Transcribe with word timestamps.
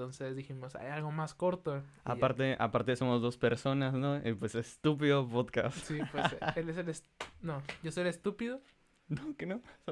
Entonces 0.00 0.34
dijimos, 0.34 0.74
hay 0.76 0.86
algo 0.88 1.10
más 1.12 1.34
corto. 1.34 1.76
Ya. 1.76 1.84
Aparte, 2.04 2.56
aparte 2.58 2.96
somos 2.96 3.20
dos 3.20 3.36
personas, 3.36 3.92
¿no? 3.92 4.16
Eh, 4.16 4.34
pues 4.34 4.54
estúpido 4.54 5.28
podcast. 5.28 5.76
Sí, 5.76 5.98
pues 6.10 6.24
él 6.56 6.68
es 6.70 6.76
el... 6.78 6.88
est- 6.88 7.06
No, 7.42 7.62
yo 7.82 7.92
soy 7.92 8.02
el 8.02 8.06
estúpido. 8.08 8.60
No, 9.08 9.36
que 9.36 9.44
no. 9.46 9.60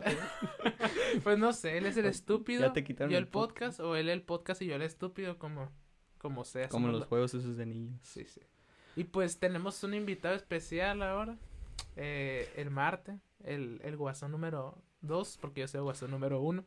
Pues 1.23 1.39
no 1.39 1.53
sé, 1.53 1.77
él 1.79 1.87
es 1.87 1.97
el 1.97 2.07
estúpido. 2.07 2.63
Ya 2.63 2.73
te 2.73 2.85
quitaron 2.85 3.13
yo 3.13 3.19
el 3.19 3.29
podcast, 3.29 3.81
o 3.81 3.97
él 3.97 4.09
el 4.09 4.23
podcast 4.23 4.63
y 4.63 4.67
yo 4.67 4.77
el 4.77 4.83
estúpido, 4.83 5.39
como, 5.39 5.71
como 6.19 6.45
sea. 6.45 6.69
Como 6.69 6.89
los 6.89 7.05
juegos 7.07 7.35
esos 7.35 7.57
de 7.57 7.67
niños. 7.67 7.99
Sí, 8.03 8.25
sí. 8.25 8.41
Y 8.97 9.05
pues 9.05 9.39
tenemos 9.39 9.83
un 9.85 9.95
invitado 9.95 10.35
especial 10.35 11.03
ahora. 11.03 11.37
eh, 11.97 12.51
el 12.57 12.71
Marte, 12.71 13.19
el, 13.45 13.81
el 13.85 13.97
guasón 13.97 14.31
número 14.33 14.79
2, 15.03 15.39
porque 15.41 15.61
yo 15.63 15.69
soy 15.69 15.79
el 15.79 15.85
guasón 15.85 16.11
número 16.11 16.41
1. 16.41 16.65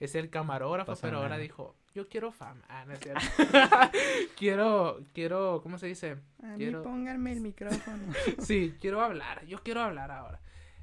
Es 0.00 0.14
el 0.14 0.30
camarógrafo, 0.30 0.92
Pasa 0.92 1.02
pero 1.02 1.16
ahora 1.18 1.30
nada. 1.30 1.40
dijo, 1.42 1.74
yo 1.94 2.08
quiero 2.08 2.30
fama. 2.30 2.62
Ah, 2.68 2.84
no 2.86 2.92
es 2.92 3.00
cierto. 3.00 3.20
quiero, 4.36 5.00
quiero, 5.12 5.60
¿cómo 5.62 5.78
se 5.78 5.86
dice? 5.86 6.18
A 6.42 6.54
Quiero- 6.56 6.82
pónganme 6.82 7.32
el 7.32 7.40
micrófono. 7.42 8.12
Sí, 8.38 8.74
quiero 8.80 9.00
hablar, 9.02 9.44
yo 9.46 9.58
quiero 9.62 9.80
hablar 9.82 10.10
ahora. 10.10 10.40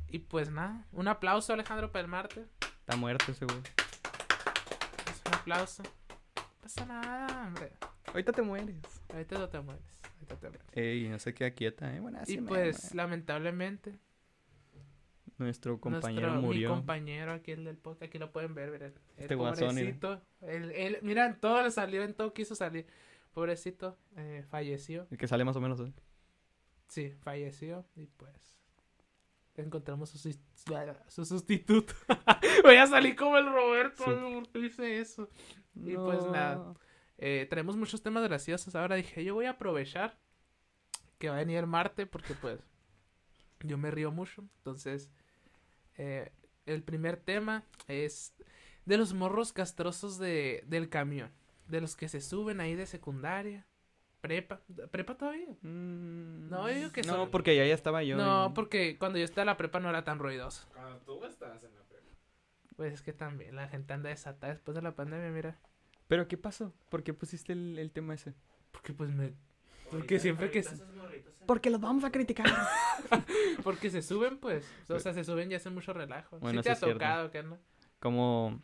Y 0.09 0.19
pues 0.19 0.49
nada, 0.51 0.85
un 0.91 1.07
aplauso 1.07 1.53
Alejandro 1.53 1.91
para 1.91 2.03
el 2.03 2.07
Marte. 2.09 2.45
Está 2.79 2.95
muerto 2.95 3.31
ese 3.31 3.45
güey. 3.45 3.57
Es 5.09 5.21
un 5.27 5.33
aplauso. 5.33 5.83
No 5.83 6.43
pasa 6.61 6.85
nada, 6.85 7.47
hombre. 7.47 7.71
Ahorita 8.07 8.31
te 8.31 8.41
mueres. 8.41 8.75
Ahorita 9.11 9.37
no 9.39 9.49
te 9.49 9.59
mueres. 9.61 9.83
Ahorita 10.15 10.35
te 10.37 10.49
mueres. 10.49 10.67
Ey, 10.73 11.07
no 11.09 11.19
se 11.19 11.33
queda 11.33 11.51
quieta, 11.51 11.93
¿eh? 11.95 11.99
Bueno, 11.99 12.19
así 12.21 12.33
Y 12.33 12.41
me- 12.41 12.47
pues, 12.47 12.91
me- 12.93 12.97
lamentablemente, 12.97 13.97
Nuestro 15.37 15.79
compañero 15.81 16.27
Nuestro- 16.27 16.41
murió. 16.41 16.69
Mi 16.69 16.75
compañero 16.75 17.31
aquí, 17.33 17.51
el 17.51 17.65
del 17.65 17.77
podcast, 17.77 18.03
aquí 18.03 18.17
lo 18.19 18.31
pueden 18.31 18.53
ver, 18.55 18.71
miren. 18.71 18.93
El 19.17 19.23
Este 19.23 19.35
pobrecito. 19.37 20.21
El, 20.41 20.71
el, 20.71 20.99
mira, 21.01 21.25
en 21.25 21.39
todo 21.39 21.61
le 21.61 21.71
salió, 21.71 22.03
en 22.03 22.13
todo 22.13 22.33
quiso 22.33 22.55
salir. 22.55 22.87
Pobrecito, 23.33 23.97
eh, 24.15 24.45
falleció. 24.49 25.07
El 25.11 25.17
que 25.17 25.27
sale 25.27 25.43
más 25.43 25.55
o 25.57 25.61
menos. 25.61 25.79
¿eh? 25.81 25.91
Sí, 26.87 27.11
falleció. 27.19 27.85
Y 27.97 28.05
pues, 28.05 28.57
encontramos 29.57 30.09
su, 30.09 30.17
su 31.09 31.25
sustituto. 31.25 31.93
Voy 32.63 32.75
a 32.77 32.87
salir 32.87 33.15
como 33.17 33.37
el 33.37 33.51
Roberto. 33.51 34.05
¿Por 34.05 34.47
qué 34.49 34.59
hice 34.59 34.99
eso? 34.99 35.29
Y 35.75 35.95
pues 35.95 36.25
nada. 36.27 36.73
Eh, 37.17 37.45
tenemos 37.49 37.75
muchos 37.75 38.01
temas 38.01 38.23
graciosos. 38.23 38.73
Ahora 38.75 38.95
dije, 38.95 39.23
yo 39.23 39.33
voy 39.35 39.45
a 39.45 39.51
aprovechar 39.51 40.17
que 41.17 41.29
va 41.29 41.35
a 41.35 41.39
venir 41.39 41.65
Marte 41.65 42.05
porque 42.05 42.33
pues 42.35 42.59
yo 43.61 43.77
me 43.77 43.91
río 43.91 44.11
mucho. 44.11 44.43
Entonces, 44.59 45.09
eh, 45.97 46.31
el 46.65 46.83
primer 46.83 47.17
tema 47.17 47.63
es 47.87 48.33
de 48.85 48.97
los 48.97 49.13
morros 49.13 49.53
castrosos 49.53 50.17
de, 50.17 50.63
del 50.67 50.89
camión. 50.89 51.31
De 51.67 51.81
los 51.81 51.95
que 51.95 52.07
se 52.09 52.21
suben 52.21 52.59
ahí 52.59 52.75
de 52.75 52.85
secundaria. 52.85 53.65
Prepa. 54.21 54.61
¿Prepa 54.91 55.15
todavía? 55.17 55.47
Mm, 55.61 56.49
No, 56.49 56.69
yo 56.69 56.75
digo 56.75 56.91
que 56.91 57.01
No, 57.03 57.13
son- 57.13 57.31
porque 57.31 57.55
ya, 57.55 57.65
ya 57.65 57.73
estaba 57.73 58.03
yo. 58.03 58.17
no, 58.17 58.47
y- 58.49 58.53
porque 58.53 58.97
cuando 58.97 59.17
yo 59.19 59.25
estaba 59.25 59.43
en 59.43 59.47
la 59.47 59.57
prepa 59.57 59.79
no 59.79 59.89
era 59.89 60.03
tan 60.03 60.19
ruidoso. 60.19 60.67
Cuando 60.73 60.97
tú 60.99 61.23
estabas 61.25 61.63
en 61.63 61.73
la 61.75 61.81
prepa. 61.83 62.05
Pues 62.75 62.93
es 62.93 63.01
que 63.01 63.13
también 63.13 63.55
la 63.55 63.67
gente 63.67 63.93
anda 63.93 64.09
desatada 64.09 64.53
después 64.53 64.75
de 64.75 64.81
la 64.81 64.95
pandemia, 64.95 65.29
mira. 65.29 65.59
¿Pero 66.07 66.27
qué 66.27 66.37
pasó? 66.37 66.73
¿Por 66.89 67.03
qué 67.03 67.13
pusiste 67.13 67.53
el, 67.53 67.79
el 67.79 67.91
tema 67.91 68.13
ese? 68.15 68.33
Porque 68.71 68.93
pues 68.93 69.09
me... 69.11 69.33
Porque 69.91 70.19
siempre 70.19 70.49
que... 70.51 70.63
Porque 71.45 71.69
los 71.69 71.79
vamos 71.79 72.03
a 72.03 72.11
criticar. 72.11 72.47
Porque 73.63 73.89
se 73.89 74.01
suben, 74.01 74.37
pues. 74.39 74.69
O 74.89 74.99
sea, 74.99 75.13
se 75.13 75.23
suben 75.23 75.51
y 75.51 75.55
hacen 75.55 75.73
mucho 75.73 75.93
relajo. 75.93 76.39
Bueno, 76.39 76.61
sí 76.61 76.69
te 76.69 76.71
ha 76.71 76.79
tocado, 76.79 77.31
¿qué 77.31 77.43
no? 77.43 77.57
Como, 77.99 78.61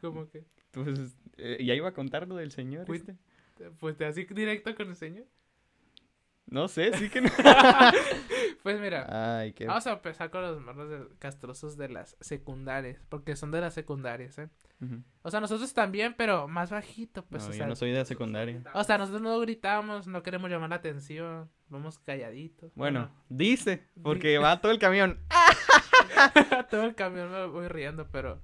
Como 0.00 0.28
que... 0.28 0.44
pues, 0.72 1.16
eh, 1.36 1.64
ya 1.64 1.74
iba 1.74 1.88
a 1.88 1.94
contar 1.94 2.28
lo 2.28 2.36
del 2.36 2.52
señor 2.52 2.88
Uy. 2.88 2.98
este. 2.98 3.16
Pues 3.78 3.96
te 3.96 4.04
así 4.04 4.24
directo 4.24 4.74
con 4.74 4.88
el 4.88 4.96
señor. 4.96 5.26
No 6.46 6.68
sé, 6.68 6.96
sí 6.96 7.08
que 7.10 7.20
no. 7.22 7.30
Pues 8.62 8.80
mira, 8.80 9.38
Ay, 9.40 9.52
qué... 9.52 9.66
vamos 9.66 9.86
a 9.86 9.92
empezar 9.92 10.30
con 10.30 10.40
los 10.40 10.58
morros 10.58 10.88
de- 10.88 11.06
castrosos 11.18 11.76
de 11.76 11.90
las 11.90 12.16
secundarias. 12.22 12.98
Porque 13.10 13.36
son 13.36 13.50
de 13.50 13.60
las 13.60 13.74
secundarias, 13.74 14.38
¿eh? 14.38 14.48
O 15.22 15.30
sea, 15.30 15.40
nosotros 15.40 15.74
también, 15.74 16.14
pero 16.16 16.48
más 16.48 16.70
bajito, 16.70 17.26
pues. 17.26 17.42
no, 17.42 17.48
o, 17.48 17.52
yo 17.52 17.56
sea, 17.58 17.66
no 17.66 17.76
soy 17.76 17.90
de 17.90 17.98
la 17.98 18.04
secundaria. 18.06 18.62
o 18.72 18.82
sea, 18.84 18.96
nosotros 18.96 19.20
no 19.20 19.38
gritamos, 19.40 20.06
no 20.06 20.22
queremos 20.22 20.50
llamar 20.50 20.70
la 20.70 20.76
atención. 20.76 21.50
Vamos 21.68 21.98
calladitos. 21.98 22.72
Bueno, 22.74 23.10
dice, 23.28 23.86
porque 24.02 24.38
va 24.38 24.58
todo 24.62 24.72
el 24.72 24.78
camión. 24.78 25.20
Todo 26.70 26.84
el 26.84 26.94
camión 26.94 27.30
me 27.30 27.46
voy 27.46 27.68
riendo, 27.68 28.08
pero 28.10 28.40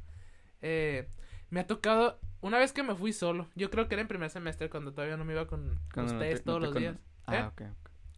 eh, 0.61 1.09
me 1.51 1.61
ha 1.61 1.67
tocado 1.67 2.21
una 2.41 2.59
vez 2.59 2.73
que 2.73 2.83
me 2.83 2.95
fui 2.95 3.13
solo. 3.13 3.49
Yo 3.55 3.71
creo 3.71 3.89
que 3.89 3.95
era 3.95 4.03
en 4.03 4.09
primer 4.09 4.29
semestre 4.31 4.69
cuando 4.69 4.93
todavía 4.93 5.17
no 5.17 5.25
me 5.25 5.33
iba 5.33 5.47
con 5.47 5.81
Cuando 5.95 6.13
no 6.13 6.19
ustedes 6.19 6.41
te- 6.41 6.45
todos 6.45 6.61
los 6.61 6.69
cono- 6.71 6.81
días. 6.81 6.97
Ah, 7.27 7.53
¿Eh? 7.59 7.69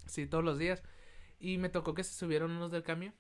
Sí, 0.07 0.27
todos 0.27 0.45
los 0.45 0.59
días. 0.59 0.83
Y 1.39 1.59
me 1.59 1.69
tocó 1.69 1.95
que 1.95 2.05
se 2.05 2.15
subieron 2.15 2.51
unos 2.53 2.71
del 2.71 2.83
camión, 2.83 3.15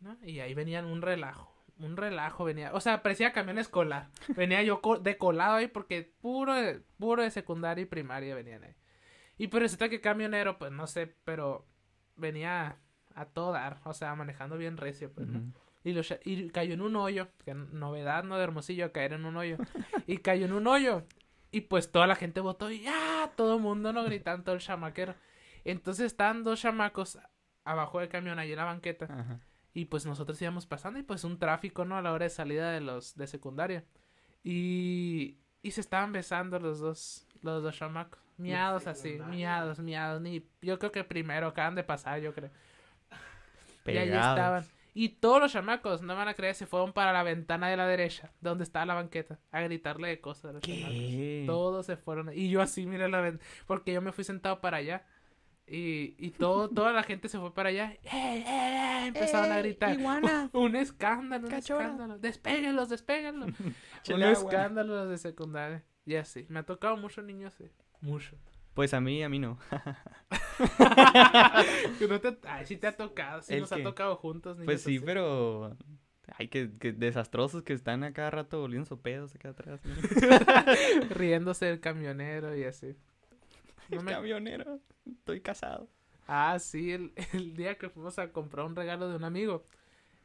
¿no? 0.00 0.16
Y 0.24 0.40
ahí 0.40 0.54
venían 0.54 0.84
un 0.84 1.00
relajo, 1.02 1.54
un 1.78 1.96
relajo 1.96 2.44
venía. 2.44 2.72
O 2.74 2.80
sea, 2.80 3.02
parecía 3.02 3.32
camión 3.32 3.58
escolar. 3.58 4.08
Venía 4.36 4.62
yo 4.62 4.80
co- 4.80 4.98
de 4.98 5.16
colado 5.16 5.56
ahí 5.56 5.68
porque 5.68 6.12
puro, 6.20 6.54
de- 6.54 6.80
puro 6.98 7.22
de 7.22 7.30
secundaria 7.30 7.82
y 7.82 7.86
primaria 7.86 8.34
venían 8.34 8.64
ahí. 8.64 8.74
Y 9.38 9.48
pues 9.48 9.62
resulta 9.62 9.88
que 9.88 10.00
camionero, 10.00 10.58
pues 10.58 10.72
no 10.72 10.86
sé, 10.86 11.14
pero 11.24 11.66
venía 12.16 12.78
a 13.14 13.24
todo 13.26 13.52
dar, 13.52 13.80
o 13.84 13.92
sea, 13.94 14.14
manejando 14.14 14.56
bien 14.58 14.76
recio, 14.76 15.12
pues, 15.12 15.26
¿no? 15.28 15.52
Y, 15.84 15.92
lo, 15.92 16.02
y 16.24 16.48
cayó 16.50 16.74
en 16.74 16.80
un 16.80 16.94
hoyo. 16.96 17.28
Que 17.44 17.54
novedad, 17.54 18.22
¿no? 18.24 18.36
De 18.38 18.44
Hermosillo, 18.44 18.92
caer 18.92 19.14
en 19.14 19.24
un 19.24 19.36
hoyo. 19.36 19.56
Y 20.06 20.18
cayó 20.18 20.44
en 20.46 20.52
un 20.52 20.66
hoyo. 20.68 21.04
Y 21.50 21.62
pues 21.62 21.90
toda 21.90 22.06
la 22.06 22.14
gente 22.14 22.40
votó 22.40 22.70
y 22.70 22.86
¡ah! 22.86 23.30
Todo 23.36 23.56
el 23.56 23.62
mundo, 23.62 23.92
¿no? 23.92 24.04
Gritando, 24.04 24.52
el 24.52 24.60
chamaquero. 24.60 25.14
Entonces 25.64 26.06
estaban 26.06 26.44
dos 26.44 26.60
chamacos 26.60 27.18
abajo 27.64 28.00
del 28.00 28.08
camión, 28.08 28.38
ahí 28.38 28.50
en 28.50 28.56
la 28.56 28.64
banqueta. 28.64 29.04
Ajá. 29.04 29.40
Y 29.74 29.86
pues 29.86 30.04
nosotros 30.04 30.40
íbamos 30.42 30.66
pasando 30.66 30.98
y 30.98 31.02
pues 31.02 31.24
un 31.24 31.38
tráfico, 31.38 31.84
¿no? 31.84 31.96
A 31.96 32.02
la 32.02 32.12
hora 32.12 32.24
de 32.24 32.30
salida 32.30 32.70
de 32.72 32.80
los 32.80 33.14
de 33.16 33.26
secundaria. 33.26 33.84
Y, 34.44 35.38
y 35.62 35.70
se 35.70 35.80
estaban 35.80 36.12
besando 36.12 36.58
los 36.58 36.80
dos, 36.80 37.26
los 37.40 37.62
dos 37.62 37.76
chamacos. 37.76 38.20
Miados 38.36 38.86
así, 38.86 39.18
miados, 39.28 39.78
miados. 39.78 40.20
Ni, 40.20 40.44
yo 40.60 40.78
creo 40.78 40.90
que 40.92 41.04
primero 41.04 41.46
acaban 41.46 41.74
de 41.74 41.84
pasar, 41.84 42.20
yo 42.20 42.34
creo. 42.34 42.50
Y 43.86 43.90
ahí 43.90 44.08
Pegados. 44.08 44.38
estaban. 44.38 44.64
Y 44.94 45.08
todos 45.10 45.40
los 45.40 45.52
chamacos, 45.52 46.02
no 46.02 46.14
van 46.14 46.28
a 46.28 46.34
creer, 46.34 46.54
se 46.54 46.66
fueron 46.66 46.92
para 46.92 47.12
la 47.14 47.22
ventana 47.22 47.68
de 47.70 47.78
la 47.78 47.86
derecha, 47.86 48.30
donde 48.42 48.64
estaba 48.64 48.84
la 48.84 48.94
banqueta, 48.94 49.38
a 49.50 49.62
gritarle 49.62 50.08
de 50.08 50.20
cosas 50.20 50.46
a 50.46 50.52
los 50.52 50.62
chamacos. 50.62 51.46
Todos 51.46 51.86
se 51.86 51.96
fueron. 51.96 52.30
Y 52.34 52.50
yo 52.50 52.60
así, 52.60 52.84
mira 52.84 53.08
la 53.08 53.22
ventana, 53.22 53.48
porque 53.66 53.92
yo 53.92 54.02
me 54.02 54.12
fui 54.12 54.24
sentado 54.24 54.60
para 54.60 54.78
allá. 54.78 55.06
Y, 55.66 56.14
y 56.18 56.30
todo, 56.32 56.68
toda 56.68 56.92
la 56.92 57.02
gente 57.02 57.28
se 57.28 57.38
fue 57.38 57.54
para 57.54 57.70
allá. 57.70 57.92
¡Eh, 57.92 58.00
eh, 58.12 58.44
eh! 58.46 59.06
Empezaron 59.06 59.52
a 59.52 59.56
¡Ey, 59.56 59.62
gritar. 59.62 59.98
iguana! 59.98 60.50
Un 60.52 60.76
escándalo, 60.76 61.46
un 61.46 61.54
escándalo. 61.54 62.18
Despéguenlos, 62.18 62.88
despéguenlos. 62.88 63.50
un 64.12 64.22
escándalo 64.22 64.94
los 64.96 65.10
de 65.10 65.18
secundaria. 65.18 65.84
Y 66.04 66.16
así. 66.16 66.46
Me 66.48 66.60
ha 66.60 66.62
tocado 66.64 66.96
mucho 66.96 67.22
niños, 67.22 67.54
sí. 67.54 67.64
Mucho. 68.00 68.36
Pues 68.74 68.92
a 68.94 69.00
mí, 69.00 69.22
a 69.22 69.28
mí 69.28 69.38
no. 69.38 69.58
Que 71.98 72.08
no 72.08 72.20
te- 72.20 72.38
Ay, 72.48 72.66
sí 72.66 72.76
te 72.76 72.86
ha 72.86 72.96
tocado. 72.96 73.42
Sí 73.42 73.54
¿El 73.54 73.60
nos 73.60 73.72
ha 73.72 73.82
tocado 73.82 74.16
juntos. 74.16 74.56
niños 74.56 74.66
Pues 74.66 74.82
sí, 74.82 74.96
así. 74.96 75.04
pero... 75.04 75.76
Ay, 76.38 76.48
que, 76.48 76.70
que 76.78 76.92
desastrosos 76.92 77.62
que 77.62 77.72
están 77.74 78.04
a 78.04 78.12
cada 78.12 78.30
rato 78.30 78.60
volviendo 78.60 78.96
pedos 79.00 79.34
acá 79.34 79.50
atrás. 79.50 79.80
¿no? 79.84 79.94
Riéndose 81.10 81.66
del 81.66 81.80
camionero 81.80 82.56
y 82.56 82.64
así. 82.64 82.96
No 83.96 84.02
me- 84.02 84.12
camionero. 84.12 84.80
Estoy 85.10 85.40
casado. 85.40 85.88
Ah, 86.26 86.58
sí, 86.58 86.92
el, 86.92 87.12
el 87.32 87.54
día 87.56 87.76
que 87.76 87.88
fuimos 87.90 88.18
a 88.18 88.30
comprar 88.32 88.64
un 88.66 88.76
regalo 88.76 89.08
de 89.08 89.16
un 89.16 89.24
amigo. 89.24 89.66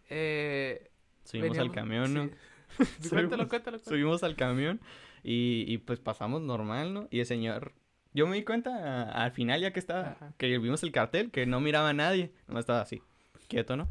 Eh, 0.09 0.89
Subimos 1.23 1.57
al 1.57 1.71
camión, 1.71 2.13
¿no? 2.13 2.23
sí. 2.29 2.29
cuéntalo, 2.77 2.87
Subimos- 2.99 3.09
cuéntalo, 3.09 3.47
cuéntalo. 3.49 3.79
Subimos 3.79 4.23
al 4.23 4.35
camión 4.35 4.79
y, 5.23 5.65
y 5.67 5.77
pues 5.79 5.99
pasamos 5.99 6.41
normal, 6.41 6.93
¿no? 6.93 7.07
Y 7.11 7.19
el 7.19 7.25
señor... 7.25 7.73
Yo 8.13 8.25
me 8.25 8.37
di 8.37 8.43
cuenta 8.43 8.71
a- 9.09 9.23
al 9.25 9.31
final 9.31 9.59
ya 9.61 9.73
que 9.73 9.79
estaba... 9.79 10.11
Ajá. 10.11 10.33
Que 10.37 10.57
vimos 10.59 10.81
el 10.83 10.91
cartel, 10.91 11.29
que 11.31 11.45
no 11.45 11.59
miraba 11.59 11.89
a 11.89 11.93
nadie. 11.93 12.31
Nomás 12.47 12.61
estaba 12.61 12.81
así. 12.81 13.01
Quieto, 13.47 13.75
¿no? 13.75 13.87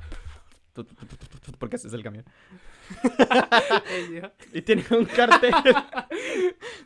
Porque 1.59 1.77
ese 1.77 1.89
es 1.89 1.95
el 1.95 2.03
camión. 2.03 2.25
Y 4.53 4.63
tenía 4.63 4.85
un 4.91 5.05
cartel. 5.07 5.53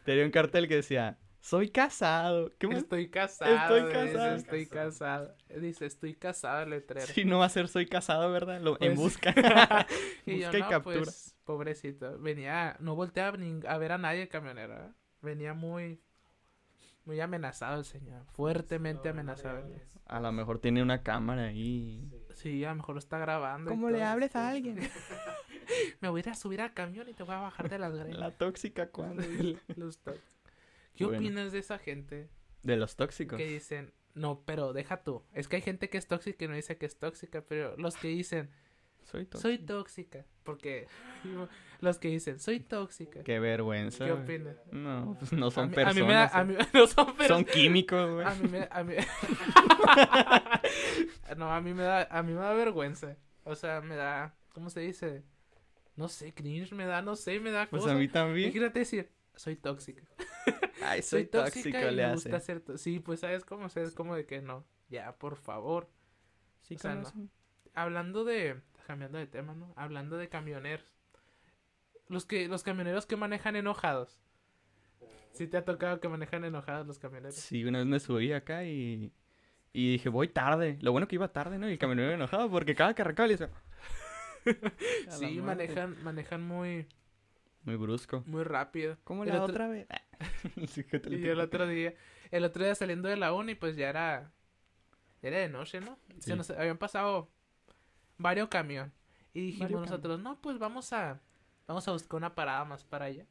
tenía 0.05 0.25
un 0.25 0.31
cartel 0.31 0.67
que 0.69 0.77
decía... 0.77 1.19
Soy 1.41 1.71
casado. 1.71 2.51
¿Qué 2.59 2.67
más? 2.69 2.79
Estoy 2.79 3.09
casado. 3.09 3.77
Estoy 3.77 3.81
dice, 3.83 3.93
casado. 4.13 4.37
estoy 4.37 4.67
casado. 4.67 5.35
Dice, 5.61 5.87
estoy 5.87 6.15
casado, 6.15 6.63
el 6.63 6.71
letrero. 6.71 7.07
Si 7.07 7.25
no 7.25 7.39
va 7.39 7.47
a 7.47 7.49
ser 7.49 7.69
soy 7.69 7.87
casado, 7.87 8.31
¿verdad? 8.31 8.61
Lo, 8.61 8.73
en 8.81 8.95
Pues- 8.95 8.99
busca. 8.99 9.35
y 10.27 10.39
yo, 10.39 10.47
busca 10.47 10.59
y 10.59 10.63
no, 10.63 10.69
captura. 10.69 10.99
pues, 11.01 11.35
pobrecito. 11.45 12.19
Venía, 12.19 12.77
no 12.81 12.95
volteaba 12.95 13.37
ni 13.37 13.61
a 13.67 13.79
ver 13.79 13.93
a 13.93 13.99
nadie 13.99 14.23
el 14.23 14.29
camionero. 14.29 14.75
¿eh? 14.75 14.91
Venía 15.23 15.55
muy, 15.55 16.01
muy 17.07 17.21
amenazado 17.21 17.79
el 17.79 17.85
señor. 17.87 18.23
Fuertemente 18.33 19.09
amenazado. 19.09 19.65
A 20.07 20.21
lo 20.21 20.33
mejor 20.33 20.59
tiene 20.59 20.83
una 20.83 21.03
cámara 21.03 21.45
ahí. 21.45 22.11
Sí, 22.35 22.65
a 22.65 22.71
lo 22.71 22.77
mejor 22.77 22.97
lo 22.97 22.99
está 22.99 23.19
grabando. 23.19 23.71
y 23.71 23.75
¿Cómo 23.75 23.89
le 23.91 24.03
hables 24.03 24.37
a 24.37 24.49
alguien? 24.51 24.79
Me 26.01 26.09
voy 26.09 26.19
a 26.21 26.25
ir 26.25 26.29
a 26.31 26.35
subir 26.35 26.61
al 26.61 26.75
camión 26.75 27.09
y 27.09 27.15
te 27.15 27.23
voy 27.23 27.35
a 27.35 27.39
bajar 27.41 27.69
de 27.71 27.79
las 27.79 27.95
greñas. 27.95 28.19
La 28.19 28.31
tóxica 28.33 28.89
cuando. 28.89 29.23
Los 29.77 29.99
to- 29.99 30.15
¿Qué 30.97 31.05
Bueno. 31.05 31.19
opinas 31.19 31.53
de 31.53 31.59
esa 31.61 31.79
gente 31.79 32.29
De 32.63 32.77
los 32.77 32.97
tóxicos. 32.97 33.39
que 33.39 33.47
dicen, 33.47 33.93
no, 34.15 34.43
pero 34.45 34.73
deja 34.73 35.03
tú, 35.03 35.23
es 35.33 35.49
que 35.49 35.57
hay 35.57 35.63
gente 35.63 35.89
que 35.89 35.99
es 35.99 36.07
tóxica 36.07 36.45
y 36.45 36.49
no 36.49 36.55
dice 36.55 36.77
que 36.77 36.87
es 36.87 36.99
tóxica, 36.99 37.43
pero 37.43 37.77
los 37.77 37.97
que 37.97 38.09
dicen, 38.09 38.51
Soy 39.05 39.25
tóxico. 39.25 39.41
soy 39.41 39.59
tóxica, 39.59 40.27
porque 40.45 40.87
los 41.81 41.99
que 41.99 42.09
dicen, 42.09 42.39
soy 42.39 42.61
tóxica, 42.61 43.23
Qué 43.25 43.39
vergüenza. 43.39 44.05
¿qué 44.05 44.13
opinas? 44.13 44.57
No, 44.73 45.17
pues 45.19 45.33
no 45.33 45.47
A 45.47 45.51
son 45.51 45.71
mí- 45.71 45.75
personas. 45.75 45.97
A 45.97 46.01
mí 46.01 46.07
me 46.07 46.13
da, 46.15 46.27
a 46.27 46.45
mí, 46.45 46.55
no 46.75 46.87
son 46.87 47.07
Son 47.07 47.17
personas. 47.17 47.51
químicos, 47.51 48.11
güey. 48.13 48.27
A 48.27 48.35
mí 48.35 48.49
me, 48.49 48.69
a 48.71 48.85
mí... 48.85 48.95
no, 51.37 51.53
a 51.53 51.61
mí 51.61 51.75
me 51.75 51.83
da, 51.83 52.09
a 52.11 52.23
mí 52.23 52.33
me 52.33 52.41
da 52.41 52.53
vergüenza. 52.53 53.17
O 53.45 53.55
sea, 53.55 53.81
me 53.81 53.97
da, 53.97 54.35
¿cómo 54.53 54.71
se 54.71 54.81
dice? 54.81 55.23
No 55.97 56.09
sé, 56.09 56.33
cringe 56.35 56.73
me 56.73 56.87
da, 56.87 57.03
no 57.03 57.17
sé, 57.17 57.41
me 57.41 57.51
da 57.51 57.69
Pues 57.69 57.83
cosa. 57.83 57.95
a 57.95 57.99
mí 57.99 58.09
también. 58.09 58.47
Imagínate 58.49 58.81
decir, 58.81 59.11
soy 59.35 59.57
tóxica. 59.57 60.03
Ay, 60.83 61.03
Soy 61.03 61.23
soy, 61.23 61.27
tóxica 61.27 61.71
tóxico, 61.71 61.79
y 61.93 61.95
le 61.97 62.03
me 62.03 62.05
hace. 62.05 62.15
gusta 62.15 62.41
ser 62.41 62.61
tó- 62.61 62.79
Sí, 62.79 63.01
pues 63.01 63.21
sabes 63.21 63.45
cómo, 63.45 63.69
sabes 63.69 63.95
cómo 63.95 64.15
de 64.17 64.27
que 64.27 64.41
no. 64.41 64.65
Ya, 64.89 65.13
por 65.17 65.37
favor. 65.37 65.89
Sí, 66.63 66.75
o 66.75 66.79
sea, 66.79 66.95
no. 66.95 67.11
Hablando 67.75 68.25
de, 68.25 68.61
cambiando 68.87 69.19
de 69.19 69.27
tema, 69.27 69.55
¿no? 69.55 69.73
Hablando 69.77 70.17
de 70.17 70.29
camioneros. 70.29 70.85
Los 72.09 72.27
que, 72.27 72.49
los 72.49 72.63
camioneros 72.65 73.07
que 73.07 73.17
manejan 73.17 73.55
enojados. 73.57 74.21
Sí 75.33 75.47
te 75.47 75.57
ha 75.57 75.65
tocado 75.65 76.01
que 76.01 76.09
manejan 76.09 76.45
enojados 76.45 76.87
los 76.87 76.99
camioneros. 76.99 77.37
Sí, 77.37 77.65
una 77.65 77.79
vez 77.79 77.87
me 77.87 78.01
subí 78.01 78.33
acá 78.33 78.65
y, 78.65 79.13
y 79.73 79.93
dije, 79.93 80.09
voy 80.09 80.27
tarde. 80.29 80.77
Lo 80.81 80.91
bueno 80.91 81.07
que 81.07 81.15
iba 81.15 81.29
tarde, 81.33 81.59
¿no? 81.59 81.69
Y 81.69 81.73
el 81.73 81.79
camionero 81.79 82.11
enojado 82.13 82.51
porque 82.51 82.75
cada 82.75 82.95
que 82.95 83.03
arrancaba 83.03 83.29
le 83.29 83.39
Sí, 85.11 85.41
manejan, 85.41 86.03
manejan 86.03 86.43
muy, 86.43 86.87
Muy 87.65 87.77
brusco. 87.77 88.25
muy 88.27 88.43
rápido. 88.43 88.97
¿Cómo 89.05 89.23
El 89.23 89.31
la 89.31 89.45
otra 89.45 89.69
vez? 89.69 89.87
Y 91.11 91.27
el 91.29 91.41
otro 91.41 91.67
día, 91.67 91.95
el 92.31 92.45
otro 92.45 92.65
día 92.65 92.75
saliendo 92.75 93.09
de 93.09 93.17
la 93.17 93.33
uni, 93.33 93.55
pues 93.55 93.77
ya 93.77 93.89
era, 93.89 94.33
ya 95.23 95.29
era 95.29 95.39
de 95.39 95.49
noche, 95.49 95.81
¿no? 95.81 95.99
Se 96.19 96.33
Sí. 96.33 96.37
nos 96.37 96.51
habían 96.51 96.79
pasado 96.79 97.31
varios 98.19 98.49
camiones. 98.49 98.93
Y 99.33 99.41
dijimos 99.47 99.71
nosotros, 99.83 100.21
no, 100.21 100.41
pues 100.41 100.59
vamos 100.59 100.93
a, 100.93 101.21
vamos 101.67 101.87
a 101.89 101.93
buscar 101.93 102.17
una 102.17 102.35
parada 102.35 102.65
más 102.65 102.85
para 102.85 103.07
allá. 103.07 103.27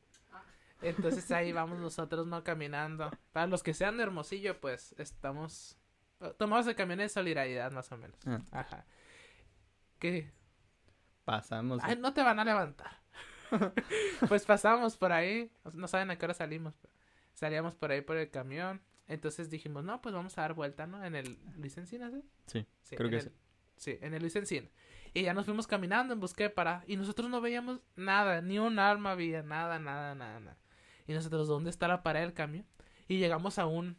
Entonces 0.82 1.30
ahí 1.32 1.52
vamos 1.54 1.80
nosotros, 1.80 2.26
¿no? 2.26 2.44
Caminando. 2.44 3.12
Para 3.34 3.48
los 3.48 3.62
que 3.64 3.74
sean 3.74 3.98
de 3.98 4.04
Hermosillo, 4.04 4.60
pues 4.60 4.96
estamos, 4.98 5.78
tomamos 6.38 6.66
el 6.68 6.76
camión 6.76 7.00
de 7.00 7.10
solidaridad, 7.10 7.72
más 7.72 7.92
o 7.92 7.98
menos. 7.98 8.18
Ah. 8.26 8.42
Ajá. 8.52 8.86
¿Qué? 10.00 10.32
Pasamos. 11.26 11.82
Ay, 11.84 11.98
no 11.98 12.14
te 12.14 12.24
van 12.24 12.40
a 12.40 12.46
levantar. 12.46 12.99
pues 14.28 14.46
pasamos 14.46 14.98
por 14.98 15.12
ahí. 15.12 15.52
No 15.74 15.88
saben 15.88 16.12
a 16.12 16.18
qué 16.18 16.26
hora 16.26 16.34
salimos. 16.34 16.74
Salíamos 17.34 17.76
por 17.76 17.92
ahí 17.92 18.02
por 18.02 18.18
el 18.18 18.30
camión. 18.30 18.82
Entonces 19.08 19.50
dijimos, 19.50 19.84
no, 19.84 20.02
pues 20.02 20.14
vamos 20.14 20.38
a 20.38 20.42
dar 20.42 20.54
vuelta, 20.54 20.86
¿no? 20.86 21.04
En 21.04 21.16
el 21.16 21.38
Luis 21.58 21.78
Encinas, 21.78 22.14
¿eh? 22.14 22.22
Sí, 22.46 22.66
Sí, 22.84 22.96
creo 22.96 23.10
que 23.10 23.16
el- 23.18 23.22
sí. 23.24 23.30
Sí, 23.78 23.98
en 24.02 24.14
el 24.14 24.22
Luis 24.22 24.36
Encinas. 24.36 24.70
Y 25.14 25.24
ya 25.24 25.34
nos 25.34 25.46
fuimos 25.46 25.66
caminando 25.66 26.14
en 26.14 26.20
busca 26.20 26.44
de 26.44 26.50
parada. 26.50 26.84
Y 26.86 26.96
nosotros 26.98 27.30
no 27.30 27.42
veíamos 27.42 27.80
nada, 27.96 28.42
ni 28.42 28.60
un 28.60 28.78
arma 28.78 29.12
había, 29.12 29.42
nada, 29.42 29.80
nada, 29.80 30.14
nada, 30.16 30.40
nada. 30.40 30.58
Y 31.08 31.14
nosotros, 31.14 31.48
¿dónde 31.48 31.70
está 31.72 31.88
la 31.88 32.04
parada 32.04 32.26
del 32.26 32.34
camión? 32.36 32.66
Y 33.08 33.18
llegamos 33.18 33.58
a 33.58 33.66
un, 33.66 33.98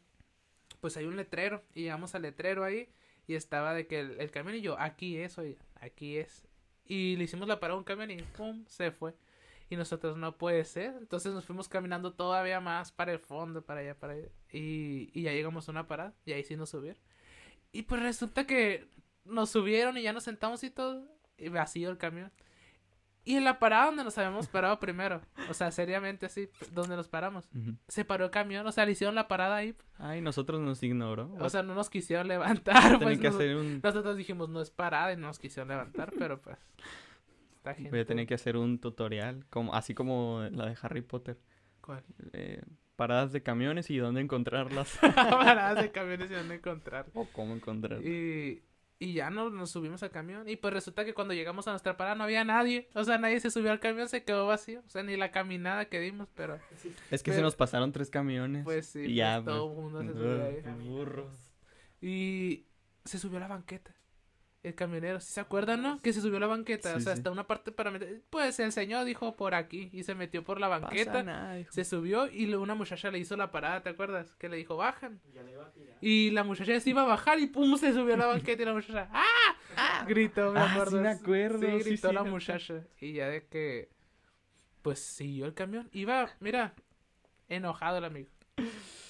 pues 0.81 0.97
hay 0.97 1.07
un 1.07 1.17
letrero. 1.17 1.65
Y 1.75 1.83
llegamos 1.83 2.15
al 2.15 2.23
letrero 2.23 2.63
ahí. 2.63 2.89
Y 3.27 3.35
estaba 3.35 3.75
de 3.75 3.87
que 3.89 4.01
el, 4.01 4.21
el 4.21 4.31
camión 4.31 4.57
y 4.57 4.61
yo, 4.61 4.79
aquí 4.79 5.17
es, 5.17 5.39
oye, 5.39 5.57
aquí 5.81 6.19
es. 6.19 6.47
Y 6.85 7.17
le 7.17 7.25
hicimos 7.25 7.49
la 7.49 7.59
parada 7.59 7.77
a 7.77 7.79
un 7.79 7.85
camión 7.85 8.11
y 8.13 8.23
pum, 8.23 8.65
se 8.69 8.91
fue. 8.93 9.17
Y 9.71 9.77
nosotros, 9.77 10.17
no 10.19 10.37
puede 10.37 10.65
ser. 10.65 10.95
Entonces 10.99 11.33
nos 11.33 11.45
fuimos 11.47 11.69
caminando 11.69 12.13
todavía 12.13 12.61
más 12.61 12.91
para 12.93 13.13
el 13.13 13.19
fondo, 13.21 13.63
para 13.63 13.81
allá, 13.81 13.95
para 13.95 14.13
allá. 14.15 14.29
Y, 14.53 15.09
y 15.15 15.23
ya 15.23 15.33
llegamos 15.33 15.69
a 15.69 15.73
una 15.73 15.87
parada. 15.87 16.13
Y 16.27 16.33
ahí 16.33 16.43
sí 16.45 16.57
nos 16.57 16.71
subieron. 16.71 17.01
Y 17.73 17.83
pues 17.83 18.03
resulta 18.03 18.47
que 18.47 18.89
nos 19.25 19.49
subieron 19.51 19.97
y 19.97 20.03
ya 20.03 20.13
nos 20.13 20.25
sentamos 20.25 20.65
y 20.65 20.71
todo. 20.71 21.07
Y 21.39 21.49
vacío 21.49 21.89
el 21.89 21.99
camión. 21.99 22.33
Y 23.23 23.37
en 23.37 23.45
la 23.45 23.59
parada 23.61 23.87
donde 23.87 24.03
nos 24.03 24.19
habíamos 24.19 24.49
parado 24.49 24.81
primero. 24.81 25.21
O 25.49 25.55
sea, 25.55 25.71
seriamente 25.71 26.27
así, 26.27 26.49
donde 26.73 26.97
nos 26.97 27.07
paramos. 27.07 27.49
Se 27.87 28.05
paró 28.05 28.25
el 28.25 28.31
camión, 28.33 28.67
o 28.67 28.73
sea, 28.73 28.85
le 28.87 28.93
hicieron 28.93 29.15
la 29.15 29.29
parada 29.29 29.57
ahí. 29.57 29.77
Ay, 29.99 30.21
nosotros 30.21 30.61
nos 30.61 30.83
ignoró. 30.83 31.33
O 31.39 31.49
sea, 31.49 31.63
no 31.63 31.75
nos 31.77 31.91
quisieron 31.91 32.27
levantar. 32.27 32.99
Pues, 33.01 33.19
que 33.21 33.27
nos- 33.29 33.37
hacer 33.37 33.55
un... 33.57 33.81
Nosotros 33.85 34.17
dijimos, 34.17 34.49
no 34.49 34.61
es 34.61 34.71
parada 34.71 35.13
y 35.13 35.17
no 35.17 35.29
nos 35.29 35.39
quisieron 35.39 35.69
levantar, 35.69 36.13
pero 36.19 36.41
pues. 36.41 36.59
Esta 37.61 37.75
gente. 37.75 37.91
Voy 37.91 38.01
a 38.01 38.07
tener 38.07 38.27
que 38.27 38.33
hacer 38.33 38.57
un 38.57 38.79
tutorial, 38.79 39.45
como, 39.51 39.75
así 39.75 39.93
como 39.93 40.41
la 40.51 40.65
de 40.65 40.77
Harry 40.81 41.03
Potter. 41.03 41.37
¿Cuál? 41.83 42.03
Eh, 42.33 42.63
paradas 42.97 43.33
de 43.33 43.43
camiones 43.43 43.91
y 43.91 43.99
dónde 43.99 44.23
encontrarlas. 44.23 44.99
Paradas 45.15 45.83
de 45.83 45.91
camiones 45.91 46.31
y 46.31 46.35
dónde 46.35 46.55
encontrar. 46.55 47.07
o 47.13 47.27
cómo 47.33 47.55
encontrarlas. 47.55 48.03
Y, 48.07 48.63
y 48.99 49.13
ya 49.13 49.29
nos, 49.29 49.53
nos 49.53 49.71
subimos 49.71 50.03
al 50.03 50.11
camión. 50.11 50.49
Y 50.49 50.57
pues 50.57 50.73
resulta 50.73 51.05
que 51.05 51.13
cuando 51.13 51.35
llegamos 51.35 51.69
a 51.69 51.73
nuestra 51.73 51.99
parada 51.99 52.17
no 52.17 52.25
había 52.25 52.45
nadie. 52.45 52.89
O 52.95 53.05
sea, 53.05 53.19
nadie 53.19 53.41
se 53.41 53.51
subió 53.51 53.73
al 53.73 53.81
camión, 53.81 54.09
se 54.09 54.25
quedó 54.25 54.47
vacío. 54.47 54.81
O 54.87 54.89
sea, 54.89 55.03
ni 55.03 55.19
la 55.19 55.31
caminada 55.31 55.85
que 55.85 56.01
dimos, 56.01 56.29
pero 56.35 56.59
Es 57.11 57.23
que 57.23 57.35
se 57.35 57.43
nos 57.43 57.57
pasaron 57.57 57.93
tres 57.93 58.09
camiones. 58.09 58.65
pues 58.65 58.87
sí, 58.87 59.01
Y 59.01 59.03
pues, 59.05 59.17
ya, 59.17 59.43
todo 59.45 59.75
pues, 59.75 59.77
el 59.77 59.83
mundo 59.83 60.03
se 60.03 60.19
subió 60.19 60.45
ahí. 60.47 60.89
Burros. 60.89 61.53
Y 62.01 62.65
se 63.05 63.19
subió 63.19 63.37
a 63.37 63.41
la 63.41 63.49
banqueta. 63.49 63.95
El 64.63 64.75
camionero, 64.75 65.21
¿sí 65.21 65.33
se 65.33 65.41
acuerdan, 65.41 65.81
no? 65.81 65.99
Que 66.03 66.13
se 66.13 66.21
subió 66.21 66.37
a 66.37 66.41
la 66.41 66.47
banqueta. 66.47 66.91
o 66.95 67.01
sea, 67.01 67.15
sí. 67.15 67.19
hasta 67.19 67.31
una 67.31 67.47
parte 67.47 67.73
para 67.73 67.91
meter. 67.91 68.21
Pues 68.29 68.61
el 68.61 68.73
señor 68.73 69.07
dijo 69.07 69.35
por 69.35 69.55
aquí 69.55 69.89
y 69.91 70.03
se 70.03 70.15
metió 70.15 70.45
por 70.45 70.61
la 70.61 70.69
Pasa 70.69 70.87
banqueta. 70.87 71.23
nada, 71.23 71.59
hijo. 71.59 71.73
Se 71.73 71.83
subió 71.85 72.27
y 72.31 72.45
luego 72.45 72.63
una 72.63 72.75
muchacha 72.75 73.11
le 73.11 73.19
hizo 73.19 73.37
la 73.39 73.51
parada, 73.51 73.83
¿te 73.83 73.89
acuerdas? 73.89 74.35
Que 74.37 74.51
le 74.51 74.59
dijo, 74.59 74.77
bajan. 74.77 75.19
Y 76.03 76.31
la 76.33 76.45
muchacha 76.45 76.79
se 76.79 76.91
iba 76.91 77.03
a 77.03 77.07
bajar 77.07 77.39
y 77.39 77.47
pum, 77.47 77.77
se 77.79 77.95
subió 77.95 78.15
a 78.15 78.19
la 78.19 78.27
banqueta 78.27 78.63
y 78.63 78.67
la 78.67 78.75
muchacha, 78.75 79.09
¡ah! 79.13 80.05
Gritó, 80.07 80.53
me 80.53 80.61
Ah, 80.61 80.67
sí 80.67 80.73
acuerdo. 80.75 81.01
me 81.01 81.09
acuerdo, 81.09 81.59
Sí, 81.61 81.67
sí, 81.83 81.89
gritó 81.91 82.13
la 82.13 82.25
muchacha. 82.25 82.85
Y 83.01 83.15
ya 83.15 83.29
de 83.29 83.47
que, 83.47 83.89
pues 84.83 84.99
siguió 84.99 85.47
el 85.47 85.55
camión. 85.55 85.89
Iba, 85.93 86.29
mira, 86.41 86.75
enojado 87.49 87.97
el 87.97 88.05
amigo. 88.05 88.29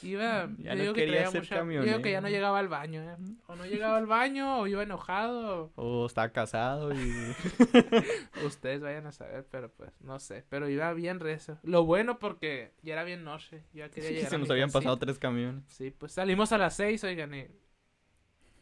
Iba, 0.03 0.49
Ya 0.59 0.71
yo 0.71 0.77
no 0.77 0.81
digo 0.81 0.95
que 0.95 1.07
traía 1.07 1.31
mucha, 1.31 1.57
yo 1.63 1.83
digo 1.83 2.01
que 2.01 2.11
ya 2.11 2.23
no 2.23 2.31
llegaba 2.31 2.59
al 2.59 2.69
baño, 2.69 3.03
¿eh? 3.03 3.17
O 3.49 3.55
no 3.55 3.67
llegaba 3.67 3.99
al 3.99 4.07
baño, 4.07 4.61
o 4.61 4.67
iba 4.67 4.83
enojado. 4.83 5.73
O 5.75 6.07
está 6.07 6.33
casado 6.33 6.95
y... 6.95 6.97
Ustedes 8.47 8.81
vayan 8.81 9.07
a 9.07 9.13
saber, 9.13 9.47
pero 9.51 9.71
pues, 9.71 9.91
no 10.01 10.19
sé. 10.19 10.45
Pero 10.49 10.71
iba 10.71 10.91
bien 10.95 11.21
rezo. 11.21 11.59
Lo 11.63 11.85
bueno 11.85 12.19
porque 12.19 12.73
ya 12.83 12.95
era 12.95 13.05
bien 13.05 13.25
noche. 13.25 13.63
Ya 13.75 13.91
quería 13.91 14.09
Sí, 14.09 14.15
llegar 14.15 14.31
se 14.31 14.39
nos 14.39 14.51
habían 14.51 14.69
casita. 14.69 14.79
pasado 14.79 14.97
tres 14.99 15.19
camiones. 15.19 15.65
Sí, 15.69 15.91
pues 15.91 16.13
salimos 16.13 16.51
a 16.53 16.57
las 16.59 16.75
seis, 16.77 17.05
oigan, 17.05 17.35
y... 17.35 17.47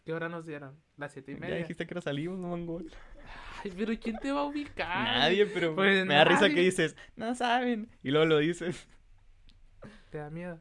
¿Qué 0.05 0.13
hora 0.15 0.29
nos 0.29 0.45
dieron? 0.45 0.75
Las 0.97 1.13
siete 1.13 1.31
y 1.33 1.35
Ya 1.35 1.41
media. 1.41 1.57
dijiste 1.59 1.87
que 1.87 1.95
era 1.95 2.01
salimos, 2.01 2.37
no 2.39 2.49
mangol. 2.49 2.91
Ay, 3.63 3.73
pero 3.77 3.93
¿quién 4.01 4.17
te 4.19 4.33
va 4.33 4.41
a 4.41 4.45
ubicar? 4.45 5.05
Nadie, 5.19 5.47
pero 5.47 5.75
Pues 5.77 6.05
me 6.05 6.15
da 6.15 6.25
risa 6.25 6.49
que 6.49 6.61
dices, 6.63 6.97
no 7.15 7.33
saben. 7.37 7.89
Y 8.03 8.11
luego 8.11 8.27
lo 8.27 8.39
dices. 8.39 8.89
¿Te 10.11 10.19
da 10.19 10.31
miedo? 10.31 10.59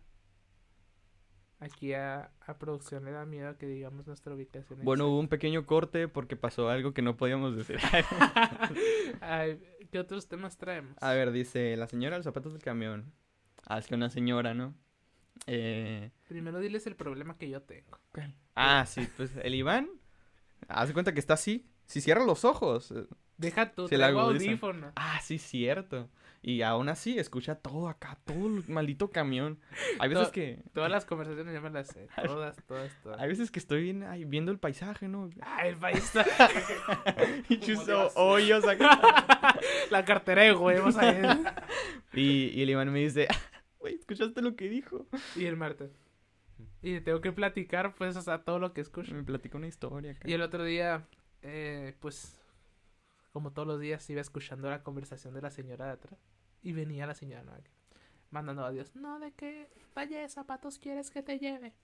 Aquí 1.59 1.93
a, 1.93 2.29
a 2.41 2.57
producción 2.59 3.03
le 3.05 3.11
da 3.11 3.25
miedo 3.25 3.57
que 3.57 3.65
digamos 3.65 4.05
nuestra 4.05 4.33
ubicación. 4.33 4.79
Bueno, 4.83 5.07
hubo 5.07 5.19
un 5.19 5.27
pequeño 5.27 5.65
corte 5.65 6.07
porque 6.07 6.35
pasó 6.35 6.69
algo 6.69 6.93
que 6.93 7.01
no 7.01 7.17
podíamos 7.17 7.55
decir. 7.55 7.79
Ay, 9.21 9.59
¿qué 9.91 9.99
otros 9.99 10.27
temas 10.27 10.57
traemos? 10.57 10.95
A 11.01 11.13
ver, 11.13 11.31
dice 11.31 11.75
la 11.75 11.87
señora 11.87 12.17
los 12.17 12.25
zapatos 12.25 12.53
del 12.53 12.61
camión. 12.61 13.11
Ah, 13.65 13.79
es 13.79 13.87
que 13.87 13.95
una 13.95 14.09
señora, 14.09 14.53
¿no? 14.53 14.75
Eh... 15.47 16.11
Primero 16.27 16.59
diles 16.59 16.85
el 16.87 16.95
problema 16.95 17.37
que 17.37 17.49
yo 17.49 17.61
tengo. 17.61 17.99
Ah, 18.55 18.85
sí, 18.87 19.07
pues 19.17 19.31
el 19.41 19.55
Iván. 19.55 19.89
Haz 20.67 20.89
de 20.89 20.93
cuenta 20.93 21.13
que 21.13 21.19
está 21.19 21.33
así. 21.33 21.67
Si 21.85 22.01
cierra 22.01 22.23
los 22.25 22.45
ojos. 22.45 22.91
eh, 22.91 23.05
Deja 23.37 23.71
la 23.75 23.87
traigo 23.87 24.19
audífono. 24.21 24.91
Ah, 24.95 25.19
sí, 25.23 25.37
cierto. 25.37 26.09
Y 26.41 26.61
aún 26.61 26.87
así 26.87 27.17
escucha 27.19 27.55
todo 27.55 27.89
acá, 27.89 28.17
todo 28.23 28.47
el 28.47 28.63
maldito 28.69 29.09
camión. 29.09 29.59
Hay 29.99 30.09
veces 30.09 30.27
To- 30.27 30.31
que. 30.31 30.63
Todas 30.73 30.89
las 30.89 31.03
conversaciones 31.05 31.53
ya 31.53 31.61
me 31.61 31.69
las 31.69 31.87
sé. 31.87 32.07
Todas, 32.25 32.55
todas, 32.67 32.91
todas. 33.03 33.19
Hay 33.19 33.27
veces 33.27 33.51
que 33.51 33.59
estoy 33.59 33.83
bien 33.83 34.03
ahí 34.03 34.23
viendo 34.23 34.51
el 34.51 34.59
paisaje, 34.59 35.07
¿no? 35.07 35.29
Ay, 35.41 35.69
el 35.71 35.97
está... 35.97 36.25
Y 37.49 37.59
chuzo 37.59 38.11
hoyos 38.15 38.65
acá. 38.67 39.57
La 39.91 40.05
cartera 40.05 40.43
de 40.43 40.53
huevos 40.53 40.95
ahí. 40.97 41.21
Y, 42.13 42.49
y 42.49 42.61
el 42.61 42.69
Iván 42.69 42.91
me 42.93 42.99
dice, 42.99 43.27
güey, 43.79 43.95
¿escuchaste 43.95 44.41
lo 44.41 44.55
que 44.55 44.69
dijo? 44.69 45.05
Y 45.35 45.45
el 45.45 45.57
martes. 45.57 45.91
Y 46.81 47.01
tengo 47.01 47.19
que 47.21 47.31
platicar, 47.31 47.95
pues, 47.95 48.15
o 48.15 48.21
sea, 48.21 48.43
todo 48.43 48.59
lo 48.59 48.73
que 48.73 48.81
escucho. 48.81 49.13
Me 49.13 49.23
platicó 49.23 49.57
una 49.57 49.67
historia 49.67 50.11
acá. 50.11 50.29
Y 50.29 50.33
el 50.33 50.41
otro 50.41 50.63
día, 50.63 51.05
eh, 51.41 51.95
pues, 51.99 52.39
como 53.37 53.51
todos 53.51 53.67
los 53.67 53.79
días, 53.79 54.09
iba 54.09 54.19
escuchando 54.19 54.67
la 54.67 54.81
conversación 54.81 55.35
de 55.35 55.43
la 55.43 55.51
señora 55.51 55.85
de 55.85 55.91
atrás. 55.91 56.19
Y 56.63 56.71
venía 56.71 57.05
la 57.05 57.13
señora 57.13 57.43
¿no? 57.43 57.51
mandando 58.31 58.65
a 58.65 58.71
Dios. 58.71 58.95
No, 58.95 59.19
de 59.19 59.31
qué 59.33 59.69
talle 59.93 60.17
de 60.17 60.27
zapatos 60.27 60.79
quieres 60.79 61.11
que 61.11 61.21
te 61.21 61.37
lleve. 61.37 61.75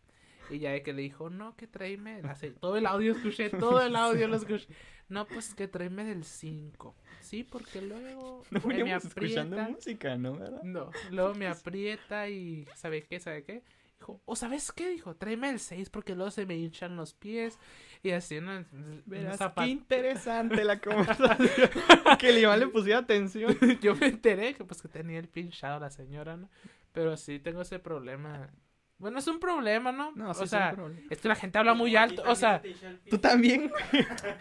Y 0.50 0.58
ya 0.58 0.72
de 0.72 0.82
que 0.82 0.94
le 0.94 1.04
dijo, 1.04 1.30
no, 1.30 1.56
que 1.56 1.68
tráeme. 1.68 2.24
Todo 2.60 2.78
el 2.78 2.88
audio 2.88 3.12
escuché, 3.12 3.52
todo 3.52 3.84
el 3.84 3.96
audio 3.96 4.28
lo 4.28 4.38
escuché. 4.38 4.68
No, 5.10 5.28
pues 5.28 5.54
que 5.54 5.68
tráeme 5.68 6.06
del 6.06 6.24
5. 6.24 6.96
Sí, 7.22 7.44
porque 7.44 7.84
luego 7.84 8.42
No 8.50 8.58
eh, 8.58 8.64
me 8.66 8.78
veníamos 8.78 9.06
escuchando 9.06 9.56
aprieta. 9.56 9.76
música, 9.76 10.18
¿no? 10.18 10.34
¿Verdad? 10.34 10.64
No, 10.64 10.90
luego 11.12 11.36
me 11.36 11.46
aprieta 11.50 12.30
y 12.30 12.68
¿sabe 12.76 13.04
qué? 13.04 13.20
¿Sabe 13.20 13.44
qué? 13.44 13.62
Dijo, 14.00 14.24
¿o 14.26 14.36
sabes 14.36 14.72
qué? 14.72 14.90
Dijo, 14.90 15.16
tráeme 15.16 15.52
el 15.52 15.60
6 15.60 15.92
porque 15.92 16.16
luego 16.16 16.32
se 16.32 16.48
me 16.48 16.58
hinchan 16.58 16.96
los 16.96 17.14
pies 17.14 17.60
y 18.04 18.12
así 18.12 18.38
una, 18.38 18.66
Verás, 19.06 19.40
qué 19.56 19.68
interesante 19.68 20.64
la 20.66 20.80
conversación. 20.82 21.70
que 22.20 22.30
el 22.30 22.38
Iván 22.40 22.60
le 22.60 22.68
pusiera 22.68 23.00
atención. 23.00 23.58
Yo 23.82 23.96
me 23.96 24.08
enteré 24.08 24.54
que 24.54 24.66
pues 24.66 24.82
que 24.82 24.90
tenía 24.90 25.20
el 25.20 25.30
pinchado 25.30 25.80
la 25.80 25.90
señora, 25.90 26.36
¿no? 26.36 26.50
Pero 26.92 27.16
sí 27.16 27.40
tengo 27.40 27.62
ese 27.62 27.80
problema. 27.80 28.50
Bueno, 29.04 29.20
es 29.20 29.28
un 29.28 29.38
problema, 29.38 29.92
¿no? 29.92 30.14
No, 30.16 30.34
sí, 30.34 30.40
o 30.40 30.44
es 30.46 30.50
sea, 30.50 30.70
un 30.70 30.76
problema. 30.76 31.08
es 31.10 31.20
que 31.20 31.28
la 31.28 31.36
gente 31.36 31.58
habla 31.58 31.74
muy 31.74 31.94
alto, 31.98 32.24
o 32.26 32.36
sea, 32.36 32.62
Tú 33.10 33.18
también. 33.18 33.70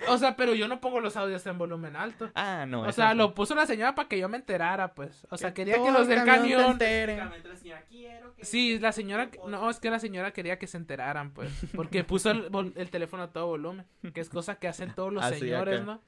o 0.08 0.16
sea, 0.18 0.36
pero 0.36 0.54
yo 0.54 0.68
no 0.68 0.80
pongo 0.80 1.00
los 1.00 1.16
audios 1.16 1.44
en 1.48 1.58
volumen 1.58 1.96
alto. 1.96 2.30
Ah, 2.36 2.64
no. 2.64 2.82
o 2.82 2.92
sea, 2.92 3.08
no. 3.08 3.24
lo 3.24 3.34
puso 3.34 3.56
la 3.56 3.66
señora 3.66 3.96
para 3.96 4.08
que 4.08 4.20
yo 4.20 4.28
me 4.28 4.36
enterara, 4.36 4.94
pues. 4.94 5.26
O 5.30 5.36
sea, 5.36 5.52
quería 5.52 5.82
que 5.82 5.90
los 5.90 6.06
del 6.06 6.24
camión. 6.24 6.78
Sí, 8.40 8.78
la 8.78 8.92
señora, 8.92 9.30
no, 9.48 9.68
es 9.68 9.80
que 9.80 9.90
la 9.90 9.98
señora 9.98 10.32
quería 10.32 10.60
que 10.60 10.68
se 10.68 10.76
enteraran, 10.76 11.32
pues, 11.32 11.50
porque 11.74 12.04
puso 12.04 12.30
el, 12.30 12.72
el 12.76 12.90
teléfono 12.90 13.24
a 13.24 13.32
todo 13.32 13.48
volumen, 13.48 13.84
que 14.14 14.20
es 14.20 14.28
cosa 14.28 14.60
que 14.60 14.68
hacen 14.68 14.94
todos 14.94 15.12
los 15.12 15.24
Ah, 15.24 15.32
sí, 15.32 15.40
señores, 15.40 15.80
acá. 15.80 15.84
¿no? 15.84 16.02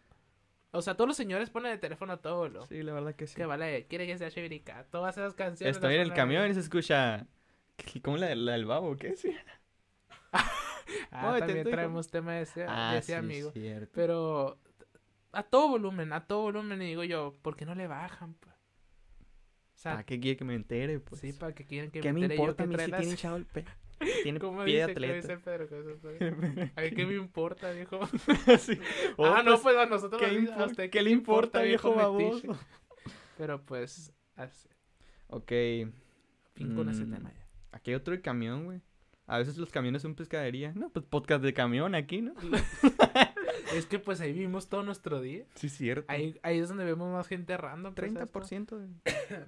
O 0.75 0.83
sea, 0.83 0.95
todos 0.95 1.07
los 1.07 1.17
señores 1.17 1.51
ponen 1.51 1.71
el 1.71 1.79
teléfono 1.79 2.13
a 2.15 2.17
todo 2.17 2.39
volumen. 2.39 2.69
Sí, 2.69 2.83
la 2.83 2.93
verdad 2.93 3.15
que 3.15 3.29
sí. 3.29 3.37
Que 3.37 3.47
vale, 3.47 3.87
quiere 3.87 4.07
que 4.09 4.19
sea 4.19 4.31
chivirica. 4.31 4.85
Todas 4.91 5.17
esas 5.17 5.35
canciones. 5.35 5.77
Estoy 5.77 5.95
en 5.95 6.01
el 6.01 6.13
camión 6.13 6.51
y 6.51 6.55
se 6.55 6.61
escucha. 6.61 7.27
¿Cómo 8.03 8.17
la, 8.17 8.35
la 8.35 8.53
del 8.53 8.67
babo? 8.67 8.97
¿Qué 8.97 9.17
sí? 9.17 9.35
Ah, 11.11 11.31
Oye, 11.31 11.41
también 11.41 11.65
traemos 11.65 12.09
tema 12.09 12.35
de 12.35 12.43
ese, 12.43 12.61
de 12.61 12.99
ese 12.99 13.17
amigo. 13.17 13.49
Ah, 13.49 13.53
cierto. 13.53 13.93
Pero 13.95 14.59
a 15.33 15.43
todo 15.45 15.69
volumen, 15.69 16.13
a 16.13 16.27
todo 16.27 16.43
volumen, 16.43 16.83
y 16.83 16.87
digo 16.87 17.05
yo, 17.05 17.35
¿por 17.43 17.57
qué 17.57 17.65
no 17.65 17.75
le 17.75 17.87
bajan? 17.87 18.35
pues? 18.35 18.55
O 18.55 19.79
sea, 19.79 19.93
¿Para 19.93 20.05
qué 20.05 20.21
quiere 20.21 20.37
que 20.37 20.45
me 20.45 20.55
entere? 20.55 21.01
Pues? 21.01 21.21
sí, 21.21 21.33
para 21.33 21.55
que 21.55 21.65
quieren 21.65 21.91
que 21.91 22.01
¿Qué 22.01 22.13
me 22.13 22.21
entere 22.21 22.37
yo 22.37 22.43
importa 22.43 22.65
a 22.65 22.67
que 22.67 22.69
mí 22.69 22.75
trae 22.75 22.87
si 22.87 22.91
las- 22.91 23.01
tiene 23.01 23.13
hinchado 23.13 23.37
el 23.37 23.47
pe? 23.47 23.65
Tiene 24.23 24.39
¿Cómo 24.41 24.65
pie 24.65 24.83
dice, 24.85 24.95
¿Cómo 24.95 25.13
dice 25.15 25.33
atleta. 25.33 25.35
dice 25.35 25.39
Pedro? 25.39 26.37
A 26.77 26.81
mí 26.83 26.91
qué 26.91 27.07
me 27.07 27.15
importa, 27.15 27.71
viejo. 27.71 28.01
Sí. 28.59 28.79
ah, 28.83 29.15
Oh, 29.17 29.43
no, 29.43 29.51
pues, 29.53 29.61
pues 29.63 29.77
a 29.77 29.87
nosotros 29.87 30.21
¿qué, 30.21 30.33
nos 30.41 30.51
¿a 30.51 30.65
usted 30.67 30.91
qué 30.91 31.03
le 31.03 31.11
importa, 31.11 31.63
viejo 31.63 31.91
metiche? 31.91 32.49
baboso? 32.49 32.67
Pero 33.39 33.63
pues, 33.65 34.13
así, 34.37 34.69
Ok. 35.29 35.53
fin 36.55 36.75
con 36.75 36.89
ese 36.89 37.05
Mm. 37.07 37.11
tema 37.15 37.33
ya. 37.33 37.44
Aquí 37.75 37.91
hay 37.91 37.97
otro 37.97 38.15
de 38.15 38.21
camión, 38.23 38.65
güey. 38.67 38.81
A 39.27 39.39
veces 39.39 39.57
los 39.57 39.71
camiones 39.71 40.03
son 40.03 40.15
pescadería. 40.15 40.73
No, 40.75 40.91
pues 40.91 41.05
podcast 41.07 41.43
de 41.43 41.53
camión 41.55 41.95
aquí, 41.95 42.23
¿no? 42.23 42.35
Es 43.75 43.87
que 43.87 43.99
pues 43.99 44.21
ahí 44.21 44.33
vivimos 44.33 44.69
todo 44.69 44.83
nuestro 44.85 45.21
día. 45.21 45.47
Sí, 45.55 45.69
cierto. 45.69 46.05
Ahí, 46.09 46.39
ahí 46.43 46.59
es 46.59 46.69
donde 46.69 46.85
vemos 46.85 47.11
más 47.13 47.27
gente 47.27 47.57
random. 47.57 47.95
pues, 47.95 48.13
esto. 48.13 48.79
30% 48.79 48.79
de- 48.79 49.47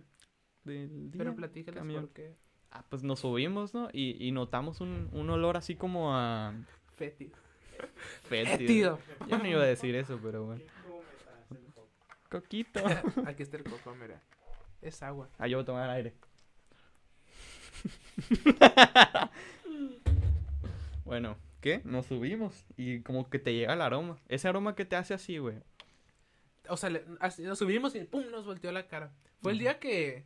del 0.65 1.11
día. 1.13 1.19
Pero 1.19 1.37
platícales 1.37 1.79
camión. 1.79 2.07
por 2.07 2.13
qué. 2.13 2.33
Ah, 2.73 2.85
pues 2.89 3.03
nos 3.05 3.21
subimos, 3.21 3.73
¿no? 3.75 3.89
Y, 3.93 4.17
y 4.27 4.33
notamos 4.33 4.81
un, 4.81 5.09
un 5.13 5.31
olor 5.31 5.57
así 5.57 5.77
como 5.77 6.17
a... 6.17 6.55
Fétido. 6.97 7.37
fétido. 8.25 8.57
Fétido. 8.57 9.29
Yo 9.29 9.39
no 9.39 9.47
iba 9.47 9.63
a 9.63 9.67
decir 9.67 9.95
eso, 9.95 10.19
pero 10.21 10.45
bueno. 10.47 10.63
Coquito. 12.31 12.81
Aquí 13.27 13.43
está 13.43 13.57
el 13.59 13.65
coco, 13.65 13.95
mira. 13.95 14.21
Es 14.83 15.03
agua. 15.03 15.29
Ah, 15.39 15.47
yo 15.47 15.59
voy 15.59 15.63
a 15.63 15.67
tomar 15.67 15.91
aire. 15.91 16.15
bueno, 21.05 21.37
¿qué? 21.61 21.81
Nos 21.85 22.07
subimos 22.07 22.65
y 22.77 23.01
como 23.03 23.29
que 23.29 23.39
te 23.39 23.55
llega 23.55 23.75
el 23.75 23.81
aroma. 23.83 24.19
Ese 24.29 24.49
aroma 24.49 24.75
que 24.75 24.85
te 24.85 24.97
hace 24.97 25.15
así, 25.15 25.39
güey. 25.39 25.57
O 26.69 26.77
sea, 26.77 26.91
le- 26.91 27.05
así 27.21 27.43
nos 27.43 27.59
subimos 27.59 27.95
y 27.95 28.01
pum, 28.05 28.25
nos 28.31 28.45
volteó 28.45 28.73
la 28.73 28.87
cara. 28.89 29.13
Fue 29.41 29.53
el 29.53 29.59
día 29.59 29.79
que. 29.79 30.25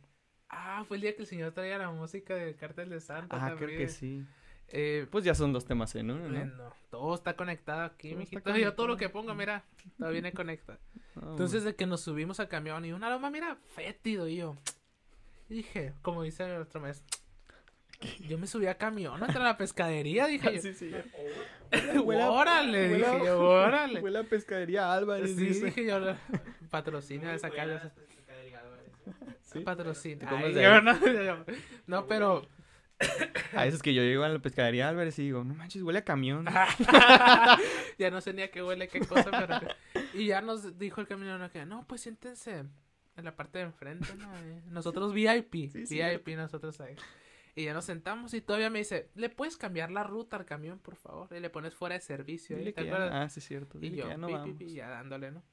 Ah, 0.49 0.83
fue 0.87 0.97
el 0.97 1.01
día 1.01 1.15
que 1.15 1.21
el 1.21 1.27
señor 1.27 1.51
traía 1.53 1.77
la 1.77 1.91
música 1.91 2.35
del 2.35 2.55
Cártel 2.55 2.89
de 2.89 2.99
Santa. 2.99 3.37
Ah, 3.39 3.55
creo 3.57 3.77
que 3.77 3.87
sí. 3.87 4.25
Eh, 4.73 5.05
Pues 5.11 5.23
ya 5.25 5.35
son 5.35 5.51
dos 5.53 5.65
temas 5.65 5.93
en 5.95 6.11
uno, 6.11 6.27
¿no? 6.29 6.33
bueno, 6.37 6.73
todo 6.89 7.13
está 7.15 7.35
conectado 7.35 7.81
aquí, 7.83 8.15
mijito. 8.15 8.55
Yo 8.57 8.73
todo 8.73 8.87
lo 8.87 8.97
que 8.97 9.09
pongo, 9.09 9.33
mira, 9.35 9.63
todo 9.97 10.09
viene 10.11 10.33
conectado. 10.33 10.79
Ah, 11.17 11.27
Entonces, 11.31 11.65
de 11.65 11.75
que 11.75 11.85
nos 11.85 11.99
subimos 11.99 12.39
al 12.39 12.47
camión 12.47 12.85
y 12.85 12.93
un 12.93 13.03
aroma, 13.03 13.29
mira, 13.29 13.57
fétido. 13.75 14.29
Y 14.29 14.37
yo 14.37 14.55
y 15.49 15.55
dije, 15.55 15.93
como 16.01 16.23
dice 16.23 16.47
nuestro 16.55 16.79
maestro, 16.79 17.05
yo 18.27 18.37
me 18.37 18.47
subí 18.47 18.65
a 18.67 18.75
camión 18.77 19.21
entre 19.23 19.41
la 19.41 19.57
pescadería. 19.57 20.27
Dije 20.27 20.43
bueno. 20.49 20.61
yo, 20.61 20.73
Sí, 20.73 20.73
sí. 20.73 20.91
órale, 22.07 22.89
dije 22.89 23.19
yo, 23.25 23.39
órale. 23.39 23.99
Huele 24.03 24.19
a 24.19 24.23
pescadería 24.23 24.91
Álvarez, 24.93 25.35
Sí, 25.35 25.45
dice. 25.45 25.65
dije 25.65 25.85
yo, 25.85 25.99
patrocina 26.69 27.33
esa 27.33 27.49
calle. 27.49 27.79
Sí. 29.41 29.59
Patrocina. 29.61 30.29
Ay, 30.31 30.53
yo 30.53 30.81
no, 30.81 30.97
yo- 31.05 31.45
no, 31.87 32.07
pero 32.07 32.47
A 33.55 33.65
veces 33.65 33.81
que 33.81 33.93
yo 33.93 34.01
llego 34.03 34.23
a 34.23 34.29
la 34.29 34.39
pescadería 34.39 34.87
Álvarez 34.87 35.17
y 35.19 35.23
digo, 35.23 35.43
no 35.43 35.53
manches, 35.55 35.81
huele 35.81 35.99
a 35.99 36.03
camión. 36.05 36.45
ya 37.97 38.09
no 38.11 38.21
sé 38.21 38.33
ni 38.33 38.41
a 38.43 38.51
qué 38.51 38.63
huele 38.63 38.87
qué 38.87 38.99
cosa, 39.01 39.29
pero 39.31 39.59
y 40.13 40.27
ya 40.27 40.41
nos 40.41 40.77
dijo 40.77 41.01
el 41.01 41.07
camionero 41.07 41.49
que 41.51 41.65
no, 41.65 41.85
pues 41.87 42.01
siéntense 42.01 42.63
en 43.17 43.25
la 43.25 43.35
parte 43.35 43.59
de 43.59 43.65
enfrente, 43.65 44.07
¿no? 44.15 44.33
Eh, 44.37 44.61
Nosotros 44.69 45.13
VIP, 45.13 45.71
Sí, 45.71 45.85
sí, 45.87 45.95
VIP 46.01 46.29
nosotros 46.37 46.79
ahí. 46.79 46.95
Y 47.55 47.65
ya 47.65 47.73
nos 47.73 47.85
sentamos 47.85 48.33
y 48.33 48.41
todavía 48.41 48.69
me 48.69 48.79
dice, 48.79 49.09
¿le 49.15 49.29
puedes 49.29 49.57
cambiar 49.57 49.91
la 49.91 50.03
ruta 50.03 50.37
al 50.37 50.45
camión, 50.45 50.79
por 50.79 50.95
favor? 50.95 51.27
Y 51.35 51.39
le 51.39 51.49
pones 51.49 51.73
fuera 51.75 51.95
de 51.95 52.01
servicio. 52.01 52.55
Dile. 52.57 52.71
¿Te 52.71 52.81
que 52.83 52.87
acuerdas? 52.89 53.11
ya, 53.11 53.21
ah, 53.23 53.29
sí, 53.29 53.39
es 53.39 53.45
cierto. 53.45 53.77
Y 53.81 53.89
yo, 53.91 54.03
que 54.03 54.09
ya 54.09 54.17
no 54.17 54.27
pi, 54.27 54.33
vamos. 54.33 54.57
pi, 54.57 54.73
ya 54.73 54.89
dándole, 54.89 55.31
¿no? 55.31 55.43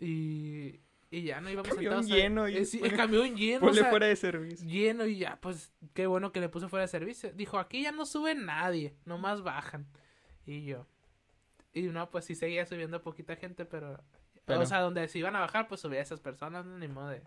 Y, 0.00 0.80
y 1.10 1.22
ya 1.22 1.40
no 1.40 1.48
íbamos 1.50 1.68
Camión 1.68 2.02
sentados 2.04 2.08
lleno 2.08 2.48
y 2.48 2.56
Eh, 2.56 2.64
sí, 2.64 2.80
el 2.82 2.96
camión 2.96 3.36
lleno. 3.36 3.58
o 3.58 3.68
Ponle 3.68 3.80
sea, 3.82 3.90
fuera 3.90 4.06
de 4.06 4.16
servicio. 4.16 4.68
lleno 4.68 5.06
y 5.06 5.18
ya, 5.18 5.38
pues 5.40 5.72
qué 5.94 6.06
bueno 6.08 6.32
que 6.32 6.40
le 6.40 6.48
puso 6.48 6.68
fuera 6.68 6.82
de 6.82 6.88
servicio. 6.88 7.32
Dijo, 7.32 7.58
aquí 7.58 7.82
ya 7.82 7.92
no 7.92 8.04
sube 8.04 8.34
nadie, 8.34 8.96
nomás 9.04 9.42
bajan. 9.42 9.86
Y 10.46 10.64
yo. 10.64 10.86
Y 11.72 11.82
no, 11.82 12.10
pues 12.10 12.24
sí 12.24 12.34
seguía 12.34 12.66
subiendo 12.66 13.00
poquita 13.02 13.36
gente, 13.36 13.64
pero... 13.64 14.02
Pero- 14.44 14.60
O 14.60 14.66
sea, 14.66 14.80
donde 14.80 15.06
se 15.08 15.18
iban 15.20 15.34
a 15.36 15.40
bajar, 15.40 15.68
pues 15.68 15.80
subía 15.80 16.00
a 16.00 16.02
esas 16.02 16.20
personas, 16.20 16.66
no, 16.66 16.78
ni 16.78 16.86
modo 16.88 17.08
de... 17.08 17.22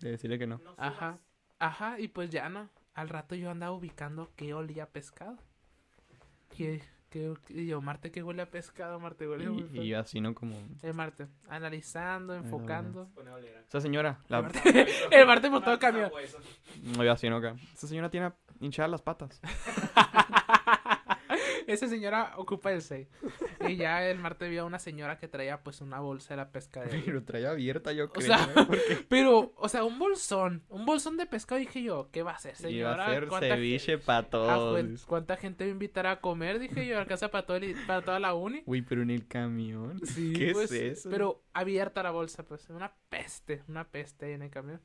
De 0.00 0.10
decirle 0.12 0.38
que 0.38 0.46
no. 0.46 0.60
Ajá, 0.78 1.18
ajá, 1.58 2.00
y 2.00 2.08
pues 2.08 2.30
ya 2.30 2.48
no. 2.48 2.68
Al 2.94 3.08
rato 3.08 3.34
yo 3.34 3.50
andaba 3.50 3.72
ubicando 3.72 4.30
que 4.36 4.52
olía 4.54 4.84
a 4.84 4.88
pescado. 4.88 5.38
Que, 6.56 6.82
que, 7.08 7.32
y 7.48 7.66
yo, 7.66 7.80
Marte, 7.80 8.10
que 8.10 8.22
huele 8.22 8.42
a 8.42 8.50
pescado, 8.50 9.00
Marte, 9.00 9.26
huele 9.26 9.44
Y, 9.44 9.62
feo. 9.62 9.82
y 9.82 9.88
yo 9.88 9.98
así, 10.00 10.20
¿no? 10.20 10.34
Como... 10.34 10.54
Eh, 10.82 10.92
Marte, 10.92 11.28
analizando, 11.48 12.34
enfocando. 12.34 13.10
Esa 13.68 13.80
señora, 13.80 14.20
la... 14.28 14.38
El 14.40 14.42
Marte, 14.44 14.86
el 15.10 15.26
Marte 15.26 15.50
por 15.50 15.62
todo 15.62 15.74
el 15.74 15.80
camión. 15.80 16.10
No, 16.96 17.02
yo 17.04 17.12
así, 17.12 17.30
¿no? 17.30 17.36
Acá. 17.36 17.54
Esa 17.72 17.86
señora 17.86 18.10
tiene 18.10 18.32
hinchadas 18.60 18.90
las 18.90 19.00
patas. 19.02 19.40
Esa 21.66 21.88
señora 21.88 22.32
ocupa 22.36 22.72
el 22.72 22.82
6. 22.82 23.08
Y 23.68 23.76
ya 23.76 24.04
el 24.08 24.18
Marte 24.18 24.48
vio 24.48 24.62
a 24.62 24.64
una 24.64 24.78
señora 24.78 25.18
que 25.18 25.28
traía 25.28 25.62
pues 25.62 25.80
una 25.80 26.00
bolsa 26.00 26.34
de 26.34 26.36
la 26.38 26.50
pescadería. 26.50 27.02
Pero 27.04 27.24
traía 27.24 27.50
abierta, 27.50 27.92
yo 27.92 28.06
O 28.06 28.08
creo. 28.10 28.26
sea, 28.26 28.44
¿eh? 28.44 28.64
Porque 28.66 29.04
Pero, 29.08 29.52
o 29.56 29.68
sea, 29.68 29.84
un 29.84 29.98
bolsón, 29.98 30.62
un 30.68 30.84
bolsón 30.86 31.16
de 31.16 31.26
pescado, 31.26 31.58
dije 31.58 31.82
yo, 31.82 32.08
¿qué 32.12 32.22
va 32.22 32.32
a 32.32 32.34
hacer, 32.36 32.56
señora? 32.56 33.06
iba 33.14 33.24
a 33.24 33.28
¿Cuánta, 33.28 33.54
ceviche 33.54 33.98
para 33.98 34.18
ah, 34.18 34.30
todos. 34.30 34.78
cuen- 34.78 35.06
¿Cuánta 35.06 35.36
gente 35.36 35.64
va 35.64 35.68
a 35.68 35.72
invitar 35.72 36.06
a 36.06 36.20
comer? 36.20 36.58
Dije 36.58 36.86
yo, 36.86 36.98
alcanza 36.98 37.28
para, 37.30 37.46
todo 37.46 37.56
el- 37.56 37.76
para 37.86 38.02
toda 38.02 38.18
la 38.20 38.34
uni. 38.34 38.62
Uy, 38.66 38.82
pero 38.82 39.02
en 39.02 39.10
el 39.10 39.26
camión. 39.28 40.00
Sí, 40.04 40.32
¿Qué 40.32 40.52
pues, 40.52 40.70
es 40.72 40.98
eso? 40.98 41.10
Pero 41.10 41.42
abierta 41.52 42.02
la 42.02 42.10
bolsa, 42.10 42.44
pues, 42.44 42.68
una 42.70 42.92
peste, 43.08 43.62
una 43.68 43.84
peste 43.88 44.26
ahí 44.26 44.32
en 44.32 44.42
el 44.42 44.50
camión. 44.50 44.80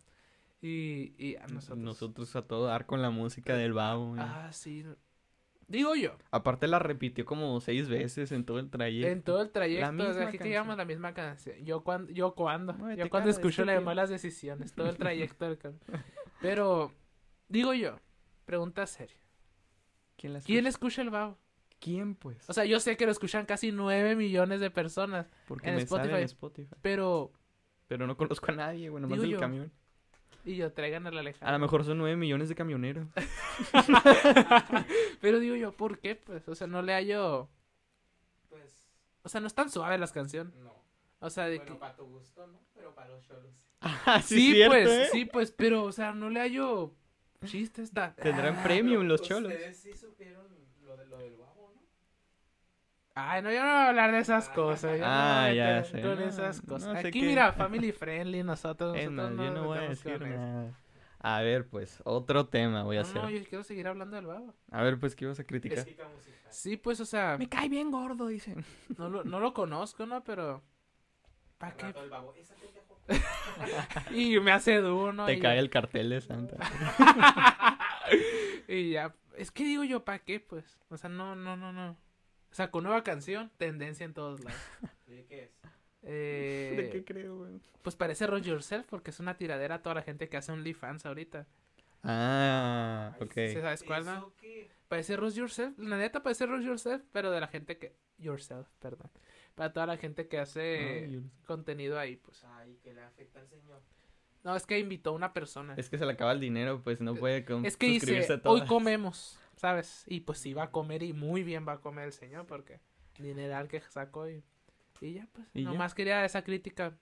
Y, 0.61 1.13
y 1.23 1.35
a 1.35 1.45
nosotros. 1.47 1.77
Nosotros 1.77 2.35
a 2.35 2.41
todo 2.41 2.65
dar 2.65 2.85
con 2.87 3.01
la 3.01 3.11
música 3.11 3.55
del 3.55 3.73
babo. 3.73 4.09
güey. 4.09 4.21
Ah, 4.23 4.49
sí. 4.51 4.83
Digo 5.67 5.95
yo, 5.95 6.15
Aparte 6.31 6.65
la 6.67 6.79
repitió 6.79 7.25
como 7.25 7.59
seis 7.59 7.89
veces 7.89 8.31
en 8.31 8.45
todo 8.45 8.59
el 8.59 8.69
trayecto. 8.69 9.09
en 9.11 9.21
todo 9.21 9.41
el 9.41 9.51
trayecto, 9.51 9.81
La 9.81 9.89
o 9.91 9.91
sea, 9.97 10.07
misma 10.07 10.21
aquí 10.23 10.31
que 10.31 10.37
canción. 10.37 10.49
llevamos 10.51 10.77
la 10.77 10.85
misma 10.85 11.13
canción. 11.13 11.57
Yo 11.65 11.83
cuando, 11.83 12.11
yo 12.13 12.35
cuando, 12.35 12.73
Muévete, 12.73 13.01
yo 13.03 13.09
cuando 13.09 13.29
escucho 13.29 13.65
la 13.65 13.73
de 13.73 13.81
malas 13.81 14.09
decisiones, 14.09 14.73
todo 14.73 14.89
el 14.89 14.95
trayecto 14.97 15.45
del. 15.45 15.59
Pero, 16.41 16.93
digo 17.49 17.73
yo, 17.73 17.99
pregunta 18.45 18.87
seria. 18.87 19.17
¿Quién 20.15 20.33
la 20.33 20.39
¿Quién 20.41 20.67
escucha? 20.67 21.01
el 21.01 21.09
babo? 21.09 21.37
¿Quién, 21.79 22.15
pues? 22.15 22.49
O 22.49 22.53
sea, 22.53 22.63
yo 22.65 22.79
sé 22.79 22.95
que 22.97 23.05
lo 23.05 23.11
escuchan 23.11 23.45
casi 23.45 23.71
9 23.71 24.15
millones 24.15 24.61
de 24.61 24.71
personas, 24.71 25.27
Porque 25.47 25.69
en 25.69 25.75
me 25.75 25.85
sale 25.85 26.03
en 26.03 26.23
Spotify. 26.23 26.23
Spotify. 26.65 26.75
pero, 26.81 27.31
Pero 27.87 28.07
no 28.07 28.15
conozco 28.17 28.51
a 28.51 28.55
nadie, 28.55 28.89
nomás 28.89 29.09
Digo 29.09 29.21
del 29.23 29.31
yo. 29.31 29.39
camión. 29.39 29.71
Y 30.47 30.55
yo, 30.55 30.71
traigan 30.73 31.05
a 31.07 31.11
la 31.11 31.19
Alejandra. 31.19 31.49
A 31.49 31.51
lo 31.51 31.59
mejor 31.59 31.83
son 31.83 31.97
nueve 31.97 32.15
millones 32.15 32.49
de 32.49 32.55
camioneros. 32.55 33.07
pero 35.21 35.39
digo 35.39 35.55
yo, 35.55 35.71
¿por 35.73 35.99
qué? 35.99 36.15
Pues, 36.15 36.47
o 36.47 36.55
sea, 36.55 36.67
no 36.67 36.81
le 36.81 36.93
hallo, 36.93 37.49
Pues 38.49 38.87
o 39.23 39.29
sea, 39.29 39.41
no 39.41 39.47
es 39.47 39.53
tan 39.53 39.69
suave 39.69 39.97
las 39.97 40.11
canciones. 40.11 40.53
no. 40.55 40.75
O 41.19 41.29
sea, 41.31 41.45
de 41.45 41.57
Bueno, 41.57 41.73
que... 41.73 41.79
para 41.79 41.95
tu 41.95 42.05
gusto, 42.05 42.45
¿no? 42.45 42.59
Pero 42.75 42.93
para 42.93 43.09
los 43.09 43.23
cholos. 43.23 43.51
Ah, 43.81 44.21
Sí, 44.23 44.53
cierto, 44.53 44.71
pues, 44.75 44.87
¿eh? 44.87 45.09
sí, 45.11 45.25
pues, 45.25 45.51
pero, 45.51 45.83
o 45.85 45.91
sea, 45.91 46.13
no 46.13 46.29
le 46.29 46.39
hallo 46.39 46.93
chistes. 47.45 47.91
ta- 47.91 48.13
Tendrán 48.15 48.57
Ah, 48.57 48.63
premium 48.63 49.03
los 49.07 49.21
Ustedes 49.21 49.43
cholos. 49.43 49.53
sí 49.75 49.93
supieron 49.97 50.45
lo, 50.83 50.95
de, 50.95 51.05
lo 51.07 51.17
del 51.17 51.35
Ay, 53.19 53.41
no, 53.41 53.51
yo 53.51 53.61
no 53.63 53.65
voy 53.71 53.77
a 53.81 53.89
hablar 53.89 54.11
de 54.11 54.19
esas 54.19 54.47
cosas. 54.49 54.99
yo 54.99 55.03
Ah, 55.07 55.45
me 55.45 55.49
voy 55.51 55.59
a 55.59 55.79
ya 55.79 55.83
sé, 55.85 56.01
Con 56.01 56.19
no, 56.19 56.25
esas 56.25 56.61
cosas. 56.61 56.87
no 56.93 57.01
sé 57.01 57.07
Aquí, 57.07 57.19
qué. 57.21 57.25
mira, 57.25 57.51
family 57.53 57.91
friendly, 57.91 58.43
nosotros. 58.43 58.95
Es 58.95 59.09
nosotros 59.09 59.45
yo 59.47 59.53
no 59.53 59.63
voy 59.65 59.77
a 59.79 59.81
metemos 59.89 60.03
decir 60.03 60.27
nada. 60.27 60.79
A 61.19 61.41
ver, 61.41 61.67
pues, 61.67 61.99
otro 62.05 62.45
tema 62.47 62.83
voy 62.83 62.97
a 62.97 63.01
No, 63.01 63.07
hacer. 63.07 63.23
no, 63.23 63.29
yo 63.31 63.43
quiero 63.45 63.63
seguir 63.63 63.87
hablando 63.87 64.15
del 64.15 64.27
babo. 64.27 64.53
A 64.71 64.83
ver, 64.83 64.99
pues, 64.99 65.15
¿qué 65.15 65.25
ibas 65.25 65.39
a 65.39 65.43
criticar? 65.43 65.83
Sí, 66.51 66.77
pues, 66.77 66.99
o 66.99 67.05
sea, 67.05 67.37
Me 67.39 67.49
cae 67.49 67.67
bien 67.69 67.89
gordo, 67.89 68.27
dicen. 68.27 68.63
no 68.97 69.09
lo, 69.09 69.23
no 69.23 69.39
lo 69.39 69.51
conozco, 69.53 70.05
¿no? 70.05 70.23
Pero. 70.23 70.61
¿Para 71.57 71.75
qué? 71.75 71.93
Y 74.11 74.39
me 74.39 74.51
hace 74.51 74.77
duro, 74.77 75.11
¿no? 75.11 75.25
Te 75.25 75.33
Y- 75.33 75.39
cae 75.39 75.57
el 75.57 75.69
cartel 75.71 76.09
de 76.11 76.21
Santa. 76.21 76.57
y 78.67 78.91
ya. 78.91 79.13
Es 79.37 79.51
que 79.51 79.63
digo 79.63 79.83
yo, 79.83 80.03
¿para 80.05 80.19
qué? 80.19 80.39
Pues. 80.39 80.77
O 80.89 80.97
sea, 80.97 81.09
no, 81.09 81.35
no, 81.35 81.55
no, 81.57 81.73
no. 81.73 81.95
Sacó 82.57 82.81
nueva 82.81 83.03
canción, 83.03 83.51
tendencia 83.57 84.03
en 84.03 84.15
todos 84.15 84.43
lados. 84.43 84.59
¿De 85.05 85.25
qué 85.27 85.43
es? 85.43 85.51
Eh, 86.01 86.73
¿De 86.75 86.89
qué 86.89 87.05
creo, 87.05 87.37
güey? 87.37 87.59
Pues 87.83 87.95
parece 87.95 88.25
Roll 88.25 88.41
Yourself 88.41 88.87
porque 88.89 89.11
es 89.11 89.19
una 89.19 89.37
tiradera 89.37 89.75
a 89.75 89.81
toda 89.83 89.93
la 89.93 90.01
gente 90.01 90.27
que 90.27 90.37
hace 90.37 90.51
OnlyFans 90.51 91.05
ahorita. 91.05 91.45
Ah, 92.01 93.15
ok. 93.19 93.31
¿Sí 93.31 93.61
sabes 93.61 93.83
cuál, 93.83 94.05
no? 94.05 94.33
Parece 94.87 95.15
Roll 95.17 95.33
Yourself. 95.33 95.77
La 95.77 95.99
neta 95.99 96.23
parece 96.23 96.47
Roll 96.47 96.65
Yourself, 96.65 97.03
pero 97.11 97.29
de 97.29 97.39
la 97.39 97.47
gente 97.47 97.77
que... 97.77 97.95
Yourself, 98.17 98.67
perdón. 98.79 99.11
Para 99.53 99.71
toda 99.71 99.85
la 99.85 99.97
gente 99.97 100.27
que 100.27 100.39
hace 100.39 101.05
Ay, 101.05 101.29
contenido 101.45 101.99
ahí, 101.99 102.15
pues. 102.15 102.43
Ay, 102.43 102.79
que 102.81 102.91
le 102.91 103.03
afecta 103.03 103.39
al 103.39 103.47
señor. 103.49 103.83
No, 104.43 104.55
es 104.55 104.65
que 104.65 104.79
invitó 104.79 105.11
a 105.11 105.13
una 105.13 105.31
persona. 105.31 105.75
Es 105.77 105.91
que 105.91 105.99
se 105.99 106.07
le 106.07 106.13
acaba 106.13 106.31
el 106.31 106.39
dinero, 106.39 106.81
pues 106.83 107.01
no 107.01 107.13
puede 107.13 107.45
com- 107.45 107.65
Es 107.65 107.77
que 107.77 107.93
suscribirse 107.93 108.37
dice, 108.37 108.47
a 108.47 108.49
hoy 108.49 108.65
comemos, 108.65 109.39
¿sabes? 109.57 110.03
Y 110.07 110.21
pues 110.21 110.39
sí 110.39 110.53
va 110.53 110.63
a 110.63 110.71
comer 110.71 111.03
y 111.03 111.13
muy 111.13 111.43
bien 111.43 111.67
va 111.67 111.73
a 111.73 111.81
comer 111.81 112.05
el 112.05 112.13
señor 112.13 112.45
porque 112.45 112.79
dineral 113.17 113.67
que 113.67 113.81
sacó 113.81 114.29
y, 114.29 114.43
y 115.01 115.13
ya 115.13 115.27
pues. 115.33 115.47
Y 115.53 115.63
ya. 115.63 115.71
nomás 115.71 115.93
quería 115.93 116.23
esa 116.23 116.43
crítica 116.43 116.95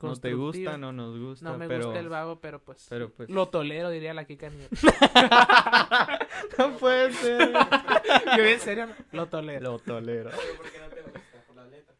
No 0.00 0.16
te 0.16 0.32
gusta, 0.34 0.78
no 0.78 0.92
nos 0.92 1.18
gusta, 1.18 1.44
No 1.44 1.58
me 1.58 1.68
pero... 1.68 1.84
gusta 1.86 2.00
el 2.00 2.08
babo, 2.08 2.40
pero 2.40 2.64
pues, 2.64 2.86
Pero 2.88 3.12
pues... 3.12 3.28
lo 3.30 3.48
tolero, 3.48 3.90
diría 3.90 4.14
la 4.14 4.24
Kika 4.24 4.48
Nieto. 4.48 4.74
no 6.58 6.76
puede 6.78 7.12
ser. 7.12 7.52
Yo 8.36 8.44
en 8.44 8.60
serio 8.60 8.88
lo 9.12 9.26
tolero. 9.28 9.72
Lo 9.72 9.78
tolero. 9.78 10.30
Pero 10.30 10.56
¿por 10.56 10.72
qué 10.72 10.78
no 10.80 10.88
te 10.88 11.02
gusta? 11.02 11.20
Por 11.46 11.56
la 11.56 11.66
letra. 11.66 11.94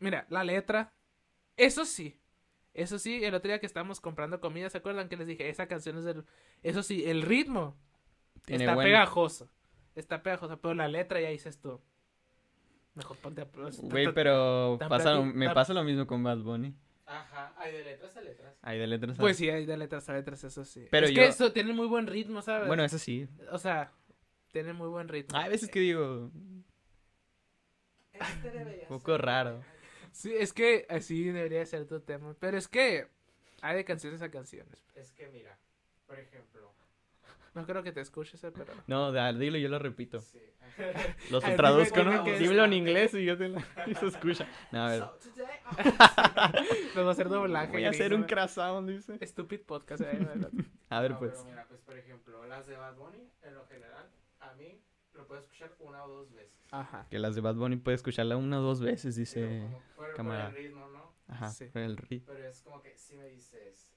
Mira, 0.00 0.26
la 0.28 0.44
letra, 0.44 0.92
eso 1.56 1.84
sí. 1.84 2.16
Eso 2.72 3.00
sí, 3.00 3.24
el 3.24 3.34
otro 3.34 3.48
día 3.48 3.58
que 3.58 3.66
estábamos 3.66 4.00
comprando 4.00 4.40
comida, 4.40 4.70
¿se 4.70 4.78
acuerdan 4.78 5.08
que 5.08 5.16
les 5.16 5.26
dije? 5.26 5.48
Esa 5.48 5.66
canción 5.66 5.98
es 5.98 6.04
del... 6.04 6.24
Eso 6.62 6.84
sí, 6.84 7.04
el 7.04 7.22
ritmo 7.22 7.76
Tiene 8.44 8.64
está 8.64 8.74
buen- 8.74 8.86
pegajoso. 8.86 9.48
Está 9.94 10.22
pegajoso, 10.22 10.60
pero 10.60 10.74
la 10.74 10.88
letra 10.88 11.20
ya 11.20 11.28
dices 11.30 11.58
tú. 11.60 11.80
Mejor 12.94 13.16
ponte 13.18 13.42
a... 13.42 13.46
Güey, 13.82 14.12
pero 14.12 14.78
pasa, 14.88 15.20
me 15.20 15.50
pasa 15.50 15.72
lo 15.74 15.84
mismo 15.84 16.06
con 16.06 16.22
Bad 16.22 16.38
Bunny. 16.38 16.74
Ajá, 17.06 17.52
hay 17.56 17.72
de 17.72 17.84
letras 17.84 18.16
a 18.16 18.20
letras. 18.20 18.56
Hay 18.62 18.78
de 18.78 18.86
letras 18.86 19.18
a- 19.18 19.20
Pues 19.20 19.36
sí, 19.36 19.48
hay 19.50 19.66
de 19.66 19.76
letras 19.76 20.08
a 20.08 20.12
letras, 20.12 20.44
eso 20.44 20.64
sí. 20.64 20.86
Pero 20.90 21.06
es 21.06 21.12
yo- 21.12 21.22
que 21.22 21.28
eso 21.28 21.52
tiene 21.52 21.72
muy 21.72 21.86
buen 21.88 22.06
ritmo, 22.06 22.40
¿sabes? 22.42 22.68
Bueno, 22.68 22.84
eso 22.84 22.98
sí. 22.98 23.28
O 23.50 23.58
sea, 23.58 23.92
tiene 24.52 24.72
muy 24.72 24.88
buen 24.88 25.08
ritmo. 25.08 25.36
Hay 25.36 25.50
veces 25.50 25.68
que 25.70 25.80
digo, 25.80 26.30
Este 28.12 28.50
debería 28.50 28.82
un 28.82 28.88
poco 28.88 29.18
raro. 29.18 29.62
Sí, 30.12 30.32
es 30.34 30.52
que 30.52 30.86
así 30.88 31.24
debería 31.24 31.64
ser 31.66 31.86
tu 31.86 32.00
tema. 32.00 32.34
Pero 32.38 32.58
es 32.58 32.68
que 32.68 33.08
hay 33.62 33.76
de 33.76 33.84
canciones 33.84 34.22
a 34.22 34.30
canciones. 34.30 34.84
Es 34.94 35.12
que 35.12 35.28
mira, 35.28 35.56
por 36.06 36.18
ejemplo. 36.18 36.72
No 37.54 37.66
creo 37.66 37.82
que 37.82 37.90
te 37.92 38.00
escuches, 38.00 38.42
eh, 38.44 38.52
pero... 38.52 38.72
No, 38.86 39.10
da- 39.12 39.32
dilo, 39.32 39.58
yo 39.58 39.68
lo 39.68 39.78
repito. 39.78 40.20
Sí. 40.20 40.38
Los 41.30 41.42
traduzco, 41.56 42.02
¿no? 42.04 42.22
Dímelo 42.24 42.64
en 42.64 42.72
inglés 42.74 43.12
y 43.14 43.24
yo 43.24 43.36
te 43.36 43.48
lo... 43.48 43.58
y 43.86 43.94
se 43.94 44.06
escucha. 44.06 44.46
No, 44.70 44.84
a 44.86 44.90
ver. 44.90 45.00
So, 45.00 45.18
today- 45.34 45.60
Nos 46.94 47.04
va 47.04 47.08
a 47.08 47.12
hacer 47.12 47.28
doblaje. 47.28 47.72
Voy 47.72 47.84
a 47.84 47.90
hacer 47.90 48.14
un 48.14 48.22
¿no? 48.22 48.26
crossound, 48.26 48.88
dice. 48.88 49.18
Stupid 49.26 49.60
podcast. 49.62 50.02
eh. 50.02 50.26
A 50.90 51.00
ver, 51.00 51.10
No, 51.12 51.18
pues. 51.18 51.32
pero 51.32 51.44
mira, 51.44 51.66
pues 51.68 51.80
por 51.80 51.96
ejemplo, 51.98 52.46
las 52.46 52.66
de 52.66 52.76
Bad 52.76 52.94
Bunny, 52.96 53.28
en 53.42 53.54
lo 53.54 53.66
general, 53.66 54.08
a 54.40 54.52
mí 54.54 54.80
lo 55.14 55.26
puedo 55.26 55.40
escuchar 55.40 55.74
una 55.80 56.04
o 56.04 56.08
dos 56.08 56.32
veces. 56.32 56.56
Ajá. 56.70 57.06
Que 57.10 57.18
las 57.18 57.34
de 57.34 57.40
Bad 57.40 57.56
Bunny 57.56 57.76
puede 57.76 57.96
escucharla 57.96 58.36
una 58.36 58.60
o 58.60 58.62
dos 58.62 58.80
veces, 58.80 59.14
Pero 59.16 59.20
dice. 59.20 59.60
como 59.62 59.82
por, 59.96 60.06
por 60.06 60.14
cámara. 60.14 60.48
el 60.48 60.54
ritmo, 60.54 60.88
¿no? 60.88 61.12
Ajá, 61.28 61.50
Sí. 61.50 61.64
por 61.66 61.82
el 61.82 61.96
ritmo. 61.96 62.32
Pero 62.32 62.48
es 62.48 62.62
como 62.62 62.80
que 62.82 62.96
si 62.96 63.16
me 63.16 63.26
dices, 63.28 63.89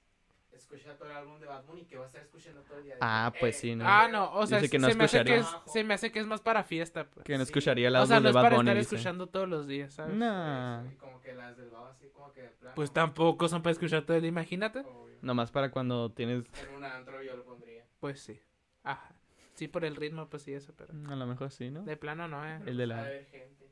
escucha 0.56 0.96
todo 0.96 1.10
el 1.10 1.16
álbum 1.16 1.38
de 1.40 1.46
Bad 1.46 1.64
Bunny, 1.64 1.84
que 1.84 1.96
va 1.96 2.04
a 2.04 2.06
estar 2.06 2.22
escuchando 2.22 2.62
todo 2.62 2.78
el 2.78 2.84
día. 2.84 2.96
Ah, 3.00 3.28
Digo, 3.32 3.40
pues 3.40 3.56
eh, 3.56 3.58
sí, 3.60 3.74
¿no? 3.76 3.84
Ah, 3.86 4.08
no, 4.08 4.32
o 4.34 4.46
sea, 4.46 4.58
Dice 4.60 4.70
que 4.70 4.78
no 4.78 4.88
se, 4.88 4.94
me 4.94 5.04
hace 5.04 5.24
que 5.24 5.36
es, 5.36 5.46
se 5.66 5.84
me 5.84 5.94
hace 5.94 6.12
que 6.12 6.18
es 6.20 6.26
más 6.26 6.40
para 6.40 6.62
fiesta. 6.64 7.08
Pues. 7.10 7.24
Que 7.24 7.32
no 7.38 7.44
Sí. 7.44 7.50
escucharía 7.50 7.88
el 7.88 7.96
O 7.96 8.06
sea, 8.06 8.16
álbum 8.16 8.22
no 8.22 8.26
de 8.26 8.30
es 8.30 8.34
Bad 8.34 8.42
para 8.42 8.56
Bunny, 8.56 8.68
estar 8.70 8.78
dice. 8.82 8.94
escuchando 8.96 9.26
todos 9.28 9.48
los 9.48 9.66
días, 9.66 9.94
¿sabes? 9.94 10.14
No. 10.14 10.86
Y 10.90 10.94
como 10.96 11.20
que 11.20 11.34
las 11.34 11.56
del 11.56 11.70
Babo 11.70 11.86
así, 11.86 12.08
como 12.08 12.32
que 12.32 12.42
de 12.42 12.48
plano. 12.50 12.74
Pues 12.74 12.92
tampoco 12.92 13.48
son 13.48 13.62
para 13.62 13.72
escuchar 13.72 14.02
todo 14.04 14.16
el 14.16 14.22
día, 14.22 14.28
imagínate. 14.30 14.80
obvio. 14.80 15.16
Nomás 15.22 15.50
para 15.50 15.70
cuando 15.70 16.10
tienes... 16.12 16.44
En 16.68 16.74
un 16.76 16.84
antro 16.84 17.22
yo 17.22 17.36
lo 17.36 17.44
pondría. 17.44 17.84
Pues 18.00 18.20
sí. 18.20 18.38
Ajá. 18.82 19.14
Sí, 19.54 19.68
por 19.68 19.84
el 19.84 19.96
ritmo, 19.96 20.28
pues 20.28 20.42
sí, 20.42 20.52
eso, 20.52 20.72
pero... 20.76 20.92
A 21.08 21.14
lo 21.16 21.26
mejor 21.26 21.50
sí, 21.50 21.70
¿no? 21.70 21.82
De 21.84 21.96
plano 21.96 22.26
no, 22.28 22.44
eh. 22.46 22.60
El 22.66 22.76
de 22.76 22.86
la- 22.88 22.96
a 22.98 23.00
haber 23.02 23.24
gente 23.26 23.70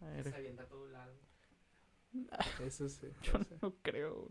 A 0.00 0.06
que 0.06 0.12
ver, 0.22 0.24
se 0.30 0.36
avienta 0.36 0.64
todo 0.66 0.86
el 0.88 0.94
álbum. 0.94 1.18
Eso 2.64 2.88
sí. 2.88 3.08
Yo 3.22 3.32
no 3.60 3.74
creo. 3.82 4.28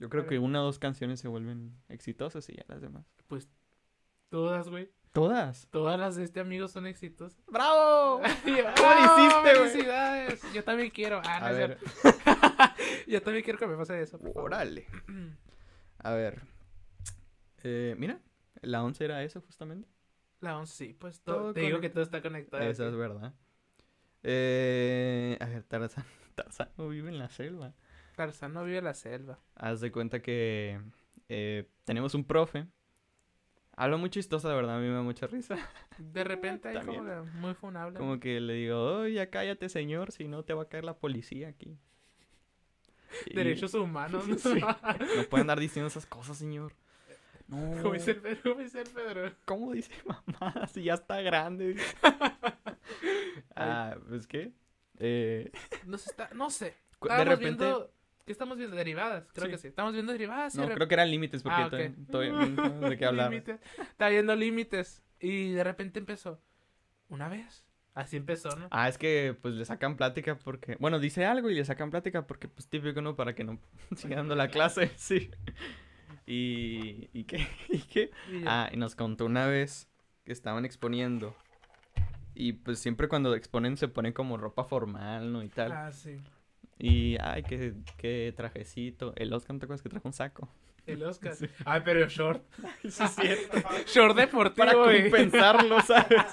Yo 0.00 0.08
creo 0.08 0.26
que 0.26 0.38
una 0.38 0.62
o 0.62 0.64
dos 0.64 0.78
canciones 0.78 1.20
se 1.20 1.28
vuelven 1.28 1.76
exitosas 1.88 2.48
y 2.48 2.56
ya 2.56 2.64
las 2.68 2.80
demás. 2.80 3.04
Todas, 4.30 4.70
güey. 4.70 4.90
¿Todas? 5.12 5.68
Todas 5.70 6.00
las 6.00 6.16
de 6.16 6.24
este 6.24 6.40
amigo 6.40 6.68
son 6.68 6.86
exitosas. 6.86 7.38
¡Bravo! 7.46 8.22
Y 8.46 8.56
yo, 8.56 8.64
¿Cómo 8.76 8.88
lo 8.88 8.96
¡ah, 8.96 9.16
hiciste? 9.18 9.54
¡Felicidades! 9.54 10.52
Yo 10.54 10.64
también 10.64 10.88
quiero. 10.90 11.20
Ah, 11.24 11.40
no 11.40 11.46
A 11.46 11.52
ver. 11.52 11.78
Yo 13.06 13.20
también 13.22 13.44
quiero 13.44 13.58
que 13.58 13.66
me 13.66 13.76
pase 13.76 14.00
eso. 14.00 14.18
órale. 14.34 14.86
A 15.98 16.12
ver. 16.12 16.40
Eh, 17.62 17.94
mira, 17.98 18.20
la 18.62 18.82
11 18.82 19.04
era 19.04 19.22
eso 19.22 19.42
justamente. 19.42 19.86
La 20.40 20.56
11, 20.56 20.74
sí, 20.74 20.94
pues 20.94 21.20
todo, 21.20 21.36
Todo 21.36 21.52
te 21.52 21.60
digo 21.60 21.80
que 21.80 21.90
todo 21.90 22.02
está 22.02 22.22
conectado. 22.22 22.62
Esa 22.62 22.84
aquí. 22.84 22.92
es 22.92 22.98
verdad. 22.98 23.34
Eh, 24.22 25.36
a 25.40 25.44
ver, 25.44 25.64
Tarzán. 25.64 26.06
Tarzán 26.34 26.70
no 26.78 26.88
vive 26.88 27.10
en 27.10 27.18
la 27.18 27.28
selva. 27.28 27.74
Tarzán 28.20 28.52
no 28.52 28.64
vive 28.64 28.76
en 28.76 28.84
la 28.84 28.92
selva. 28.92 29.38
Haz 29.54 29.80
de 29.80 29.90
cuenta 29.90 30.20
que 30.20 30.78
eh, 31.30 31.66
tenemos 31.84 32.14
un 32.14 32.22
profe. 32.22 32.66
Habla 33.74 33.96
muy 33.96 34.10
chistosa, 34.10 34.50
de 34.50 34.56
verdad, 34.56 34.76
a 34.76 34.78
mí 34.78 34.88
me 34.88 34.92
da 34.92 35.00
mucha 35.00 35.26
risa. 35.26 35.56
De 35.98 36.22
repente 36.22 36.68
ahí 36.68 36.84
como 36.84 37.02
que 37.02 37.14
muy 37.38 37.54
funable. 37.54 37.98
Como 37.98 38.20
que 38.20 38.38
le 38.38 38.52
digo, 38.52 38.78
oh, 38.78 39.06
ya 39.06 39.30
cállate, 39.30 39.70
señor, 39.70 40.12
si 40.12 40.28
no 40.28 40.42
te 40.42 40.52
va 40.52 40.64
a 40.64 40.68
caer 40.68 40.84
la 40.84 40.98
policía 40.98 41.48
aquí. 41.48 41.78
Y 43.26 43.34
Derechos 43.34 43.72
humanos. 43.72 44.28
¿no? 44.28 44.36
Sí. 44.36 44.60
No 44.60 45.24
pueden 45.30 45.44
andar 45.44 45.58
diciendo 45.60 45.86
esas 45.86 46.04
cosas, 46.04 46.36
señor. 46.36 46.74
No. 47.48 47.82
Como 47.82 47.94
dice 47.94 48.10
el 48.10 48.20
Pedro, 48.20 48.42
como 48.42 48.62
dice 48.62 48.82
el 48.82 48.88
Pedro. 48.88 49.32
¿Cómo 49.46 49.72
dice 49.72 49.92
mamá? 50.04 50.66
Si 50.66 50.82
ya 50.82 50.94
está 50.94 51.22
grande. 51.22 51.74
ah, 53.56 53.96
pues 54.10 54.26
qué. 54.26 54.52
Eh, 54.98 55.50
No, 55.86 55.96
se 55.96 56.10
está, 56.10 56.28
no 56.34 56.50
sé. 56.50 56.76
de 57.00 57.24
repente. 57.24 57.64
viendo... 57.64 57.90
¿Qué 58.30 58.32
estamos 58.32 58.58
viendo? 58.58 58.76
Derivadas, 58.76 59.24
creo 59.32 59.46
Sí. 59.46 59.50
que 59.50 59.58
sí. 59.58 59.66
Estamos 59.66 59.92
viendo 59.92 60.12
derivadas. 60.12 60.54
No, 60.54 60.68
creo 60.68 60.86
que 60.86 60.94
eran 60.94 61.10
límites 61.10 61.42
porque 61.42 61.62
Ah, 61.62 61.66
ok. 61.66 62.06
todavía- 62.12 62.46
no 62.46 62.88
de 62.88 62.96
qué 62.96 63.04
hablar. 63.06 63.34
Estaba 63.34 64.08
viendo 64.08 64.36
límites. 64.36 65.02
Y 65.18 65.50
de 65.50 65.64
repente 65.64 65.98
empezó. 65.98 66.40
Una 67.08 67.28
vez. 67.28 67.64
Así 67.92 68.16
empezó, 68.16 68.50
¿no? 68.54 68.68
Ah, 68.70 68.88
es 68.88 68.98
que 68.98 69.36
pues 69.42 69.54
le 69.56 69.64
sacan 69.64 69.96
plática 69.96 70.38
porque. 70.38 70.76
Bueno, 70.78 71.00
dice 71.00 71.26
algo 71.26 71.50
y 71.50 71.56
le 71.56 71.64
sacan 71.64 71.90
plática 71.90 72.24
porque, 72.28 72.46
pues 72.46 72.68
típico, 72.68 73.02
¿no? 73.02 73.16
Para 73.16 73.34
que 73.34 73.42
no 73.42 73.58
siga 73.96 74.14
dando 74.18 74.36
la 74.36 74.46
clase, 74.46 74.92
sí. 74.96 75.28
Y. 76.24 77.10
¿Y 77.12 77.24
qué? 77.24 77.48
¿Y 77.68 77.78
qué? 77.80 78.10
Y 78.30 78.44
Ah, 78.46 78.70
y 78.72 78.76
nos 78.76 78.94
contó 78.94 79.26
una 79.26 79.46
vez 79.46 79.88
que 80.24 80.30
estaban 80.30 80.64
exponiendo. 80.64 81.34
Y 82.34 82.52
pues 82.52 82.78
siempre 82.78 83.08
cuando 83.08 83.34
exponen 83.34 83.76
se 83.76 83.88
ponen 83.88 84.12
como 84.12 84.36
ropa 84.36 84.62
formal, 84.64 85.32
¿no? 85.32 85.42
Y 85.42 85.48
tal. 85.48 85.72
ah, 85.72 85.90
sí. 85.90 86.16
Y, 86.80 87.18
ay, 87.20 87.42
qué, 87.42 87.74
qué 87.98 88.32
trajecito. 88.34 89.12
El 89.16 89.32
Oscar, 89.34 89.54
¿no 89.54 89.60
te 89.60 89.66
acuerdas 89.66 89.82
que 89.82 89.90
trajo 89.90 90.08
un 90.08 90.14
saco? 90.14 90.48
El 90.86 91.02
Oscar. 91.02 91.34
Sí. 91.36 91.46
Ay, 91.66 91.82
pero 91.84 92.08
short. 92.08 92.42
Sí, 92.82 93.02
es 93.02 93.10
cierto. 93.14 93.58
Short 93.86 94.16
deportivo. 94.16 94.66
Para 94.66 94.72
compensarlo, 94.72 95.80
¿sabes? 95.82 96.22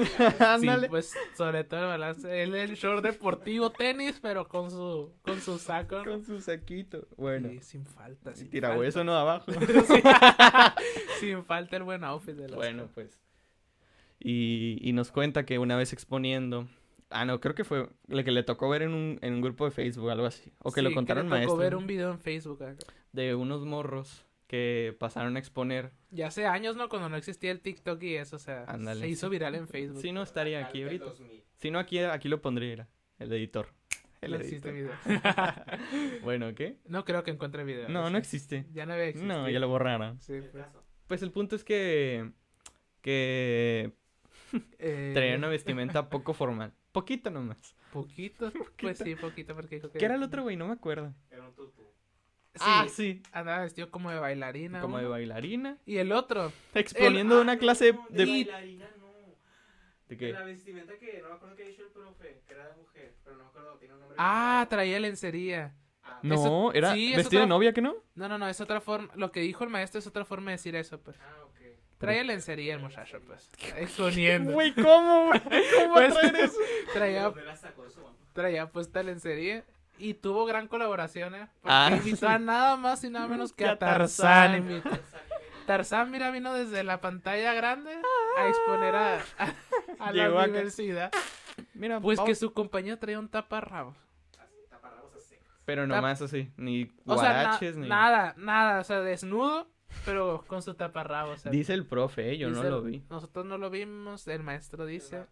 Sí, 0.00 0.42
Ándale. 0.42 0.88
pues 0.88 1.14
sobre 1.36 1.62
todo 1.64 1.80
el 1.80 1.86
balance. 1.86 2.42
Él 2.42 2.54
el 2.54 2.74
short 2.74 3.04
deportivo, 3.04 3.70
tenis, 3.70 4.18
pero 4.20 4.48
con 4.48 4.70
su, 4.70 5.12
con 5.22 5.40
su 5.40 5.58
saco. 5.58 5.98
¿no? 5.98 6.04
Con 6.04 6.24
su 6.24 6.40
saquito. 6.40 7.06
Bueno. 7.16 7.48
Sí, 7.50 7.60
sin 7.60 7.86
falta. 7.86 8.32
Y 8.32 8.36
Sin 8.36 8.50
tirahueso, 8.50 9.04
¿no? 9.04 9.14
Abajo. 9.14 9.52
sin 11.20 11.44
falta 11.44 11.76
el 11.76 11.82
buen 11.84 12.02
outfit 12.04 12.34
de 12.34 12.48
los 12.48 12.56
Bueno, 12.56 12.88
pues. 12.94 13.20
Y, 14.18 14.78
y 14.80 14.92
nos 14.92 15.12
cuenta 15.12 15.44
que 15.44 15.58
una 15.58 15.76
vez 15.76 15.92
exponiendo. 15.92 16.66
Ah, 17.10 17.24
no, 17.24 17.40
creo 17.40 17.54
que 17.54 17.64
fue 17.64 17.88
lo 18.06 18.24
que 18.24 18.30
le 18.30 18.42
tocó 18.42 18.68
ver 18.68 18.82
en 18.82 18.94
un, 18.94 19.18
en 19.20 19.34
un 19.34 19.40
grupo 19.40 19.64
de 19.64 19.72
Facebook 19.72 20.06
o 20.06 20.10
algo 20.10 20.26
así. 20.26 20.52
O 20.60 20.72
que 20.72 20.80
lo 20.82 20.92
contaron 20.92 21.24
le 21.24 21.28
tocó 21.28 21.36
maestros. 21.36 21.58
ver 21.58 21.76
un 21.76 21.86
video 21.86 22.10
en 22.12 22.20
Facebook. 22.20 22.62
acá. 22.62 22.86
De 23.12 23.34
unos 23.34 23.64
morros 23.64 24.24
que 24.46 24.96
pasaron 24.98 25.36
a 25.36 25.38
exponer 25.38 25.92
Ya 26.10 26.26
hace 26.28 26.46
años, 26.46 26.76
¿no? 26.76 26.88
Cuando 26.88 27.08
no 27.08 27.16
existía 27.16 27.50
el 27.50 27.60
TikTok 27.60 28.02
y 28.02 28.16
eso, 28.16 28.36
o 28.36 28.38
sea, 28.38 28.66
se 28.94 29.08
hizo 29.08 29.28
viral 29.28 29.54
en 29.54 29.68
Facebook. 29.68 30.00
Si 30.00 30.12
no 30.12 30.22
estaría 30.22 30.64
aquí 30.64 30.82
ahorita. 30.82 31.04
2000. 31.04 31.44
Si 31.58 31.70
no, 31.70 31.78
aquí, 31.78 31.98
aquí 31.98 32.28
lo 32.28 32.40
pondría, 32.40 32.72
era, 32.72 32.88
el 33.18 33.32
editor. 33.32 33.68
El 34.20 34.32
No 34.32 34.36
existe 34.38 34.70
video. 34.70 34.92
bueno, 36.22 36.54
¿qué? 36.54 36.76
No 36.86 37.04
creo 37.04 37.22
que 37.22 37.30
encuentre 37.30 37.64
video. 37.64 37.88
No, 37.88 38.10
no 38.10 38.18
existe. 38.18 38.66
Ya 38.72 38.86
no 38.86 38.92
había 38.92 39.06
existido. 39.06 39.34
No, 39.34 39.48
ya 39.48 39.58
lo 39.60 39.68
borraron. 39.68 40.20
Sí, 40.20 40.34
El 40.34 40.44
pues. 40.44 40.66
Pues 41.06 41.22
el 41.22 41.30
punto 41.30 41.56
es 41.56 41.64
que. 41.64 42.30
Que 43.00 43.92
Eh, 44.78 45.12
traía 45.14 45.36
una 45.36 45.48
vestimenta 45.48 46.08
poco 46.10 46.34
formal. 46.34 46.72
Poquito 46.92 47.30
nomás. 47.30 47.74
Poquito. 47.92 48.52
Pues 48.80 48.98
sí, 48.98 49.14
poquito, 49.14 49.54
porque 49.54 49.76
dijo 49.76 49.90
que. 49.90 49.98
¿Qué 49.98 50.04
era 50.04 50.14
el 50.14 50.22
otro, 50.22 50.42
güey? 50.42 50.56
No 50.56 50.66
me 50.66 50.72
acuerdo. 50.74 51.12
Era 51.30 51.46
un 51.46 51.54
tutú. 51.54 51.82
Sí, 52.54 52.60
Ah, 52.64 52.86
sí. 52.88 53.22
andaba 53.32 53.60
vestido 53.62 53.90
como 53.90 54.10
de 54.10 54.18
bailarina. 54.18 54.80
Como 54.80 54.98
de 54.98 55.06
bailarina. 55.06 55.78
Y 55.86 55.98
el 55.98 56.10
otro. 56.12 56.52
Exponiendo 56.74 57.40
una 57.40 57.58
clase 57.58 57.92
No, 57.92 58.06
de. 58.10 58.16
de 58.18 58.24
bailarina 58.26 58.90
no. 58.98 59.06
¿De 60.08 60.16
De 60.16 60.16
qué? 60.16 60.32
la 60.32 60.42
vestimenta 60.42 60.98
que 60.98 61.20
no 61.22 61.28
me 61.28 61.34
acuerdo 61.36 61.54
que 61.56 61.62
ha 61.62 61.66
dicho 61.68 61.82
el 61.84 61.90
profe, 61.90 62.42
que 62.48 62.54
era 62.54 62.68
de 62.68 62.76
mujer, 62.76 63.14
pero 63.22 63.36
no 63.36 63.44
me 63.44 63.48
acuerdo, 63.50 63.76
tiene 63.78 63.94
un 63.94 64.00
nombre. 64.00 64.16
Ah, 64.18 64.66
traía 64.68 64.98
lencería. 64.98 65.76
Ah, 66.02 66.18
No, 66.24 66.34
Eso- 66.34 66.72
era 66.74 66.92
sí, 66.94 67.12
es 67.12 67.18
vestido 67.18 67.42
de 67.42 67.48
novia, 67.48 67.72
¿que 67.72 67.80
no? 67.82 67.94
No, 68.16 68.28
no, 68.28 68.36
no, 68.36 68.48
es 68.48 68.60
otra 68.60 68.80
forma. 68.80 69.12
Lo 69.14 69.30
que 69.30 69.40
dijo 69.40 69.62
el 69.62 69.70
maestro 69.70 70.00
es 70.00 70.06
otra 70.08 70.24
forma 70.24 70.46
de 70.50 70.56
decir 70.56 70.74
eso, 70.74 71.00
pues. 71.00 71.16
Ah, 71.20 71.44
ok. 71.44 71.59
Traía 72.00 72.24
lencería 72.24 72.74
el 72.74 72.80
muchacho, 72.80 73.20
pues. 73.26 73.50
Exponiendo. 73.76 74.52
Güey, 74.52 74.74
¿cómo, 74.74 75.26
güey? 75.26 75.40
¿Cómo 75.42 75.94
Pues, 75.94 76.14
traer 76.14 76.34
eso? 76.36 76.56
traía, 76.94 77.22
¿Dónde 77.24 77.44
la 77.44 77.54
sacó 77.56 77.88
su 77.90 78.00
mamá? 78.00 78.16
traía 78.32 78.70
puesta 78.72 79.02
lencería. 79.02 79.64
Y 79.98 80.14
tuvo 80.14 80.46
gran 80.46 80.66
colaboración, 80.66 81.34
¿eh? 81.34 81.46
Porque 81.60 81.74
Ah, 81.76 81.90
invitó 81.92 82.26
a 82.26 82.38
nada 82.38 82.76
más 82.78 83.04
y 83.04 83.10
nada 83.10 83.28
menos 83.28 83.52
que 83.52 83.66
a 83.66 83.72
a 83.72 83.76
Tarzán. 83.78 84.66
Tarzán. 84.82 85.00
Tarzán, 85.66 86.10
mira, 86.10 86.30
vino 86.30 86.54
desde 86.54 86.82
la 86.84 87.02
pantalla 87.02 87.52
grande 87.52 87.92
a 88.38 88.48
exponer 88.48 88.94
a, 88.96 89.16
a- 89.38 89.54
a 89.98 90.12
la 90.12 90.30
universidad. 90.32 91.12
Mira, 91.74 92.00
Pues 92.00 92.18
que 92.20 92.34
su 92.34 92.54
compañero 92.54 92.98
traía 92.98 93.18
un 93.18 93.28
taparrabos. 93.28 93.94
Pero 95.66 95.86
nomás 95.86 96.20
así, 96.22 96.50
ni 96.56 96.90
O 97.06 97.16
sea, 97.18 97.32
na- 97.32 97.42
guaraches, 97.42 97.76
ni... 97.76 97.86
nada, 97.88 98.34
nada, 98.38 98.80
o 98.80 98.84
sea, 98.84 99.00
desnudo, 99.02 99.68
pero 100.04 100.44
con 100.46 100.62
su 100.62 100.74
taparrabos. 100.74 101.40
o 101.40 101.42
sea, 101.42 101.52
Dice 101.52 101.74
el 101.74 101.86
profe, 101.86 102.32
¿eh? 102.32 102.38
yo 102.38 102.50
no 102.50 102.62
lo 102.62 102.82
vi. 102.82 103.02
Nosotros 103.10 103.44
no 103.46 103.58
lo 103.58 103.70
vimos, 103.70 104.26
el 104.28 104.42
maestro 104.42 104.86
dice. 104.86 105.26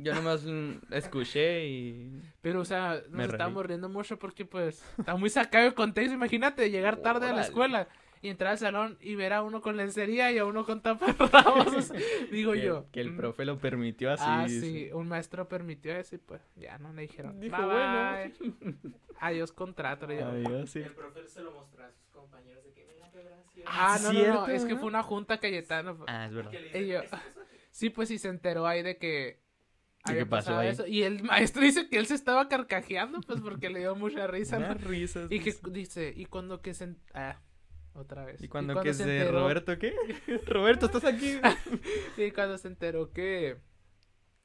Yo 0.00 0.14
nomás 0.14 0.44
mm, 0.44 0.92
escuché 0.92 1.66
y... 1.66 2.22
Pero, 2.40 2.60
o 2.60 2.64
sea, 2.64 3.02
nos 3.10 3.30
estábamos 3.30 3.66
riendo 3.66 3.88
mucho 3.88 4.16
porque, 4.16 4.44
pues, 4.44 4.84
está 4.96 5.16
muy 5.16 5.28
sacado 5.28 5.66
el 5.66 5.74
contexto. 5.74 6.14
Imagínate 6.14 6.70
llegar 6.70 6.98
tarde 6.98 7.26
a 7.26 7.32
la 7.32 7.42
escuela 7.42 7.88
y 8.20 8.28
entrar 8.28 8.52
al 8.52 8.58
salón 8.58 8.98
y 9.00 9.14
ver 9.14 9.32
a 9.32 9.42
uno 9.42 9.60
con 9.60 9.76
lencería 9.76 10.30
y 10.32 10.38
a 10.38 10.44
uno 10.44 10.64
con 10.64 10.82
taparrabos. 10.82 11.92
digo 12.30 12.52
que, 12.52 12.62
yo. 12.62 12.86
que 12.90 13.00
el 13.00 13.12
mm, 13.12 13.16
profe 13.16 13.44
lo 13.44 13.58
permitió 13.58 14.12
así. 14.12 14.24
Ah, 14.26 14.44
dice. 14.46 14.60
sí, 14.60 14.90
un 14.92 15.08
maestro 15.08 15.48
permitió 15.48 15.94
eso 15.96 16.14
y 16.14 16.18
pues 16.18 16.42
ya 16.56 16.78
no 16.78 16.92
le 16.92 17.02
dijeron. 17.02 17.38
Dijo, 17.40 17.56
"Bye, 17.56 17.66
bueno. 17.66 18.02
bye". 18.02 18.92
Adiós 19.20 19.52
contrato. 19.52 20.06
Adiós, 20.06 20.70
sí. 20.70 20.80
El 20.80 20.94
profe 20.94 21.26
se 21.28 21.42
lo 21.42 21.52
mostró 21.52 21.84
a 21.84 21.90
sus 21.90 22.08
compañeros 22.08 22.64
de 22.64 22.72
que. 23.54 23.62
Ah, 23.66 23.98
no, 24.02 24.12
no, 24.12 24.26
no, 24.26 24.46
es 24.48 24.64
que 24.64 24.76
fue 24.76 24.86
una 24.86 25.02
junta 25.02 25.38
Cayetano. 25.38 25.96
pues. 25.96 26.08
Ah, 26.08 26.26
es 26.26 26.34
verdad. 26.34 26.50
Que 26.50 26.82
Y. 26.82 26.92
Sí, 27.70 27.90
pues 27.90 28.08
sí 28.08 28.18
se 28.18 28.28
enteró 28.28 28.66
ahí 28.66 28.82
de 28.82 28.96
que 28.98 29.40
¿Y 30.08 30.12
qué 30.14 30.26
pasó 30.26 30.58
ahí? 30.58 30.68
eso. 30.68 30.86
Y 30.86 31.02
el 31.02 31.22
maestro 31.22 31.62
dice 31.62 31.88
que 31.88 31.98
él 31.98 32.06
se 32.06 32.14
estaba 32.14 32.48
carcajeando, 32.48 33.20
pues 33.20 33.40
porque 33.40 33.68
le 33.68 33.80
dio 33.80 33.94
mucha 33.94 34.26
risa. 34.26 34.58
¿no? 34.58 34.74
Risas. 34.74 35.30
Y 35.30 35.40
que 35.40 35.54
dice. 35.70 36.12
y 36.16 36.26
cuando 36.26 36.60
que 36.60 36.74
se... 36.74 36.94
Ah, 37.14 37.40
otra 37.92 38.24
vez. 38.24 38.42
¿Y 38.42 38.48
cuando 38.48 38.80
que 38.80 38.94
se 38.94 39.04
se 39.04 39.18
enteró- 39.20 39.40
Roberto 39.42 39.78
qué? 39.78 39.94
Roberto, 40.46 40.86
¿estás 40.86 41.04
aquí? 41.04 41.38
Sí, 42.16 42.30
cuando 42.32 42.56
se 42.58 42.68
enteró 42.68 43.12
que... 43.12 43.58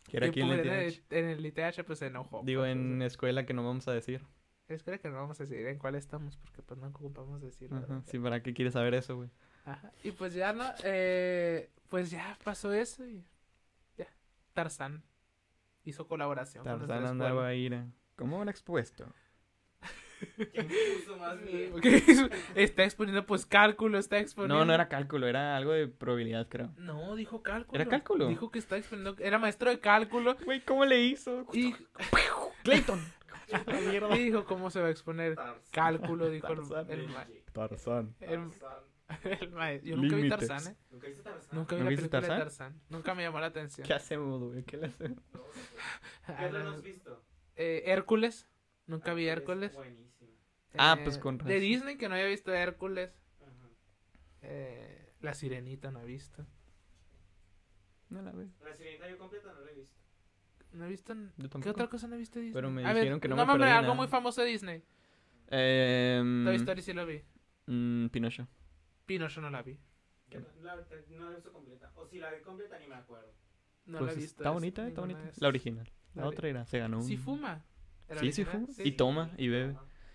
Que 0.09 0.17
era 0.17 0.25
que 0.27 0.29
aquí 0.31 0.41
en 0.41 0.49
el 0.49 0.59
en, 0.59 0.65
TH. 0.65 1.03
el, 1.11 1.17
en 1.17 1.29
el 1.29 1.45
ITH, 1.45 1.83
pues 1.85 1.99
se 1.99 2.07
enojó. 2.07 2.41
Digo, 2.43 2.61
pues, 2.63 2.71
en 2.73 3.01
escuela 3.01 3.45
que 3.45 3.53
no 3.53 3.63
vamos 3.63 3.87
a 3.87 3.93
decir. 3.93 4.21
Espera 4.67 4.97
que 4.97 5.09
no 5.09 5.15
vamos 5.15 5.39
a 5.39 5.43
decir 5.43 5.65
en 5.67 5.77
cuál 5.77 5.95
estamos, 5.95 6.37
porque 6.37 6.61
pues 6.61 6.79
no 6.79 6.87
ocupamos 6.87 7.41
decir. 7.41 7.69
Ajá. 7.73 8.01
Sí, 8.05 8.17
¿para 8.17 8.41
qué 8.41 8.53
quieres 8.53 8.73
saber 8.73 8.93
eso, 8.93 9.17
güey? 9.17 9.29
Ajá. 9.65 9.91
Y 10.03 10.11
pues 10.11 10.33
ya 10.33 10.53
no, 10.53 10.65
eh, 10.83 11.69
pues 11.89 12.11
ya 12.11 12.37
pasó 12.43 12.73
eso 12.73 13.05
y 13.05 13.25
ya. 13.97 14.07
Tarzán 14.53 15.03
hizo 15.83 16.07
colaboración. 16.07 16.63
con 16.63 16.87
Tarzán 16.87 17.05
andaba 17.05 17.47
ahí, 17.47 17.67
era, 17.67 17.87
¿Cómo 18.15 18.43
lo 18.43 18.49
expuesto? 18.49 19.05
¿Quién 20.53 20.67
puso 20.67 21.17
más? 21.17 21.37
¿Qué? 21.81 22.29
está 22.55 22.83
exponiendo 22.83 23.25
pues 23.25 23.45
cálculo, 23.45 23.97
está 23.97 24.19
exponiendo. 24.19 24.59
No, 24.59 24.65
no 24.65 24.73
era 24.73 24.87
cálculo, 24.87 25.27
era 25.27 25.57
algo 25.57 25.73
de 25.73 25.87
probabilidad, 25.87 26.47
creo. 26.47 26.73
No, 26.77 27.15
dijo 27.15 27.43
cálculo. 27.43 27.79
¿Era 27.79 27.89
cálculo? 27.89 28.27
Dijo 28.27 28.51
que 28.51 28.59
está 28.59 28.77
exponiendo, 28.77 29.15
era 29.19 29.39
maestro 29.39 29.69
de 29.69 29.79
cálculo 29.79 30.37
Güey, 30.45 30.61
¿cómo 30.61 30.85
le 30.85 31.01
hizo? 31.01 31.45
y, 31.53 31.75
Clayton. 32.63 33.01
y 34.17 34.23
dijo 34.23 34.45
cómo 34.45 34.69
se 34.69 34.81
va 34.81 34.87
a 34.87 34.91
exponer 34.91 35.35
Tarzán. 35.35 35.61
cálculo, 35.71 36.29
dijo 36.29 36.47
el, 36.47 36.55
Tarzán. 36.57 36.91
el, 36.91 37.07
Tarzán. 37.53 38.15
el- 38.19 38.51
Tarzán. 38.51 38.93
el 39.41 39.51
maestro. 39.51 39.89
Yo 39.91 39.97
nunca 39.97 40.15
vi. 40.15 40.29
Tarzán, 40.29 40.67
¿eh? 40.73 40.77
¿Nunca 40.89 41.07
viste 41.07 41.23
Tarzán? 41.23 41.55
Nunca 41.57 41.75
vi 41.75 41.79
¿No 41.83 41.89
la 41.89 41.95
película 41.95 42.21
de 42.21 42.27
Tarzán? 42.27 42.39
Tarzán. 42.39 42.81
Nunca 42.89 43.15
me 43.15 43.23
llamó 43.23 43.39
la 43.39 43.47
atención. 43.47 43.85
¿Qué 43.87 43.93
hacemos, 43.93 44.41
güey? 44.41 44.63
¿Qué 44.63 44.77
le 44.77 44.87
hacemos? 44.87 45.17
No, 45.33 45.39
no 45.39 45.45
sé. 45.53 45.59
Ah, 46.27 46.47
¿Qué 46.51 46.51
no 46.59 46.69
has 46.71 46.81
visto? 46.81 47.23
Eh, 47.55 47.83
Hércules. 47.87 48.47
Nunca 48.87 49.13
vi 49.13 49.27
Ah, 49.27 49.33
es 49.33 49.37
Hércules. 49.37 49.75
Buenísimo. 49.75 50.31
Ah, 50.77 50.95
Eh, 50.97 51.01
pues 51.03 51.17
con 51.17 51.37
De 51.37 51.43
razón. 51.45 51.59
Disney, 51.61 51.97
que 51.97 52.07
no 52.09 52.15
había 52.15 52.27
visto 52.27 52.53
Hércules. 52.53 53.11
Ajá. 53.41 53.69
Eh, 54.41 55.13
la 55.19 55.33
Sirenita 55.33 55.91
no 55.91 56.01
he 56.01 56.05
visto. 56.05 56.45
No 58.09 58.21
la 58.21 58.31
veo. 58.31 58.47
La 58.63 58.73
sirenita 58.75 59.09
yo 59.09 59.17
completa 59.17 59.51
no 59.53 59.61
la 59.61 59.71
he 59.71 59.75
visto. 59.75 60.01
No 60.73 60.85
he 60.85 60.89
visto. 60.89 61.13
¿Qué 61.61 61.69
otra 61.69 61.87
cosa 61.87 62.07
no 62.07 62.15
he 62.15 62.17
visto 62.17 62.39
de 62.39 62.45
Disney? 62.45 62.53
Pero 62.55 62.71
me 62.71 62.85
A 62.85 62.93
dijeron 62.93 63.19
que 63.19 63.27
no 63.27 63.35
me 63.35 63.41
nómbrame 63.41 63.59
perdí 63.65 63.71
algo 63.71 63.81
nada. 63.83 63.93
muy 63.95 64.07
famoso 64.07 64.41
de 64.41 64.47
Disney. 64.47 64.83
Eh, 65.49 66.41
Toy 66.45 66.55
Story 66.55 66.81
sí 66.81 66.93
lo 66.93 67.05
vi. 67.05 67.21
mm, 67.67 68.07
Pinocho. 68.07 68.47
Pinocho 69.05 69.41
no 69.41 69.49
la 69.49 69.61
vi. 69.61 69.73
No- 70.31 70.39
La, 70.63 70.75
no 70.75 71.25
la 71.25 71.31
he 71.31 71.35
visto 71.35 71.51
completa. 71.53 71.91
O 71.95 72.05
si 72.07 72.17
la 72.19 72.31
vi 72.31 72.41
completa 72.41 72.79
ni 72.79 72.87
me 72.87 72.95
acuerdo. 72.95 73.31
No 73.85 73.99
pues 73.99 74.13
la 74.13 74.19
he 74.19 74.21
visto. 74.23 74.41
está 74.41 74.49
bonita, 74.49 74.87
está 74.87 75.01
bonita. 75.01 75.21
La 75.37 75.47
original. 75.47 75.91
La 76.15 76.23
La 76.23 76.27
otra 76.29 76.47
era, 76.49 76.65
se 76.65 76.79
ganó 76.79 76.97
un... 76.97 77.03
Sí 77.03 77.17
fuma. 77.17 77.63
¿El 78.07 78.19
Sí, 78.19 78.31
sí 78.31 78.45
fuma. 78.45 78.67
Y 78.83 78.91
toma, 78.93 79.31
y 79.37 79.47
bebe. 79.49 79.73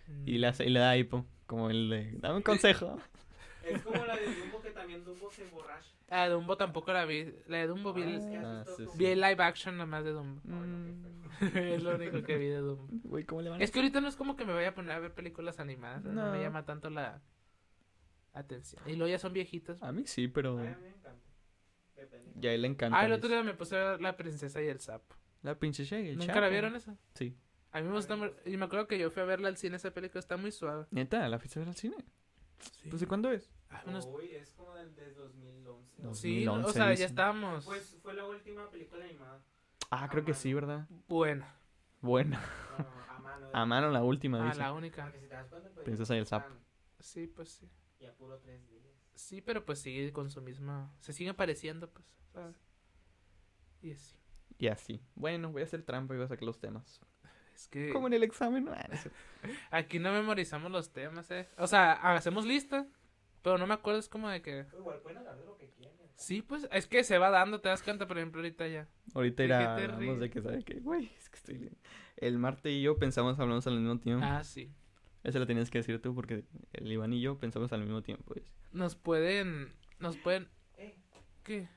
Mm. 0.09 0.27
Y 0.29 0.39
le, 0.39 0.47
hace- 0.49 0.65
y 0.65 0.71
le 0.71 0.81
da 0.81 0.97
hipo. 0.97 1.25
Como 1.47 1.71
el 1.71 1.89
de... 1.91 2.13
Dame 2.19 2.37
un 2.37 2.43
consejo. 2.43 2.99
Es 3.63 3.81
como 3.83 4.05
la 4.05 4.17
de 4.17 4.27
Dumbo 4.35 4.61
que 4.63 4.71
también 4.71 5.05
Dumbo 5.05 5.31
se 5.31 5.45
emborracha. 5.45 5.91
Ah, 6.11 6.29
Dumbo 6.29 6.57
tampoco 6.57 6.93
la 6.93 7.05
vi. 7.05 7.35
La 7.49 7.59
de 7.59 7.67
Dumbo 7.67 7.93
vi, 7.93 8.03
Ah, 8.03 8.17
es 8.17 8.25
que 8.27 8.37
has 8.39 8.45
Ah, 8.45 8.59
visto 8.61 8.77
sí, 8.77 8.83
Dumbo. 8.83 8.93
sí. 8.93 8.99
vi 8.99 9.07
el 9.07 9.21
live 9.21 9.43
action 9.43 9.77
nomás 9.77 10.05
de 10.05 10.13
Dumbo. 10.13 10.41
Mm, 10.45 11.29
es 11.57 11.83
lo 11.83 11.95
único 11.97 12.23
que 12.23 12.37
vi 12.39 12.47
de 12.47 12.59
Dumbo. 12.59 12.89
Güey, 13.05 13.25
¿cómo 13.25 13.43
le 13.43 13.51
van 13.51 13.61
a 13.61 13.65
Es 13.65 13.71
que 13.71 13.79
ahorita 13.81 14.01
no 14.01 14.09
es 14.09 14.17
como 14.17 14.35
que 14.37 14.45
me 14.45 14.55
vaya 14.55 14.69
a 14.71 14.75
poner 14.75 14.93
a 14.93 14.99
ver 14.99 15.13
películas 15.15 15.61
animadas. 15.61 16.03
No, 16.05 16.13
No. 16.13 16.33
me 16.33 16.41
llama 16.41 16.65
tanto 16.65 16.89
la 16.91 17.21
atención. 18.33 18.83
Y 18.87 18.97
luego 18.97 19.11
ya 19.11 19.19
son 19.19 19.33
viejitas. 19.33 19.83
A 19.83 19.93
mí 19.93 20.07
sí, 20.07 20.29
pero... 20.29 20.59
A 20.59 20.63
mí 20.63 20.69
me 20.81 20.89
encanta. 20.89 21.25
Ya 22.37 22.51
a 22.51 22.53
él 22.55 22.63
le 22.63 22.69
encanta. 22.69 22.99
Ah, 22.99 23.05
el 23.07 23.13
otro 23.13 23.29
día 23.29 23.43
me 23.43 23.55
puse 23.55 23.77
a 23.77 23.91
ver 23.93 24.01
La 24.01 24.17
Princesa 24.17 24.63
y 24.63 24.67
el 24.69 24.81
Sapo. 24.81 25.17
La 25.43 25.57
princesa 25.59 25.99
y 26.01 26.09
el 26.09 26.17
¿Nunca 26.19 26.27
Chapo. 26.33 26.41
la 26.41 26.49
vieron 26.49 26.75
esa? 26.77 26.97
Sí. 27.15 27.37
A 27.71 27.81
mí 27.81 27.87
me 27.89 27.95
gusta 27.95 28.17
Y 28.47 28.57
me 28.57 28.65
acuerdo 28.65 28.87
que 28.89 28.99
yo 28.99 29.11
fui 29.11 29.23
a 29.23 29.27
verla 29.27 29.49
al 29.49 29.57
cine, 29.57 29.77
esa 29.77 29.91
película 29.93 30.21
está 30.21 30.37
muy 30.37 30.53
suave. 30.53 30.87
Neta, 30.91 31.29
¿la 31.29 31.39
fuiste 31.39 31.59
a 31.59 31.61
ver 31.61 31.69
al 31.69 31.75
cine? 31.77 31.97
Sí. 32.73 32.89
Pues, 32.89 33.01
¿de 33.01 33.07
cuándo 33.07 33.31
es? 33.31 33.51
Unos- 33.87 34.07
Uy, 34.07 34.35
es 34.35 34.53
como 34.55 34.75
del 34.75 34.95
de 34.95 35.13
2011. 35.13 36.03
Dos- 36.03 36.19
Sí, 36.19 36.47
o 36.47 36.53
2011 36.53 36.73
sea, 36.73 36.85
ya 36.87 36.91
dicen. 36.91 37.07
estábamos. 37.07 37.65
Pues 37.65 37.99
fue 38.03 38.15
la 38.15 38.25
última 38.27 38.71
película 38.71 39.05
animada. 39.05 39.43
Ah, 39.91 40.09
creo 40.11 40.25
que 40.25 40.35
sí, 40.35 40.53
¿verdad? 40.55 40.87
Buena. 41.09 41.55
No, 42.03 42.85
no, 42.85 42.91
a 43.11 43.19
mano. 43.19 43.49
A 43.53 43.67
mano 43.67 43.91
la 43.91 44.03
última, 44.03 44.43
ah, 44.43 44.47
dice. 44.49 44.59
la 44.59 44.73
única. 44.73 45.11
Si 45.13 45.19
pues. 45.75 45.85
Princesa 45.85 46.15
y 46.15 46.19
el 46.19 46.27
sapo. 46.27 46.55
Sí, 47.01 47.27
pues 47.27 47.51
sí. 47.51 47.71
Y 48.01 48.07
a 48.07 48.15
puro 48.15 48.39
tres 48.39 48.67
días. 48.69 48.85
Sí, 49.15 49.41
pero 49.41 49.65
pues 49.65 49.81
sigue 49.81 50.13
con 50.13 50.31
su 50.31 50.41
misma. 50.43 50.95
Se 51.01 51.13
sigue 51.13 51.35
pareciendo, 51.35 51.91
pues. 51.91 52.07
¿sabes? 52.33 52.57
Y 53.83 53.93
así. 53.93 54.17
Y 54.59 54.67
así. 54.69 55.01
Bueno, 55.15 55.51
voy 55.53 55.63
a 55.63 55.65
hacer 55.65 55.83
trampa 55.83 56.15
y 56.15 56.17
voy 56.19 56.25
a 56.27 56.29
sacar 56.29 56.45
los 56.45 56.59
temas. 56.61 57.01
Es 57.55 57.69
que 57.69 57.93
Como 57.93 58.07
en 58.07 58.13
el 58.15 58.23
examen. 58.23 58.69
Ah, 58.69 58.89
aquí 59.71 59.99
no 59.99 60.13
memorizamos 60.13 60.71
los 60.71 60.93
temas, 60.93 61.31
eh. 61.31 61.49
O 61.59 61.67
sea, 61.67 61.93
hacemos 62.15 62.45
lista, 62.47 62.87
pero 63.43 63.59
no 63.59 63.67
me 63.67 63.75
acuerdo, 63.75 63.99
es 64.01 64.09
como 64.09 64.29
de 64.29 64.43
que. 64.43 64.67
Igual 64.77 65.01
pueden 65.01 65.19
hablar 65.19 65.37
de 65.39 65.45
lo 65.45 65.57
que 65.57 65.69
quieran. 65.71 65.95
Sí, 66.15 66.43
pues 66.43 66.69
es 66.73 66.87
que 66.89 67.05
se 67.05 67.19
va 67.19 67.31
dando, 67.31 67.61
te 67.61 67.69
das 67.69 67.83
cuenta, 67.83 68.09
por 68.09 68.19
ejemplo, 68.19 68.41
ahorita 68.41 68.67
ya. 68.67 68.89
Ahorita 69.15 69.43
¿De 69.45 69.49
qué 69.49 69.55
irá 69.55 69.97
ríes? 69.97 70.19
de 70.19 70.31
que, 70.31 70.43
¿sabe 70.43 70.65
qué? 70.65 70.81
Güey, 70.81 71.13
es 71.17 71.29
que 71.31 71.37
estoy 71.37 71.59
bien. 71.59 71.77
El 72.17 72.39
Marte 72.39 72.71
y 72.73 72.83
yo 72.83 72.99
pensamos 72.99 73.39
hablamos 73.39 73.67
al 73.69 73.79
mismo 73.79 73.99
tiempo. 74.01 74.25
Ah, 74.29 74.43
sí. 74.43 74.73
Eso 75.23 75.39
lo 75.39 75.47
tenías 75.47 75.71
que 75.71 75.79
decir 75.79 76.01
tú 76.03 76.15
porque 76.15 76.45
el 76.73 76.91
Iván 76.91 77.13
y 77.13 77.21
yo 77.21 77.39
pensamos 77.39 77.73
al 77.73 77.81
mismo 77.83 78.03
tiempo. 78.03 78.35
Nos 78.73 78.97
pueden. 78.97 79.73
Nos 80.01 80.17
pueden. 80.17 80.49
Eh, 80.77 80.97
¿Qué? 81.45 81.69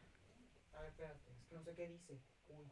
a 0.73 0.79
ver, 0.81 0.89
espérate. 0.89 1.31
Es 1.39 1.45
que 1.47 1.55
no 1.55 1.61
sé 1.63 1.75
qué 1.75 1.87
dice. 1.89 2.19
Uy, 2.49 2.65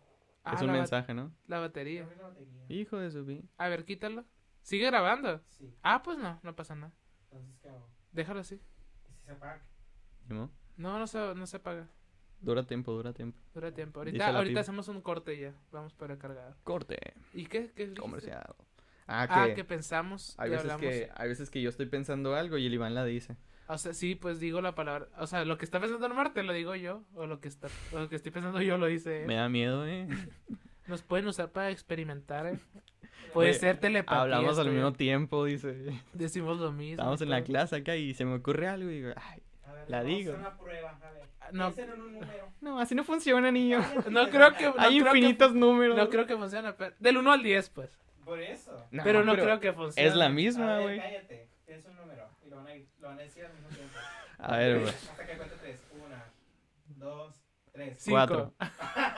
Ah, 0.44 0.56
es 0.56 0.62
un 0.64 0.72
mensaje, 0.72 1.14
¿no? 1.14 1.32
la 1.48 1.60
batería. 1.60 2.02
¿dónde 2.02 2.16
es 2.16 2.22
la 2.22 2.28
batería? 2.30 2.66
Hijo 2.70 2.98
de 2.98 3.12
su 3.12 3.26
pi- 3.26 3.44
A 3.58 3.68
ver, 3.70 3.86
quítalo. 3.86 4.26
¿Sigue 4.62 4.86
grabando? 4.88 5.42
Sí. 5.50 5.72
Ah, 5.84 6.02
pues 6.02 6.18
no, 6.18 6.40
no 6.44 6.56
pasa 6.56 6.76
nada. 6.76 6.94
Entonces, 7.32 7.60
¿qué 7.62 7.70
hago? 7.70 7.88
Déjalo 8.12 8.40
así. 8.40 8.60
¿Y 9.30 9.32
si 9.32 9.38
se 9.38 9.46
apaga? 9.46 9.62
¿no? 10.28 10.52
No, 10.78 11.00
no 11.00 11.08
se, 11.08 11.18
no 11.36 11.46
se 11.48 11.60
paga. 11.60 11.88
Dura 12.42 12.64
tiempo, 12.66 12.94
dura 12.94 13.14
tiempo. 13.14 13.38
Dura 13.54 13.72
tiempo. 13.74 14.00
Ahorita, 14.00 14.30
ahorita 14.36 14.60
hacemos 14.62 14.88
un 14.88 15.02
corte 15.02 15.38
ya. 15.38 15.54
Vamos 15.72 15.94
para 15.94 16.14
el 16.14 16.20
cargador. 16.20 16.56
Corte. 16.64 16.98
¿Y 17.34 17.46
qué? 17.48 17.72
¿Qué? 17.76 17.94
Comercial. 17.94 18.42
Ah, 19.08 19.28
Ah, 19.30 19.48
que, 19.48 19.56
que 19.56 19.64
pensamos 19.66 20.36
hay 20.38 20.50
y 20.50 20.52
veces 20.52 20.64
hablamos. 20.72 20.82
que 20.82 21.10
hay 21.16 21.28
veces 21.28 21.50
que 21.50 21.62
yo 21.62 21.70
estoy 21.70 21.88
pensando 21.88 22.36
algo 22.36 22.58
y 22.58 22.66
el 22.68 22.74
Iván 22.74 22.94
la 22.94 23.04
dice. 23.06 23.36
O 23.68 23.78
sea, 23.78 23.94
sí, 23.94 24.16
pues 24.16 24.40
digo 24.40 24.62
la 24.62 24.74
palabra. 24.76 25.08
O 25.18 25.28
sea, 25.28 25.46
lo 25.46 25.58
que 25.58 25.66
está 25.66 25.80
pensando 25.80 26.06
el 26.06 26.14
Marte 26.14 26.44
lo 26.44 26.54
digo 26.54 26.76
yo. 26.76 27.04
O 27.16 27.26
lo 27.28 27.40
que 27.42 27.48
está, 27.48 27.68
o 27.92 28.00
lo 28.00 28.08
que 28.10 28.16
estoy 28.16 28.32
pensando 28.32 28.62
yo 28.62 28.78
lo 28.78 28.86
dice 28.86 29.22
él. 29.22 29.28
Me 29.28 29.36
da 29.36 29.50
miedo, 29.50 29.86
eh. 29.88 30.08
Nos 30.90 31.02
pueden 31.04 31.28
usar 31.28 31.52
para 31.52 31.70
experimentar, 31.70 32.48
eh. 32.48 32.60
Puede 33.34 33.52
Oye, 33.52 33.60
ser 33.60 33.78
telepatía. 33.80 34.22
Hablamos 34.24 34.58
al 34.58 34.70
mismo 34.72 34.92
tiempo, 34.94 35.46
dice. 35.46 36.02
Decimos 36.14 36.60
lo 36.60 36.72
mismo. 36.72 36.94
Estamos 37.02 37.22
en 37.22 37.30
la 37.30 37.44
clase 37.44 37.76
acá 37.78 37.96
y 37.96 38.14
se 38.16 38.26
me 38.26 38.36
ocurre 38.36 38.68
algo 38.68 38.90
y 38.90 38.96
digo, 38.96 39.12
ay, 39.16 39.42
ver, 39.72 39.90
La 39.90 40.04
digo. 40.04 40.34
una 40.34 40.58
prueba, 40.58 40.98
a 41.02 41.12
ver. 41.12 41.20
No. 41.52 41.68
Un 41.70 42.14
número. 42.14 42.52
no, 42.62 42.80
así 42.80 42.96
no 42.96 43.04
funciona, 43.04 43.52
niño. 43.52 43.80
No 44.10 44.30
creo 44.30 44.54
que. 44.56 44.66
No 44.66 44.74
Hay 44.78 45.00
creo 45.00 45.12
que- 45.14 45.18
infinitos 45.20 45.54
números. 45.54 45.96
no 45.98 46.10
creo 46.10 46.26
que 46.26 46.36
funcione. 46.38 46.74
pero- 46.74 46.96
del 47.00 47.18
1 47.18 47.32
al 47.32 47.44
10, 47.44 47.70
pues. 47.70 47.90
Por 48.26 48.40
eso. 48.40 48.86
No, 48.92 49.04
pero 49.04 49.24
no 49.24 49.34
creo 49.34 49.60
que 49.60 49.74
funcione. 49.74 50.08
Es 50.10 50.16
la 50.16 50.30
misma, 50.30 50.80
güey. 50.80 50.98
cállate. 51.00 51.50
Tienes 51.66 51.86
un 51.86 51.96
número. 51.98 52.28
Y 52.46 52.50
lo 52.50 52.56
van 52.58 52.68
a, 52.68 52.76
lo 53.00 53.08
van 53.10 53.20
a 53.20 53.22
decir 53.22 53.46
al 53.46 53.54
mismo 53.54 53.70
tiempo. 53.70 53.96
A 54.40 54.58
ver, 54.58 54.80
güey. 54.80 54.90
Hasta 54.90 55.26
que 55.28 55.38
cuente 55.38 55.56
tres. 55.62 55.82
Una, 56.06 56.24
dos, 56.98 57.39
tres. 57.84 57.98
Cinco. 58.02 58.16
Cuatro. 58.16 58.54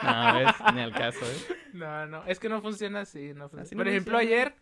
No, 0.03 0.33
ves, 0.33 0.47
ni 0.73 0.81
al 0.81 0.91
caso, 0.93 1.19
eh. 1.23 1.55
No, 1.73 2.07
no. 2.07 2.23
Es 2.25 2.39
que 2.39 2.49
no 2.49 2.59
funciona 2.61 3.01
así. 3.01 3.33
No 3.35 3.49
funciona. 3.49 3.61
Así 3.63 3.75
Por 3.75 3.85
no 3.85 3.91
ejemplo, 3.91 4.17
funciona. 4.17 4.41
ayer, 4.41 4.55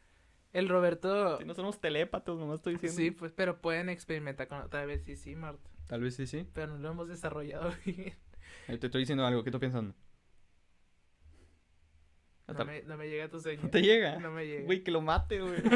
el 0.52 0.68
Roberto. 0.68 1.38
Si 1.38 1.46
no 1.46 1.54
somos 1.54 1.80
telépatos, 1.80 2.38
nomás 2.38 2.56
estoy 2.58 2.74
diciendo. 2.74 2.98
Sí, 2.98 3.12
pues, 3.12 3.32
pero 3.32 3.62
pueden 3.62 3.88
experimentar 3.88 4.48
con 4.50 4.60
otra 4.62 4.86
vez. 4.86 5.04
Sí, 5.06 5.16
sí, 5.16 5.36
Marta. 5.38 5.70
Tal 5.88 6.02
vez 6.02 6.16
sí, 6.16 6.28
sí. 6.28 6.46
Pero 6.54 6.68
no 6.74 6.78
lo 6.78 6.90
hemos 6.92 7.08
desarrollado 7.08 7.74
bien. 7.86 8.14
Eh, 8.68 8.78
Te 8.78 8.88
estoy 8.88 9.02
diciendo 9.04 9.26
algo, 9.26 9.44
¿qué 9.44 9.50
estás 9.50 9.62
pensando? 9.62 9.96
No 12.48 12.56
Tal- 12.56 12.68
me, 12.68 12.82
no 12.84 12.98
me 12.98 13.08
llega 13.10 13.30
tu 13.30 13.40
señal. 13.40 13.64
¿No 13.64 13.70
te 13.70 13.82
llega? 13.82 14.18
No 14.20 14.32
me 14.32 14.46
llega. 14.46 14.66
Güey, 14.66 14.84
que 14.84 14.92
lo 14.92 15.02
mate, 15.02 15.40
güey. 15.42 15.62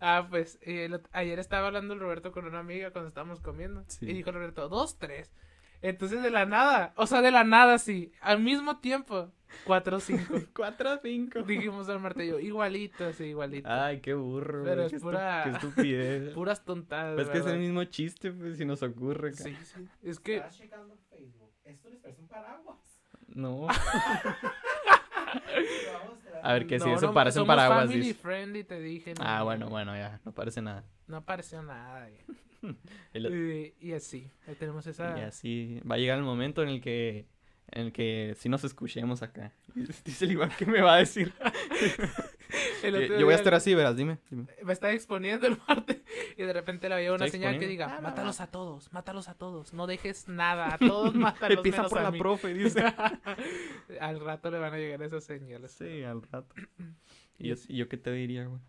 Ah, 0.00 0.26
pues 0.30 0.58
eh, 0.62 0.88
ayer 1.12 1.38
estaba 1.38 1.66
hablando 1.66 1.92
el 1.92 2.00
Roberto 2.00 2.32
con 2.32 2.46
una 2.46 2.58
amiga 2.60 2.90
cuando 2.90 3.08
estábamos 3.08 3.40
comiendo. 3.40 3.84
Sí. 3.88 4.06
Y 4.08 4.14
dijo 4.14 4.30
el 4.30 4.36
Roberto, 4.36 4.68
dos, 4.70 4.98
tres. 4.98 5.30
Entonces 5.82 6.22
de 6.22 6.30
la 6.30 6.44
nada, 6.46 6.92
o 6.96 7.06
sea, 7.06 7.22
de 7.22 7.30
la 7.30 7.44
nada, 7.44 7.78
sí, 7.78 8.12
al 8.20 8.40
mismo 8.40 8.78
tiempo, 8.78 9.30
cuatro, 9.64 10.00
cinco. 10.00 10.34
Cuatro, 10.54 10.98
cinco. 11.02 11.42
Dijimos 11.42 11.88
al 11.88 12.00
martillo, 12.00 12.38
igualito, 12.40 13.06
así, 13.06 13.24
igualito. 13.26 13.68
Ay, 13.70 14.00
qué 14.00 14.14
burro, 14.14 14.64
Pero 14.64 14.82
es 14.84 14.90
qué, 14.92 14.98
estu- 14.98 15.02
pura- 15.02 15.42
qué 15.44 15.50
estupidez. 15.50 16.28
Puras 16.34 16.64
tontadas. 16.64 17.14
Pues 17.14 17.28
es 17.28 17.32
que 17.32 17.38
es 17.38 17.46
el 17.46 17.58
mismo 17.60 17.84
chiste, 17.84 18.32
pues, 18.32 18.56
si 18.58 18.64
nos 18.64 18.82
ocurre. 18.82 19.32
Sí, 19.34 19.56
sí. 19.62 19.86
Es 20.02 20.18
que, 20.20 20.36
Estás 20.36 20.56
checando 20.58 20.96
Facebook. 21.08 21.52
Esto 21.64 21.88
les 21.90 21.98
parece 22.00 22.20
un 22.22 22.28
paraguas. 22.28 22.78
No. 23.28 23.66
A 26.42 26.52
ver, 26.52 26.66
que 26.66 26.78
sí, 26.78 26.88
no, 26.88 26.96
eso 26.96 27.06
no, 27.06 27.12
parece 27.14 27.40
un 27.40 27.46
somos 27.46 27.56
paraguas, 27.56 27.86
family 27.86 27.98
dice. 28.00 28.14
friendly, 28.14 28.64
te 28.64 28.80
dije. 28.80 29.12
no, 29.14 29.20
Ah, 29.24 29.42
bueno, 29.42 29.68
bueno, 29.68 29.94
ya. 29.96 30.20
No 30.24 30.32
parece 30.32 30.62
nada. 30.62 30.84
No 31.06 31.16
apareció 31.18 31.62
nada. 31.62 32.08
Y, 33.14 33.72
y 33.80 33.92
así, 33.92 34.28
ahí 34.48 34.56
tenemos 34.56 34.84
esa... 34.88 35.16
Y 35.16 35.22
así 35.22 35.80
va 35.88 35.94
a 35.94 35.98
llegar 35.98 36.18
el 36.18 36.24
momento 36.24 36.60
en 36.64 36.68
el 36.70 36.80
que 36.80 37.26
en 37.72 37.86
el 37.86 37.92
que 37.92 38.34
sí 38.38 38.48
nos 38.48 38.64
escuchemos 38.64 39.22
acá. 39.22 39.52
Dice 40.04 40.24
el 40.24 40.32
Iván 40.32 40.50
que 40.58 40.66
me 40.66 40.80
va 40.80 40.94
a 40.94 40.98
decir. 40.98 41.32
El 42.82 43.08
Yo 43.18 43.26
voy 43.26 43.34
a 43.34 43.36
estar 43.36 43.52
así, 43.52 43.74
verás, 43.74 43.94
dime. 43.94 44.16
dime. 44.30 44.46
me 44.64 44.72
está 44.72 44.90
exponiendo 44.92 45.46
el 45.46 45.58
martes 45.68 45.98
y 46.34 46.42
de 46.42 46.52
repente 46.54 46.88
le 46.88 46.94
había 46.94 47.12
una 47.12 47.28
señal 47.28 47.58
que 47.58 47.66
diga, 47.66 47.96
Ah, 47.98 48.00
mátalos 48.00 48.40
a 48.40 48.46
todos, 48.46 48.90
mátalos 48.90 49.28
a 49.28 49.34
todos, 49.34 49.74
no 49.74 49.86
dejes 49.86 50.28
nada, 50.28 50.72
a 50.72 50.78
todos 50.78 51.14
mátalos 51.14 51.58
Empieza 51.58 51.78
menos 51.78 51.90
por 51.90 51.98
a 51.98 52.04
la 52.04 52.10
mí". 52.10 52.18
profe, 52.18 52.54
dice. 52.54 52.82
Al 54.00 54.20
rato 54.20 54.50
le 54.50 54.58
van 54.58 54.72
a 54.72 54.78
llegar 54.78 55.02
esas 55.02 55.24
señales. 55.24 55.72
sí, 55.72 56.02
al 56.04 56.22
rato. 56.22 56.54
¿Y 57.38 57.48
yo, 57.48 57.54
y 57.68 57.76
yo 57.76 57.88
qué 57.88 57.98
te 57.98 58.12
diría, 58.12 58.46
güey? 58.46 58.60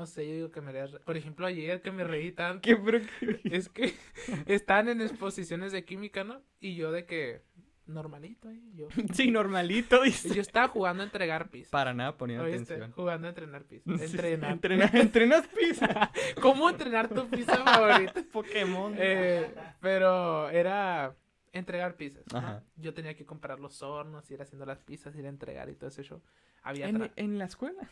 No 0.00 0.06
sé, 0.06 0.26
yo 0.26 0.34
digo 0.34 0.50
que 0.50 0.62
me 0.62 0.70
haría 0.70 0.86
Por 1.04 1.18
ejemplo, 1.18 1.46
ayer 1.46 1.82
que 1.82 1.90
me 1.90 2.04
reí 2.04 2.32
tanto, 2.32 2.62
¿Qué, 2.62 2.74
pero 2.74 3.00
qué? 3.20 3.38
es 3.44 3.68
que 3.68 3.92
están 4.46 4.88
en 4.88 5.02
exposiciones 5.02 5.72
de 5.72 5.84
química, 5.84 6.24
¿no? 6.24 6.40
Y 6.58 6.74
yo 6.74 6.90
de 6.90 7.04
que, 7.04 7.42
normalito 7.84 8.48
yo. 8.72 8.88
Sí, 9.12 9.30
normalito, 9.30 10.00
dice. 10.02 10.34
yo 10.34 10.40
estaba 10.40 10.68
jugando 10.68 11.02
a 11.02 11.04
entregar 11.04 11.50
pis. 11.50 11.68
Para 11.68 11.92
nada 11.92 12.16
ponía 12.16 12.40
atención. 12.40 12.92
Jugando 12.92 13.26
a 13.26 13.28
entrenar 13.28 13.64
pis. 13.64 13.82
Sí, 13.84 13.92
Entrenar. 14.04 14.52
entrenar. 14.52 14.96
Entrenas 14.96 15.46
pizza. 15.48 16.10
¿Cómo 16.40 16.70
entrenar 16.70 17.10
tu 17.10 17.28
pizza 17.28 17.62
favorita? 17.62 18.24
Pokémon. 18.32 18.94
Eh, 18.96 19.54
pero 19.82 20.48
era 20.48 21.14
entregar 21.52 21.96
pizzas. 21.96 22.24
Yo 22.76 22.94
tenía 22.94 23.14
que 23.14 23.26
comprar 23.26 23.60
los 23.60 23.82
hornos, 23.82 24.30
ir 24.30 24.40
haciendo 24.40 24.64
las 24.64 24.80
pizzas, 24.80 25.14
ir 25.14 25.26
a 25.26 25.28
entregar 25.28 25.68
y 25.68 25.74
todo 25.74 25.88
ese 25.88 26.04
show. 26.04 26.22
Había 26.62 26.88
en, 26.88 27.12
en 27.16 27.36
la 27.38 27.44
escuela. 27.44 27.86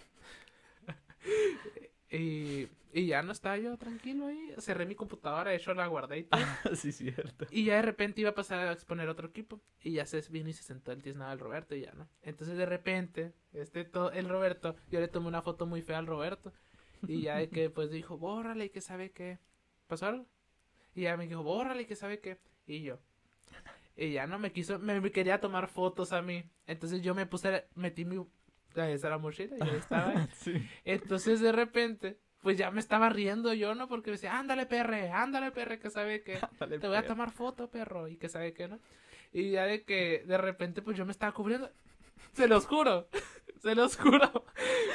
Y, 2.11 2.69
y 2.93 3.07
ya 3.07 3.23
no 3.23 3.33
estaba 3.33 3.59
yo 3.59 3.77
tranquilo 3.77 4.27
ahí. 4.27 4.55
Cerré 4.59 4.87
mi 4.87 4.95
computadora, 4.95 5.51
de 5.51 5.57
hecho 5.57 5.75
la 5.75 5.87
guardé 5.87 6.19
y 6.19 6.25
todo. 6.25 6.41
sí, 6.75 6.93
cierto. 6.93 7.47
Y 7.51 7.65
ya 7.65 7.77
de 7.77 7.83
repente 7.83 8.21
iba 8.21 8.31
a 8.31 8.35
pasar 8.35 8.61
a 8.69 8.73
exponer 8.73 9.09
otro 9.09 9.29
equipo. 9.29 9.61
Y 9.83 9.93
ya 9.93 10.07
se 10.07 10.21
vino 10.31 10.49
y 10.49 10.53
se 10.53 10.63
sentó 10.63 10.93
el 10.93 11.03
tiznado 11.03 11.31
del 11.31 11.41
Roberto 11.41 11.75
y 11.75 11.83
ya, 11.83 11.93
¿no? 11.93 12.09
Entonces 12.23 12.57
de 12.57 12.67
repente, 12.67 13.33
este 13.53 13.85
to- 13.85 14.13
el 14.13 14.29
Roberto, 14.29 14.77
yo 14.91 15.01
le 15.01 15.09
tomé 15.09 15.29
una 15.29 15.43
foto 15.43 15.67
muy 15.67 15.83
fea 15.83 15.99
al 15.99 16.07
Roberto. 16.07 16.53
Y 17.07 17.23
ya 17.23 17.37
de 17.37 17.51
que 17.51 17.71
pues 17.71 17.91
dijo, 17.91 18.19
bórrale 18.19 18.67
y 18.67 18.71
que 18.71 18.81
sabe 18.81 19.11
qué. 19.13 19.39
¿Pasó 19.87 20.07
algo? 20.07 20.27
Y 20.95 21.03
ya 21.03 21.17
me 21.17 21.27
dijo, 21.29 21.43
bórrale 21.43 21.83
y 21.83 21.87
que 21.87 21.97
sabe 21.97 22.21
qué. 22.21 22.39
Y 22.67 22.83
yo. 22.83 22.99
Y 23.97 24.13
ya 24.13 24.27
no 24.27 24.39
me 24.39 24.53
quiso, 24.53 24.79
me, 24.79 25.01
me 25.01 25.11
quería 25.11 25.41
tomar 25.41 25.69
fotos 25.69 26.13
a 26.13 26.23
mí. 26.23 26.45
Entonces 26.67 27.03
yo 27.03 27.15
me 27.15 27.27
puse, 27.27 27.67
metí 27.75 28.05
mi, 28.05 28.25
esa 28.77 29.11
la 29.11 29.19
mochila 29.19 29.57
y 29.59 29.63
ahí 29.63 29.77
estaba. 29.79 30.29
Sí. 30.37 30.69
Entonces 30.85 31.41
de 31.41 31.53
repente, 31.53 32.19
pues 32.43 32.57
ya 32.57 32.71
me 32.71 32.81
estaba 32.81 33.09
riendo 33.09 33.53
yo, 33.55 33.75
¿no? 33.75 33.89
Porque 33.89 34.11
me 34.11 34.17
decía, 34.17 34.39
ándale 34.39 34.67
perre, 34.67 35.11
ándale 35.11 35.51
perre, 35.51 35.79
que 35.79 35.91
sabe. 35.91 36.23
Dale, 36.61 36.79
Te 36.79 36.87
voy 36.87 36.97
a 36.97 37.07
tomar 37.07 37.31
foto, 37.31 37.71
perro. 37.71 38.09
Y 38.09 38.17
que 38.17 38.29
sabe 38.29 38.53
qué, 38.53 38.69
¿no? 38.69 38.79
Y 39.33 39.51
ya 39.51 39.65
de 39.65 39.85
que 39.85 40.25
de 40.27 40.39
repente, 40.39 40.83
pues 40.83 40.97
yo 40.97 41.05
me 41.05 41.13
estaba 41.13 41.33
cubriendo. 41.33 41.71
Se 42.33 42.49
los 42.49 42.67
juro. 42.67 43.09
Se 43.63 43.75
los 43.75 43.97
juro. 43.97 44.45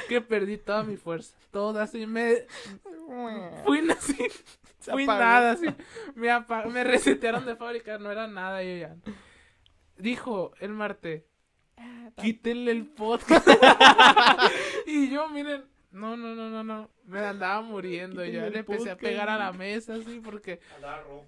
Que 0.08 0.22
perdí 0.22 0.56
toda 0.56 0.84
mi 0.84 0.96
fuerza. 0.96 1.36
Toda 1.50 1.82
así. 1.82 2.06
Me. 2.06 2.46
Fui 3.64 3.86
así. 3.90 4.16
Fui 4.80 5.06
nada 5.06 5.52
así. 5.52 5.66
Me, 6.14 6.30
me 6.72 6.84
resetearon 6.84 7.44
de 7.44 7.56
fábrica. 7.56 7.98
No 7.98 8.10
era 8.10 8.26
nada. 8.26 8.62
Yo 8.62 8.76
ya. 8.76 8.96
Dijo 9.98 10.52
el 10.60 10.70
Marte. 10.70 11.26
Quítenle 12.16 12.70
el 12.72 12.86
podcast. 12.86 13.46
y 14.86 15.10
yo, 15.10 15.28
miren. 15.28 15.64
No, 15.90 16.16
no, 16.16 16.34
no, 16.34 16.50
no, 16.50 16.64
no. 16.64 16.90
Me 17.04 17.20
andaba 17.20 17.62
muriendo. 17.62 18.22
Quítenle 18.22 18.46
Ya 18.46 18.50
le 18.50 18.58
empecé 18.60 18.90
a 18.90 18.96
pegar 18.96 19.28
a 19.28 19.38
la 19.38 19.52
mesa 19.52 19.94
así 19.94 20.20
porque. 20.22 20.60
Andaba 20.76 21.02
rojo. 21.02 21.26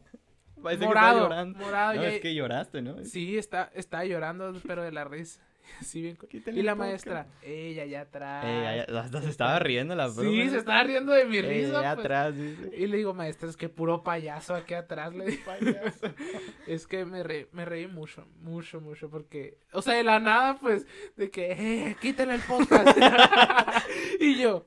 Parece 0.62 0.80
que 0.80 0.86
morado. 0.86 1.08
estaba 1.08 1.28
llorando. 1.28 1.58
Morado. 1.58 1.94
No, 1.94 2.02
ya- 2.02 2.08
es 2.08 2.20
que 2.20 2.34
lloraste, 2.34 2.82
¿no? 2.82 3.04
Sí, 3.04 3.36
está, 3.38 3.70
está 3.74 4.04
llorando, 4.04 4.52
pero 4.66 4.82
de 4.82 4.92
la 4.92 5.04
risa. 5.04 5.40
Bien. 5.94 6.16
Y 6.54 6.62
la 6.62 6.74
maestra, 6.74 7.26
ella 7.42 7.82
allá 7.82 8.00
atrás. 8.02 8.44
Ya- 8.44 8.86
ya- 8.86 9.00
hasta 9.00 9.22
se 9.22 9.30
estaba 9.30 9.58
riendo 9.58 9.94
la 9.94 10.06
profe. 10.06 10.28
Sí, 10.30 10.48
se 10.50 10.58
estaba 10.58 10.82
riendo 10.82 11.12
de 11.12 11.24
mi 11.24 11.40
risa. 11.40 11.78
allá 11.80 11.94
pues. 11.94 12.04
atrás, 12.06 12.36
dice. 12.36 12.70
Y 12.76 12.86
le 12.86 12.96
digo, 12.96 13.14
maestra, 13.14 13.48
es 13.48 13.56
que 13.56 13.68
puro 13.68 14.02
payaso 14.02 14.54
aquí 14.54 14.74
atrás. 14.74 15.14
Le 15.14 15.26
digo, 15.26 15.42
es 16.66 16.86
que 16.86 17.04
me, 17.04 17.22
re- 17.22 17.48
me 17.52 17.64
reí 17.64 17.86
mucho, 17.86 18.26
mucho, 18.40 18.80
mucho. 18.80 19.10
Porque, 19.10 19.58
o 19.72 19.82
sea, 19.82 19.94
de 19.94 20.04
la 20.04 20.18
nada, 20.20 20.56
pues, 20.58 20.86
de 21.16 21.30
que, 21.30 21.52
eh, 21.90 21.96
quítenle 22.00 22.34
el 22.36 22.42
podcast. 22.42 22.96
y 24.20 24.38
yo, 24.40 24.66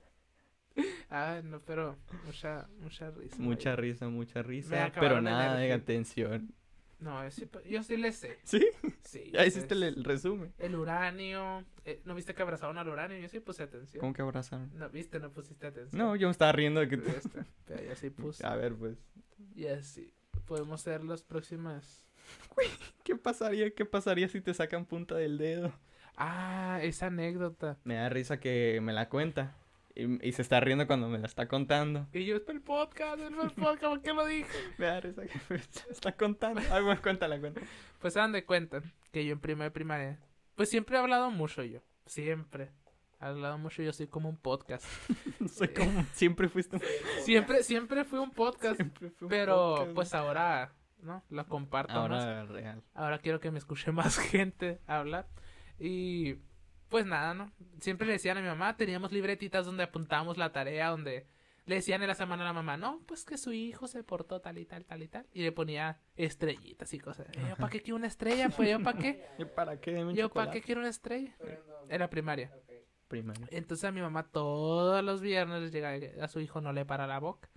ah, 1.10 1.42
no, 1.44 1.60
pero 1.66 1.98
mucha, 2.26 2.68
mucha 2.82 3.10
risa. 3.12 3.36
Mucha 3.40 3.76
risa, 3.76 4.08
mucha 4.10 4.42
risa. 4.42 4.92
Pero 5.00 5.22
nada 5.22 5.56
de 5.58 5.74
atención. 5.74 6.54
No, 7.00 7.24
yo 7.24 7.32
sí, 7.32 7.50
yo 7.70 7.82
sí 7.84 7.96
le 7.98 8.12
sé. 8.12 8.38
¿Sí? 8.44 8.68
Sí, 9.04 9.32
Ya 9.32 9.46
hiciste 9.46 9.74
el, 9.74 9.84
el 9.84 10.04
resumen. 10.04 10.54
El 10.60 10.76
uranio. 10.76 11.64
eh, 11.86 12.02
¿No 12.06 12.14
viste 12.14 12.34
que 12.36 12.42
abrazaban 12.42 12.78
al 12.78 12.90
uranio? 12.90 13.18
Yo 13.20 13.30
sí 13.30 13.40
puse 13.40 13.64
atención. 13.64 14.02
¿Cómo 14.02 14.14
que 14.14 14.22
abrazaron? 14.22 14.70
No, 14.78 14.90
viste, 14.90 15.20
no 15.20 15.32
pusiste 15.32 15.68
atención. 15.68 15.98
No, 15.98 16.16
yo 16.18 16.28
me 16.28 16.32
estaba 16.32 16.52
riendo 16.52 16.82
de 16.82 16.90
que 16.90 16.98
tú... 16.98 17.10
Este, 17.10 17.44
pero 17.66 17.84
yo 17.84 17.96
sí 17.96 18.10
puse. 18.10 18.46
A 18.46 18.56
ver, 18.56 18.76
pues. 18.76 18.98
Y 19.56 19.68
así. 19.68 20.14
Podemos 20.46 20.82
ser 20.82 21.04
las 21.04 21.24
próximas. 21.24 22.06
¿Qué 23.04 23.16
pasaría? 23.16 23.72
¿Qué 23.74 23.86
pasaría 23.86 24.28
si 24.28 24.42
te 24.42 24.54
sacan 24.54 24.86
punta 24.86 25.16
del 25.16 25.38
dedo? 25.38 25.72
Ah, 26.18 26.80
esa 26.84 27.08
anécdota. 27.08 27.78
Me 27.86 27.96
da 27.96 28.10
risa 28.10 28.40
que 28.40 28.80
me 28.84 28.92
la 28.94 29.08
cuenta. 29.10 29.56
Y, 30.00 30.28
y 30.28 30.32
se 30.32 30.42
está 30.42 30.60
riendo 30.60 30.88
cuando 30.88 31.08
me 31.10 31.20
la 31.20 31.28
está 31.28 31.48
contando. 31.48 32.08
Y 32.14 32.26
yo, 32.26 32.38
es 32.38 32.48
el 32.50 32.62
podcast, 32.62 33.20
es 33.20 33.28
el 33.32 33.52
podcast, 33.52 33.82
¿por 33.84 34.02
qué 34.02 34.14
lo 34.14 34.26
dije? 34.26 34.48
Me 34.78 34.86
da 34.86 35.00
risa 35.02 35.24
que 35.26 35.40
me 35.50 35.58
está 35.90 36.12
contando. 36.14 36.62
Ay, 36.72 36.84
bueno, 36.84 37.02
cuéntala, 37.02 37.40
cuéntala. 37.40 37.68
Pues 38.00 38.16
hagan 38.18 38.32
de 38.32 38.46
cuenta 38.46 38.82
que 39.12 39.26
yo 39.26 39.34
en 39.34 39.40
primera 39.40 39.66
de 39.66 39.72
primaria. 39.72 40.20
Pues 40.56 40.70
siempre 40.70 40.96
he 40.96 41.00
hablado 41.00 41.32
mucho 41.32 41.64
yo. 41.64 41.80
Siempre. 42.06 42.72
he 43.22 43.26
hablado 43.26 43.58
mucho, 43.58 43.82
yo 43.84 43.92
soy 43.94 44.08
como 44.08 44.30
un 44.30 44.38
podcast. 44.38 44.86
Soy 45.54 45.70
como... 45.70 46.04
Siempre 46.14 46.48
fuiste 46.50 46.78
un... 46.78 46.82
Siempre, 47.24 47.64
siempre 47.64 48.04
fui 48.06 48.20
un 48.20 48.32
podcast, 48.32 48.76
Siempre 48.78 49.10
fui 49.10 49.26
un 49.26 49.30
pero 49.30 49.76
podcast. 49.76 49.94
pues 49.96 50.14
ahora, 50.14 50.74
¿no? 51.02 51.24
Lo 51.30 51.46
comparto 51.48 51.94
más. 51.94 52.24
Ahora 52.24 52.46
real. 52.46 52.84
Ahora 52.94 53.20
quiero 53.20 53.40
que 53.40 53.52
me 53.52 53.60
escuche 53.60 53.92
más 53.92 54.18
gente 54.18 54.80
hablar. 54.88 55.28
Y 55.80 56.36
pues 56.90 57.06
nada, 57.06 57.34
¿no? 57.34 57.52
Siempre 57.80 58.08
le 58.08 58.14
decían 58.14 58.38
a 58.38 58.42
mi 58.42 58.48
mamá, 58.48 58.76
teníamos 58.78 59.12
libretitas 59.12 59.66
donde 59.66 59.84
apuntábamos 59.84 60.38
la 60.38 60.52
tarea, 60.52 60.90
donde 60.90 61.26
le 61.66 61.76
decían 61.76 62.02
en 62.02 62.08
la 62.08 62.16
semana 62.16 62.44
a 62.44 62.48
la 62.48 62.54
mamá, 62.54 62.78
no, 62.78 63.00
pues 63.06 63.24
que 63.24 63.38
su 63.38 63.54
hijo 63.54 63.88
se 63.88 64.04
portó 64.04 64.42
tal 64.42 64.58
y 64.58 64.66
tal, 64.66 64.86
tal 64.86 65.04
y 65.04 65.08
tal. 65.08 65.28
Y 65.34 65.44
le 65.44 65.52
ponía 65.52 66.00
estrellitas 66.16 66.94
y 66.94 67.00
cosas. 67.00 67.28
¿Yo 67.32 67.56
para 67.58 67.70
qué 67.70 67.82
quiero 67.82 67.96
una 67.98 68.08
estrella? 68.08 68.50
Pues 68.50 68.70
yo 68.70 68.80
para 68.84 68.98
qué. 68.98 69.24
¿Yo 69.38 69.54
para 69.54 69.80
qué? 69.80 69.92
Deme 69.92 70.14
¿Yo 70.16 70.30
para 70.30 70.52
qué 70.52 70.62
quiero 70.62 70.82
una 70.82 70.90
estrella? 70.90 71.36
En 71.88 72.00
la 72.00 72.10
primaria. 72.10 72.52
ok. 72.56 72.74
Primaria. 73.08 73.48
Entonces 73.52 73.86
a 73.86 73.92
mi 73.92 74.02
mamá 74.02 74.24
todos 74.32 75.04
los 75.04 75.22
viernes 75.22 75.72
llega 75.72 75.96
a 76.24 76.28
su 76.28 76.40
hijo 76.42 76.62
no 76.62 76.74
le 76.74 76.86
para 76.86 77.08
la 77.08 77.20
boca. 77.20 77.50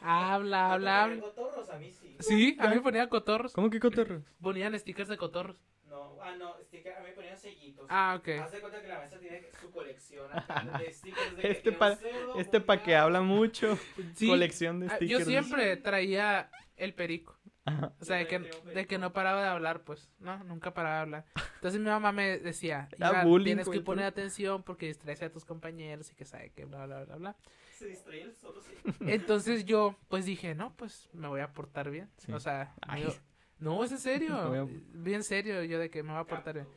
Habla, 0.00 0.72
habla, 0.72 1.06
¿No 1.08 1.14
te 1.14 1.20
ponen 1.20 1.24
habla. 1.24 1.34
cotorros? 1.34 1.70
A 1.70 1.78
mí 1.78 1.92
sí. 1.92 2.16
Sí, 2.20 2.56
a 2.60 2.68
mí 2.68 2.76
me 2.76 2.80
ponían 2.82 3.08
cotorros. 3.08 3.52
¿Cómo 3.52 3.70
que 3.70 3.80
cotorros? 3.80 4.22
Ponían 4.40 4.78
stickers 4.78 5.08
de 5.08 5.16
cotorros. 5.16 5.56
No, 5.88 6.18
ah, 6.22 6.34
no, 6.36 6.54
sticker, 6.64 6.92
a 6.94 7.00
mí 7.00 7.06
me 7.08 7.12
ponían 7.14 7.36
sellitos. 7.36 7.86
Ah, 7.88 8.16
ok. 8.18 8.28
Haz 8.40 8.52
de 8.52 8.60
cuenta 8.60 8.80
que 8.82 8.88
la 8.88 8.98
maestra 8.98 9.18
tiene 9.18 9.42
su 9.60 9.70
colección 9.70 10.30
acá 10.32 10.78
de 10.78 10.92
stickers 10.92 11.36
de 11.36 11.42
que 11.42 11.50
Este 11.50 11.62
quiero 11.62 11.78
pa- 11.78 11.96
cerdo, 11.96 12.38
Este 12.38 12.60
pa' 12.60 12.82
que 12.82 12.94
habla 12.96 13.20
mucho. 13.22 13.78
Sí, 14.14 14.28
Colección 14.28 14.80
de 14.80 14.86
ah, 14.86 14.96
stickers. 14.96 15.20
yo 15.20 15.24
siempre 15.26 15.76
traía 15.78 16.50
el 16.76 16.94
perico. 16.94 17.36
Ajá. 17.64 17.92
O 18.00 18.04
sea, 18.04 18.16
de 18.16 18.26
que, 18.26 18.38
de 18.38 18.86
que 18.86 18.96
no 18.98 19.12
paraba 19.12 19.42
de 19.42 19.48
hablar, 19.48 19.82
pues. 19.84 20.10
No, 20.20 20.42
nunca 20.44 20.72
paraba 20.72 20.94
de 20.96 21.00
hablar. 21.02 21.24
Entonces 21.56 21.78
mi 21.80 21.86
mamá 21.88 22.12
me 22.12 22.38
decía, 22.38 22.88
Da 22.96 23.10
"Iván, 23.10 23.26
bullying, 23.26 23.44
tienes 23.44 23.68
que 23.68 23.80
poner 23.80 24.06
atención 24.06 24.62
porque 24.62 24.86
distraes 24.86 25.22
a 25.22 25.30
tus 25.30 25.44
compañeros 25.44 26.10
y 26.10 26.14
que 26.14 26.24
sabe 26.24 26.50
que 26.50 26.64
bla, 26.64 26.86
bla, 26.86 27.04
bla, 27.04 27.16
bla. 27.16 27.36
Se 27.76 27.86
distrae 27.88 28.32
solo, 28.32 28.60
sí. 28.62 28.72
Entonces 29.06 29.64
yo, 29.66 29.96
pues 30.08 30.24
dije, 30.24 30.54
no, 30.54 30.74
pues 30.76 31.08
me 31.12 31.28
voy 31.28 31.40
a 31.40 31.52
portar 31.52 31.90
bien. 31.90 32.08
Sí. 32.16 32.32
O 32.32 32.40
sea, 32.40 32.74
Ay. 32.80 33.02
yo- 33.04 33.14
no, 33.58 33.82
es 33.84 33.92
en 33.92 33.98
serio. 33.98 34.68
Bien 34.92 35.22
serio, 35.22 35.62
yo 35.64 35.78
de 35.78 35.90
que 35.90 36.02
me 36.02 36.12
voy 36.12 36.20
a 36.20 36.24
portar 36.24 36.54
bien. 36.54 36.68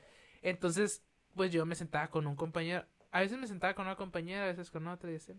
Entonces, 0.42 1.04
pues 1.36 1.52
yo 1.52 1.66
me 1.66 1.76
sentaba 1.76 2.10
con 2.10 2.28
un 2.28 2.36
compañero. 2.36 2.86
A 3.12 3.20
veces 3.22 3.38
me 3.38 3.48
sentaba 3.48 3.74
con 3.74 3.86
una 3.86 3.96
compañera, 3.96 4.44
a 4.44 4.48
veces 4.48 4.72
con 4.72 4.88
otra 4.88 5.10
y 5.10 5.14
decía, 5.14 5.36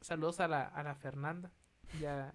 saludos 0.00 0.40
a 0.40 0.48
la, 0.48 0.62
a 0.62 0.82
la 0.82 0.94
Fernanda. 0.94 1.50
Ya. 2.00 2.32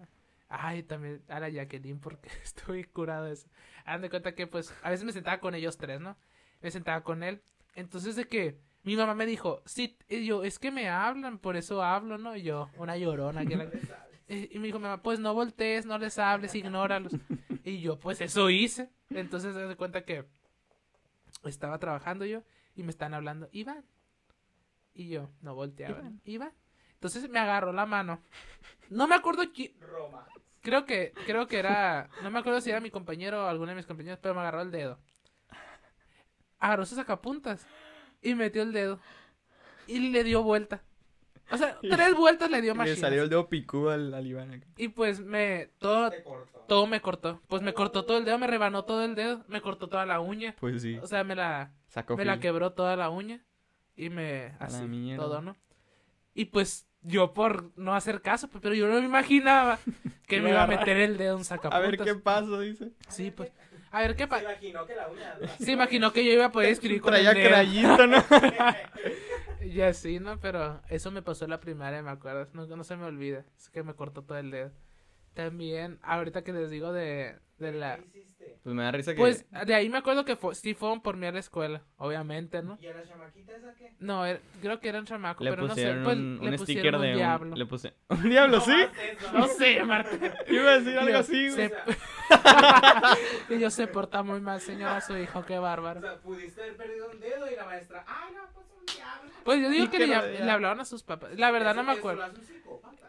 Ay, 0.49 0.83
también 0.83 1.23
a 1.29 1.39
la 1.39 1.49
Jacqueline 1.49 1.99
porque 1.99 2.29
estoy 2.43 2.83
curado 2.83 3.25
de 3.25 3.33
eso. 3.33 3.47
Hagan 3.85 4.01
de 4.01 4.09
cuenta 4.09 4.35
que 4.35 4.47
pues 4.47 4.73
a 4.83 4.89
veces 4.89 5.05
me 5.05 5.13
sentaba 5.13 5.39
con 5.39 5.55
ellos 5.55 5.77
tres, 5.77 5.99
¿no? 6.01 6.17
Me 6.61 6.71
sentaba 6.71 7.03
con 7.03 7.23
él. 7.23 7.41
Entonces 7.73 8.15
de 8.17 8.25
que 8.27 8.59
mi 8.83 8.95
mamá 8.97 9.15
me 9.15 9.25
dijo, 9.25 9.61
sí, 9.65 9.97
y 10.09 10.25
yo, 10.25 10.43
es 10.43 10.59
que 10.59 10.71
me 10.71 10.89
hablan, 10.89 11.37
por 11.39 11.55
eso 11.55 11.81
hablo, 11.83 12.17
¿no? 12.17 12.35
Y 12.35 12.41
yo, 12.43 12.69
una 12.77 12.97
llorona. 12.97 13.45
Que 13.45 13.55
la- 13.55 13.65
y 14.31 14.59
me 14.59 14.67
dijo 14.67 14.79
mi 14.79 14.83
mamá, 14.83 15.01
pues 15.01 15.19
no 15.19 15.33
voltees, 15.33 15.85
no 15.85 15.97
les 15.97 16.17
hables, 16.17 16.55
ignóralos. 16.55 17.13
Y 17.63 17.79
yo, 17.79 17.99
pues 17.99 18.19
eso 18.21 18.49
hice. 18.49 18.89
Entonces 19.11 19.55
se 19.55 19.75
cuenta 19.75 20.03
que 20.03 20.25
estaba 21.43 21.77
trabajando 21.77 22.25
yo 22.25 22.41
y 22.75 22.81
me 22.81 22.89
están 22.89 23.13
hablando, 23.13 23.49
Iván. 23.51 23.85
Y 24.95 25.09
yo, 25.09 25.29
no 25.41 25.53
volteaba. 25.53 26.01
Iván. 26.25 26.53
Entonces 26.93 27.29
me 27.29 27.37
agarró 27.37 27.71
la 27.71 27.85
mano. 27.85 28.23
No 28.89 29.07
me 29.07 29.13
acuerdo 29.13 29.43
quién. 29.53 29.79
Roma. 29.79 30.27
Creo 30.61 30.85
que, 30.85 31.13
creo 31.25 31.47
que 31.47 31.59
era. 31.59 32.09
No 32.23 32.31
me 32.31 32.39
acuerdo 32.39 32.61
si 32.61 32.71
era 32.71 32.79
mi 32.79 32.89
compañero 32.89 33.45
o 33.45 33.47
alguno 33.47 33.69
de 33.69 33.75
mis 33.75 33.85
compañeros, 33.85 34.19
pero 34.21 34.33
me 34.33 34.41
agarró 34.41 34.61
el 34.61 34.71
dedo. 34.71 34.99
Agarró 36.59 36.85
sus 36.85 36.97
sacapuntas 36.97 37.67
y 38.21 38.35
metió 38.35 38.61
el 38.61 38.71
dedo. 38.71 38.99
Y 39.87 40.11
le 40.11 40.23
dio 40.23 40.43
vuelta. 40.43 40.83
O 41.51 41.57
sea, 41.57 41.77
tres 41.89 42.15
vueltas 42.15 42.49
le 42.49 42.61
dio 42.61 42.73
Le 42.73 42.77
más. 42.77 42.89
salió 42.97 43.23
el 43.23 43.29
dedo 43.29 43.47
picudo 43.49 43.91
al, 43.91 44.13
al 44.13 44.25
Iván. 44.25 44.63
Y 44.77 44.87
pues 44.89 45.19
me. 45.19 45.69
Todo, 45.79 46.11
todo 46.67 46.87
me 46.87 47.01
cortó. 47.01 47.41
Pues 47.47 47.61
me 47.61 47.73
cortó 47.73 48.05
todo 48.05 48.17
el 48.17 48.25
dedo, 48.25 48.37
me 48.39 48.47
rebanó 48.47 48.85
todo 48.85 49.03
el 49.03 49.15
dedo, 49.15 49.43
me 49.47 49.61
cortó 49.61 49.87
toda 49.89 50.05
la 50.05 50.19
uña. 50.19 50.55
Pues 50.59 50.81
sí. 50.81 50.97
O 51.01 51.07
sea, 51.07 51.23
me 51.23 51.35
la. 51.35 51.71
Sacó 51.87 52.15
me 52.15 52.25
la 52.25 52.39
quebró 52.39 52.71
toda 52.73 52.95
la 52.95 53.09
uña. 53.09 53.41
Y 53.95 54.09
me. 54.09 54.53
Así. 54.59 55.13
Todo, 55.17 55.41
¿no? 55.41 55.55
Y 56.33 56.45
pues. 56.45 56.87
Yo 57.03 57.33
por 57.33 57.71
no 57.79 57.95
hacer 57.95 58.21
caso, 58.21 58.47
pues, 58.47 58.61
pero 58.61 58.75
yo 58.75 58.87
no 58.87 58.99
me 58.99 59.05
imaginaba 59.07 59.79
que 60.27 60.39
me 60.39 60.51
iba 60.51 60.61
a 60.61 60.67
meter 60.67 60.97
el 60.97 61.17
dedo 61.17 61.33
en 61.37 61.41
A 61.41 61.45
sacapuntas. 61.45 61.81
ver 61.81 61.97
qué 61.97 62.13
paso, 62.13 62.59
dice. 62.59 62.91
Sí, 63.09 63.31
pues. 63.31 63.51
A 63.89 64.01
ver 64.01 64.15
qué 64.15 64.23
Se 64.25 64.27
pasa. 64.27 64.43
imaginó 64.43 64.85
que 64.85 64.95
la 64.95 65.07
uña. 65.09 65.35
Se 65.59 65.71
imaginó 65.71 66.13
que 66.13 66.23
yo 66.23 66.31
iba 66.31 66.45
a 66.45 66.51
poder 66.51 66.69
escribir 66.73 67.01
con 67.01 67.11
Traía 67.13 67.31
el 67.31 67.37
dedo. 67.37 67.49
crayito, 67.49 68.05
¿no? 68.05 68.23
Y 69.61 69.81
así, 69.81 70.19
¿no? 70.19 70.39
Pero 70.39 70.81
eso 70.89 71.11
me 71.11 71.21
pasó 71.21 71.45
en 71.45 71.51
la 71.51 71.59
primaria, 71.59 72.01
me 72.01 72.09
acuerdo. 72.11 72.47
No, 72.53 72.65
no 72.65 72.83
se 72.83 72.95
me 72.97 73.05
olvida. 73.05 73.45
Es 73.57 73.69
que 73.69 73.83
me 73.83 73.93
cortó 73.93 74.23
todo 74.23 74.37
el 74.37 74.51
dedo. 74.51 74.71
También, 75.33 75.97
ahorita 76.01 76.43
que 76.43 76.51
les 76.51 76.69
digo 76.69 76.91
de, 76.91 77.37
de 77.57 77.71
la... 77.71 77.97
¿Qué 78.11 78.19
hiciste? 78.19 78.57
Pues 78.63 78.75
me 78.75 78.83
da 78.83 78.91
risa 78.91 79.13
que. 79.13 79.17
Pues 79.17 79.45
de 79.65 79.73
ahí 79.73 79.87
me 79.87 79.97
acuerdo 79.99 80.25
que 80.25 80.35
fue, 80.35 80.53
sí 80.55 80.73
fueron 80.73 81.01
por 81.01 81.15
mí 81.15 81.25
a 81.25 81.31
la 81.31 81.39
escuela, 81.39 81.81
obviamente, 81.97 82.61
¿no? 82.61 82.77
¿Y 82.81 82.87
a 82.87 82.93
la 82.93 83.03
chamaquita 83.07 83.55
esa 83.55 83.73
qué? 83.75 83.95
No, 83.99 84.25
era- 84.25 84.41
creo 84.61 84.79
que 84.81 84.89
eran 84.89 85.05
chamacos, 85.05 85.43
le 85.45 85.51
pero 85.51 85.61
no 85.63 85.67
sé. 85.69 85.73
pusieron 85.81 86.03
Pues 86.03 86.17
un, 86.17 86.39
le 86.41 86.49
un 86.49 86.55
pusieron 86.57 86.65
sticker 86.65 86.95
un 86.95 87.01
de 87.01 87.13
diablo. 87.13 87.53
un. 87.53 87.59
Le 87.59 87.65
puse. 87.65 87.93
¿Un 88.09 88.29
diablo, 88.29 88.59
sí? 88.59 88.73
eso. 89.09 89.31
No 89.31 89.47
sé, 89.47 89.83
Marta. 89.83 90.11
Iba 90.47 90.69
a 90.69 90.79
decir 90.79 90.97
algo 90.99 91.17
así, 91.17 91.49
güey. 91.49 91.69
se- 91.69 91.73
y 93.55 93.59
yo 93.59 93.69
se 93.69 93.87
porta 93.87 94.23
muy 94.23 94.41
mal, 94.41 94.59
señora, 94.59 94.99
su 95.01 95.17
hijo, 95.17 95.45
qué 95.45 95.57
O 95.57 95.61
bárbaro. 95.61 96.01
sea, 96.01 96.17
pudiste 96.19 96.61
haber 96.61 96.75
perdido 96.77 97.09
un 97.09 97.19
dedo 97.19 97.49
y 97.49 97.55
la 97.55 97.65
maestra. 97.65 98.03
Ah, 98.07 98.29
no, 98.33 98.60
pues 99.43 99.61
yo 99.61 99.69
digo 99.69 99.89
que 99.89 99.97
que 99.99 100.07
le, 100.07 100.39
le 100.45 100.51
hablaron 100.51 100.79
a 100.79 100.85
sus 100.85 101.03
papás. 101.03 101.37
La 101.37 101.51
verdad 101.51 101.75
no 101.75 101.83
me 101.83 101.93
acuerdo. 101.93 102.23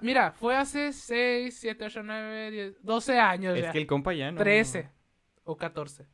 Mira, 0.00 0.32
fue 0.32 0.56
hace 0.56 0.92
6, 0.92 1.56
7, 1.58 1.84
8, 1.86 2.02
9, 2.02 2.50
10, 2.50 2.82
12 2.82 3.18
años 3.18 3.56
Es 3.56 3.62
ya. 3.64 3.72
que 3.72 3.78
el 3.78 3.86
compa 3.86 4.12
ya, 4.12 4.32
¿no? 4.32 4.38
13 4.38 4.90
o 5.44 5.56
14. 5.56 6.06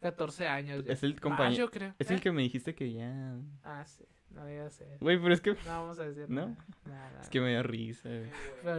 14 0.00 0.46
años 0.48 0.84
ya. 0.84 0.92
Es 0.92 1.02
el 1.02 1.20
compañero. 1.20 1.64
yo 1.66 1.70
creo. 1.70 1.94
Es 1.98 2.10
¿Eh? 2.10 2.14
el 2.14 2.20
que 2.20 2.32
me 2.32 2.42
dijiste 2.42 2.74
que 2.74 2.92
ya. 2.92 3.36
Ah, 3.62 3.84
sí. 3.86 4.04
No 4.30 4.44
digas 4.46 4.80
eso. 4.80 4.96
Güey, 5.00 5.18
pero 5.20 5.32
es 5.32 5.40
que. 5.40 5.50
No 5.52 5.58
vamos 5.66 5.98
a 5.98 6.04
decir 6.08 6.28
¿No? 6.28 6.46
nada. 6.46 6.56
Nada, 6.86 7.20
Es 7.22 7.28
que 7.28 7.40
me 7.40 7.52
da 7.54 7.62
risa, 7.62 8.08
güey. 8.08 8.30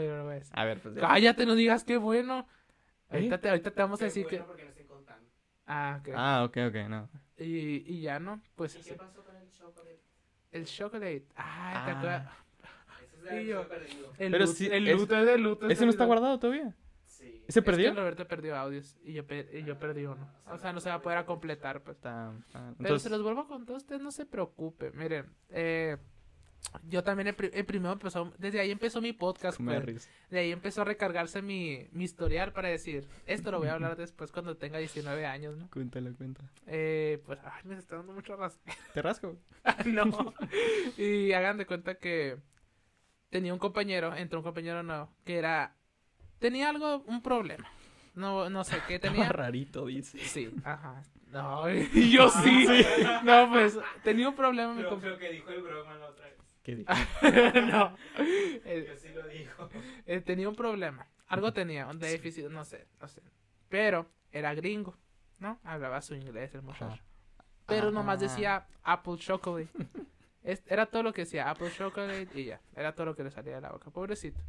Yo 0.06 0.18
no 0.18 0.24
voy 0.26 0.34
a 0.34 0.36
decir. 0.36 0.54
A 0.56 0.66
ver, 0.66 0.80
pues. 0.82 0.96
ya. 0.96 1.02
Cállate, 1.02 1.46
no 1.46 1.56
digas 1.56 1.84
qué 1.84 1.98
bueno. 1.98 2.48
¿Eh? 3.10 3.16
Ahorita 3.16 3.38
te, 3.40 3.50
ahorita 3.50 3.72
te 3.72 3.82
vamos 3.82 4.00
a 4.00 4.02
Qué 4.02 4.06
decir 4.06 4.24
bueno 4.24 4.38
que... 4.40 4.48
porque 4.48 4.64
no 4.64 4.70
estoy 4.70 4.86
contando. 4.86 5.30
Ah, 5.68 5.98
ok. 6.02 6.10
Ah, 6.16 6.44
ok, 6.46 6.58
ok, 6.68 6.76
no. 6.90 7.10
Y, 7.38 7.46
y 7.94 8.02
ya 8.02 8.20
no, 8.20 8.42
pues 8.56 8.76
¿Y 8.76 8.80
así. 8.80 8.90
qué 8.90 8.96
pasó 8.96 9.24
con 9.24 9.36
el 9.36 9.50
chocolate? 9.52 9.92
El 9.94 10.00
chocolate. 10.64 11.26
Ah, 11.36 11.84
¿te 11.86 11.92
Ah. 11.92 11.98
acuerdas? 11.98 12.32
Ese 13.04 13.18
es 13.18 13.24
de 13.24 13.44
Y 13.44 13.46
yo-. 13.48 13.62
El 14.18 14.32
Pero 14.32 14.46
luto, 14.46 14.54
sí, 14.58 14.70
el 14.72 14.88
es- 14.88 14.98
luto 14.98 15.18
es 15.18 15.28
el 15.28 15.42
luto. 15.44 15.68
¿Ese 15.68 15.84
no 15.84 15.92
está 15.92 16.06
guardado 16.06 16.40
todavía? 16.40 16.74
Sí. 17.04 17.44
¿Ese 17.48 17.60
Es 17.60 17.66
perdió? 17.66 17.92
que 17.94 18.00
Roberto 18.00 18.28
perdió 18.28 18.56
audios 18.56 18.98
y 19.04 19.12
yo, 19.14 19.26
pe- 19.28 19.50
y 19.54 19.64
yo 19.64 19.78
perdí 19.78 20.06
uno. 20.06 20.28
O 20.48 20.58
sea, 20.58 20.72
no 20.72 20.80
se 20.80 20.90
va 20.90 20.96
a 20.96 21.02
poder 21.02 21.26
completar, 21.26 21.82
pues. 21.84 21.98
Está. 21.98 22.30
ah, 22.30 22.34
Pero 22.54 22.76
entonces, 22.80 23.02
se 23.04 23.10
los 23.10 23.22
vuelvo 23.22 23.42
a 23.42 23.48
contar, 23.48 23.76
usted 23.76 24.00
no 24.00 24.12
se 24.12 24.26
preocupe. 24.26 24.92
Miren, 24.92 25.26
eh, 25.50 25.98
yo 26.88 27.04
también 27.04 27.28
el, 27.28 27.36
pri- 27.36 27.52
el 27.54 27.66
primero 27.66 27.94
empezó, 27.94 28.34
desde 28.38 28.60
ahí 28.60 28.72
empezó 28.72 29.02
mi 29.02 29.14
podcast, 29.14 29.60
pues. 29.62 30.10
De 30.30 30.40
ahí 30.40 30.52
empezó 30.52 30.82
a 30.82 30.86
recargarse 30.86 31.42
mi, 31.42 31.88
mi 31.92 32.04
historial 32.04 32.52
para 32.54 32.70
decir, 32.70 33.08
esto 33.26 33.52
lo 33.52 33.60
voy 33.60 33.68
a 33.70 33.74
hablar 33.74 33.96
después 33.96 34.32
cuando 34.32 34.58
tenga 34.58 34.78
19 34.80 35.26
años, 35.26 35.58
¿no? 35.58 35.70
Cuéntalo, 35.70 36.14
cuéntalo. 36.16 36.50
Eh, 36.68 37.22
pues, 37.26 37.40
ay, 37.44 37.62
me 37.66 37.76
está 37.78 37.98
dando 37.98 38.14
mucho 38.14 38.36
rasgo. 38.36 38.62
¿Te 38.94 39.02
rasco? 39.02 39.38
no. 39.86 40.34
Y 40.98 41.32
hagan 41.34 41.58
de 41.58 41.66
cuenta 41.66 41.96
que 41.96 42.38
tenía 43.30 43.54
un 43.54 43.60
compañero, 43.60 44.16
entró 44.16 44.40
un 44.40 44.44
compañero 44.44 44.82
nuevo, 44.84 45.10
que 45.26 45.38
era, 45.38 45.76
tenía 46.40 46.70
algo, 46.70 47.04
un 47.08 47.22
problema. 47.22 47.68
No, 48.14 48.50
no 48.50 48.64
sé 48.64 48.78
qué 48.88 48.98
tenía. 48.98 49.28
rarito, 49.30 49.86
dice. 49.88 50.18
Sí, 50.20 50.50
ajá. 50.64 51.04
No, 51.28 51.70
y 51.70 52.12
yo 52.12 52.30
sí. 52.30 52.66
No, 53.26 53.50
pues 53.52 53.78
tenía 54.06 54.30
un 54.30 54.36
problema 54.36 54.72
mi 54.74 54.78
Pero, 54.78 54.92
compañero. 54.92 55.18
pero 55.20 55.30
que 55.30 55.36
dijo 55.36 55.50
el 55.50 55.62
Brockman 55.64 56.00
la 56.00 56.06
otra 56.08 56.26
vez. 56.28 56.36
¿Qué 56.66 56.76
dice? 56.78 57.62
no. 57.62 57.96
Eh, 58.68 58.86
Yo 58.88 58.98
sí 58.98 59.10
lo 59.10 59.28
dijo. 59.28 59.70
eh, 60.08 60.22
tenía 60.22 60.50
un 60.50 60.56
problema. 60.56 61.08
Algo 61.28 61.54
tenía, 61.54 61.86
un 61.88 62.00
déficit, 62.00 62.48
no 62.50 62.66
sé, 62.66 62.88
no 63.00 63.08
sé. 63.08 63.22
Pero 63.70 64.10
era 64.32 64.54
gringo, 64.56 64.98
¿no? 65.38 65.60
Hablaba 65.64 66.02
su 66.02 66.16
inglés 66.16 66.56
el 66.56 66.64
muchacho. 66.64 66.86
Ajá. 66.86 67.04
Pero 67.68 67.90
Ah. 67.90 67.92
nomás 67.92 68.20
decía 68.20 68.66
Apple 68.84 69.18
Chocolate. 69.18 69.70
Es- 70.44 70.64
era 70.68 70.88
todo 70.88 71.04
lo 71.04 71.14
que 71.14 71.22
decía 71.22 71.50
Apple 71.50 71.72
Chocolate 71.72 72.28
y 72.34 72.46
ya. 72.46 72.62
Era 72.76 72.94
todo 72.96 73.06
lo 73.06 73.16
que 73.16 73.24
le 73.24 73.30
salía 73.32 73.56
de 73.56 73.62
la 73.62 73.72
boca. 73.72 73.92
Pobrecito. 73.92 74.42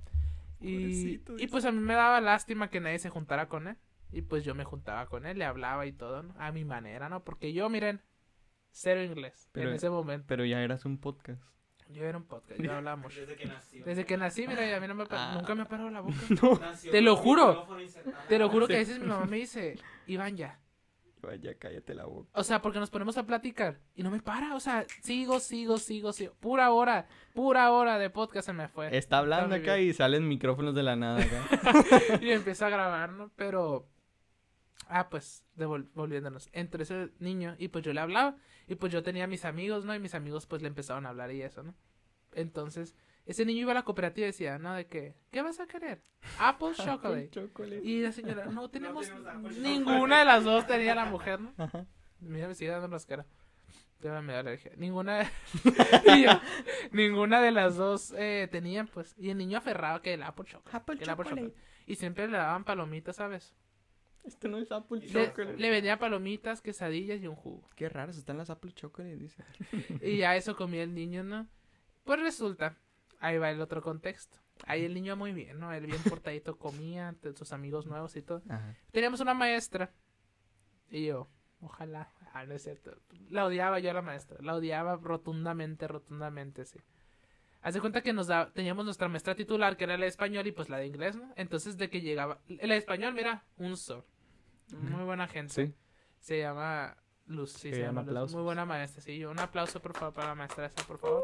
Y, 0.60 0.74
Pobrecito, 0.78 1.36
y 1.38 1.46
pues 1.48 1.64
a 1.66 1.72
mí 1.72 1.80
me 1.80 1.94
daba 1.94 2.20
lástima 2.22 2.70
que 2.70 2.80
nadie 2.80 2.98
se 2.98 3.10
juntara 3.10 3.48
con 3.48 3.68
él. 3.68 3.76
Y 4.12 4.22
pues 4.22 4.44
yo 4.44 4.54
me 4.54 4.64
juntaba 4.64 5.06
con 5.06 5.26
él, 5.26 5.38
le 5.38 5.44
hablaba 5.44 5.84
y 5.84 5.92
todo, 5.92 6.22
¿no? 6.22 6.34
A 6.38 6.52
mi 6.52 6.64
manera, 6.64 7.08
¿no? 7.10 7.22
Porque 7.24 7.52
yo, 7.52 7.68
miren, 7.68 8.00
cero 8.70 9.02
inglés 9.02 9.48
Pero- 9.52 9.68
en 9.70 9.74
ese 9.76 9.90
momento. 9.90 10.24
Pero 10.26 10.44
ya 10.46 10.62
eras 10.62 10.84
un 10.86 10.98
podcast. 10.98 11.42
Yo 11.88 12.04
era 12.04 12.18
un 12.18 12.24
podcast, 12.24 12.60
yo 12.60 12.72
hablaba 12.72 12.96
mucho. 12.96 13.20
Desde 13.20 13.36
que 13.36 13.46
nació. 13.46 13.84
Desde 13.84 14.04
que 14.04 14.16
nací, 14.16 14.46
mira, 14.48 14.68
y 14.68 14.72
a 14.72 14.80
mí 14.80 14.86
no 14.88 14.94
me 14.94 15.04
Ah. 15.10 15.34
nunca 15.36 15.54
me 15.54 15.62
ha 15.62 15.68
parado 15.68 15.88
la 15.90 16.00
boca. 16.00 16.16
No. 16.42 16.60
Te 16.90 17.00
lo 17.00 17.16
juro. 17.16 17.66
Te 18.28 18.38
lo 18.38 18.48
juro 18.48 18.66
que 18.66 18.74
a 18.74 18.78
veces 18.78 18.98
mi 18.98 19.06
mamá 19.06 19.24
me 19.26 19.36
dice, 19.36 19.78
Iván 20.06 20.36
ya. 20.36 20.58
"Ay, 21.28 21.40
ya 21.40 21.54
cállate 21.58 21.92
la 21.94 22.04
boca. 22.04 22.28
O 22.34 22.44
sea, 22.44 22.62
porque 22.62 22.78
nos 22.78 22.88
ponemos 22.90 23.16
a 23.18 23.24
platicar 23.26 23.80
y 23.96 24.02
no 24.04 24.10
me 24.10 24.20
para. 24.20 24.54
O 24.54 24.60
sea, 24.60 24.84
sigo, 25.02 25.40
sigo, 25.40 25.76
sigo, 25.78 26.12
sigo. 26.12 26.34
Pura 26.34 26.70
hora, 26.70 27.06
pura 27.34 27.70
hora 27.72 27.98
de 27.98 28.10
podcast 28.10 28.46
se 28.46 28.52
me 28.52 28.68
fue. 28.68 28.96
Está 28.96 29.18
hablando 29.18 29.54
acá 29.56 29.78
y 29.80 29.92
salen 29.92 30.28
micrófonos 30.28 30.74
de 30.74 30.82
la 30.84 30.94
nada 30.94 31.20
acá. 31.22 31.42
y 32.22 32.30
empiezo 32.30 32.66
a 32.66 32.68
grabar, 32.70 33.10
¿no? 33.12 33.30
Pero. 33.36 33.88
Ah, 34.88 35.08
pues, 35.08 35.44
devol- 35.56 35.88
volviéndonos. 35.94 36.48
Entre 36.52 36.82
ese 36.84 37.10
niño 37.18 37.56
y 37.58 37.68
pues 37.68 37.84
yo 37.84 37.92
le 37.92 38.00
hablaba. 38.00 38.36
Y 38.68 38.74
pues 38.76 38.92
yo 38.92 39.02
tenía 39.02 39.26
mis 39.26 39.44
amigos, 39.44 39.84
¿no? 39.84 39.94
Y 39.94 39.98
mis 40.00 40.14
amigos 40.14 40.46
pues 40.46 40.62
le 40.62 40.68
empezaron 40.68 41.06
a 41.06 41.10
hablar 41.10 41.32
y 41.32 41.42
eso, 41.42 41.62
¿no? 41.62 41.74
Entonces, 42.32 42.94
ese 43.24 43.44
niño 43.44 43.62
iba 43.62 43.72
a 43.72 43.74
la 43.74 43.84
cooperativa 43.84 44.26
y 44.26 44.30
decía, 44.30 44.58
¿no? 44.58 44.74
De 44.74 44.86
que, 44.86 45.16
¿qué 45.30 45.42
vas 45.42 45.58
a 45.60 45.66
querer? 45.66 46.02
Apple 46.38 46.72
Chocolate. 46.76 47.30
Chocolate. 47.30 47.80
Y 47.82 48.00
la 48.02 48.12
señora, 48.12 48.46
no 48.46 48.68
tenemos. 48.70 49.10
ninguna 49.58 50.20
de 50.20 50.24
las 50.24 50.44
dos 50.44 50.66
tenía 50.66 50.94
la 50.94 51.06
mujer, 51.06 51.40
¿no? 51.40 51.52
Ajá. 51.56 51.86
Mira, 52.20 52.48
me 52.48 52.54
sigue 52.54 52.70
dando 52.70 52.88
da 54.32 54.40
alergia. 54.40 54.72
Ninguna. 54.76 55.30
y 56.16 56.24
yo, 56.24 56.30
ninguna 56.92 57.40
de 57.40 57.50
las 57.50 57.76
dos 57.76 58.12
eh, 58.16 58.48
tenían, 58.50 58.86
pues. 58.88 59.14
Y 59.18 59.30
el 59.30 59.38
niño 59.38 59.58
aferrado 59.58 60.02
que 60.02 60.14
el 60.14 60.22
Apple 60.22 60.44
Chocolate. 60.46 60.76
Apple 60.76 60.96
que 60.98 61.04
el 61.04 61.10
Apple. 61.10 61.24
Chocolate. 61.30 61.54
Y 61.86 61.94
siempre 61.96 62.28
le 62.28 62.36
daban 62.36 62.64
palomitas, 62.64 63.16
¿sabes? 63.16 63.54
Esto 64.26 64.48
no 64.48 64.58
es 64.58 64.72
Apple 64.72 65.00
Le, 65.00 65.08
Chocolate. 65.08 65.56
le 65.56 65.70
vendía 65.70 65.98
palomitas, 65.98 66.60
quesadillas 66.60 67.22
y 67.22 67.28
un 67.28 67.36
jugo. 67.36 67.68
Qué 67.76 67.88
raros 67.88 68.16
están 68.18 68.36
las 68.38 68.50
Apple 68.50 68.72
Chocolate, 68.72 69.16
dice. 69.16 69.44
Y 70.02 70.18
ya 70.18 70.34
eso 70.36 70.56
comía 70.56 70.82
el 70.82 70.94
niño, 70.94 71.22
¿no? 71.22 71.46
Pues 72.04 72.20
resulta, 72.20 72.76
ahí 73.20 73.38
va 73.38 73.50
el 73.50 73.60
otro 73.60 73.82
contexto. 73.82 74.38
Ahí 74.64 74.84
el 74.84 74.94
niño 74.94 75.16
muy 75.16 75.32
bien, 75.32 75.60
¿no? 75.60 75.72
Él 75.72 75.86
bien 75.86 76.02
portadito 76.20 76.58
comía, 76.58 77.14
sus 77.36 77.52
amigos 77.52 77.86
nuevos 77.86 78.16
y 78.16 78.22
todo. 78.22 78.42
Ajá. 78.48 78.74
Teníamos 78.90 79.20
una 79.20 79.34
maestra. 79.34 79.92
Y 80.90 81.06
yo, 81.06 81.28
ojalá. 81.60 82.12
Ah, 82.32 82.44
no 82.46 82.54
es 82.54 82.62
cierto. 82.62 82.96
La 83.30 83.46
odiaba 83.46 83.78
yo 83.78 83.90
a 83.90 83.94
la 83.94 84.02
maestra. 84.02 84.38
La 84.40 84.54
odiaba 84.54 84.96
rotundamente, 84.96 85.86
rotundamente, 85.86 86.64
sí. 86.64 86.80
Haz 87.62 87.74
de 87.74 87.80
cuenta 87.80 88.02
que 88.02 88.12
nos 88.12 88.28
da, 88.28 88.52
teníamos 88.52 88.84
nuestra 88.84 89.08
maestra 89.08 89.34
titular, 89.34 89.76
que 89.76 89.84
era 89.84 89.96
la 89.96 90.04
de 90.04 90.08
español 90.08 90.46
y 90.46 90.52
pues 90.52 90.68
la 90.68 90.78
de 90.78 90.86
inglés, 90.86 91.16
¿no? 91.16 91.32
Entonces 91.36 91.76
de 91.76 91.90
que 91.90 92.00
llegaba. 92.00 92.40
La 92.48 92.74
de 92.74 92.76
español, 92.76 93.14
mira, 93.14 93.44
un 93.56 93.76
sol. 93.76 94.04
Muy 94.72 95.04
buena 95.04 95.26
gente. 95.28 95.52
Sí. 95.54 95.74
Se 96.20 96.38
llama 96.40 96.96
Luz, 97.26 97.52
sí, 97.52 97.72
se 97.72 97.80
llama 97.80 98.02
Luz. 98.02 98.32
Muy 98.34 98.42
buena 98.42 98.64
maestra, 98.64 99.00
sí. 99.02 99.18
Yo, 99.18 99.30
un 99.30 99.38
aplauso, 99.38 99.80
por 99.80 99.94
favor, 99.94 100.14
para 100.14 100.28
la 100.28 100.34
maestra 100.34 100.66
esa, 100.66 100.86
por 100.86 100.98
favor. 100.98 101.22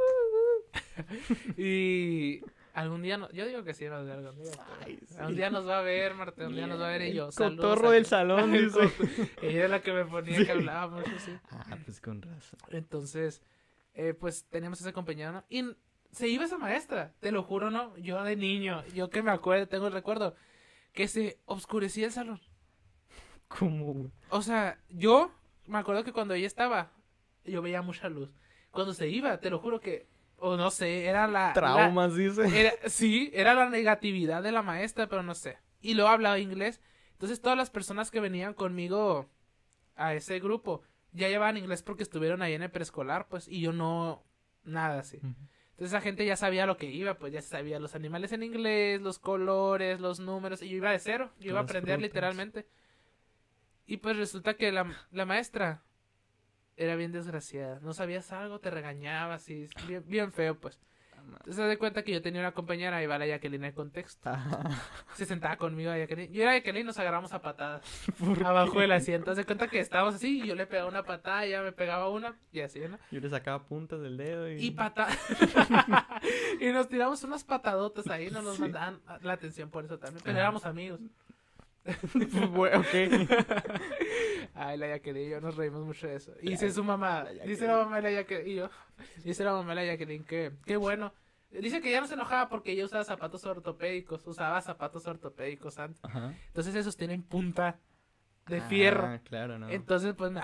y 1.56 2.40
algún 2.74 3.02
día, 3.02 3.18
no, 3.18 3.30
yo 3.32 3.46
digo 3.46 3.64
que 3.64 3.74
sí, 3.74 3.86
no, 3.86 3.96
algún 3.96 4.36
día. 4.36 4.52
Ay, 4.84 4.98
sí. 5.06 5.16
Un 5.20 5.36
día 5.36 5.50
nos 5.50 5.66
va 5.66 5.80
a 5.80 5.82
ver, 5.82 6.14
Marta, 6.14 6.46
un 6.46 6.54
día 6.54 6.66
nos 6.66 6.80
va 6.80 6.88
a 6.88 6.90
ver 6.90 7.02
y 7.02 7.08
El 7.08 7.14
yo. 7.14 7.32
saludos 7.32 7.66
cotorro 7.66 7.90
del 7.90 8.06
salón, 8.06 8.54
El 8.54 8.66
dice. 8.66 8.80
Ella 9.42 9.64
es 9.64 9.70
la 9.70 9.82
que 9.82 9.92
me 9.92 10.04
ponía 10.04 10.44
que 10.44 10.52
hablaba 10.52 10.96
mucho, 10.96 11.18
sí. 11.18 11.32
Ah, 11.50 11.76
pues 11.84 12.00
con 12.00 12.22
razón. 12.22 12.58
Entonces, 12.70 13.42
eh, 13.94 14.14
pues 14.14 14.44
teníamos 14.44 14.80
ese 14.80 14.92
compañero, 14.92 15.32
¿no? 15.32 15.44
Y 15.48 15.64
se 16.12 16.28
iba 16.28 16.44
esa 16.44 16.58
maestra, 16.58 17.12
te 17.20 17.32
lo 17.32 17.42
juro, 17.42 17.70
¿no? 17.70 17.96
Yo 17.96 18.22
de 18.22 18.36
niño, 18.36 18.84
yo 18.94 19.10
que 19.10 19.22
me 19.22 19.30
acuerdo, 19.30 19.68
tengo 19.68 19.86
el 19.86 19.92
recuerdo, 19.92 20.34
que 20.92 21.08
se 21.08 21.38
oscurecía 21.46 22.06
el 22.06 22.12
salón. 22.12 22.40
¿Cómo, 23.58 23.92
güey? 23.92 24.10
O 24.30 24.42
sea, 24.42 24.78
yo 24.88 25.30
me 25.66 25.78
acuerdo 25.78 26.04
que 26.04 26.12
cuando 26.12 26.34
ella 26.34 26.46
estaba, 26.46 26.92
yo 27.44 27.62
veía 27.62 27.82
mucha 27.82 28.08
luz. 28.08 28.30
Cuando 28.70 28.94
se 28.94 29.08
iba, 29.08 29.38
te 29.40 29.50
lo 29.50 29.58
juro 29.58 29.80
que, 29.80 30.06
o 30.36 30.56
no 30.56 30.70
sé, 30.70 31.04
era 31.06 31.26
la... 31.26 31.48
la- 31.48 31.52
Traumas, 31.52 32.16
dice. 32.16 32.42
era, 32.60 32.72
sí, 32.86 33.30
era 33.34 33.54
la 33.54 33.68
negatividad 33.68 34.42
de 34.42 34.52
la 34.52 34.62
maestra, 34.62 35.08
pero 35.08 35.22
no 35.22 35.34
sé. 35.34 35.58
Y 35.80 35.94
luego 35.94 36.10
hablaba 36.10 36.38
inglés. 36.38 36.80
Entonces 37.12 37.40
todas 37.40 37.56
las 37.58 37.70
personas 37.70 38.10
que 38.10 38.20
venían 38.20 38.54
conmigo 38.54 39.28
a 39.94 40.14
ese 40.14 40.40
grupo 40.40 40.82
ya 41.12 41.28
llevaban 41.28 41.56
inglés 41.58 41.82
porque 41.82 42.02
estuvieron 42.02 42.40
ahí 42.42 42.54
en 42.54 42.62
el 42.62 42.70
preescolar, 42.70 43.28
pues, 43.28 43.46
y 43.46 43.60
yo 43.60 43.72
no, 43.72 44.24
nada 44.64 45.00
así. 45.00 45.18
Entonces 45.18 45.88
esa 45.94 46.00
gente 46.00 46.24
ya 46.24 46.36
sabía 46.36 46.64
lo 46.66 46.76
que 46.78 46.86
iba, 46.90 47.14
pues 47.18 47.32
ya 47.32 47.42
sabía 47.42 47.78
los 47.78 47.94
animales 47.94 48.32
en 48.32 48.42
inglés, 48.42 49.00
los 49.02 49.18
colores, 49.18 50.00
los 50.00 50.18
números, 50.20 50.62
y 50.62 50.68
yo 50.70 50.76
iba 50.78 50.90
de 50.90 50.98
cero, 50.98 51.30
yo 51.38 51.50
iba 51.50 51.60
a 51.60 51.62
aprender 51.64 51.96
frutas. 51.96 52.02
literalmente. 52.02 52.66
Y 53.86 53.98
pues 53.98 54.16
resulta 54.16 54.54
que 54.54 54.72
la, 54.72 54.86
la 55.10 55.26
maestra 55.26 55.82
era 56.76 56.96
bien 56.96 57.12
desgraciada. 57.12 57.80
No 57.80 57.92
sabías 57.92 58.32
algo, 58.32 58.58
te 58.60 58.70
regañaba, 58.70 59.34
así, 59.34 59.68
bien, 59.86 60.04
bien 60.06 60.32
feo, 60.32 60.58
pues. 60.58 60.78
Entonces 61.24 61.54
se 61.54 61.62
da 61.62 61.76
cuenta 61.78 62.02
que 62.02 62.10
yo 62.10 62.20
tenía 62.20 62.40
una 62.40 62.50
compañera, 62.50 62.96
ahí 62.96 63.06
va 63.06 63.16
la 63.16 63.26
Jacqueline 63.28 63.62
el 63.64 63.74
contexto. 63.74 64.28
Ajá. 64.28 64.64
Se 65.14 65.24
sentaba 65.24 65.56
conmigo 65.56 65.92
a 65.92 65.96
Jacqueline. 65.96 66.32
Yo 66.32 66.42
era 66.42 66.54
Jacqueline 66.54 66.82
y 66.82 66.86
nos 66.86 66.98
agarramos 66.98 67.32
a 67.32 67.40
patadas 67.40 67.82
abajo 68.44 68.80
del 68.80 68.90
asiento. 68.90 69.32
Se 69.36 69.44
cuenta 69.44 69.68
que 69.68 69.78
estábamos 69.78 70.16
así 70.16 70.42
y 70.42 70.48
yo 70.48 70.56
le 70.56 70.66
pegaba 70.66 70.88
una 70.88 71.04
patada, 71.04 71.44
ella 71.44 71.62
me 71.62 71.70
pegaba 71.70 72.08
una 72.08 72.36
y 72.50 72.58
así, 72.60 72.80
¿no? 72.80 72.98
Yo 73.12 73.20
le 73.20 73.30
sacaba 73.30 73.62
puntas 73.64 74.00
del 74.00 74.16
dedo 74.16 74.50
y... 74.50 74.64
Y 74.66 74.70
pata 74.72 75.06
y 76.60 76.66
nos 76.72 76.88
tiramos 76.88 77.22
unas 77.22 77.44
patadotas 77.44 78.08
ahí, 78.08 78.28
no 78.30 78.42
nos 78.42 78.56
Sí. 78.56 78.62
mandaban 78.62 79.00
la 79.22 79.34
atención 79.34 79.70
por 79.70 79.84
eso 79.84 79.98
también, 80.00 80.22
pero 80.24 80.32
Ajá. 80.36 80.40
éramos 80.42 80.66
amigos. 80.66 80.98
Bueno, 82.52 82.80
ok. 82.80 82.86
Ay, 84.54 84.78
la 84.78 84.88
Jacqueline 84.88 85.26
y 85.26 85.30
yo 85.30 85.40
nos 85.40 85.56
reímos 85.56 85.84
mucho 85.84 86.06
de 86.06 86.16
eso. 86.16 86.32
Y 86.40 86.50
dice 86.50 86.70
su 86.70 86.84
mamá, 86.84 87.24
la 87.24 87.44
dice 87.44 87.66
la 87.66 87.78
mamá 87.78 87.96
de 87.96 88.02
la 88.02 88.10
Jacqueline 88.10 88.48
y 88.48 88.54
yo, 88.56 88.70
dice 89.24 89.44
la 89.44 89.52
mamá 89.52 89.70
de 89.70 89.74
la 89.76 89.84
Jacqueline 89.86 90.24
que, 90.24 90.52
qué 90.64 90.76
bueno. 90.76 91.12
Dice 91.50 91.82
que 91.82 91.90
ya 91.90 92.00
no 92.00 92.06
se 92.06 92.14
enojaba 92.14 92.48
porque 92.48 92.72
ella 92.72 92.86
usaba 92.86 93.04
zapatos 93.04 93.44
ortopédicos, 93.44 94.26
usaba 94.26 94.60
zapatos 94.62 95.06
ortopédicos 95.06 95.78
antes. 95.78 96.02
Ajá. 96.02 96.34
Entonces 96.46 96.74
esos 96.74 96.96
tienen 96.96 97.22
punta 97.22 97.78
de 98.46 98.60
fierro. 98.62 99.06
Ah, 99.06 99.20
claro, 99.22 99.58
no. 99.58 99.68
Entonces, 99.68 100.14
pues, 100.14 100.32
me, 100.32 100.40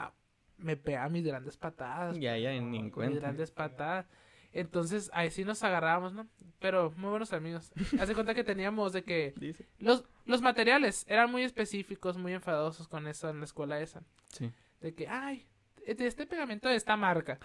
me 0.58 0.76
pegaba 0.76 1.08
mis 1.08 1.24
grandes 1.24 1.56
patadas. 1.56 2.18
Ya, 2.18 2.36
ya, 2.36 2.50
ni 2.50 2.58
en 2.58 2.70
mis 2.70 2.92
cuenta. 2.92 3.20
grandes 3.20 3.50
patadas. 3.50 4.06
Entonces, 4.52 5.10
ahí 5.12 5.30
sí 5.30 5.44
nos 5.44 5.62
agarrábamos, 5.62 6.12
¿no? 6.14 6.26
Pero 6.58 6.90
muy 6.96 7.10
buenos 7.10 7.32
amigos. 7.32 7.70
Haz 8.00 8.08
de 8.08 8.14
cuenta 8.14 8.34
que 8.34 8.44
teníamos 8.44 8.92
de 8.92 9.04
que 9.04 9.34
Dice. 9.36 9.68
los, 9.78 10.04
los 10.24 10.42
materiales 10.42 11.04
eran 11.08 11.30
muy 11.30 11.42
específicos, 11.42 12.16
muy 12.16 12.32
enfadosos 12.32 12.88
con 12.88 13.06
eso 13.06 13.28
en 13.28 13.38
la 13.38 13.44
escuela 13.44 13.80
esa. 13.80 14.02
Sí. 14.30 14.50
De 14.80 14.94
que, 14.94 15.06
ay, 15.08 15.46
de 15.86 16.06
este 16.06 16.26
pegamento 16.26 16.68
de 16.68 16.76
esta 16.76 16.96
marca. 16.96 17.38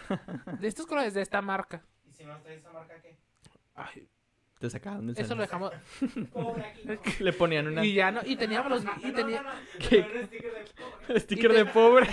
De 0.59 0.67
estos 0.67 0.85
colores 0.85 1.13
de 1.13 1.21
esta 1.21 1.41
marca. 1.41 1.85
¿Y 2.05 2.13
si 2.13 2.23
no 2.25 2.39
traes 2.41 2.59
esa 2.59 2.71
marca 2.71 2.93
qué? 3.01 3.17
Ay, 3.75 4.07
Te 4.63 4.69
sacaban 4.69 5.07
del 5.07 5.19
eso 5.21 5.35
lo 5.35 5.41
dejamos. 5.41 5.73
Pobre 6.31 6.63
aquí. 6.63 6.87
no. 7.19 7.25
Le 7.25 7.33
ponían 7.33 7.67
una... 7.67 7.83
Y 7.83 7.95
ya 7.95 8.11
no, 8.11 8.21
y 8.25 8.37
teníamos 8.37 8.71
los, 8.71 8.83
y 9.03 9.07
No, 9.07 9.13
tenía, 9.13 9.41
no, 9.43 9.49
no, 9.53 9.59
¿Qué? 9.89 10.05
pero 10.07 10.19
un 11.13 11.19
sticker 11.19 11.51
de 11.53 11.65
pobre. 11.65 12.07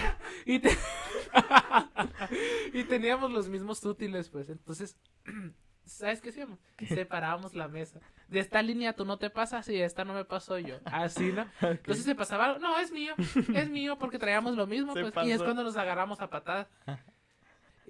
Y 0.44 0.59
te- 0.59 0.68
de 0.70 0.74
pobre. 0.74 0.80
Y, 2.72 2.72
te- 2.72 2.78
y 2.80 2.84
teníamos 2.84 3.30
los 3.30 3.48
mismos 3.48 3.84
útiles, 3.84 4.28
pues. 4.30 4.48
Entonces, 4.51 4.98
¿sabes 5.84 6.20
qué 6.20 6.30
hacíamos? 6.30 6.59
Separábamos 6.88 7.55
la 7.55 7.68
mesa. 7.68 8.01
De 8.26 8.40
esta 8.40 8.62
línea 8.62 8.94
tú 8.94 9.05
no 9.05 9.16
te 9.16 9.30
pasas 9.30 9.68
y 9.68 9.74
de 9.74 9.84
esta 9.84 10.05
no 10.05 10.12
me 10.12 10.24
paso 10.24 10.59
yo. 10.59 10.80
Así, 10.86 11.30
¿no? 11.30 11.46
Entonces 11.61 12.05
se 12.05 12.16
pasaba 12.16 12.46
algo. 12.46 12.59
No, 12.59 12.76
es 12.80 12.90
mío. 12.90 13.14
Es 13.55 13.70
mío 13.70 13.96
porque 13.96 14.18
traíamos 14.18 14.57
lo 14.57 14.66
mismo, 14.66 14.92
Se 14.94 15.03
pues. 15.05 15.26
Y 15.26 15.30
es 15.30 15.40
cuando 15.40 15.62
nos 15.62 15.76
agarramos 15.76 16.20
a 16.20 16.28
patadas. 16.30 16.66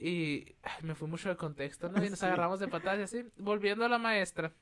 Y 0.02 0.56
ay, 0.62 0.82
me 0.82 0.94
fui 0.94 1.06
mucho 1.08 1.28
de 1.28 1.36
contexto, 1.36 1.90
¿no? 1.90 2.02
Y 2.02 2.08
nos 2.08 2.18
Sí. 2.20 2.24
agarramos 2.26 2.58
de 2.58 2.68
patadas 2.68 2.98
y 3.00 3.02
así. 3.02 3.28
Volviendo 3.36 3.84
a 3.84 3.88
la 3.88 3.98
maestra. 3.98 4.52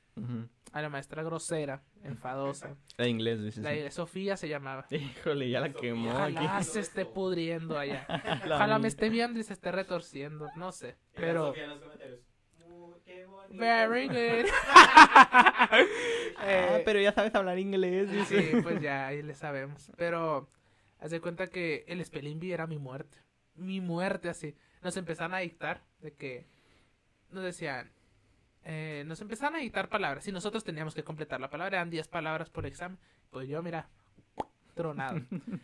A 0.73 0.81
la 0.81 0.89
maestra 0.89 1.23
grosera, 1.23 1.81
enfadosa. 2.03 2.75
La 2.97 3.07
inglés, 3.07 3.41
dice. 3.41 3.61
La 3.61 3.69
de 3.69 3.89
Sofía 3.89 4.35
se 4.35 4.49
llamaba. 4.49 4.85
Híjole, 4.89 5.49
ya 5.49 5.61
la 5.61 5.71
quemó 5.71 6.11
aquí. 6.11 6.33
Ojalá 6.35 6.61
se 6.63 6.81
esté 6.81 7.05
pudriendo 7.05 7.79
allá. 7.79 8.05
La 8.45 8.57
Ojalá 8.57 8.79
me 8.79 8.89
esté 8.89 9.09
viendo 9.09 9.39
y 9.39 9.43
se 9.43 9.53
esté 9.53 9.71
retorciendo. 9.71 10.49
No 10.57 10.73
sé. 10.73 10.97
Pero. 11.15 11.53
Very 13.51 14.07
good. 14.07 14.49
Ah, 16.41 16.47
Eh, 16.47 16.81
pero 16.85 16.99
ya 17.01 17.11
sabes 17.11 17.33
hablar 17.35 17.59
inglés, 17.59 18.09
dice. 18.11 18.51
Sí, 18.51 18.61
pues 18.61 18.81
ya, 18.81 19.07
ahí 19.07 19.21
le 19.21 19.33
sabemos. 19.35 19.91
Pero. 19.97 20.49
Haz 20.99 21.11
de 21.11 21.21
cuenta 21.21 21.47
que 21.47 21.85
el 21.87 22.03
Spelling 22.03 22.39
Bee 22.39 22.53
era 22.53 22.67
mi 22.67 22.77
muerte. 22.77 23.17
Mi 23.55 23.79
muerte, 23.81 24.29
así. 24.29 24.55
Nos 24.81 24.95
empezaron 24.97 25.33
a 25.33 25.39
dictar 25.39 25.81
de 26.01 26.13
que. 26.13 26.45
Nos 27.31 27.43
decían. 27.43 27.91
eh, 28.63 29.03
nos 29.05 29.21
empezaron 29.21 29.55
a 29.55 29.59
dictar 29.59 29.89
palabras 29.89 30.27
y 30.27 30.31
nosotros 30.31 30.63
teníamos 30.63 30.93
que 30.95 31.03
completar 31.03 31.39
la 31.39 31.49
palabra. 31.49 31.77
Eran 31.77 31.89
10 31.89 32.07
palabras 32.07 32.49
por 32.49 32.65
examen. 32.65 32.97
Pues 33.29 33.47
yo, 33.47 33.61
mira, 33.63 33.89
tronado. 34.75 35.19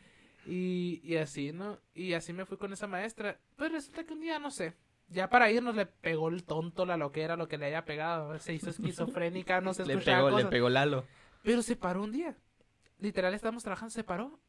Y, 0.47 1.01
y 1.03 1.15
así, 1.17 1.51
¿no? 1.51 1.79
Y 1.95 2.13
así 2.13 2.31
me 2.31 2.45
fui 2.45 2.55
con 2.57 2.71
esa 2.71 2.85
maestra. 2.85 3.39
Pues 3.55 3.71
resulta 3.71 4.03
que 4.03 4.13
un 4.13 4.21
día, 4.21 4.37
no 4.37 4.51
sé, 4.51 4.75
ya 5.09 5.27
para 5.27 5.49
irnos 5.49 5.73
le 5.75 5.87
pegó 5.87 6.29
el 6.29 6.43
tonto, 6.43 6.85
la 6.85 6.97
loquera, 6.97 7.35
lo 7.35 7.47
que 7.47 7.57
le 7.57 7.65
haya 7.65 7.83
pegado. 7.83 8.37
Se 8.37 8.53
hizo 8.53 8.69
esquizofrénica, 8.69 9.59
no 9.61 9.73
se 9.73 9.83
Le 9.87 9.97
pegó, 9.97 10.29
le 10.29 10.45
pegó 10.45 10.69
Lalo. 10.69 11.03
Pero 11.41 11.63
se 11.63 11.75
paró 11.75 12.03
un 12.03 12.11
día. 12.11 12.37
Literal, 12.99 13.33
estábamos 13.33 13.63
trabajando, 13.63 13.89
se 13.89 14.03
paró. 14.03 14.39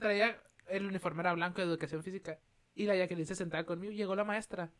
Traía 0.00 0.36
el 0.66 0.84
uniforme 0.86 1.20
era 1.20 1.32
blanco 1.32 1.60
de 1.60 1.68
educación 1.68 2.02
física. 2.02 2.40
Y 2.74 2.86
la 2.86 2.96
Jacqueline 2.96 3.26
se 3.26 3.34
sentaba 3.34 3.64
conmigo. 3.64 3.92
Llegó 3.92 4.14
la 4.16 4.24
maestra. 4.24 4.70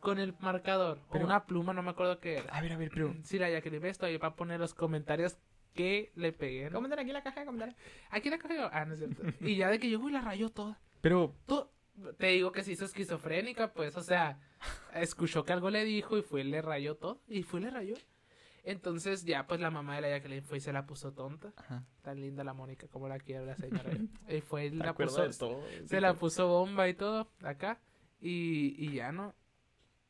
Con 0.00 0.18
el 0.18 0.34
marcador. 0.40 0.98
Pero- 1.12 1.24
O 1.24 1.26
una 1.28 1.46
pluma, 1.46 1.72
no 1.72 1.82
me 1.82 1.90
acuerdo 1.90 2.18
qué 2.18 2.38
era. 2.38 2.52
A 2.56 2.60
ver, 2.60 2.72
a 2.72 2.76
ver, 2.76 2.90
pero... 2.92 3.14
Sí, 3.22 3.38
la 3.38 3.48
Jacqueline, 3.50 3.80
ve 3.82 3.88
esto 3.90 4.06
ahí 4.06 4.18
para 4.18 4.34
poner 4.34 4.58
los 4.58 4.74
comentarios 4.74 5.36
qué 5.74 6.10
le 6.16 6.32
pegué. 6.32 6.64
¿no? 6.70 6.76
Comentar 6.76 6.98
aquí 6.98 7.12
la 7.12 7.22
caja 7.22 7.40
de 7.40 7.46
comentarios. 7.46 7.76
Aquí 8.10 8.28
la 8.30 8.38
cogió. 8.38 8.68
Ah, 8.72 8.84
no 8.84 8.94
es 8.94 8.98
cierto. 9.00 9.22
Y 9.40 9.56
ya 9.56 9.68
de 9.70 9.78
que 9.78 9.88
llegó 9.88 10.08
y 10.08 10.12
la 10.12 10.20
rayó 10.20 10.48
toda. 10.50 10.80
Pero, 11.00 11.34
Tú- 11.46 11.68
te 12.18 12.28
digo 12.28 12.50
que 12.52 12.62
se 12.64 12.72
hizo 12.72 12.84
esquizofrénica, 12.86 13.72
pues, 13.74 13.96
o 13.96 14.02
sea, 14.02 14.40
escuchó 14.94 15.44
que 15.44 15.52
algo 15.52 15.70
le 15.70 15.84
dijo 15.84 16.16
y 16.18 16.22
fue 16.22 16.40
y 16.40 16.44
le 16.44 16.62
rayó 16.62 16.96
todo. 16.96 17.20
Y 17.28 17.42
fue 17.42 17.60
y 17.60 17.64
le 17.64 17.70
rayó. 17.70 17.94
Entonces 18.64 19.24
ya, 19.24 19.46
pues, 19.46 19.60
la 19.60 19.70
mamá 19.70 19.96
de 19.96 20.02
la 20.02 20.08
Jacqueline 20.10 20.44
fue 20.44 20.58
y 20.58 20.60
se 20.60 20.72
la 20.72 20.86
puso 20.86 21.12
tonta. 21.12 21.52
ajá. 21.56 21.84
Tan 22.02 22.20
linda 22.20 22.44
la 22.44 22.54
Mónica 22.54 22.86
como 22.88 23.08
la 23.08 23.18
quiere 23.18 23.44
la 23.44 23.56
señora. 23.56 23.90
y 24.28 24.40
fue 24.40 24.66
y 24.66 24.70
¿Te 24.70 24.76
la 24.76 24.94
puso, 24.94 25.22
de 25.22 25.32
todo? 25.34 25.62
se 25.86 26.00
la 26.00 26.14
puso 26.14 26.46
bomba 26.48 26.88
y 26.88 26.94
todo 26.94 27.28
acá. 27.42 27.80
Y, 28.20 28.74
y 28.78 28.94
ya 28.94 29.10
no. 29.10 29.34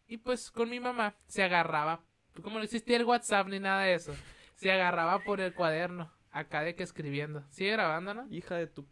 Y 0.06 0.18
pues 0.18 0.50
con 0.50 0.68
mi 0.68 0.80
mamá 0.80 1.14
se 1.26 1.42
agarraba. 1.42 2.02
Como 2.42 2.58
no 2.58 2.64
existía 2.64 2.96
el 2.98 3.04
WhatsApp 3.04 3.48
ni 3.48 3.58
nada 3.58 3.82
de 3.82 3.94
eso. 3.94 4.14
Se 4.54 4.70
agarraba 4.70 5.20
por 5.24 5.40
el 5.40 5.54
cuaderno. 5.54 6.10
Acá 6.30 6.62
de 6.62 6.74
que 6.74 6.82
escribiendo. 6.82 7.42
Sigue 7.50 7.72
grabando, 7.72 8.12
¿no? 8.14 8.26
Hija 8.30 8.56
de 8.56 8.66
tu 8.66 8.86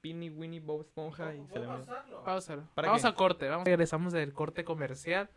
Pinny 0.00 0.30
Winnie 0.30 0.60
Bob 0.60 0.80
Esponja 0.80 1.32
y 1.34 1.38
se 1.46 1.52
¿Puedo 1.52 1.60
le 1.60 1.66
murió. 1.68 1.84
pausarlo? 1.86 2.24
Pausalo. 2.24 2.68
¿Para 2.74 2.88
Vamos 2.88 3.02
qué? 3.02 3.08
a 3.08 3.14
corte. 3.14 3.48
Vamos. 3.48 3.64
Regresamos 3.66 4.12
del 4.12 4.32
corte 4.32 4.64
comercial. 4.64 5.30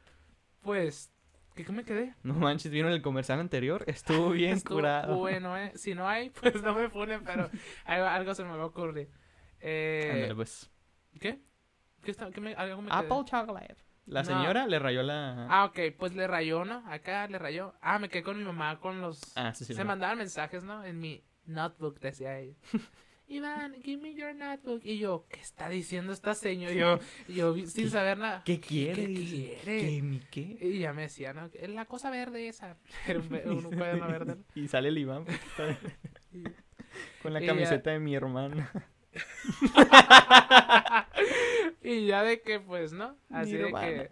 Pues, 0.61 1.11
¿qué, 1.55 1.65
qué 1.65 1.71
me 1.71 1.83
quedé? 1.83 2.13
No 2.23 2.33
manches, 2.33 2.71
¿vieron 2.71 2.91
el 2.91 3.01
comercial 3.01 3.39
anterior? 3.39 3.83
Estuvo 3.87 4.29
bien 4.31 4.53
Estuvo 4.57 4.75
curado. 4.77 5.17
Bueno, 5.17 5.57
¿eh? 5.57 5.71
Si 5.75 5.93
no 5.95 6.07
hay, 6.07 6.29
pues 6.41 6.61
no 6.61 6.73
me 6.73 6.89
ponen, 6.89 7.23
pero 7.23 7.49
algo, 7.85 8.05
algo 8.07 8.33
se 8.35 8.43
me 8.43 8.49
va 8.55 8.63
a 8.63 8.67
ocurrir. 8.67 9.09
Eh, 9.59 10.09
Ándale, 10.13 10.35
pues. 10.35 10.69
¿Qué? 11.19 11.39
¿Qué 12.03 12.11
está? 12.11 12.29
¿Qué 12.31 12.41
me, 12.41 12.53
algo 12.55 12.81
me 12.81 12.89
quedé? 12.89 12.97
Apple 12.99 13.23
Chocolate. 13.25 13.75
La 14.05 14.21
No. 14.23 14.27
señora 14.27 14.67
le 14.67 14.79
rayó 14.79 15.01
la... 15.01 15.47
Ah, 15.49 15.63
ok, 15.65 15.79
pues 15.97 16.13
le 16.13 16.27
rayó, 16.27 16.65
¿no? 16.65 16.83
Acá 16.91 17.25
le 17.29 17.39
rayó. 17.39 17.73
Ah, 17.79 17.99
me 17.99 18.09
quedé 18.09 18.21
con 18.23 18.37
mi 18.37 18.43
mamá 18.43 18.77
con 18.81 18.99
los... 18.99 19.21
Ah, 19.37 19.53
sí, 19.53 19.63
sí. 19.63 19.73
se 19.73 19.83
mandaban 19.85 20.17
mensajes, 20.17 20.63
¿no? 20.65 20.83
En 20.83 20.99
mi 20.99 21.23
notebook, 21.45 21.99
decía 22.01 22.37
ella. 22.39 22.55
Iván, 23.33 23.75
give 23.83 24.01
me 24.01 24.13
your 24.13 24.33
notebook. 24.35 24.81
Y 24.83 24.97
yo, 24.99 25.25
¿qué 25.29 25.39
está 25.39 25.69
diciendo 25.69 26.13
esta 26.13 26.33
señora? 26.35 26.73
Yo, 26.73 26.99
yo 27.27 27.55
sin 27.67 27.85
¿Qué- 27.85 27.89
saber 27.89 28.17
nada. 28.17 28.43
¿Qué 28.45 28.59
quiere? 28.59 29.07
¿Qué 29.07 29.13
quiere? 29.13 29.79
¿Qué, 29.81 30.01
mi 30.01 30.19
qué? 30.31 30.57
Y 30.61 30.79
ya 30.79 30.93
me 30.93 31.03
decía, 31.03 31.33
¿no? 31.33 31.49
La 31.67 31.85
cosa 31.85 32.09
verde 32.09 32.47
esa. 32.47 32.77
Era 33.07 33.19
un, 33.19 33.27
cuaderno 33.77 34.07
verde. 34.07 34.37
Y 34.55 34.67
sale 34.67 34.89
el 34.89 34.97
Iván 34.97 35.25
con 37.21 37.33
la 37.33 37.41
camiseta 37.45 37.91
de 37.91 37.99
mi 37.99 38.15
hermana. 38.15 38.71
y 41.81 42.07
ya 42.07 42.23
de 42.23 42.41
que, 42.41 42.59
pues, 42.59 42.93
¿no? 42.93 43.17
Así 43.29 43.53
de 43.53 43.71
que 43.71 44.11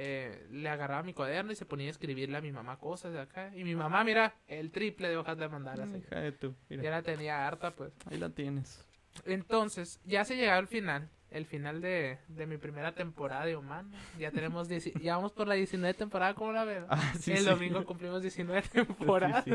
eh, 0.00 0.46
le 0.52 0.68
agarraba 0.68 1.02
mi 1.02 1.12
cuaderno 1.12 1.50
y 1.50 1.56
se 1.56 1.66
ponía 1.66 1.88
a 1.88 1.90
escribirle 1.90 2.36
a 2.36 2.40
mi 2.40 2.52
mamá 2.52 2.78
cosas 2.78 3.12
de 3.12 3.20
acá. 3.20 3.50
Y 3.56 3.64
mi 3.64 3.74
mamá, 3.74 4.04
mira, 4.04 4.32
el 4.46 4.70
triple 4.70 5.08
de 5.08 5.16
hojas 5.16 5.36
de 5.36 5.48
mandar 5.48 5.80
así. 5.80 5.96
Hija 5.96 6.20
de 6.20 6.30
tu. 6.30 6.54
Ya 6.70 6.76
Mira, 6.76 6.90
la 6.92 7.02
tenía 7.02 7.44
harta, 7.48 7.72
pues. 7.74 7.92
ahí 8.08 8.16
la 8.16 8.30
tienes. 8.30 8.86
Entonces, 9.24 10.00
ya 10.04 10.24
se 10.24 10.36
llegaba 10.36 10.58
al 10.58 10.68
final. 10.68 11.08
El 11.30 11.44
final 11.44 11.82
de, 11.82 12.18
de 12.28 12.46
mi 12.46 12.56
primera 12.56 12.92
temporada 12.92 13.44
de 13.44 13.54
humano. 13.54 13.90
Ya 14.18 14.30
tenemos, 14.30 14.66
dieci- 14.70 14.98
ya 14.98 15.16
vamos 15.16 15.32
por 15.32 15.46
la 15.46 15.54
19 15.56 15.92
temporada, 15.92 16.32
¿cómo 16.32 16.52
la 16.52 16.64
ves? 16.64 16.84
Ah, 16.88 17.12
sí, 17.20 17.32
el 17.32 17.38
sí. 17.40 17.44
domingo 17.44 17.84
cumplimos 17.84 18.22
19 18.22 18.62
Sí, 18.62 18.68
temporadas. 18.70 19.44
sí. 19.44 19.52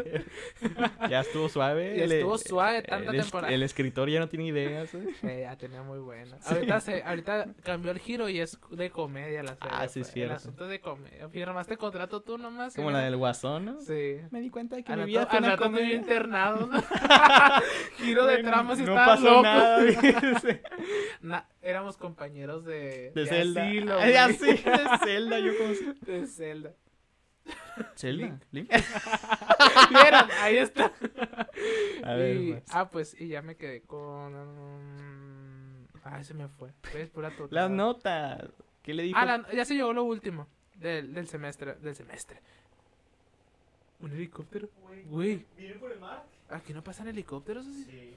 Ya 1.10 1.22
estuvo 1.22 1.50
suave. 1.50 1.98
Ya 1.98 2.04
el- 2.04 2.12
estuvo 2.12 2.38
suave 2.38 2.84
tanta 2.84 3.10
el, 3.12 3.22
temporada. 3.22 3.52
El 3.52 3.64
escritor 3.64 4.08
ya 4.08 4.20
no 4.20 4.30
tiene 4.30 4.46
ideas. 4.46 4.94
¿eh? 4.94 5.04
Eh, 5.24 5.40
ya 5.50 5.56
tenía 5.58 5.82
muy 5.82 5.98
buena. 5.98 6.38
Ahorita, 6.46 6.80
se, 6.80 7.02
ahorita 7.02 7.48
cambió 7.64 7.92
el 7.92 7.98
giro 7.98 8.30
y 8.30 8.40
es 8.40 8.60
de 8.70 8.92
comedia 8.92 9.42
la 9.42 9.56
serie. 9.56 9.72
Ah, 9.72 9.88
sí, 9.88 10.02
pues. 10.02 10.08
es 10.10 10.14
cierto. 10.14 10.32
El 10.34 10.38
asunto 10.38 10.68
de 10.68 10.80
comedia. 10.80 11.28
Firmaste 11.30 11.76
contrato 11.78 12.22
tú 12.22 12.38
nomás. 12.38 12.76
Como 12.76 12.92
la 12.92 13.00
del 13.00 13.18
guasón, 13.18 13.66
¿no? 13.66 13.82
Sí. 13.82 14.18
Me 14.30 14.42
di 14.42 14.52
cuenta 14.52 14.76
de 14.76 14.84
que 14.84 14.96
mi 14.96 15.06
vida 15.06 15.26
fue 15.26 15.40
una 15.40 15.58
comedia. 15.58 15.96
internado. 15.96 16.68
¿no? 16.68 16.84
Giro 17.98 18.28
de 18.28 18.44
tramas 18.44 18.80
y 18.80 18.84
No 18.84 18.94
pasó 18.94 19.24
loco. 19.24 19.42
nada. 19.42 19.80
Na- 21.22 21.48
éramos 21.64 21.98
compañeros 21.98 22.64
de, 22.66 23.12
De 23.16 23.26
Zelda. 23.26 23.64
asilo, 23.66 23.98
de 24.00 24.98
Zelda. 25.04 25.40
Yo 25.40 25.58
como... 25.58 25.74
si- 25.74 25.94
De 26.06 26.28
Zelda. 26.28 26.74
¿Zelda? 27.96 28.40
¿Link? 28.52 28.70
¿Vieron? 29.90 30.30
Ahí 30.42 30.58
está. 30.58 30.92
A 32.04 32.14
ver, 32.16 32.36
Y- 32.38 32.52
pues. 32.54 32.64
ah, 32.72 32.90
pues, 32.90 33.20
y 33.20 33.28
ya 33.30 33.42
me 33.42 33.56
quedé 33.58 33.82
con... 33.82 34.36
um, 34.36 35.88
Ay, 36.04 36.24
se 36.24 36.34
me 36.34 36.48
fue. 36.48 36.70
Es 36.96 37.10
pura 37.10 37.32
Las 37.50 37.70
notas. 37.70 38.42
¿Qué 38.82 38.94
le 38.94 39.04
dijo? 39.04 39.18
Ah, 39.20 39.26
la- 39.26 39.52
ya 39.54 39.66
se 39.66 39.76
llegó 39.76 39.94
lo 39.94 40.04
último 40.04 40.48
del, 40.76 41.14
del 41.14 41.28
semestre. 41.28 41.76
Del 41.76 41.96
semestre. 41.96 42.40
¿Un 44.02 44.12
helicóptero? 44.12 44.68
Güey, 45.06 45.46
¿Viene 45.58 45.76
por 45.76 45.92
el 45.92 46.00
mar? 46.00 46.26
aquí 46.50 46.74
no 46.74 46.84
pasan 46.84 47.08
helicópteros. 47.08 47.66
así? 47.66 47.84
Sí. 47.86 48.14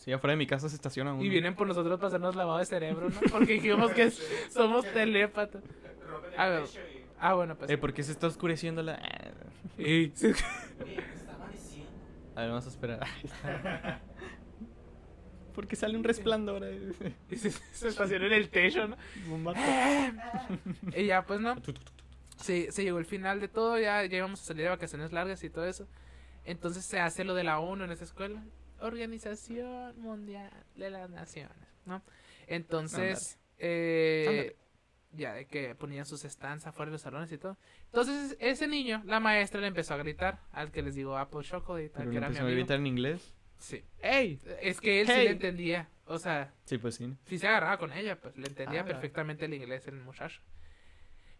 Sí, 0.00 0.10
afuera 0.12 0.32
de 0.32 0.38
mi 0.38 0.46
casa 0.46 0.66
se 0.70 0.76
estaciona 0.76 1.12
uno. 1.12 1.22
Y 1.22 1.28
vienen 1.28 1.54
por 1.54 1.66
nosotros 1.66 1.98
para 1.98 2.08
hacernos 2.08 2.34
lavado 2.34 2.58
de 2.58 2.64
cerebro, 2.64 3.10
¿no? 3.10 3.20
Porque 3.30 3.52
dijimos 3.54 3.92
que 3.92 4.10
somos 4.48 4.90
telépatas. 4.94 5.62
A 6.38 6.46
el 6.46 6.62
ver. 6.62 6.62
Ah, 7.18 7.34
bueno, 7.34 7.54
pues. 7.54 7.70
Eh, 7.70 7.76
¿por 7.76 7.92
qué 7.92 8.02
se 8.02 8.12
está 8.12 8.26
oscureciendo 8.26 8.82
la...? 8.82 8.94
Está 9.76 11.34
amaneciendo. 11.34 11.90
A 12.34 12.40
ver, 12.40 12.48
vamos 12.48 12.64
a 12.64 12.68
esperar. 12.70 13.00
Porque 15.54 15.76
sale 15.76 15.98
un 15.98 16.04
resplandor. 16.04 16.64
ahí. 16.64 16.92
y 17.30 17.36
se, 17.36 17.50
se 17.50 17.88
estacionó 17.88 18.24
en 18.24 18.32
el 18.32 18.48
techo, 18.48 18.88
¿no? 18.88 18.96
Y 20.96 21.04
ya, 21.04 21.26
pues, 21.26 21.40
¿no? 21.40 21.56
Sí, 22.38 22.68
se 22.70 22.84
llegó 22.84 22.98
el 22.98 23.04
final 23.04 23.38
de 23.40 23.48
todo, 23.48 23.78
ya, 23.78 24.02
ya 24.06 24.16
íbamos 24.16 24.40
a 24.40 24.44
salir 24.44 24.62
de 24.62 24.70
vacaciones 24.70 25.12
largas 25.12 25.44
y 25.44 25.50
todo 25.50 25.66
eso. 25.66 25.86
Entonces 26.46 26.86
se 26.86 27.00
hace 27.00 27.22
lo 27.24 27.34
de 27.34 27.44
la 27.44 27.58
ONU 27.58 27.84
en 27.84 27.90
esa 27.90 28.04
escuela. 28.04 28.42
Organización 28.80 30.00
Mundial 30.00 30.50
de 30.76 30.90
las 30.90 31.08
Naciones, 31.10 31.56
¿no? 31.86 32.02
Entonces, 32.46 33.38
eh, 33.58 34.56
ya 35.12 35.34
de 35.34 35.46
que 35.46 35.74
ponían 35.74 36.06
sus 36.06 36.22
stands 36.22 36.66
afuera 36.66 36.90
de 36.90 36.92
los 36.92 37.02
salones 37.02 37.30
y 37.32 37.38
todo. 37.38 37.56
Entonces, 37.86 38.36
ese 38.40 38.66
niño, 38.68 39.02
la 39.06 39.20
maestra 39.20 39.60
le 39.60 39.66
empezó 39.66 39.94
a 39.94 39.96
gritar 39.98 40.40
al 40.52 40.70
que 40.70 40.82
les 40.82 40.94
digo 40.94 41.16
Apple 41.18 41.42
Chocolate, 41.42 41.90
Pero 41.90 42.02
al 42.02 42.08
que 42.08 42.12
le 42.12 42.16
era 42.18 42.28
mi 42.28 42.32
empezó 42.36 42.42
a 42.42 42.46
amigo. 42.46 42.56
gritar 42.58 42.78
en 42.78 42.86
inglés. 42.86 43.34
Sí. 43.58 43.84
¡Ey! 44.00 44.40
Es 44.62 44.80
que 44.80 45.00
él 45.02 45.06
sí 45.06 45.12
le 45.12 45.30
entendía. 45.30 45.88
O 46.06 46.18
sea, 46.18 46.54
Sí, 46.64 46.78
pues 46.78 46.94
sí. 46.96 47.14
si 47.26 47.38
se 47.38 47.46
agarraba 47.46 47.78
con 47.78 47.92
ella, 47.92 48.20
pues 48.20 48.36
le 48.36 48.48
entendía 48.48 48.80
Ah. 48.80 48.84
perfectamente 48.84 49.44
el 49.44 49.54
inglés 49.54 49.86
el 49.86 50.00
muchacho. 50.00 50.40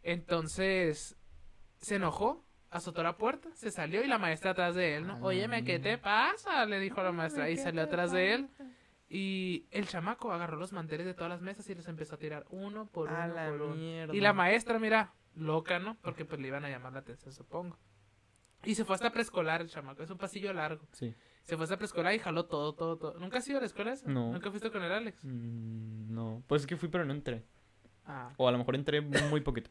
Entonces, 0.03 1.17
se 1.81 1.97
enojó, 1.97 2.45
azotó 2.71 3.03
la 3.03 3.17
puerta, 3.17 3.49
se 3.55 3.71
salió 3.71 4.03
y 4.05 4.07
la 4.09 4.19
maestra 4.19 4.53
atrás 4.53 4.75
de 4.75 4.97
él, 4.97 5.07
¿no? 5.07 5.19
Óyeme, 5.23 5.65
¿qué 5.65 5.79
te 5.79 5.99
pasa? 5.99 6.65
Le 6.67 6.79
dijo 6.79 7.03
la 7.03 7.13
maestra 7.13 7.51
y 7.51 7.57
salió 7.57 7.83
atrás 7.83 8.13
de 8.13 8.35
él. 8.35 8.49
Y 9.09 9.67
el 9.73 9.89
chamaco 9.89 10.33
agarró 10.33 10.57
los 10.57 10.73
manteles 10.73 11.05
de 11.07 11.15
todas 11.15 11.31
las 11.31 11.41
mesas 11.41 11.69
y 11.69 11.75
los 11.75 11.89
empezó 11.89 12.15
a 12.15 12.19
tirar 12.19 12.45
uno 12.51 12.87
por 12.87 13.09
uno 13.09 13.17
A 13.19 13.27
la 13.27 13.49
por 13.49 13.63
uno. 13.63 13.75
mierda. 13.75 14.15
Y 14.15 14.21
la 14.21 14.33
maestra, 14.33 14.79
mira, 14.79 15.13
loca, 15.35 15.81
¿no? 15.81 15.97
Porque 16.01 16.25
pues 16.25 16.41
le 16.41 16.47
iban 16.49 16.65
a 16.65 16.69
llamar 16.71 16.93
la 16.93 17.01
atención, 17.01 17.33
supongo. 17.33 17.77
Y 18.65 18.75
se 18.77 18.85
fue 18.85 18.95
hasta 18.95 19.11
preescolar 19.11 19.63
el 19.63 19.69
chamaco, 19.69 20.03
es 20.05 20.11
un 20.11 20.19
pasillo 20.19 20.53
largo. 20.53 20.87
Sí. 20.93 21.15
Se 21.43 21.57
fue 21.57 21.65
hasta 21.65 21.77
preescolar 21.77 22.15
y 22.15 22.19
jaló 22.21 22.45
todo, 22.47 22.75
todo, 22.75 22.99
todo. 22.99 23.19
¿Nunca 23.19 23.39
has 23.39 23.49
ido 23.49 23.57
a 23.59 23.61
la 23.63 23.67
escuela 23.67 23.93
esa? 23.95 24.09
No. 24.09 24.31
¿Nunca 24.33 24.51
fuiste 24.51 24.71
con 24.71 24.83
el 24.85 24.93
Alex? 24.93 25.25
Mm, 25.25 26.15
no. 26.15 26.45
Pues 26.47 26.63
es 26.63 26.67
que 26.69 26.77
fui, 26.77 26.89
pero 26.89 27.05
no 27.05 27.13
entré. 27.13 27.43
Ah, 28.07 28.33
O 28.37 28.47
a 28.47 28.53
lo 28.53 28.59
mejor 28.59 28.77
entré 28.77 29.01
muy 29.01 29.41
poquito. 29.41 29.71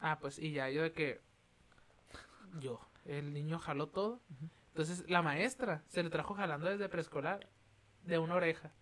ah, 0.00 0.18
pues 0.20 0.38
y 0.40 0.50
ya, 0.52 0.68
yo 0.70 0.82
de 0.82 0.92
que... 0.92 1.20
Yo, 2.60 2.80
el 3.04 3.32
niño 3.32 3.58
jaló 3.58 3.88
todo. 3.88 4.20
Entonces 4.68 5.08
la 5.08 5.22
maestra 5.22 5.82
se 5.88 6.02
le 6.02 6.10
trajo 6.10 6.34
jalando 6.34 6.68
desde 6.68 6.88
preescolar 6.88 7.48
de 8.04 8.18
una 8.18 8.34
oreja. 8.34 8.72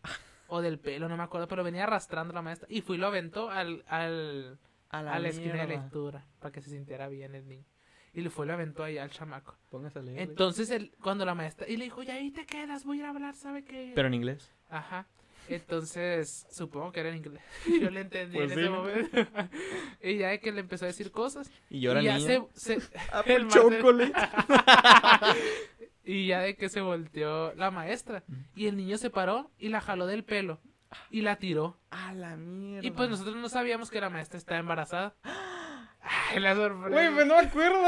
O 0.48 0.60
del 0.60 0.78
pelo, 0.78 1.08
no 1.08 1.16
me 1.16 1.22
acuerdo, 1.22 1.46
pero 1.46 1.62
venía 1.62 1.84
arrastrando 1.84 2.34
la 2.34 2.42
maestra. 2.42 2.66
Y 2.70 2.80
fui 2.80 2.96
y 2.96 2.98
lo 2.98 3.06
aventó 3.06 3.50
al, 3.50 3.84
al, 3.86 4.58
A 4.88 4.98
a 4.98 5.18
la 5.18 5.28
esquina 5.28 5.54
de 5.54 5.68
lectura 5.68 6.26
para 6.40 6.52
que 6.52 6.60
se 6.60 6.70
sintiera 6.70 7.08
bien 7.08 7.34
el 7.34 7.46
niño. 7.46 7.64
Y 8.12 8.22
le 8.22 8.30
fue 8.30 8.44
y 8.44 8.48
lo 8.48 8.54
aventó 8.54 8.82
ahí 8.82 8.98
al 8.98 9.10
chamaco. 9.10 9.56
Póngase 9.70 10.00
a 10.00 10.02
leer. 10.02 10.20
Entonces, 10.20 10.70
el, 10.70 10.90
cuando 11.00 11.24
la 11.24 11.36
maestra... 11.36 11.68
Y 11.68 11.76
le 11.76 11.84
dijo, 11.84 12.02
ya 12.02 12.14
ahí 12.14 12.32
te 12.32 12.44
quedas, 12.44 12.84
voy 12.84 12.96
a 12.96 13.00
ir 13.00 13.06
a 13.06 13.10
hablar, 13.10 13.36
¿sabe 13.36 13.64
qué? 13.64 13.92
Pero 13.94 14.08
en 14.08 14.14
inglés. 14.14 14.50
Ajá. 14.68 15.06
Entonces, 15.54 16.46
supongo 16.50 16.92
que 16.92 17.00
era 17.00 17.08
en 17.10 17.16
inglés. 17.16 17.42
Yo 17.80 17.90
le 17.90 18.00
entendí 18.02 18.36
Pues 18.36 18.52
en 18.52 18.58
sí, 18.58 18.64
ese 18.64 18.70
momento. 18.70 19.26
y 20.02 20.16
ya 20.18 20.28
de 20.28 20.40
que 20.40 20.52
le 20.52 20.60
empezó 20.60 20.84
a 20.84 20.88
decir 20.88 21.10
cosas. 21.10 21.50
Y 21.68 21.86
era 21.86 22.00
y 22.02 22.04
ya 22.04 22.20
se, 22.20 22.42
se- 22.54 22.78
Apple 23.12 23.34
el 23.36 23.46
martes- 23.46 23.78
chocolate. 23.78 24.12
y 26.04 26.26
ya 26.26 26.40
de 26.40 26.56
que 26.56 26.68
se 26.68 26.80
volteó 26.80 27.54
la 27.54 27.70
maestra. 27.70 28.24
Y 28.54 28.66
el 28.66 28.76
niño 28.76 28.98
se 28.98 29.10
paró 29.10 29.50
y 29.58 29.68
la 29.68 29.80
jaló 29.80 30.06
del 30.06 30.24
pelo. 30.24 30.60
Y 31.10 31.20
la 31.22 31.36
tiró. 31.36 31.78
A 31.90 32.12
la 32.14 32.36
mierda. 32.36 32.86
Y 32.86 32.90
pues 32.90 33.08
nosotros 33.10 33.36
no 33.36 33.48
sabíamos 33.48 33.90
que 33.90 34.00
la 34.00 34.10
maestra 34.10 34.38
estaba 34.38 34.58
embarazada. 34.58 35.14
Ay, 36.02 36.40
la 36.40 36.54
sorpresa. 36.56 36.88
Güey, 36.90 37.14
pues 37.14 37.26
no 37.26 37.34
me 37.34 37.40
acuerdo. 37.48 37.78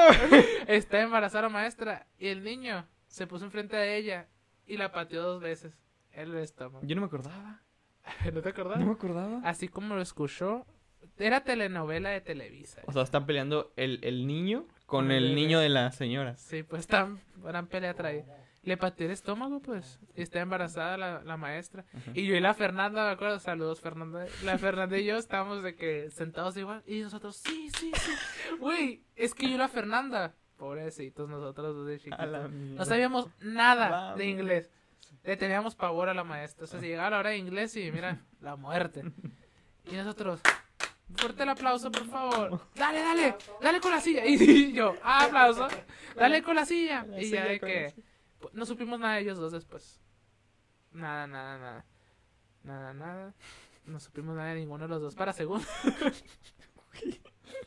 Está 0.69 1.01
embarazada 1.01 1.43
la 1.43 1.49
maestra. 1.49 2.07
Y 2.19 2.29
el 2.29 2.45
niño 2.45 2.87
se 3.09 3.27
puso 3.27 3.45
enfrente 3.45 3.77
de 3.77 3.97
ella 3.97 4.29
y 4.67 4.77
la 4.77 4.93
pateó 4.93 5.23
dos 5.23 5.41
veces. 5.41 5.73
En 6.13 6.29
el 6.31 6.39
estómago. 6.39 6.85
Yo 6.87 6.95
no 6.95 7.03
me 7.03 7.07
acordaba. 7.07 7.63
¿No 8.33 8.41
te 8.43 8.49
acordás? 8.49 8.79
No 8.81 8.87
me 8.87 8.93
acordaba. 8.93 9.41
Así 9.45 9.69
como 9.69 9.95
lo 9.95 10.03
escuchó. 10.03 10.67
Era 11.19 11.43
telenovela 11.43 12.11
de 12.11 12.21
Televisa. 12.21 12.81
O 12.87 12.93
sea, 12.93 13.03
están 13.03 13.27
peleando 13.27 13.73
el, 13.77 13.99
el 14.03 14.27
niño 14.27 14.67
Con 14.87 15.11
el 15.11 15.35
niño 15.35 15.59
de 15.59 15.69
la 15.69 15.91
señora. 15.91 16.37
Sí, 16.37 16.63
pues 16.63 16.87
tan 16.87 17.21
gran 17.43 17.67
pelea 17.67 17.95
trae. 17.95 18.25
Le 18.63 18.77
pateé 18.77 19.07
el 19.07 19.13
estómago, 19.13 19.61
pues. 19.61 19.99
Y 20.15 20.23
está 20.23 20.39
embarazada 20.41 20.97
la, 20.97 21.23
la 21.25 21.37
maestra. 21.37 21.85
Ajá. 21.93 22.13
Y 22.15 22.27
yo 22.27 22.37
y 22.37 22.41
la 22.41 22.55
Fernanda, 22.55 23.05
me 23.07 23.11
acuerdo, 23.11 23.41
saludos 23.41 23.81
Fernanda. 23.81 24.27
La 24.45 24.57
Fernanda 24.59 24.97
y 24.97 25.05
yo 25.05 25.17
estábamos 25.17 25.65
de 25.65 25.75
que 25.75 26.11
sentados 26.11 26.57
igual. 26.57 26.85
Y 26.87 27.01
nosotros, 27.01 27.37
sí, 27.37 27.69
sí, 27.77 27.91
sí. 27.93 28.13
Güey, 28.61 29.03
es 29.17 29.35
que 29.35 29.49
yo 29.49 29.55
y 29.57 29.59
la 29.59 29.67
Fernanda. 29.69 30.37
Pobrecitos 30.57 31.29
nosotros 31.29 31.75
dos 31.75 31.87
de 31.89 31.99
chiquitos. 31.99 32.51
No 32.53 32.85
sabíamos 32.85 33.29
nada 33.41 33.89
Vamos. 33.91 34.19
de 34.19 34.27
inglés. 34.27 34.71
Le 35.25 35.37
teníamos 35.37 35.75
pavor 35.75 36.09
a 36.09 36.15
la 36.15 36.25
maestra. 36.25 36.65
O 36.65 36.67
sea, 36.67 36.81
si 36.81 36.87
llegaba 36.87 37.11
la 37.11 37.19
hora 37.21 37.31
de 37.31 37.39
inglés 37.39 37.77
y 37.77 37.93
mira, 37.93 38.25
la 38.41 38.57
muerte. 38.57 39.05
Y 39.91 39.95
nosotros, 39.95 40.41
fuerte 41.15 41.45
el 41.45 41.49
aplauso, 41.49 41.91
por 41.91 42.07
favor. 42.07 42.61
Dale, 42.75 43.01
dale, 43.01 43.37
dale 43.61 43.81
con 43.81 43.93
la 43.93 44.01
silla. 44.01 44.25
Y 44.27 44.73
yo, 44.75 44.97
ah, 45.03 45.25
aplauso. 45.25 45.69
Dale 46.17 46.43
con 46.43 46.57
la 46.57 46.67
silla. 46.67 47.05
La 47.05 47.21
Y 47.21 47.31
ya 47.31 47.45
de 47.47 47.61
que 47.61 47.95
no 48.53 48.67
supimos 48.67 48.99
nada 48.99 49.15
de 49.15 49.23
ellos 49.23 49.39
dos 49.39 49.53
después. 49.53 50.01
Nada, 50.93 51.27
nada, 51.27 51.59
nada. 51.59 51.85
Nada, 52.65 52.93
nada. 52.93 53.35
No 53.87 53.99
supimos 53.99 54.37
nada 54.37 54.51
de 54.51 54.61
ninguno 54.61 54.85
de 54.85 54.89
los 54.89 55.01
dos 55.01 55.15
para 55.15 55.33
segundo. 55.33 55.67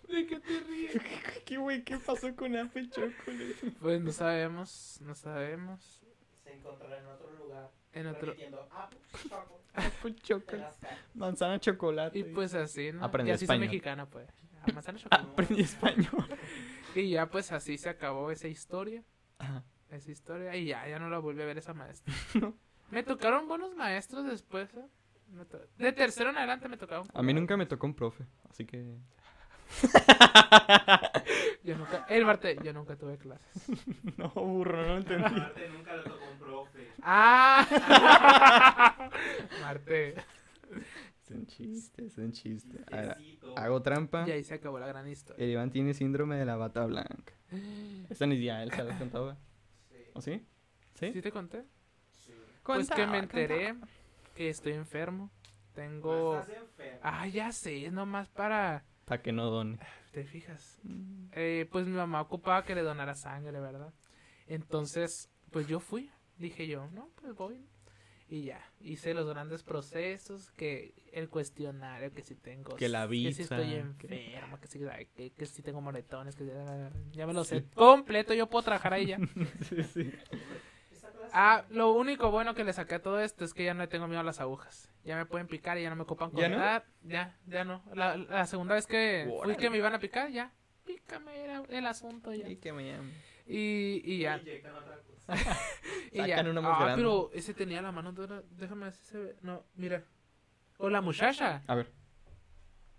¿De 0.07 0.27
qué 0.27 0.39
te 0.39 0.59
ríes? 0.61 1.01
¿Qué 1.45 1.57
güey? 1.57 1.83
¿Qué 1.83 1.97
pasó 1.97 2.33
con 2.35 2.55
Apple 2.55 2.89
Chocolate? 2.89 3.71
Pues 3.81 4.01
no 4.01 4.11
sabemos, 4.11 4.99
no 5.01 5.15
sabemos. 5.15 6.04
Encontrará 6.57 6.97
en 6.99 7.05
otro 7.07 7.31
lugar. 7.33 7.71
En 7.93 8.07
otro... 8.07 8.35
"Ah, 8.71 8.89
choco", 9.29 9.61
Apple 9.73 10.11
de 10.11 10.19
Chocolate. 10.19 10.57
las 10.57 10.77
caras. 10.77 10.99
Manzana 11.13 11.59
chocolate. 11.59 12.19
Y 12.19 12.23
pues 12.23 12.53
así, 12.53 12.91
¿no? 12.91 13.03
Aprendí 13.03 13.31
y 13.31 13.33
así 13.33 13.45
español. 13.45 13.61
soy 13.63 13.67
mexicana, 13.67 14.05
pues. 14.09 14.27
A 14.63 14.71
manzana 14.73 14.99
chocolate. 14.99 15.31
Aprendí 15.31 15.61
español. 15.61 16.27
Y 16.95 17.09
ya 17.09 17.29
pues 17.29 17.51
así 17.51 17.77
se 17.77 17.89
acabó 17.89 18.31
esa 18.31 18.47
historia. 18.47 19.03
Ajá. 19.39 19.63
Esa 19.89 20.11
historia. 20.11 20.55
Y 20.55 20.67
ya, 20.67 20.87
ya 20.87 20.97
no 20.97 21.09
la 21.09 21.19
volví 21.19 21.41
a 21.41 21.45
ver 21.45 21.57
esa 21.57 21.73
maestra. 21.73 22.13
Me 22.89 23.03
tocaron 23.03 23.49
buenos 23.49 23.75
maestros 23.75 24.25
después, 24.25 24.73
¿eh? 24.75 24.85
Me 25.33 25.43
to- 25.43 25.59
De 25.77 25.91
tercero 25.91 26.29
en 26.29 26.37
adelante 26.37 26.69
me 26.69 26.77
tocaron. 26.77 27.05
A 27.13 27.21
mí 27.21 27.33
nunca 27.33 27.57
me 27.57 27.65
tocó 27.65 27.85
un 27.87 27.95
profe, 27.95 28.25
así 28.49 28.63
que... 28.65 28.95
Yo 31.63 31.75
nunca... 31.77 32.05
El 32.09 32.25
Marte, 32.25 32.57
yo 32.63 32.71
nunca 32.73 32.95
tuve 32.95 33.17
clases. 33.17 33.67
No, 34.17 34.29
burro, 34.29 34.77
no 34.83 34.87
lo 34.87 34.97
entendí. 34.99 35.23
Nunca 35.75 35.95
le 35.97 36.03
tocó 36.03 36.23
un. 36.31 36.34
¡Ah! 37.07 37.67
Marte. 39.61 40.15
Es 41.23 41.31
un 41.31 41.45
chiste, 41.45 42.05
es 42.05 42.17
un 42.17 42.31
chiste. 42.31 42.79
Ahora, 42.91 43.17
hago 43.57 43.81
trampa. 43.83 44.27
Y 44.27 44.31
ahí 44.31 44.43
se 44.43 44.55
acabó 44.55 44.79
la 44.79 44.87
gran 44.87 45.07
historia. 45.07 45.43
El 45.43 45.51
Iván 45.51 45.69
tiene 45.69 45.93
síndrome 45.93 46.35
de 46.35 46.45
la 46.45 46.55
bata 46.55 46.83
blanca. 46.85 47.33
Esta 48.09 48.25
ni 48.25 48.43
ya 48.43 48.63
él 48.63 48.71
se 48.71 48.83
la 48.83 48.97
contaba. 48.97 49.37
Sí, 49.89 49.97
¿O 50.13 50.21
sí? 50.21 50.45
¿Sí? 50.95 51.13
¿Sí 51.13 51.21
te 51.21 51.31
conté? 51.31 51.63
sí. 52.11 52.33
Pues 52.63 52.89
que 52.89 53.05
me 53.05 53.19
Contaba, 53.19 53.19
enteré 53.19 53.75
que 54.33 54.49
estoy 54.49 54.73
enfermo. 54.73 55.29
Tengo... 55.73 56.39
Estás 56.39 56.57
enfermo. 56.57 56.99
Ah, 57.03 57.27
ya 57.27 57.51
sé, 57.51 57.85
es 57.85 57.93
nomás 57.93 58.29
para... 58.29 58.83
Para 59.05 59.21
que 59.21 59.31
no 59.31 59.51
done. 59.51 59.77
¿Te 60.11 60.23
fijas? 60.23 60.79
Eh, 61.33 61.67
pues 61.71 61.85
mi 61.85 61.95
mamá 61.95 62.21
ocupaba 62.21 62.63
que 62.63 62.73
le 62.73 62.81
donara 62.81 63.13
sangre, 63.13 63.59
¿verdad? 63.59 63.93
Entonces, 64.47 65.29
pues 65.51 65.67
yo 65.67 65.79
fui. 65.79 66.09
Dije 66.37 66.67
yo, 66.67 66.89
no, 66.91 67.09
pues 67.15 67.33
voy. 67.35 67.65
Y 68.27 68.45
ya, 68.45 68.59
hice 68.81 69.13
los 69.13 69.27
grandes 69.27 69.61
procesos, 69.61 70.49
que 70.51 70.95
el 71.13 71.29
cuestionario, 71.29 72.11
que 72.11 72.23
si 72.23 72.33
tengo... 72.33 72.75
Que 72.75 72.89
la 72.89 73.07
Que 73.07 73.13
si 73.15 73.27
visa, 73.27 73.43
estoy 73.43 73.75
enfermo, 73.75 74.59
que 74.59 74.67
si, 74.67 74.79
que, 75.15 75.31
que 75.31 75.45
si 75.45 75.61
tengo 75.61 75.79
moretones, 75.79 76.35
que 76.35 76.47
ya, 76.47 76.91
ya 77.11 77.27
me 77.27 77.33
lo 77.33 77.43
sé 77.43 77.65
completo, 77.75 78.33
yo 78.33 78.49
puedo 78.49 78.63
trabajar 78.63 78.93
ahí 78.93 79.07
ya. 79.07 79.19
sí, 79.69 79.83
sí. 79.83 80.11
Ah, 81.33 81.65
lo 81.69 81.93
único 81.93 82.31
bueno 82.31 82.55
que 82.55 82.63
le 82.63 82.73
saqué 82.73 82.95
a 82.95 83.01
todo 83.01 83.19
esto 83.19 83.45
es 83.45 83.53
que 83.53 83.63
ya 83.63 83.73
no 83.73 83.81
le 83.81 83.87
tengo 83.87 84.07
miedo 84.07 84.21
a 84.21 84.23
las 84.23 84.39
agujas. 84.39 84.89
Ya 85.03 85.17
me 85.17 85.25
pueden 85.25 85.47
picar 85.47 85.77
y 85.77 85.83
ya 85.83 85.89
no 85.89 85.95
me 85.95 86.03
ocupan 86.03 86.31
¿Ya 86.33 86.49
no? 86.49 86.57
Ya, 87.03 87.37
ya 87.45 87.63
no. 87.63 87.83
La, 87.93 88.17
la 88.17 88.47
segunda 88.47 88.73
vez 88.73 88.87
que 88.87 89.31
fui 89.43 89.55
que 89.55 89.69
me 89.69 89.77
iban 89.77 89.93
a 89.93 89.99
picar, 89.99 90.31
ya. 90.31 90.51
Pícame 90.85 91.43
era 91.43 91.63
el 91.69 91.85
asunto 91.85 92.33
ya. 92.33 92.47
Y 92.49 92.57
que 92.57 92.73
me 92.73 92.89
llamen. 92.89 93.13
Y, 93.45 94.01
y 94.03 94.19
ya. 94.19 94.37
Y 94.37 94.45
ya. 94.45 94.71
Sacan 96.15 96.47
una 96.47 96.61
más 96.61 96.73
ah, 96.75 96.83
grande. 96.83 96.95
pero 97.03 97.31
ese 97.33 97.53
tenía 97.53 97.81
la 97.81 97.91
mano 97.91 98.11
dura. 98.11 98.41
Déjame 98.51 98.85
ver 98.85 98.93
si 98.93 99.05
se 99.05 99.17
ve. 99.17 99.35
No, 99.41 99.63
mira. 99.75 100.03
Con 100.77 100.91
la 100.91 101.01
muchacha. 101.01 101.63
A 101.67 101.75
ver. 101.75 101.91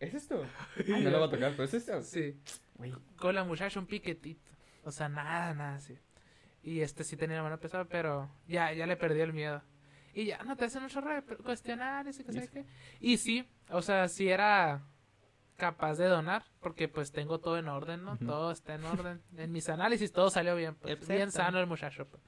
¿Es 0.00 0.14
esto? 0.14 0.44
No 0.88 1.10
lo 1.10 1.20
va 1.20 1.26
a 1.26 1.30
tocar, 1.30 1.52
pero 1.52 1.64
es 1.64 1.74
esto. 1.74 2.02
Sí. 2.02 2.38
Güey. 2.74 2.92
Con 3.16 3.34
la 3.34 3.44
muchacha 3.44 3.80
un 3.80 3.86
piquetito. 3.86 4.50
O 4.84 4.90
sea, 4.90 5.08
nada, 5.08 5.54
nada 5.54 5.76
así. 5.76 5.98
Y 6.62 6.80
este 6.80 7.04
sí 7.04 7.16
tenía 7.16 7.36
la 7.36 7.42
mano 7.44 7.58
pesada, 7.60 7.84
pero 7.84 8.28
ya, 8.46 8.72
ya 8.72 8.86
le 8.86 8.96
perdí 8.96 9.20
el 9.20 9.32
miedo. 9.32 9.62
Y 10.12 10.26
ya 10.26 10.42
no 10.44 10.56
te 10.56 10.64
hacen 10.64 10.82
un 10.82 10.88
chorro 10.88 11.14
de 11.14 11.22
pre- 11.22 11.36
cuestionarios 11.36 12.18
y 12.18 12.24
que 12.24 12.32
¿Y 12.32 12.40
sé 12.40 12.48
qué. 12.48 12.64
Y 13.00 13.16
sí, 13.18 13.48
o 13.70 13.82
sea, 13.82 14.08
sí 14.08 14.28
era 14.28 14.82
capaz 15.56 15.94
de 15.96 16.06
donar, 16.06 16.44
porque 16.60 16.88
pues 16.88 17.12
tengo 17.12 17.40
todo 17.40 17.58
en 17.58 17.68
orden, 17.68 18.04
¿no? 18.04 18.16
Todo 18.18 18.50
está 18.50 18.74
en 18.74 18.84
orden. 18.84 19.22
En 19.36 19.52
mis 19.52 19.68
análisis 19.68 20.12
todo 20.12 20.30
salió 20.30 20.54
bien, 20.54 20.74
pues, 20.76 21.08
bien 21.08 21.30
sano 21.32 21.58
el 21.58 21.66
muchacho. 21.66 22.06
pues. 22.06 22.22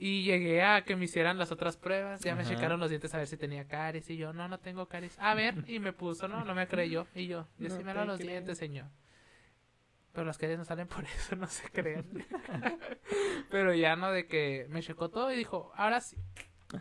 Y 0.00 0.22
llegué 0.22 0.62
a 0.62 0.84
que 0.84 0.94
me 0.94 1.06
hicieran 1.06 1.38
las 1.38 1.50
otras 1.50 1.76
pruebas, 1.76 2.20
ya 2.20 2.36
me 2.36 2.44
checaron 2.44 2.78
los 2.78 2.88
dientes 2.88 3.12
a 3.14 3.18
ver 3.18 3.26
si 3.26 3.36
tenía 3.36 3.66
caries 3.66 4.08
y 4.10 4.16
yo, 4.16 4.32
no, 4.32 4.46
no 4.46 4.60
tengo 4.60 4.86
caries. 4.86 5.18
A 5.18 5.34
ver, 5.34 5.54
y 5.66 5.80
me 5.80 5.92
puso, 5.92 6.28
no, 6.28 6.44
no 6.44 6.54
me 6.54 6.68
creyó. 6.68 7.08
Y 7.14 7.26
yo, 7.26 7.48
yo 7.58 7.68
No 7.68 7.76
sí 7.76 7.82
me 7.82 7.92
los 7.92 8.18
dientes, 8.18 8.58
señor. 8.58 8.86
Pero 10.12 10.26
las 10.26 10.38
caries 10.38 10.58
no 10.58 10.64
salen 10.64 10.86
por 10.86 11.04
eso, 11.16 11.34
no 11.34 11.48
se 11.48 11.68
crean. 11.70 12.06
Pero 13.50 13.74
ya 13.74 13.96
no, 13.96 14.12
de 14.12 14.26
que 14.26 14.66
me 14.70 14.82
checó 14.82 15.10
todo 15.10 15.32
y 15.32 15.36
dijo, 15.36 15.72
ahora 15.74 16.00
sí, 16.00 16.16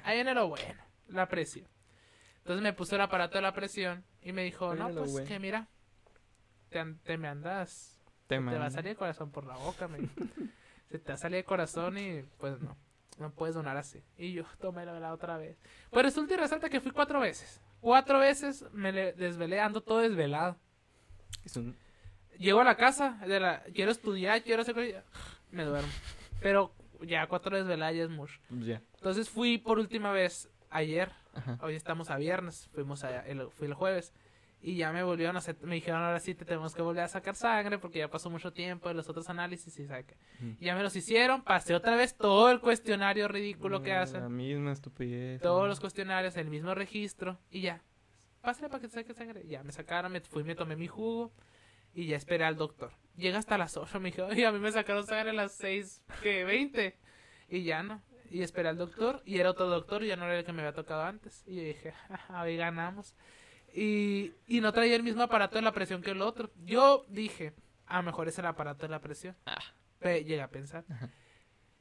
ahí 0.03 0.17
viene 0.17 0.35
lo 0.35 0.47
bueno, 0.49 0.83
la 1.07 1.27
presión. 1.27 1.67
Entonces 2.39 2.61
me 2.61 2.73
puso 2.73 2.95
el 2.95 3.01
aparato 3.01 3.37
de 3.39 3.41
la 3.41 3.53
presión 3.53 4.05
y 4.27 4.33
me 4.33 4.43
dijo, 4.43 4.75
no, 4.75 4.89
pues 4.89 5.11
bueno. 5.13 5.25
que 5.25 5.39
mira, 5.39 5.69
te, 6.69 6.83
te 7.03 7.17
me 7.17 7.29
andas, 7.29 7.97
Te, 8.27 8.35
te 8.35 8.41
va 8.41 8.65
a 8.65 8.69
salir 8.69 8.91
el 8.91 8.97
corazón 8.97 9.31
por 9.31 9.45
la 9.45 9.55
boca, 9.55 9.87
me. 9.87 9.99
Se 10.91 10.99
te 10.99 11.07
va 11.07 11.13
a 11.13 11.17
salir 11.17 11.37
el 11.37 11.45
corazón 11.45 11.97
y 11.97 12.23
pues 12.37 12.59
no, 12.59 12.75
no 13.19 13.31
puedes 13.31 13.55
donar 13.55 13.77
así. 13.77 14.03
Y 14.17 14.33
yo 14.33 14.43
tomé 14.59 14.85
la 14.85 15.13
otra 15.13 15.37
vez. 15.37 15.57
Pues 15.91 16.03
resulta 16.05 16.33
y 16.33 16.37
resalta 16.37 16.69
que 16.69 16.81
fui 16.81 16.91
cuatro 16.91 17.21
veces. 17.21 17.61
Cuatro 17.79 18.19
veces 18.19 18.65
me 18.73 18.91
desvelé, 18.91 19.61
ando 19.61 19.79
todo 19.79 19.99
desvelado. 19.99 20.57
Es 21.45 21.55
un... 21.55 21.77
Llego 22.37 22.59
a 22.59 22.65
la 22.65 22.75
casa, 22.75 23.17
de 23.25 23.39
la, 23.39 23.63
quiero 23.73 23.91
estudiar, 23.91 24.43
quiero 24.43 24.61
hacer 24.61 24.75
cosas, 24.75 25.05
me 25.51 25.63
duermo. 25.63 25.91
Pero 26.41 26.73
ya 27.01 27.27
cuatro 27.27 27.55
desveladas 27.55 27.95
ya 27.95 28.03
es 28.03 28.09
mucho. 28.09 28.37
Entonces 28.49 29.29
fui 29.29 29.57
por 29.57 29.79
última 29.79 30.11
vez 30.11 30.49
ayer, 30.69 31.13
Ajá. 31.37 31.57
hoy 31.61 31.75
estamos 31.75 32.09
a 32.09 32.17
viernes, 32.17 32.69
fuimos 32.73 33.03
a, 33.03 33.25
el, 33.27 33.49
fui 33.51 33.67
el 33.67 33.73
jueves. 33.73 34.13
Y 34.59 34.75
ya 34.75 34.91
me 34.91 35.03
volvieron 35.03 35.35
a 35.35 35.39
hacer, 35.39 35.55
me 35.61 35.75
dijeron 35.75 36.01
ahora 36.01 36.19
sí 36.19 36.33
te 36.33 36.43
tenemos 36.43 36.73
que 36.73 36.81
volver 36.81 37.03
a 37.03 37.07
sacar 37.07 37.35
sangre 37.35 37.77
porque 37.77 37.99
ya 37.99 38.09
pasó 38.09 38.31
mucho 38.31 38.51
tiempo 38.51 38.89
de 38.89 38.95
los 38.95 39.07
otros 39.07 39.29
análisis 39.29 39.77
y 39.77 39.85
saca. 39.85 40.15
Y 40.59 40.65
ya 40.65 40.75
me 40.75 40.81
los 40.81 40.95
hicieron, 40.95 41.43
pasé 41.43 41.75
otra 41.75 41.95
vez 41.95 42.17
todo 42.17 42.49
el 42.49 42.59
cuestionario 42.59 43.27
ridículo 43.27 43.83
que 43.83 43.91
La 43.91 44.01
hacen. 44.01 44.35
misma 44.35 44.71
estupidez. 44.71 45.41
Todos 45.41 45.61
¿no? 45.61 45.67
los 45.67 45.79
cuestionarios, 45.79 46.35
el 46.37 46.49
mismo 46.49 46.73
registro 46.73 47.37
y 47.51 47.61
ya. 47.61 47.83
Pásale 48.41 48.67
para 48.69 48.81
que 48.81 48.87
te 48.87 48.95
saque 48.95 49.13
sangre. 49.13 49.43
Ya 49.47 49.61
me 49.63 49.71
sacaron, 49.71 50.11
me 50.11 50.21
fui, 50.21 50.43
me 50.43 50.55
tomé 50.55 50.75
mi 50.75 50.87
jugo 50.87 51.31
y 51.93 52.07
ya 52.07 52.17
esperé 52.17 52.43
al 52.43 52.55
doctor. 52.55 52.91
Llega 53.15 53.37
hasta 53.37 53.59
las 53.59 53.77
8, 53.77 53.99
me 53.99 54.09
dijo, 54.09 54.25
oye, 54.25 54.45
a 54.47 54.51
mí 54.51 54.57
me 54.59 54.71
sacaron 54.71 55.05
sangre 55.05 55.29
a 55.29 55.33
las 55.33 55.51
6, 55.53 56.01
que 56.23 56.43
20. 56.45 56.97
Y 57.49 57.63
ya 57.63 57.83
no. 57.83 58.01
Y 58.29 58.41
esperé 58.41 58.69
al 58.69 58.77
doctor 58.77 59.21
y 59.25 59.39
era 59.39 59.51
otro 59.51 59.67
doctor 59.67 60.03
y 60.03 60.07
ya 60.07 60.15
no 60.15 60.25
era 60.25 60.39
el 60.39 60.45
que 60.45 60.51
me 60.53 60.61
había 60.61 60.73
tocado 60.73 61.03
antes. 61.03 61.43
Y 61.47 61.55
yo 61.55 61.61
dije, 61.63 61.91
"Jaja, 62.09 62.41
hoy 62.41 62.57
ganamos. 62.57 63.15
Y, 63.73 64.33
y 64.47 64.59
no 64.61 64.71
traía 64.73 64.95
el 64.95 65.03
mismo 65.03 65.21
aparato 65.23 65.55
de 65.57 65.61
la 65.61 65.71
presión 65.71 66.01
que 66.01 66.11
el 66.11 66.21
otro. 66.21 66.51
Yo 66.65 67.05
dije, 67.09 67.53
a 67.85 67.97
lo 67.97 68.03
mejor 68.03 68.27
es 68.27 68.37
el 68.39 68.45
aparato 68.45 68.83
de 68.85 68.89
la 68.89 68.99
presión. 68.99 69.35
Ah. 69.45 69.57
Pe- 69.99 70.23
llegué 70.23 70.41
a 70.41 70.49
pensar. 70.49 70.83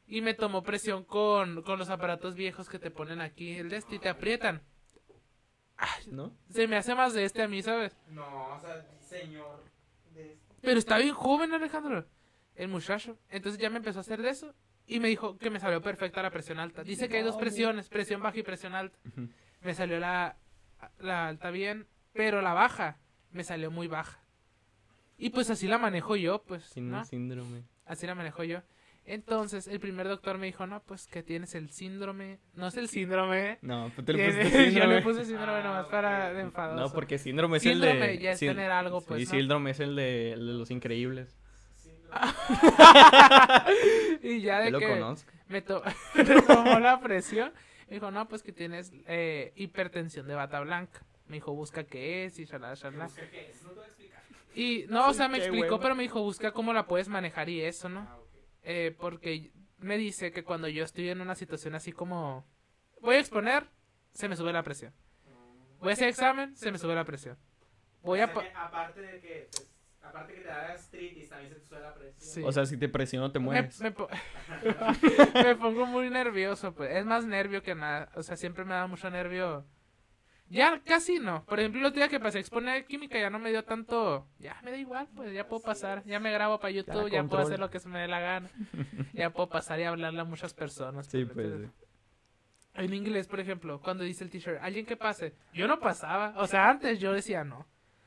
Y 0.06 0.20
me 0.20 0.34
tomó 0.34 0.62
presión 0.62 1.04
con, 1.04 1.62
con 1.62 1.78
los 1.78 1.90
aparatos 1.90 2.34
viejos 2.34 2.68
que 2.68 2.78
te 2.78 2.90
ponen 2.90 3.20
aquí, 3.20 3.56
el 3.56 3.68
de 3.70 3.76
este, 3.78 3.96
y 3.96 3.98
te 3.98 4.08
aprietan. 4.08 4.62
Ay, 5.76 6.04
¿No? 6.10 6.32
se 6.48 6.66
me 6.68 6.76
hace 6.76 6.94
más 6.94 7.12
de 7.12 7.24
este 7.24 7.42
a 7.42 7.48
mí, 7.48 7.62
¿sabes? 7.62 7.96
No, 8.08 8.54
o 8.54 8.60
sea, 8.60 8.86
señor. 9.00 9.62
De 10.14 10.32
este. 10.32 10.54
Pero 10.62 10.78
está 10.78 10.96
bien 10.98 11.14
joven, 11.14 11.52
Alejandro. 11.52 12.06
El 12.54 12.68
muchacho. 12.68 13.18
Entonces 13.28 13.60
ya 13.60 13.68
me 13.68 13.76
empezó 13.78 13.98
a 13.98 14.00
hacer 14.00 14.22
de 14.22 14.30
eso. 14.30 14.54
Y 14.86 15.00
me 15.00 15.08
dijo 15.08 15.36
que 15.38 15.50
me 15.50 15.58
salió 15.58 15.82
perfecta 15.82 16.22
la 16.22 16.30
presión 16.30 16.58
alta. 16.58 16.84
Dice 16.84 17.08
que 17.08 17.16
hay 17.18 17.22
dos 17.24 17.36
presiones, 17.36 17.88
presión 17.88 18.22
baja 18.22 18.38
y 18.38 18.42
presión 18.42 18.74
alta. 18.74 18.98
Me 19.62 19.74
salió 19.74 19.98
la, 19.98 20.36
la 21.00 21.28
alta 21.28 21.50
bien, 21.50 21.86
pero 22.12 22.40
la 22.42 22.52
baja 22.52 22.98
me 23.32 23.42
salió 23.42 23.70
muy 23.70 23.88
baja. 23.88 24.20
Y 25.18 25.30
pues 25.30 25.50
así 25.50 25.66
la 25.66 25.78
manejo 25.78 26.14
yo, 26.16 26.42
pues, 26.44 26.64
Sin 26.64 26.90
¿no? 26.90 27.04
síndrome. 27.04 27.64
Así 27.84 28.06
la 28.06 28.14
manejo 28.14 28.44
yo. 28.44 28.62
Entonces, 29.08 29.68
el 29.68 29.78
primer 29.78 30.08
doctor 30.08 30.36
me 30.36 30.46
dijo, 30.46 30.66
no, 30.66 30.82
pues 30.82 31.06
que 31.06 31.22
tienes 31.22 31.54
el 31.54 31.70
síndrome. 31.70 32.40
No 32.54 32.66
es 32.66 32.76
el 32.76 32.88
síndrome. 32.88 33.58
No, 33.62 33.90
pues 33.94 34.04
te 34.04 34.12
le 34.12 34.26
pusiste 34.26 34.50
yo 34.64 34.70
síndrome. 34.70 34.94
le 34.96 35.02
puse 35.02 35.24
síndrome 35.24 35.52
Ah, 35.58 35.62
nomás 35.62 35.86
para 35.86 36.32
de 36.32 36.40
enfadoso. 36.42 36.80
No, 36.80 36.92
porque 36.92 37.16
síndrome 37.16 37.58
es 37.58 37.62
Síndrome 37.62 38.10
el 38.12 38.16
de... 38.18 38.22
ya 38.22 38.30
es 38.32 38.38
sí- 38.40 38.46
tener 38.46 38.70
algo, 38.70 39.00
pues, 39.00 39.20
Sí, 39.20 39.32
¿no? 39.32 39.38
síndrome 39.40 39.70
es 39.70 39.80
el 39.80 39.94
de, 39.96 40.32
el 40.32 40.46
de 40.46 40.52
los 40.54 40.70
increíbles. 40.72 41.36
Y 44.22 44.40
ya 44.40 44.60
de 44.60 44.70
lo 44.70 44.78
que 44.78 44.88
conozco. 44.88 45.30
me, 45.48 45.62
to- 45.62 45.82
me 46.14 46.42
tomó 46.42 46.78
la 46.78 47.00
presión, 47.00 47.52
me 47.88 47.94
dijo, 47.94 48.10
no, 48.10 48.28
pues 48.28 48.42
que 48.42 48.52
tienes 48.52 48.92
eh, 49.06 49.52
hipertensión 49.56 50.26
de 50.26 50.34
bata 50.34 50.60
blanca. 50.60 51.04
Me 51.26 51.36
dijo, 51.36 51.52
busca 51.52 51.84
qué 51.84 52.24
es 52.24 52.38
y 52.38 52.44
shalala, 52.44 52.74
shalala. 52.74 53.04
Busca 53.06 53.28
qué 53.30 53.50
es, 53.50 53.62
no 53.62 53.70
te 53.70 53.74
voy 53.76 53.84
a 53.84 53.88
explicar. 53.88 54.22
Y 54.54 54.84
no, 54.88 55.08
o 55.08 55.12
sea, 55.12 55.28
me 55.28 55.38
explicó, 55.38 55.66
hueva. 55.74 55.80
pero 55.80 55.94
me 55.94 56.02
dijo, 56.02 56.22
busca 56.22 56.52
cómo 56.52 56.72
la 56.72 56.86
puedes 56.86 57.08
manejar 57.08 57.48
y 57.48 57.62
eso, 57.62 57.88
¿no? 57.88 58.00
Ah. 58.08 58.18
Eh, 58.62 58.94
porque 58.98 59.52
me 59.78 59.98
dice 59.98 60.32
que 60.32 60.44
cuando 60.44 60.68
yo 60.68 60.84
estoy 60.84 61.08
en 61.10 61.20
una 61.20 61.34
situación 61.34 61.74
así 61.74 61.92
como 61.92 62.46
voy 63.00 63.16
a 63.16 63.20
exponer, 63.20 63.68
se 64.12 64.28
me 64.28 64.36
sube 64.36 64.52
la 64.52 64.62
presión. 64.62 64.92
Voy 65.78 65.90
a 65.90 65.92
hacer 65.92 66.08
examen, 66.08 66.56
se 66.56 66.72
me 66.72 66.78
sube 66.78 66.94
la 66.94 67.04
presión. 67.04 67.36
Voy 68.02 68.20
a 68.20 68.24
aparte 68.24 69.00
de 69.00 69.20
que, 69.20 69.48
pues, 69.50 69.65
aparte 70.16 70.34
que 70.34 70.40
te 70.40 70.48
da 70.48 70.68
gastritis, 70.68 71.28
también 71.28 71.52
se 71.52 71.60
te 71.60 71.66
sube 71.66 71.80
la 71.80 71.94
presión. 71.94 72.34
Sí. 72.34 72.42
O 72.42 72.52
sea, 72.52 72.66
si 72.66 72.76
te 72.76 72.88
presiono 72.88 73.30
te 73.30 73.38
mueres. 73.38 73.80
me 73.80 73.92
po- 73.92 74.08
me 75.34 75.56
pongo 75.56 75.86
muy 75.86 76.10
nervioso, 76.10 76.74
pues. 76.74 76.90
Es 76.96 77.04
más 77.04 77.24
nervio 77.24 77.62
que 77.62 77.74
nada. 77.74 78.10
O 78.14 78.22
sea, 78.22 78.36
siempre 78.36 78.64
me 78.64 78.74
da 78.74 78.86
mucho 78.86 79.10
nervio. 79.10 79.64
Ya 80.48 80.80
casi 80.84 81.18
no. 81.18 81.44
Por 81.44 81.58
ejemplo, 81.58 81.80
el 81.80 81.86
otro 81.86 81.96
día 81.96 82.08
que 82.08 82.20
pasé 82.20 82.38
a 82.38 82.40
exponer 82.40 82.84
química 82.86 83.18
ya 83.18 83.30
no 83.30 83.38
me 83.38 83.50
dio 83.50 83.64
tanto. 83.64 84.28
Ya 84.38 84.60
me 84.62 84.70
da 84.70 84.76
igual, 84.76 85.08
pues 85.14 85.32
ya 85.32 85.48
puedo 85.48 85.60
pasar. 85.62 86.04
Ya 86.04 86.20
me 86.20 86.30
grabo 86.30 86.60
para 86.60 86.70
YouTube, 86.70 87.10
ya, 87.10 87.24
puedo 87.24 87.42
hacer 87.42 87.58
lo 87.58 87.68
que 87.68 87.80
se 87.80 87.88
me 87.88 87.98
dé 87.98 88.06
la 88.08 88.20
gana. 88.20 88.48
ya 89.12 89.30
puedo 89.30 89.48
pasar 89.48 89.80
y 89.80 89.84
hablarle 89.84 90.20
a 90.20 90.24
muchas 90.24 90.54
personas. 90.54 91.06
Sí, 91.06 91.18
¿me 91.18 91.26
pues. 91.26 91.46
entiendes? 91.46 91.70
En 92.74 92.92
inglés, 92.94 93.26
por 93.26 93.40
ejemplo, 93.40 93.80
cuando 93.80 94.04
dice 94.04 94.22
el 94.22 94.30
teacher, 94.30 94.58
alguien 94.60 94.86
que 94.86 94.96
pase, 94.96 95.34
yo 95.52 95.66
no 95.66 95.80
pasaba. 95.80 96.34
O 96.36 96.46
sea, 96.46 96.68
antes 96.68 97.00
yo 97.00 97.12
decía 97.12 97.42
no. 97.42 97.66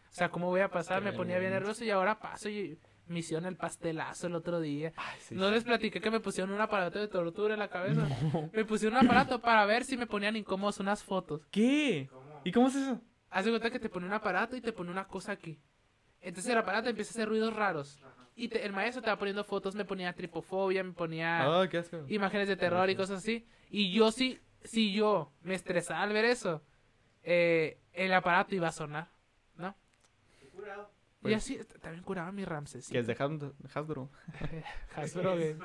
O 0.09 0.11
sea, 0.11 0.29
¿cómo 0.29 0.47
voy 0.47 0.61
a 0.61 0.69
pasar? 0.69 1.01
Me 1.03 1.13
ponía 1.13 1.37
bien 1.39 1.51
nervioso 1.51 1.83
y 1.85 1.89
ahora 1.91 2.19
paso 2.19 2.49
y 2.49 2.77
me 3.07 3.19
hicieron 3.19 3.45
el 3.45 3.55
pastelazo 3.55 4.27
el 4.27 4.35
otro 4.35 4.59
día. 4.59 4.91
Ay, 4.97 5.17
sí. 5.19 5.35
No 5.35 5.49
les 5.51 5.63
platiqué 5.63 6.01
que 6.01 6.11
me 6.11 6.19
pusieron 6.19 6.51
un 6.53 6.61
aparato 6.61 6.99
de 6.99 7.07
tortura 7.07 7.53
en 7.53 7.59
la 7.59 7.69
cabeza. 7.69 8.01
Me 8.53 8.65
pusieron 8.65 8.97
un 8.99 9.05
aparato 9.05 9.39
para 9.41 9.65
ver 9.65 9.83
si 9.83 9.97
me 9.97 10.05
ponían 10.07 10.35
incómodos 10.35 10.79
unas 10.79 11.03
fotos. 11.03 11.41
¿Qué? 11.51 12.07
¿Cómo? 12.11 12.41
¿Y 12.43 12.51
cómo 12.51 12.67
es 12.67 12.75
eso? 12.75 13.01
Haz 13.31 13.45
de 13.45 13.51
cuenta 13.51 13.69
que 13.71 13.79
te 13.79 13.89
pone 13.89 14.05
un 14.05 14.13
aparato 14.13 14.55
y 14.55 14.61
te 14.61 14.73
pone 14.73 14.91
una 14.91 15.07
cosa 15.07 15.31
aquí. 15.31 15.59
Entonces 16.21 16.51
el 16.51 16.57
aparato 16.57 16.89
empieza 16.89 17.09
a 17.09 17.13
hacer 17.13 17.29
ruidos 17.29 17.53
raros. 17.55 17.97
Ajá. 18.03 18.27
Y 18.35 18.47
te- 18.47 18.65
el 18.65 18.73
maestro 18.73 19.01
va 19.05 19.17
poniendo 19.17 19.43
fotos, 19.43 19.75
me 19.75 19.85
ponía 19.85 20.13
tripofobia, 20.13 20.83
me 20.83 20.93
ponía 20.93 21.61
Ah, 21.61 21.67
qué 21.69 21.77
asco. 21.79 22.03
imágenes 22.07 22.47
de 22.47 22.55
terror 22.57 22.89
y 22.89 22.95
cosas 22.95 23.19
así. 23.19 23.47
Y 23.69 23.91
yo 23.91 24.11
sí, 24.11 24.39
si 24.63 24.93
yo 24.93 25.31
me 25.41 25.55
estresaba 25.55 26.01
al 26.03 26.13
ver 26.13 26.25
eso, 26.25 26.63
eh, 27.23 27.79
el 27.93 28.13
aparato 28.13 28.55
iba 28.55 28.67
a 28.67 28.71
sonar, 28.71 29.09
curado. 31.19 31.21
y 31.21 31.21
Pues- 31.21 31.35
así 31.35 31.79
también 31.81 32.03
curaba 32.03 32.31
mi 32.31 32.45
Ramses. 32.45 32.87
Que 32.87 32.99
es 32.99 33.07
de 33.07 33.13
Has- 33.13 33.75
Hasbro. 33.75 34.09
Hasbro. 34.95 35.35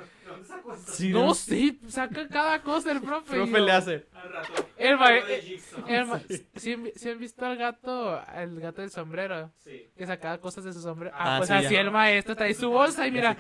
Sí, 0.87 1.11
No, 1.11 1.27
¿no? 1.27 1.35
sí, 1.35 1.81
saca 1.89 2.27
cada 2.29 2.63
cosa 2.63 2.93
el 2.93 3.01
profe. 3.01 3.37
y 3.37 3.39
Profe 3.41 3.53
yo- 3.59 3.65
le 3.67 3.73
hace. 3.73 4.07
Al 4.13 4.33
rato. 4.33 4.69
El 4.77 4.99
eh, 5.29 5.61
el 5.89 6.07
ma- 6.07 6.21
¿sí, 6.57 6.73
han- 6.73 6.91
sí 6.95 7.09
han 7.11 7.19
visto 7.19 7.45
al 7.47 7.57
gato, 7.57 8.19
al 8.27 8.59
gato 8.61 8.81
del 8.81 8.91
sombrero? 8.91 9.53
Sí. 9.59 9.89
Que 9.97 10.07
sacaba 10.07 10.39
cosas 10.39 10.65
de 10.65 10.73
su 10.73 10.81
sombrero. 10.81 11.15
Ah, 11.17 11.37
Ah, 11.37 11.39
pues 11.39 11.49
sí, 11.49 11.55
así 11.55 11.75
ya. 11.75 11.81
el 11.81 11.91
maestro 11.91 12.35
trae 12.37 12.55
su 12.55 12.71
bolsa 12.71 13.07
y 13.07 13.13
mira, 13.13 13.37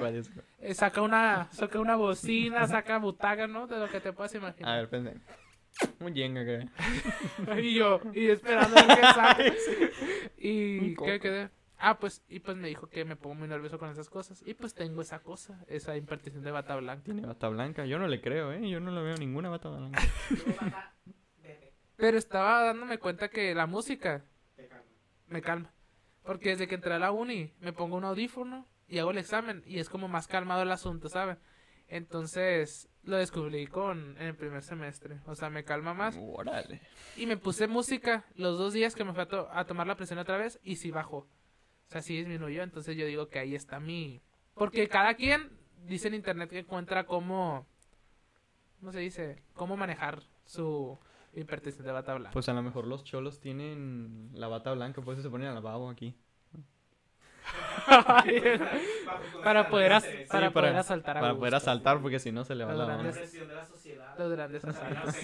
eh, 0.60 0.74
saca 0.74 1.02
una, 1.02 1.48
saca 1.52 1.80
una 1.80 1.96
bocina, 1.96 2.66
saca 2.68 2.98
butaca, 2.98 3.46
¿no? 3.46 3.66
De 3.66 3.78
lo 3.78 3.88
que 3.88 4.00
te 4.00 4.12
puedas 4.12 4.32
A 4.34 4.38
imaginar. 4.38 4.78
ver, 4.80 4.88
pendejo. 4.88 5.18
Un 6.00 6.14
yenga, 6.14 6.44
güey. 6.44 6.68
Y 7.66 7.74
yo, 7.74 8.00
y 8.12 8.28
esperando 8.28 8.76
a 8.78 8.82
ver 8.86 8.96
qué 8.96 9.02
saca. 9.02 9.44
Y 10.38 10.94
¿qué 10.96 11.18
quedé? 11.20 11.50
Ah, 11.86 11.98
pues, 11.98 12.22
y 12.28 12.40
pues 12.40 12.56
me 12.56 12.68
dijo 12.68 12.88
que 12.88 13.04
me 13.04 13.14
pongo 13.14 13.34
muy 13.34 13.46
nervioso 13.48 13.78
con 13.78 13.90
esas 13.90 14.08
cosas. 14.08 14.42
Y 14.46 14.54
pues 14.54 14.72
tengo 14.72 15.02
esa 15.02 15.18
cosa, 15.20 15.62
esa 15.68 15.96
impartición 15.98 16.42
de 16.42 16.50
bata 16.50 16.74
blanca. 16.76 17.04
Tiene 17.04 17.26
bata 17.26 17.48
blanca. 17.48 17.84
Yo 17.84 17.98
no 17.98 18.08
le 18.08 18.22
creo, 18.22 18.52
¿eh? 18.52 18.68
Yo 18.70 18.80
no 18.80 18.90
le 18.90 19.02
veo 19.02 19.16
ninguna 19.16 19.50
bata 19.50 19.68
blanca. 19.68 20.00
Pero 21.96 22.18
estaba 22.18 22.64
dándome 22.64 22.98
cuenta 22.98 23.28
que 23.28 23.54
la 23.54 23.66
música 23.66 24.24
me 25.28 25.42
calma. 25.42 25.72
Porque 26.22 26.50
desde 26.50 26.66
que 26.66 26.76
entré 26.76 26.94
a 26.94 26.98
la 26.98 27.12
uni 27.12 27.52
me 27.60 27.72
pongo 27.72 27.96
un 27.96 28.04
audífono 28.04 28.66
y 28.88 28.98
hago 28.98 29.10
el 29.10 29.18
examen 29.18 29.62
y 29.66 29.78
es 29.78 29.88
como 29.88 30.08
más 30.08 30.26
calmado 30.26 30.62
el 30.62 30.72
asunto, 30.72 31.08
¿saben? 31.08 31.38
Entonces 31.86 32.88
lo 33.02 33.16
descubrí 33.18 33.66
con 33.66 34.16
en 34.18 34.28
el 34.28 34.36
primer 34.36 34.62
semestre. 34.62 35.20
O 35.26 35.34
sea, 35.34 35.50
me 35.50 35.64
calma 35.64 35.92
más. 35.92 36.16
Órale. 36.18 36.80
Y 37.16 37.26
me 37.26 37.36
puse 37.36 37.68
música 37.68 38.24
los 38.36 38.58
dos 38.58 38.72
días 38.72 38.94
que 38.94 39.04
me 39.04 39.12
fui 39.12 39.22
a, 39.22 39.28
to- 39.28 39.48
a 39.52 39.66
tomar 39.66 39.86
la 39.86 39.96
presión 39.96 40.18
otra 40.18 40.38
vez 40.38 40.58
y 40.62 40.76
sí 40.76 40.90
bajó. 40.90 41.28
O 41.88 41.92
sea, 41.92 42.02
sí 42.02 42.16
disminuyó. 42.16 42.62
Entonces 42.62 42.96
yo 42.96 43.06
digo 43.06 43.28
que 43.28 43.38
ahí 43.38 43.54
está 43.54 43.80
mi... 43.80 44.20
Porque 44.54 44.88
cada 44.88 45.14
quien 45.14 45.50
dice 45.86 46.08
en 46.08 46.14
internet 46.14 46.50
que 46.50 46.60
encuentra 46.60 47.04
cómo... 47.04 47.66
¿Cómo 48.80 48.92
se 48.92 49.00
dice? 49.00 49.42
Cómo 49.54 49.76
manejar 49.76 50.22
su 50.44 50.98
hipertensión 51.32 51.86
de 51.86 51.92
bata 51.92 52.14
blanca. 52.14 52.32
Pues 52.32 52.48
a 52.48 52.52
lo 52.52 52.62
mejor 52.62 52.86
los 52.86 53.02
cholos 53.04 53.40
tienen 53.40 54.30
la 54.34 54.46
bata 54.48 54.72
blanca, 54.72 55.00
por 55.02 55.14
eso 55.14 55.22
se 55.22 55.30
ponen 55.30 55.48
al 55.48 55.54
lavabo 55.54 55.88
aquí. 55.90 56.14
para 59.44 59.68
poder, 59.68 59.92
as- 59.92 60.04
Sí, 60.04 60.10
para 60.28 60.50
para- 60.50 60.52
poder 60.52 60.76
asaltar 60.76 61.18
a 61.18 61.20
Para 61.20 61.34
poder 61.36 61.54
asaltar, 61.54 62.00
porque 62.00 62.18
si 62.18 62.32
no 62.32 62.44
se 62.44 62.54
le 62.54 62.64
va 62.64 62.72
Los 62.74 62.86
la 62.86 62.94
grandes- 62.94 63.16
presión 63.16 63.48
de 63.48 63.54
la 63.54 63.64
sociedad. 63.64 64.18
Los 64.18 64.30
grandes 64.30 64.64
asaltos. 64.66 65.16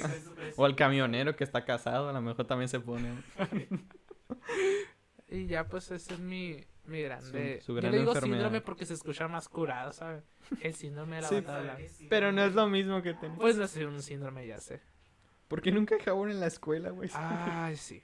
O 0.56 0.64
al 0.64 0.76
camionero 0.76 1.36
que 1.36 1.44
está 1.44 1.64
casado, 1.64 2.08
a 2.08 2.12
lo 2.12 2.20
mejor 2.20 2.46
también 2.46 2.68
se 2.68 2.80
pone. 2.80 3.12
Y 5.30 5.46
ya 5.46 5.66
pues 5.68 5.90
ese 5.90 6.14
es 6.14 6.20
mi, 6.20 6.64
mi 6.86 7.02
grande... 7.02 7.60
Su- 7.60 7.66
su 7.66 7.80
Yo 7.80 7.88
le 7.88 7.98
digo 7.98 8.12
enfermedad. 8.12 8.38
síndrome 8.38 8.60
porque 8.60 8.84
se 8.84 8.94
escucha 8.94 9.28
más 9.28 9.48
curado, 9.48 9.92
¿sabes? 9.92 10.24
El 10.60 10.74
síndrome 10.74 11.16
de 11.16 11.22
la 11.22 11.28
Sí, 11.28 11.34
bata 11.36 11.46
¿Sabes 11.52 11.62
blanca. 11.64 11.82
qué? 11.82 11.88
Sí, 11.88 12.06
Pero 12.10 12.32
no 12.32 12.42
es 12.44 12.54
lo 12.54 12.68
mismo 12.68 13.00
que 13.02 13.14
tener. 13.14 13.38
Pues 13.38 13.56
no 13.56 13.64
es 13.64 13.76
un 13.76 14.02
síndrome, 14.02 14.46
ya 14.46 14.58
sé. 14.58 14.80
Porque 15.48 15.70
nunca 15.72 15.94
hay 15.94 16.00
jabón 16.00 16.30
en 16.30 16.40
la 16.40 16.46
escuela, 16.46 16.90
güey. 16.90 17.08
Ay, 17.14 17.76
sí. 17.76 18.02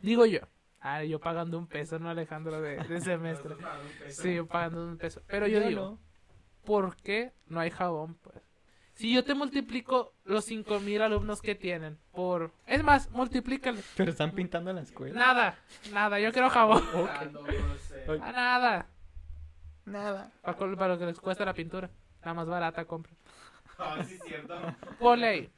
Digo 0.00 0.24
yo. 0.26 0.40
Ah, 0.80 1.04
yo 1.04 1.20
pagando 1.20 1.58
un 1.58 1.66
peso, 1.66 1.98
no 1.98 2.08
Alejandro, 2.08 2.60
de, 2.60 2.76
de 2.76 3.00
semestre. 3.00 3.54
Sí, 4.08 4.34
yo 4.36 4.46
pagando 4.46 4.86
un 4.86 4.96
peso. 4.98 5.22
Pero 5.26 5.46
yo 5.46 5.60
digo, 5.60 5.98
¿por 6.64 6.96
qué 6.96 7.32
no 7.46 7.60
hay 7.60 7.70
jabón, 7.70 8.14
pues? 8.14 8.40
Si 9.00 9.14
yo 9.14 9.24
te 9.24 9.34
multiplico 9.34 10.12
los 10.26 10.44
5000 10.44 11.00
alumnos 11.00 11.40
que 11.40 11.54
tienen 11.54 11.96
por... 12.12 12.52
Es 12.66 12.84
más, 12.84 13.10
multiplícale. 13.10 13.80
Pero 13.96 14.10
están 14.10 14.32
pintando 14.32 14.68
en 14.68 14.76
la 14.76 14.82
escuela. 14.82 15.18
Nada, 15.18 15.58
nada, 15.90 16.20
yo 16.20 16.30
quiero 16.32 16.50
jabón. 16.50 16.84
Dando, 16.92 17.40
no 17.40 17.78
sé. 17.78 18.04
Ay. 18.06 18.20
Ah, 18.22 18.32
nada. 18.32 18.86
Nada. 19.86 20.30
Para, 20.42 20.58
para 20.58 20.88
lo 20.88 20.98
que 20.98 21.06
les 21.06 21.18
cuesta 21.18 21.46
la 21.46 21.54
pintura. 21.54 21.88
La 22.22 22.34
más 22.34 22.46
barata 22.46 22.84
compra. 22.84 23.14
Ah, 23.78 24.04
sí, 24.04 24.16
es 24.16 24.22
cierto. 24.22 24.54
Ponle 24.98 25.26
ahí. 25.26 25.50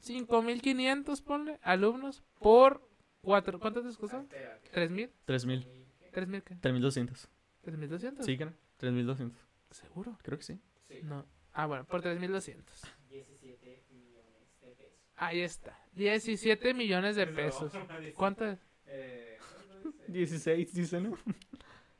5500, 0.00 1.22
ponle, 1.22 1.60
alumnos 1.62 2.24
por 2.40 2.82
cuatro. 3.20 3.60
¿Cuánto 3.60 3.80
te 3.80 3.96
costó? 3.96 4.22
Espérate. 4.22 4.72
¿3000? 4.72 5.10
3000. 5.24 5.68
¿3000 6.12 6.42
qué? 6.42 6.56
3200. 6.56 7.28
¿3200? 7.64 8.22
Sí, 8.24 8.36
creo. 8.36 8.54
3200. 8.78 9.40
¿Seguro? 9.70 10.18
Creo 10.20 10.36
que 10.36 10.44
sí. 10.44 10.60
Sí. 10.88 10.98
No. 11.04 11.24
Ah, 11.52 11.66
bueno, 11.66 11.84
por 11.84 12.02
3200. 12.02 12.82
17 13.08 13.84
millones 13.90 14.60
de 14.60 14.66
pesos. 14.74 14.92
Ahí 15.16 15.40
está. 15.40 15.78
17 15.92 16.74
millones 16.74 17.16
de 17.16 17.22
Eso. 17.24 17.34
pesos. 17.34 17.72
¿Cuánto 18.14 18.44
es? 18.46 18.58
Eh, 18.86 19.38
¿cuánto 19.82 19.98
dice? 20.06 20.12
16, 20.12 20.72
dice, 20.74 21.00
¿no? 21.00 21.18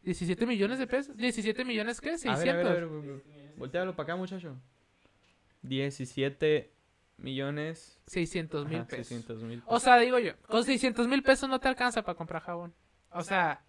17 0.03 0.46
millones 0.46 0.78
de 0.78 0.86
pesos. 0.86 1.16
¿17 1.16 1.64
millones 1.64 2.01
qué? 2.01 2.16
600. 2.18 2.40
A 2.40 2.44
ver, 2.44 2.51
a 2.51 2.57
ver, 2.57 2.66
a 2.66 2.72
ver, 2.74 2.82
a 2.82 2.86
ver. 2.86 3.03
17 3.03 3.03
millones 3.03 3.24
de 3.53 3.55
Voltealo 3.59 3.96
para 3.96 4.05
acá, 4.05 4.16
muchacho. 4.16 4.57
17 5.62 6.72
millones. 7.16 8.01
600 8.07 8.66
mil 8.66 8.78
Ajá, 8.78 8.86
pesos. 8.86 9.07
600 9.09 9.42
mil. 9.42 9.62
O 9.66 9.80
sea, 9.80 9.99
digo 9.99 10.18
yo, 10.18 10.36
con 10.42 10.64
600 10.64 11.09
mil 11.09 11.22
pesos 11.22 11.49
no 11.49 11.59
te 11.59 11.68
alcanza 11.68 12.03
para 12.03 12.16
comprar 12.16 12.42
jabón. 12.42 12.74
O 13.11 13.22
sea, 13.22 13.62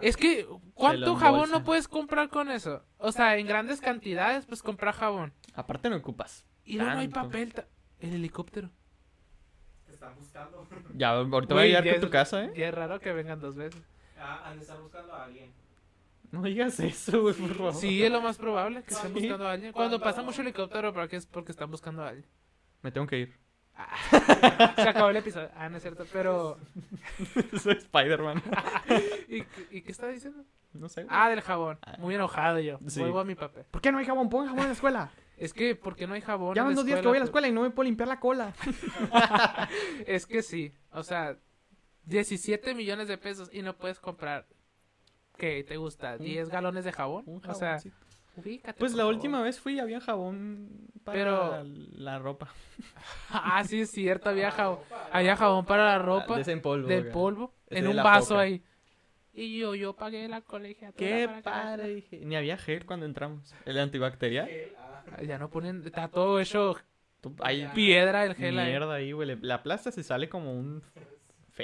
es 0.00 0.16
que, 0.16 0.46
¿cuánto 0.74 1.16
jabón 1.16 1.50
no 1.50 1.64
puedes 1.64 1.88
comprar 1.88 2.28
con 2.28 2.50
eso? 2.50 2.82
O 2.98 3.12
sea, 3.12 3.36
en 3.36 3.46
grandes 3.46 3.80
cantidades, 3.80 4.46
pues 4.46 4.62
comprar 4.62 4.94
jabón. 4.94 5.32
Aparte 5.54 5.90
no 5.90 5.96
ocupas. 5.96 6.44
Y 6.64 6.76
luego 6.76 6.92
no 6.92 6.98
hay 7.00 7.08
papel. 7.08 7.52
El 8.00 8.14
helicóptero. 8.14 8.70
Te 9.86 9.92
están 9.92 10.14
buscando. 10.16 10.66
Ya, 10.94 11.10
ahorita 11.10 11.54
voy 11.54 11.62
a 11.64 11.66
llegar 11.66 11.90
con 11.90 12.00
tu 12.00 12.10
casa, 12.10 12.44
¿eh? 12.44 12.52
Ya 12.56 12.68
es 12.68 12.74
raro 12.74 12.98
que 13.00 13.12
vengan 13.12 13.40
dos 13.40 13.56
veces. 13.56 13.80
Ah, 14.18 14.42
han 14.46 14.56
de 14.56 14.62
estar 14.62 14.80
buscando 14.80 15.12
a 15.14 15.24
alguien. 15.24 15.52
No 16.30 16.42
digas 16.42 16.78
eso, 16.80 17.22
güey, 17.22 17.34
por 17.34 17.54
favor. 17.54 17.74
Sí, 17.74 18.02
es 18.02 18.10
lo 18.10 18.20
más 18.20 18.36
probable 18.38 18.82
que 18.82 18.94
estén 18.94 19.12
buscando 19.12 19.46
a 19.48 19.52
alguien. 19.52 19.72
Cuando 19.72 19.98
Cuando- 19.98 20.04
pasa 20.04 20.22
mucho 20.22 20.42
helicóptero, 20.42 20.92
¿para 20.92 21.08
qué 21.08 21.16
es? 21.16 21.26
Porque 21.26 21.52
están 21.52 21.70
buscando 21.70 22.02
a 22.04 22.08
alguien. 22.08 22.26
Me 22.82 22.92
tengo 22.92 23.06
que 23.06 23.18
ir. 23.18 23.38
Se 24.76 24.88
acabó 24.88 25.10
el 25.10 25.16
episodio. 25.16 25.50
Ah, 25.56 25.68
no 25.68 25.76
es 25.76 25.82
cierto. 25.82 26.04
Pero. 26.12 26.58
Soy 27.62 27.74
Spider-Man. 27.74 28.42
¿Y, 29.28 29.42
qué- 29.42 29.66
¿Y 29.70 29.82
qué 29.82 29.92
estaba 29.92 30.12
diciendo? 30.12 30.44
No 30.72 30.88
sé. 30.88 31.04
güey. 31.04 31.16
Ah, 31.18 31.28
del 31.28 31.40
jabón. 31.40 31.78
Muy 31.98 32.14
enojado 32.14 32.58
yo. 32.60 32.78
Sí. 32.86 33.00
Vuelvo 33.00 33.20
a 33.20 33.24
mi 33.24 33.34
papel. 33.34 33.64
¿Por 33.70 33.80
qué 33.80 33.90
no 33.92 33.98
hay 33.98 34.04
jabón? 34.04 34.28
Pon 34.28 34.46
jabón 34.46 34.60
en 34.62 34.66
la 34.68 34.72
escuela. 34.72 35.10
Es 35.40 35.54
que, 35.54 35.74
¿por 35.74 35.96
qué 35.96 36.06
no 36.06 36.12
hay 36.12 36.20
jabón? 36.20 36.54
Ya 36.54 36.64
van 36.64 36.74
dos 36.74 36.84
días 36.84 37.00
que 37.00 37.06
voy 37.08 37.16
a 37.16 37.20
la 37.20 37.24
escuela 37.24 37.48
y 37.48 37.52
no 37.52 37.62
me 37.62 37.70
puedo 37.70 37.84
limpiar 37.86 38.06
la 38.06 38.20
cola. 38.20 38.52
Es 40.06 40.26
que 40.26 40.42
sí. 40.42 40.74
O 40.92 41.02
sea, 41.02 41.38
17 42.04 42.74
millones 42.74 43.08
de 43.08 43.16
pesos 43.16 43.48
y 43.50 43.62
no 43.62 43.74
puedes 43.74 44.00
comprar. 44.00 44.46
¿Qué 45.38 45.64
te 45.66 45.78
gusta? 45.78 46.16
Un- 46.18 46.26
¿10 46.26 46.48
galones 46.50 46.84
de 46.84 46.92
jabón? 46.92 47.24
Un 47.26 47.40
O 47.48 47.54
sea, 47.54 47.78
jaboncito. 47.78 47.96
Ubícate. 48.40 48.78
Pues 48.78 48.92
la 48.92 48.98
favor. 49.02 49.14
última 49.14 49.42
vez 49.42 49.58
fui, 49.60 49.78
había 49.78 50.00
jabón 50.00 50.68
para 51.04 51.18
Pero- 51.18 51.64
la 51.94 52.18
ropa. 52.18 52.48
Ah, 53.30 53.62
sí, 53.64 53.82
es 53.82 53.90
cierto, 53.90 54.28
había 54.30 54.50
jabón, 54.50 54.78
había 55.12 55.36
jabón 55.36 55.64
para 55.64 55.84
la 55.84 55.98
ropa. 55.98 56.34
De 56.36 56.42
ese 56.42 56.52
en 56.52 56.60
polvo. 56.62 56.88
del 56.88 57.02
güey. 57.02 57.12
polvo 57.12 57.54
Ese 57.68 57.78
en 57.78 57.84
de 57.84 57.90
un 57.90 57.96
vaso 57.96 58.30
Poca. 58.30 58.40
ahí. 58.40 58.62
Y 59.32 59.58
yo, 59.58 59.74
yo 59.76 59.94
pagué 59.94 60.26
la 60.28 60.40
colegiatura. 60.40 60.96
Qué 60.96 61.28
padre, 61.44 61.88
dije. 61.94 62.20
Ni 62.24 62.34
había 62.36 62.56
gel 62.58 62.84
cuando 62.84 63.06
entramos. 63.06 63.54
El 63.64 63.78
antibacterial. 63.78 64.48
Gel, 64.48 64.72
ah, 64.78 65.22
Ya 65.22 65.38
no 65.38 65.48
ponen, 65.50 65.82
está 65.86 66.08
todo 66.08 66.40
hecho 66.40 66.76
Tú- 67.20 67.36
Hay 67.40 67.68
piedra 67.74 68.24
el 68.24 68.34
gel 68.34 68.58
ahí. 68.58 68.68
mierda 68.70 68.94
ahí, 68.94 69.12
güey. 69.12 69.28
le- 69.28 69.36
La 69.36 69.62
plasta 69.62 69.92
se 69.92 70.02
sale 70.02 70.28
como 70.28 70.52
un 70.54 70.82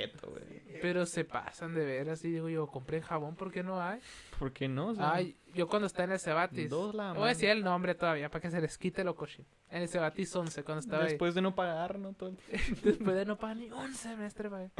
feto, 0.00 0.30
güey. 0.30 0.44
Pero 0.82 1.06
se 1.06 1.24
pasan 1.24 1.74
de 1.74 1.84
veras 1.84 2.24
y 2.24 2.30
digo 2.30 2.48
yo, 2.48 2.66
compré 2.66 3.00
jabón, 3.02 3.34
¿por 3.34 3.50
qué 3.50 3.62
no 3.62 3.80
hay? 3.82 4.00
¿Por 4.38 4.52
qué 4.52 4.68
no? 4.68 4.88
O 4.88 4.94
sea, 4.94 5.12
Ay, 5.14 5.36
yo 5.54 5.66
cuando 5.68 5.86
estaba 5.86 6.04
en 6.04 6.12
el 6.12 6.18
Cebatis. 6.20 6.68
dos 6.70 6.94
la 6.94 7.12
Voy 7.14 7.24
a 7.24 7.28
decir 7.28 7.48
el 7.48 7.64
nombre 7.64 7.94
todavía 7.94 8.28
para 8.30 8.42
que 8.42 8.50
se 8.50 8.60
les 8.60 8.76
quite 8.76 9.02
lo 9.04 9.14
cochino. 9.16 9.46
En 9.70 9.82
el 9.82 9.88
Cebatis 9.88 10.34
11, 10.36 10.62
cuando 10.64 10.80
estaba 10.80 11.04
ahí. 11.04 11.10
Después 11.10 11.34
de 11.34 11.40
no 11.42 11.54
pagar, 11.54 11.98
¿no? 11.98 12.12
Todo 12.12 12.28
el- 12.30 12.38
Después 12.82 13.16
de 13.16 13.24
no 13.24 13.36
pagar 13.36 13.56
ni 13.56 13.70
un 13.70 13.94
semestre, 13.94 14.48
güey. 14.48 14.70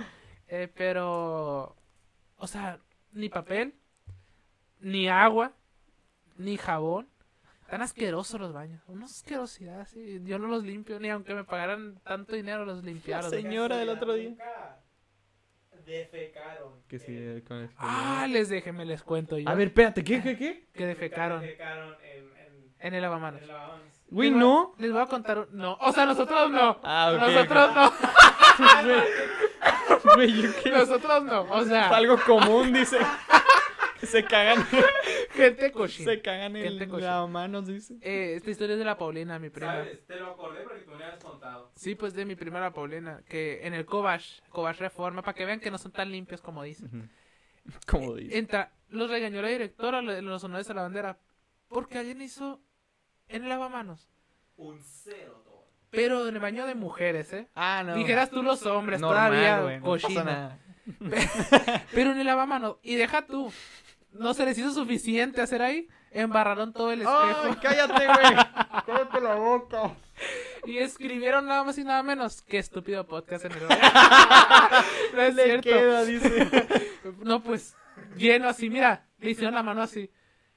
Eh, 0.49 0.71
pero, 0.77 1.75
o 2.37 2.47
sea, 2.47 2.79
ni 3.13 3.29
papel, 3.29 3.75
ni 4.81 5.09
agua, 5.09 5.53
ni 6.37 6.57
jabón. 6.57 7.09
Tan 7.69 7.83
asquerosos 7.83 8.41
los 8.41 8.53
baños. 8.53 8.81
Una 8.87 9.07
asquerosidad, 9.07 9.81
así. 9.81 10.21
Yo 10.25 10.39
no 10.39 10.47
los 10.47 10.63
limpio, 10.63 11.01
ni 11.01 11.09
aunque 11.11 11.35
me 11.35 11.43
pagaran 11.43 11.99
tanto 12.05 12.37
dinero 12.37 12.65
los 12.65 12.85
limpiara. 12.85 13.25
La 13.25 13.31
señora 13.31 13.77
del 13.79 13.89
otro 13.89 14.13
día. 14.15 14.37
Defecaron. 15.87 16.73
Que 16.89 16.99
sí, 16.99 17.15
eh, 17.17 17.43
con 17.47 17.59
el- 17.59 17.71
Ah, 17.79 18.27
les 18.29 18.49
dejé, 18.49 18.73
me 18.73 18.85
les 18.85 19.03
cuento 19.03 19.39
yo. 19.39 19.49
A 19.49 19.55
ver, 19.55 19.69
espérate, 19.69 20.03
¿qué, 20.05 20.21
qué, 20.23 20.37
qué? 20.37 20.67
Que 20.75 20.87
defecaron 20.87 21.41
Defecaron 21.41 21.95
en, 22.03 22.25
en, 22.25 22.75
en 22.81 22.95
el 22.95 23.03
lavamanos. 23.03 23.39
en 23.39 23.45
el 23.45 23.49
lavamanos. 23.55 23.87
Güey, 24.09 24.31
no. 24.31 24.75
Les 24.79 24.93
voy 24.93 25.03
a 25.03 25.07
contar. 25.07 25.39
un- 25.39 25.47
No, 25.53 25.75
o 25.81 25.93
sea, 25.93 26.07
nosotros 26.07 26.51
no. 26.51 26.79
Ah, 26.83 27.13
ok. 27.15 27.21
Nosotros 27.21 27.75
no. 27.75 27.93
Güey, 30.15 30.43
yo 30.43 30.51
qué. 30.63 30.71
Nosotros 30.71 31.25
no. 31.25 31.41
O 31.43 31.61
Es 31.63 31.69
sea, 31.69 31.89
algo 31.89 32.17
común, 32.25 32.73
dice. 32.73 32.99
se 34.07 34.25
cagan. 34.25 34.65
gente 35.33 35.73
cochina. 35.73 36.13
se 36.13 36.23
cagan 36.23 36.55
Gente 36.55 36.85
en 36.85 36.91
cochina. 36.91 37.21
las 37.21 37.29
manos, 37.29 37.67
dice. 37.67 37.97
Eh, 38.01 38.35
esta 38.37 38.51
historia 38.51 38.75
es 38.75 38.79
de 38.79 38.85
la 38.85 38.97
Paulina, 38.99 39.39
mi 39.39 39.51
prima. 39.51 39.73
¿Sabes? 39.75 40.07
Te 40.07 40.17
lo 40.17 40.31
acordé 40.33 40.63
porque 40.63 40.81
tú 40.81 40.91
me 40.93 41.05
habías 41.05 41.23
contado. 41.23 41.73
Sí, 41.77 41.95
pues 41.95 42.15
de 42.15 42.25
mi 42.25 42.35
prima 42.37 42.61
la 42.61 42.73
Paulina, 42.73 43.23
que 43.29 43.67
en 43.67 43.75
el 43.75 43.85
Cobash, 43.85 44.41
Cobash 44.51 44.79
Reforma, 44.79 45.23
para 45.23 45.35
que 45.35 45.45
vean 45.45 45.61
que 45.61 45.71
no 45.71 45.79
son 45.79 45.93
tan 45.93 46.11
limpios 46.11 46.41
como 46.41 46.63
dicen. 46.63 47.11
Como 47.89 48.15
dice. 48.15 48.39
Entra, 48.39 48.71
los 48.91 49.11
regañó 49.11 49.43
la 49.43 49.49
directora, 49.49 50.01
lo- 50.01 50.21
los 50.23 50.45
honores 50.45 50.71
a 50.71 50.75
la 50.75 50.83
bandera, 50.83 51.19
porque 51.67 51.99
alguien 51.99 52.23
hizo 52.23 52.61
en 53.27 53.43
el 53.43 53.49
lavamanos, 53.49 54.09
Un 54.57 54.81
cero 54.81 55.43
todo. 55.45 55.67
pero 55.91 56.29
en 56.29 56.37
el 56.37 56.41
baño 56.41 56.65
de 56.65 56.77
mujeres, 56.77 57.33
¿eh? 57.33 57.49
Ah, 57.57 57.83
no. 57.85 57.97
Dijeras 57.97 58.31
tú 58.31 58.45
los 58.45 58.65
hombres, 58.67 59.01
Normal, 59.01 59.31
todavía 59.33 59.61
güey, 59.63 59.81
no 59.81 59.85
pasa 59.87 60.03
cochino. 60.07 60.25
nada. 60.25 60.59
pero 61.93 62.13
en 62.13 62.19
el 62.21 62.27
lavamanos, 62.27 62.77
y 62.85 62.95
deja 62.95 63.27
tú, 63.27 63.53
no 64.19 64.35
se 64.35 64.45
les 64.45 64.59
hizo 64.59 64.73
suficiente 64.73 65.41
hacer 65.41 65.63
ahí, 65.63 65.89
embarraron 66.11 66.73
todo 66.73 66.93
el 66.93 67.01
espejo. 67.03 67.19
¡Ay, 67.45 67.57
cállate, 67.63 68.07
güey! 68.07 68.35
¡Cállate 68.87 69.21
la 69.21 69.35
boca! 69.35 69.95
Y 70.67 70.79
escribieron 70.79 71.47
nada 71.47 71.63
más 71.65 71.79
y 71.79 71.85
nada 71.85 72.03
menos 72.03 72.43
que 72.43 72.59
estúpido 72.59 73.07
podcast 73.07 73.45
en 73.45 73.53
el 73.53 73.59
no 75.15 75.23
es 75.23 75.35
Le 75.35 75.45
cierto. 75.45 75.69
queda, 75.69 76.05
dice. 76.05 76.67
No, 77.23 77.41
pues 77.41 77.77
lleno 78.17 78.49
así, 78.49 78.69
mira, 78.69 79.07
le 79.21 79.31
hicieron 79.31 79.55
la 79.55 79.63
mano 79.63 79.83
así. 79.83 80.11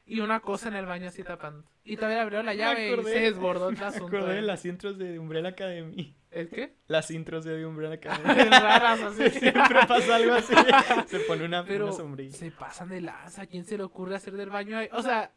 Y 0.05 0.21
una 0.21 0.39
cosa 0.39 0.69
en 0.69 0.75
el 0.75 0.87
baño 0.87 1.07
así 1.09 1.23
tapando. 1.23 1.69
Y 1.83 1.95
todavía 1.95 2.23
abrieron 2.23 2.47
la 2.47 2.55
llave 2.55 2.91
y 2.91 3.03
se 3.03 3.19
desbordó 3.19 3.69
el 3.69 3.77
Me 3.77 3.85
asunto. 3.85 4.07
acordé 4.07 4.33
de 4.33 4.39
eh. 4.39 4.43
las 4.43 4.65
intros 4.65 4.97
de 4.97 5.19
Umbrella 5.19 5.49
Academy. 5.49 6.15
¿El 6.31 6.49
qué? 6.49 6.75
Las 6.87 7.09
intros 7.11 7.43
de 7.43 7.93
Academy. 7.93 8.49
Raras 8.49 9.01
así. 9.01 9.29
Siempre 9.39 9.79
pasa 9.87 10.15
algo 10.15 10.33
así. 10.33 10.53
Se 11.07 11.19
pone 11.21 11.45
una, 11.45 11.63
Pero 11.65 11.87
una 11.87 11.93
sombrilla. 11.95 12.37
se 12.37 12.51
pasan 12.51 12.89
de 12.89 13.01
lanza. 13.01 13.43
¿A 13.43 13.45
quién 13.47 13.65
se 13.65 13.77
le 13.77 13.83
ocurre 13.83 14.15
hacer 14.15 14.33
del 14.33 14.49
baño 14.49 14.77
ahí? 14.77 14.89
O 14.93 15.01
sea, 15.01 15.31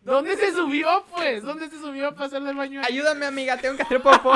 ¿dónde 0.00 0.36
se 0.36 0.52
subió, 0.52 1.04
pues? 1.14 1.42
¿Dónde 1.44 1.68
se 1.68 1.78
subió 1.78 2.12
para 2.14 2.26
hacer 2.26 2.42
del 2.42 2.56
baño? 2.56 2.80
Ayúdame, 2.84 3.26
amiga, 3.26 3.56
tengo 3.56 3.76
que 3.76 3.82
hacer 3.82 4.02
popó. 4.02 4.34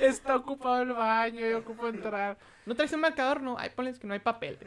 Está 0.00 0.36
ocupado 0.36 0.82
el 0.82 0.92
baño, 0.92 1.40
yo 1.40 1.58
ocupo 1.58 1.88
entrar. 1.88 2.38
¿No 2.64 2.74
traes 2.74 2.92
un 2.92 3.00
marcador? 3.00 3.42
No. 3.42 3.56
Ay, 3.58 3.70
ponles 3.74 3.98
que 3.98 4.06
no 4.06 4.14
hay 4.14 4.20
papel. 4.20 4.58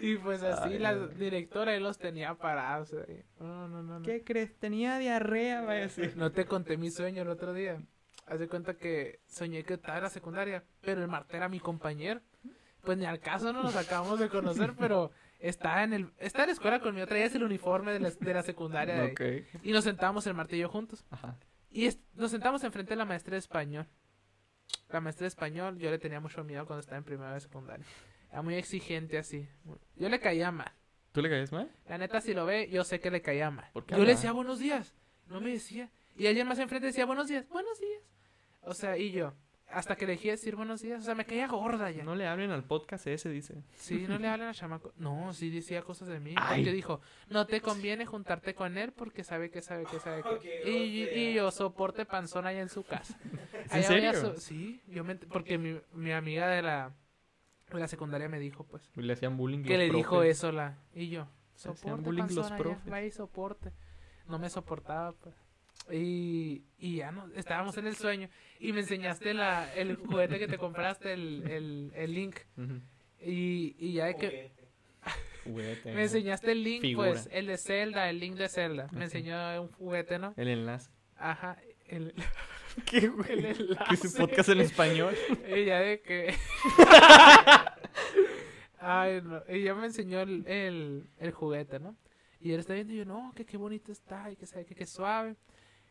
Y 0.00 0.16
pues 0.18 0.42
así 0.42 0.74
Ay, 0.74 0.78
la 0.78 0.92
no. 0.92 1.08
directora 1.08 1.72
ahí 1.72 1.80
los 1.80 1.98
tenía 1.98 2.34
parados. 2.34 2.92
ahí. 2.92 3.22
No, 3.40 3.68
no, 3.68 3.82
no, 3.82 3.98
no. 4.00 4.02
¿Qué 4.04 4.22
crees? 4.24 4.56
Tenía 4.58 4.98
diarrea, 4.98 5.62
vaya 5.62 5.80
a 5.80 5.82
decir. 5.88 6.16
No 6.16 6.32
te 6.32 6.44
conté 6.46 6.76
mi 6.76 6.90
sueño 6.90 7.22
el 7.22 7.28
otro 7.28 7.52
día. 7.54 7.80
Haz 8.26 8.38
de 8.40 8.48
cuenta 8.48 8.74
que 8.74 9.20
soñé 9.26 9.62
que 9.64 9.74
estaba 9.74 9.98
en 9.98 10.04
la 10.04 10.10
secundaria, 10.10 10.64
pero 10.80 11.00
el 11.02 11.08
Marte 11.08 11.36
era 11.36 11.48
mi 11.48 11.60
compañero. 11.60 12.20
Pues 12.82 12.98
ni 12.98 13.04
al 13.04 13.20
caso 13.20 13.52
no 13.52 13.62
nos 13.62 13.74
acabamos 13.76 14.18
de 14.20 14.28
conocer, 14.28 14.72
pero 14.78 15.10
está 15.38 15.82
en 15.82 15.92
el 15.92 16.10
está 16.18 16.42
en 16.42 16.48
la 16.48 16.52
escuela 16.52 16.80
conmigo, 16.80 17.06
traías 17.06 17.34
el 17.34 17.42
uniforme 17.42 17.92
de 17.92 18.00
la, 18.00 18.10
de 18.10 18.34
la 18.34 18.42
secundaria 18.42 18.94
de. 18.96 19.46
Y 19.62 19.72
nos 19.72 19.84
sentamos 19.84 20.26
el 20.26 20.34
yo 20.34 20.68
juntos. 20.68 21.04
Ajá. 21.10 21.36
Y 21.70 21.86
es- 21.86 21.98
nos 22.14 22.30
sentamos 22.30 22.62
enfrente 22.64 22.90
de 22.90 22.96
la 22.96 23.04
maestra 23.04 23.32
de 23.32 23.38
español. 23.38 23.86
La 24.88 25.00
maestra 25.00 25.24
de 25.24 25.28
español, 25.28 25.78
yo 25.78 25.90
le 25.90 25.98
tenía 25.98 26.20
mucho 26.20 26.42
miedo 26.44 26.64
cuando 26.66 26.80
estaba 26.80 26.98
en 26.98 27.04
primera 27.04 27.34
de 27.34 27.40
secundaria. 27.40 27.84
Era 28.36 28.42
muy 28.42 28.56
exigente 28.56 29.16
así. 29.16 29.48
Yo 29.94 30.10
le 30.10 30.20
caía 30.20 30.50
mal. 30.52 30.70
¿Tú 31.12 31.22
le 31.22 31.30
caes 31.30 31.52
mal? 31.52 31.70
La 31.88 31.96
neta, 31.96 32.20
si 32.20 32.34
lo 32.34 32.44
ve, 32.44 32.68
yo 32.68 32.84
sé 32.84 33.00
que 33.00 33.10
le 33.10 33.22
caía 33.22 33.50
mal. 33.50 33.70
¿Por 33.72 33.86
qué 33.86 33.96
Yo 33.96 34.04
le 34.04 34.10
decía 34.10 34.30
buenos 34.32 34.58
días. 34.58 34.94
No 35.26 35.40
me 35.40 35.52
decía. 35.52 35.90
Y 36.18 36.26
alguien 36.26 36.46
más 36.46 36.58
enfrente 36.58 36.88
decía 36.88 37.06
buenos 37.06 37.28
días. 37.28 37.48
Buenos 37.48 37.80
días. 37.80 38.02
O 38.60 38.74
sea, 38.74 38.98
y 38.98 39.10
yo. 39.10 39.32
Hasta 39.68 39.96
que 39.96 40.04
le 40.06 40.12
dejé 40.12 40.32
decir 40.32 40.54
buenos 40.54 40.82
días. 40.82 41.00
O 41.00 41.02
sea, 41.02 41.14
me 41.14 41.24
caía 41.24 41.48
gorda 41.48 41.90
ya. 41.90 42.04
No 42.04 42.14
le 42.14 42.26
hablen 42.26 42.50
al 42.50 42.62
podcast 42.64 43.06
ese, 43.06 43.30
dice. 43.30 43.54
Sí, 43.72 44.04
no 44.06 44.18
le 44.18 44.28
hablan 44.28 44.48
a 44.50 44.52
chamaco. 44.54 44.92
No, 44.98 45.32
sí 45.32 45.48
decía 45.48 45.80
cosas 45.80 46.08
de 46.08 46.20
mí. 46.20 46.34
Ay. 46.36 46.60
Porque 46.60 46.74
dijo, 46.74 47.00
no 47.30 47.46
te 47.46 47.62
conviene 47.62 48.04
juntarte 48.04 48.54
con 48.54 48.76
él 48.76 48.92
porque 48.92 49.24
sabe 49.24 49.50
que 49.50 49.62
sabe 49.62 49.86
que 49.90 49.98
sabe 49.98 50.22
que. 50.22 50.38
Qué 50.40 50.70
Y, 50.70 51.02
y 51.30 51.32
yo 51.32 51.50
soporte 51.50 52.04
panzón 52.04 52.46
allá 52.46 52.60
en 52.60 52.68
su 52.68 52.84
casa. 52.84 53.18
¿En 53.24 53.72
Allá 53.72 53.88
había 53.88 54.12
serio? 54.12 54.34
so- 54.34 54.36
Sí, 54.42 54.82
yo 54.88 55.04
me... 55.04 55.14
porque 55.14 55.56
mi, 55.56 55.80
mi 55.94 56.12
amiga 56.12 56.48
de 56.48 56.60
la, 56.60 56.94
la 57.72 57.88
secundaria 57.88 58.28
me 58.28 58.38
dijo, 58.38 58.64
pues, 58.64 58.90
Le 58.94 59.12
hacían 59.12 59.36
bullying 59.36 59.62
que 59.64 59.76
los 59.76 59.78
le 59.78 59.90
dijo 59.90 60.22
eso 60.22 60.52
la... 60.52 60.78
Y 60.94 61.08
yo, 61.08 61.28
soporte 61.54 62.02
bullying 62.02 62.34
los 62.34 62.50
profes. 62.52 62.92
va 62.92 63.02
y 63.02 63.10
soporte. 63.10 63.72
No 64.28 64.38
me 64.38 64.48
soportaba, 64.50 65.12
pues. 65.12 65.34
Y, 65.90 66.64
y 66.78 66.96
ya 66.96 67.12
no, 67.12 67.28
estábamos 67.34 67.76
en 67.76 67.86
el 67.86 67.96
sueño 67.96 68.28
y 68.58 68.72
me 68.72 68.80
enseñaste 68.80 69.34
la, 69.34 69.72
el 69.74 69.96
juguete 69.96 70.38
que 70.38 70.48
te 70.48 70.58
compraste, 70.58 71.12
el, 71.12 71.44
el, 71.48 71.92
el 71.94 72.14
link. 72.14 72.36
Y, 73.20 73.76
y 73.78 73.92
ya 73.92 74.06
de 74.06 74.16
que 74.16 74.52
Juguete. 75.44 75.92
Me 75.94 76.02
enseñaste 76.02 76.52
el 76.52 76.64
link, 76.64 76.80
Figura. 76.82 77.10
pues, 77.10 77.28
el 77.30 77.46
de 77.46 77.56
Zelda, 77.56 78.10
el 78.10 78.18
link 78.18 78.36
de 78.36 78.48
Zelda. 78.48 78.88
Me 78.90 79.04
enseñó 79.04 79.62
un 79.62 79.68
juguete, 79.72 80.18
¿no? 80.18 80.34
El 80.36 80.48
enlace. 80.48 80.90
Ajá, 81.16 81.56
el, 81.86 82.14
¿Qué, 82.84 82.98
el 82.98 83.10
güey? 83.12 83.42
¿Qué 83.88 83.94
es 83.94 84.04
un 84.04 84.12
podcast 84.12 84.48
en 84.50 84.60
español? 84.60 85.14
Ya 85.48 85.80
de 85.80 86.00
que. 86.02 86.34
Ay, 88.78 89.20
no. 89.22 89.42
Y 89.48 89.62
ya 89.62 89.74
me 89.74 89.86
enseñó 89.86 90.20
el, 90.20 90.44
el, 90.46 91.08
el 91.18 91.30
juguete, 91.32 91.78
¿no? 91.80 91.96
Y 92.40 92.52
él 92.52 92.60
está 92.60 92.74
viendo 92.74 92.92
y 92.92 92.98
yo, 92.98 93.04
no, 93.04 93.32
que 93.34 93.44
qué 93.46 93.56
bonito 93.56 93.90
está, 93.90 94.30
y 94.30 94.36
que 94.36 94.46
sabe 94.46 94.64
que 94.66 94.74
qué 94.74 94.86
suave. 94.86 95.36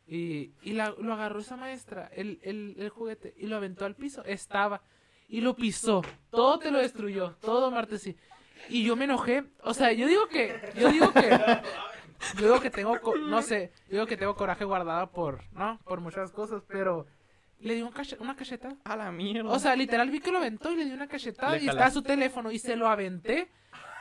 Y, 0.07 0.51
y 0.61 0.73
la- 0.73 0.93
lo 0.99 1.13
agarró 1.13 1.39
esa 1.39 1.57
maestra, 1.57 2.09
el, 2.13 2.39
el, 2.43 2.75
el 2.77 2.89
juguete, 2.89 3.33
y 3.37 3.47
lo 3.47 3.57
aventó 3.57 3.85
al 3.85 3.95
piso. 3.95 4.23
Estaba. 4.23 4.81
Y 5.27 5.41
lo 5.41 5.55
pisó. 5.55 6.03
Todo 6.29 6.59
te 6.59 6.69
lo 6.69 6.77
destruyó. 6.77 7.35
Todo, 7.41 7.71
Marte, 7.71 7.97
sí. 7.97 8.15
Y 8.69 8.83
yo 8.85 8.95
me 8.95 9.05
enojé. 9.05 9.43
O 9.63 9.73
sea, 9.73 9.91
yo 9.91 10.07
digo 10.07 10.27
que. 10.27 10.55
Yo 10.79 10.89
digo 10.89 11.11
que. 11.11 11.37
Yo 12.35 12.41
digo 12.43 12.59
que 12.61 12.69
tengo. 12.69 12.99
co- 13.01 13.15
No 13.15 13.41
sé. 13.41 13.71
Yo 13.87 13.93
digo 13.93 14.05
que 14.07 14.17
tengo 14.17 14.35
coraje 14.35 14.65
guardado 14.65 15.11
por. 15.11 15.41
¿No? 15.53 15.79
Por 15.85 16.01
muchas 16.01 16.31
cosas. 16.31 16.63
Pero. 16.67 17.05
Le 17.59 17.75
di 17.75 17.81
un 17.81 17.91
cache- 17.91 18.17
una 18.19 18.35
cachetada. 18.35 18.75
A 18.83 18.95
la 18.95 19.11
mierda. 19.11 19.49
O 19.49 19.59
sea, 19.59 19.75
literal 19.75 20.09
vi 20.09 20.19
que 20.19 20.31
lo 20.31 20.37
aventó 20.39 20.71
y 20.71 20.75
le 20.75 20.85
di 20.85 20.91
una 20.91 21.07
cachetada 21.07 21.51
Le 21.51 21.57
y 21.57 21.59
estaba 21.61 21.79
jalaste. 21.79 21.93
su 21.99 22.03
teléfono 22.03 22.51
y 22.51 22.59
se 22.59 22.75
lo 22.75 22.87
aventé 22.87 23.47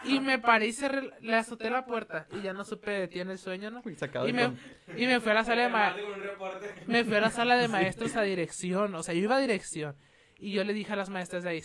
y 0.04 0.20
me 0.20 0.38
paré 0.38 0.66
y 0.66 0.72
cerré- 0.72 1.12
le 1.20 1.34
azoté 1.36 1.70
la 1.70 1.86
puerta 1.86 2.26
y 2.32 2.42
ya 2.42 2.52
no 2.52 2.64
supe 2.64 2.90
de 2.90 3.08
ti 3.08 3.20
en 3.20 3.30
el 3.30 3.38
sueño, 3.38 3.70
¿no? 3.70 3.80
Uy, 3.84 3.96
Y 4.26 4.32
me, 4.32 4.44
con- 4.46 4.58
y 4.98 5.06
me 5.06 5.18
fui 5.20 5.30
a 5.30 5.34
la 5.34 5.44
sala 5.44 5.62
de 5.62 5.68
ma- 5.68 5.78
Marte 5.78 6.02
con 6.02 6.12
un 6.14 6.20
reporte. 6.22 6.74
me 6.86 7.04
fui 7.04 7.14
a 7.14 7.20
la 7.20 7.30
sala 7.30 7.56
de 7.56 7.68
maestros 7.68 8.14
a 8.16 8.22
dirección, 8.22 8.94
o 8.96 9.02
sea, 9.02 9.14
yo 9.14 9.22
iba 9.22 9.36
a 9.36 9.40
dirección 9.40 9.96
y 10.38 10.52
yo 10.52 10.62
le 10.64 10.74
dije 10.74 10.92
a 10.92 10.96
las 10.96 11.08
maestras 11.08 11.42
de 11.44 11.50
ahí, 11.50 11.62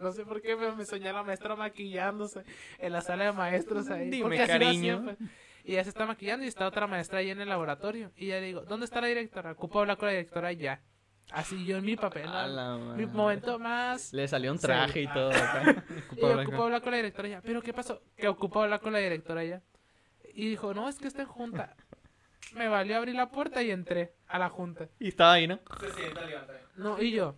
no 0.00 0.12
sé 0.12 0.24
por 0.24 0.40
qué 0.42 0.56
pero 0.56 0.74
me 0.76 0.84
soñé 0.84 1.08
a 1.08 1.12
la 1.12 1.22
maestra 1.22 1.54
maquillándose 1.56 2.42
en 2.78 2.92
la 2.92 3.00
sala 3.00 3.24
de 3.24 3.32
maestros 3.32 3.88
ahí. 3.90 4.10
Dime, 4.10 4.22
porque 4.22 4.46
cariño. 4.46 5.02
pues. 5.04 5.16
Y 5.64 5.72
ella 5.72 5.84
se 5.84 5.90
está 5.90 6.06
maquillando 6.06 6.44
y 6.44 6.48
está 6.48 6.66
otra 6.66 6.86
maestra 6.86 7.18
ahí 7.18 7.30
en 7.30 7.40
el 7.40 7.48
laboratorio. 7.48 8.10
Y 8.16 8.28
ya 8.28 8.36
le 8.40 8.46
digo, 8.46 8.62
¿dónde 8.62 8.84
está 8.86 9.00
la 9.02 9.08
directora? 9.08 9.52
Ocupo 9.52 9.80
hablar 9.80 9.96
con 9.98 10.06
la 10.06 10.12
directora 10.12 10.52
ya. 10.52 10.80
Así 11.30 11.66
yo 11.66 11.76
en 11.76 11.84
mi 11.84 11.94
papel. 11.94 12.24
¿no? 12.24 12.94
Mi 12.96 13.04
momento 13.04 13.58
más. 13.58 14.14
Le 14.14 14.26
salió 14.28 14.50
un 14.50 14.58
Sí. 14.58 14.66
traje 14.66 15.02
y 15.02 15.08
todo 15.08 15.28
acá. 15.30 15.84
Y 16.16 16.20
yo 16.22 16.40
ocupo 16.40 16.56
con- 16.56 16.66
hablar 16.66 16.80
con 16.80 16.90
la 16.92 16.96
directora 16.96 17.28
ya. 17.28 17.42
¿Pero 17.42 17.60
qué 17.60 17.74
pasó? 17.74 18.00
Que 18.16 18.28
ocupo 18.28 18.62
hablar 18.62 18.80
con 18.80 18.94
la 18.94 18.98
directora 19.00 19.44
ya. 19.44 19.60
Y 20.32 20.48
dijo, 20.48 20.72
no, 20.72 20.88
es 20.88 20.98
que 20.98 21.06
está 21.08 21.22
en 21.22 21.28
junta. 21.28 21.76
Me 22.54 22.68
valió 22.68 22.96
abrir 22.96 23.14
la 23.14 23.28
puerta 23.30 23.62
y 23.62 23.70
entré 23.70 24.14
a 24.26 24.38
la 24.38 24.48
junta. 24.48 24.88
Y 24.98 25.08
estaba 25.08 25.34
ahí, 25.34 25.46
¿no? 25.46 25.58
Se 25.80 25.90
sienta, 25.92 26.24
levanta. 26.24 26.54
No, 26.76 27.02
y 27.02 27.10
yo 27.10 27.36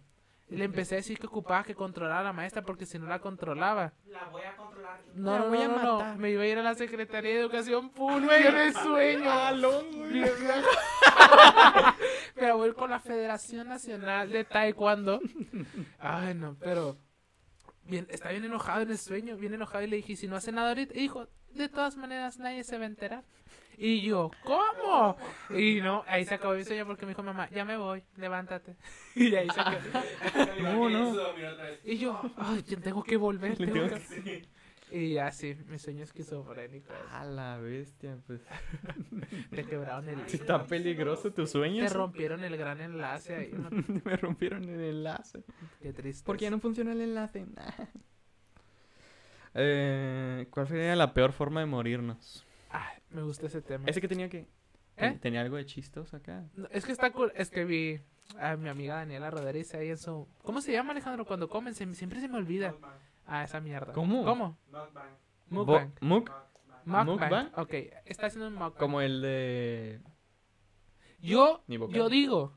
le 0.51 0.65
empecé 0.65 0.97
a 0.97 0.99
decir 0.99 1.19
que 1.19 1.27
ocupaba 1.27 1.63
que 1.65 1.75
controlara 1.75 2.21
a 2.21 2.25
la 2.25 2.33
maestra 2.33 2.63
porque 2.63 2.87
si 2.87 2.99
no 2.99 3.07
la 3.07 3.21
controlaba. 3.21 3.93
La 4.07 4.25
voy 4.31 4.43
a 4.43 4.57
controlar. 4.57 5.01
No, 5.15 5.33
La 5.33 5.39
no, 5.39 5.49
voy 5.49 5.59
a 5.59 5.69
no, 5.69 5.77
no, 5.77 5.83
no, 5.83 5.99
matar. 5.99 6.19
Me 6.19 6.31
iba 6.31 6.43
a 6.43 6.47
ir 6.47 6.59
a 6.59 6.63
la 6.63 6.75
Secretaría 6.75 7.33
de 7.33 7.41
Educación 7.41 7.91
Pública 7.91 8.37
en 8.37 8.57
el 8.57 8.75
sueño. 8.75 9.31
Pero 12.35 12.57
voy 12.57 12.73
con 12.75 12.91
la 12.91 13.01
Federación 13.01 13.69
Nacional 13.69 14.31
de 14.31 14.45
Taekwondo. 14.45 15.21
Ay, 15.99 16.35
no, 16.35 16.57
pero 16.59 16.99
bien, 17.85 18.07
está 18.11 18.31
bien 18.31 18.45
enojado 18.45 18.83
en 18.83 18.91
el 18.91 18.99
sueño, 18.99 19.37
bien 19.37 19.55
enojado 19.55 19.85
y 19.85 19.87
le 19.89 19.97
dije, 19.97 20.13
"¿Y 20.13 20.17
si 20.17 20.29
no 20.29 20.37
hace 20.37 20.53
nada 20.53 20.69
ahorita, 20.71 20.95
y 20.97 21.01
dijo, 21.03 21.29
de 21.53 21.69
todas 21.69 21.97
maneras 21.97 22.39
nadie 22.39 22.65
se 22.65 22.79
va 22.79 22.85
a 22.85 22.87
enterar. 22.87 23.25
Y 23.77 24.03
yo, 24.03 24.31
¿cómo? 24.45 25.17
Y 25.51 25.81
no, 25.81 26.05
ahí 26.07 26.25
se 26.25 26.35
acabó 26.35 26.55
mi 26.55 26.65
sueño 26.65 26.87
porque 26.87 27.07
me 27.07 27.11
dijo 27.11 27.23
mamá, 27.23 27.49
ya 27.51 27.65
me 27.65 27.77
voy, 27.77 28.03
levántate. 28.17 28.77
Y 29.15 29.35
ahí 29.35 29.49
se 29.49 29.61
quedó. 29.61 30.63
No, 30.63 30.89
no. 30.91 31.17
Y 31.85 31.97
yo, 31.99 32.21
ay, 32.37 32.63
ya 32.67 32.77
tengo 32.79 33.03
que 33.03 33.17
volver. 33.17 33.57
Tengo 33.57 33.89
que-". 33.89 34.47
Y 34.93 35.15
ya 35.15 35.31
sí, 35.31 35.57
mi 35.69 35.79
sueño 35.79 36.03
esquizofrénico. 36.03 36.93
A 37.13 37.25
la 37.25 37.59
bestia, 37.59 38.19
pues. 38.27 38.41
Te 39.51 39.65
quebraron 39.65 40.09
el 40.09 40.29
Si 40.29 40.37
está 40.37 40.65
peligroso 40.67 41.33
tu 41.33 41.47
sueño. 41.47 41.87
Te 41.87 41.93
rompieron 41.95 42.43
el 42.43 42.57
gran 42.57 42.81
enlace 42.81 43.37
ahí. 43.37 43.53
¿no? 43.53 43.69
Me 44.05 44.17
rompieron 44.17 44.65
el 44.65 44.81
enlace. 44.81 45.45
Qué 45.81 45.93
triste. 45.93 46.25
¿Por 46.27 46.37
qué 46.37 46.47
ya 46.47 46.51
no 46.51 46.59
funciona 46.59 46.93
el 46.93 47.01
enlace? 47.03 47.47
eh, 49.55 50.47
¿Cuál 50.51 50.67
sería 50.69 50.97
la 50.97 51.15
peor 51.15 51.33
forma 51.33 51.61
de 51.61 51.67
morirnos? 51.67 52.45
Ay, 52.71 52.99
me 53.11 53.23
gusta 53.23 53.47
ese 53.47 53.61
tema. 53.63 53.85
Ese 53.87 54.01
que 54.01 54.09
tenía 54.09 54.29
que. 54.29 54.47
¿Eh? 54.97 55.19
Tenía 55.21 55.41
algo 55.41 55.57
de 55.57 55.65
chistos 55.67 56.13
acá. 56.15 56.45
No, 56.55 56.67
Es 56.71 56.85
que 56.85 56.93
está 56.93 57.11
cool. 57.13 57.33
Es 57.35 57.51
que 57.51 57.65
vi 57.65 58.01
a 58.39 58.57
mi 58.57 58.69
amiga 58.69 58.97
Daniela 58.97 59.31
Rodríguez 59.31 59.75
ahí 59.75 59.89
en 59.91 59.97
su. 59.99 60.29
¿Cómo 60.43 60.61
se 60.61 60.73
llama 60.73 60.93
Alejandro 60.93 61.25
cuando 61.25 61.49
comen? 61.49 61.75
Se- 61.75 61.95
siempre 61.95 62.21
se 62.21 62.29
me 62.29 62.37
olvida. 62.37 62.75
Ah, 63.27 63.45
esa 63.45 63.61
mierda. 63.61 63.93
¿Cómo? 63.93 64.25
¿Cómo? 64.25 64.59
Mukbang. 65.49 65.93
Mukbang. 66.85 67.51
Ok, 67.57 67.73
está 68.05 68.27
haciendo 68.27 68.49
un 68.49 68.55
mukbang. 68.55 68.75
como 68.79 69.01
el 69.01 69.21
de. 69.23 70.01
Yo, 71.21 71.63
yo 71.93 72.09
digo, 72.09 72.55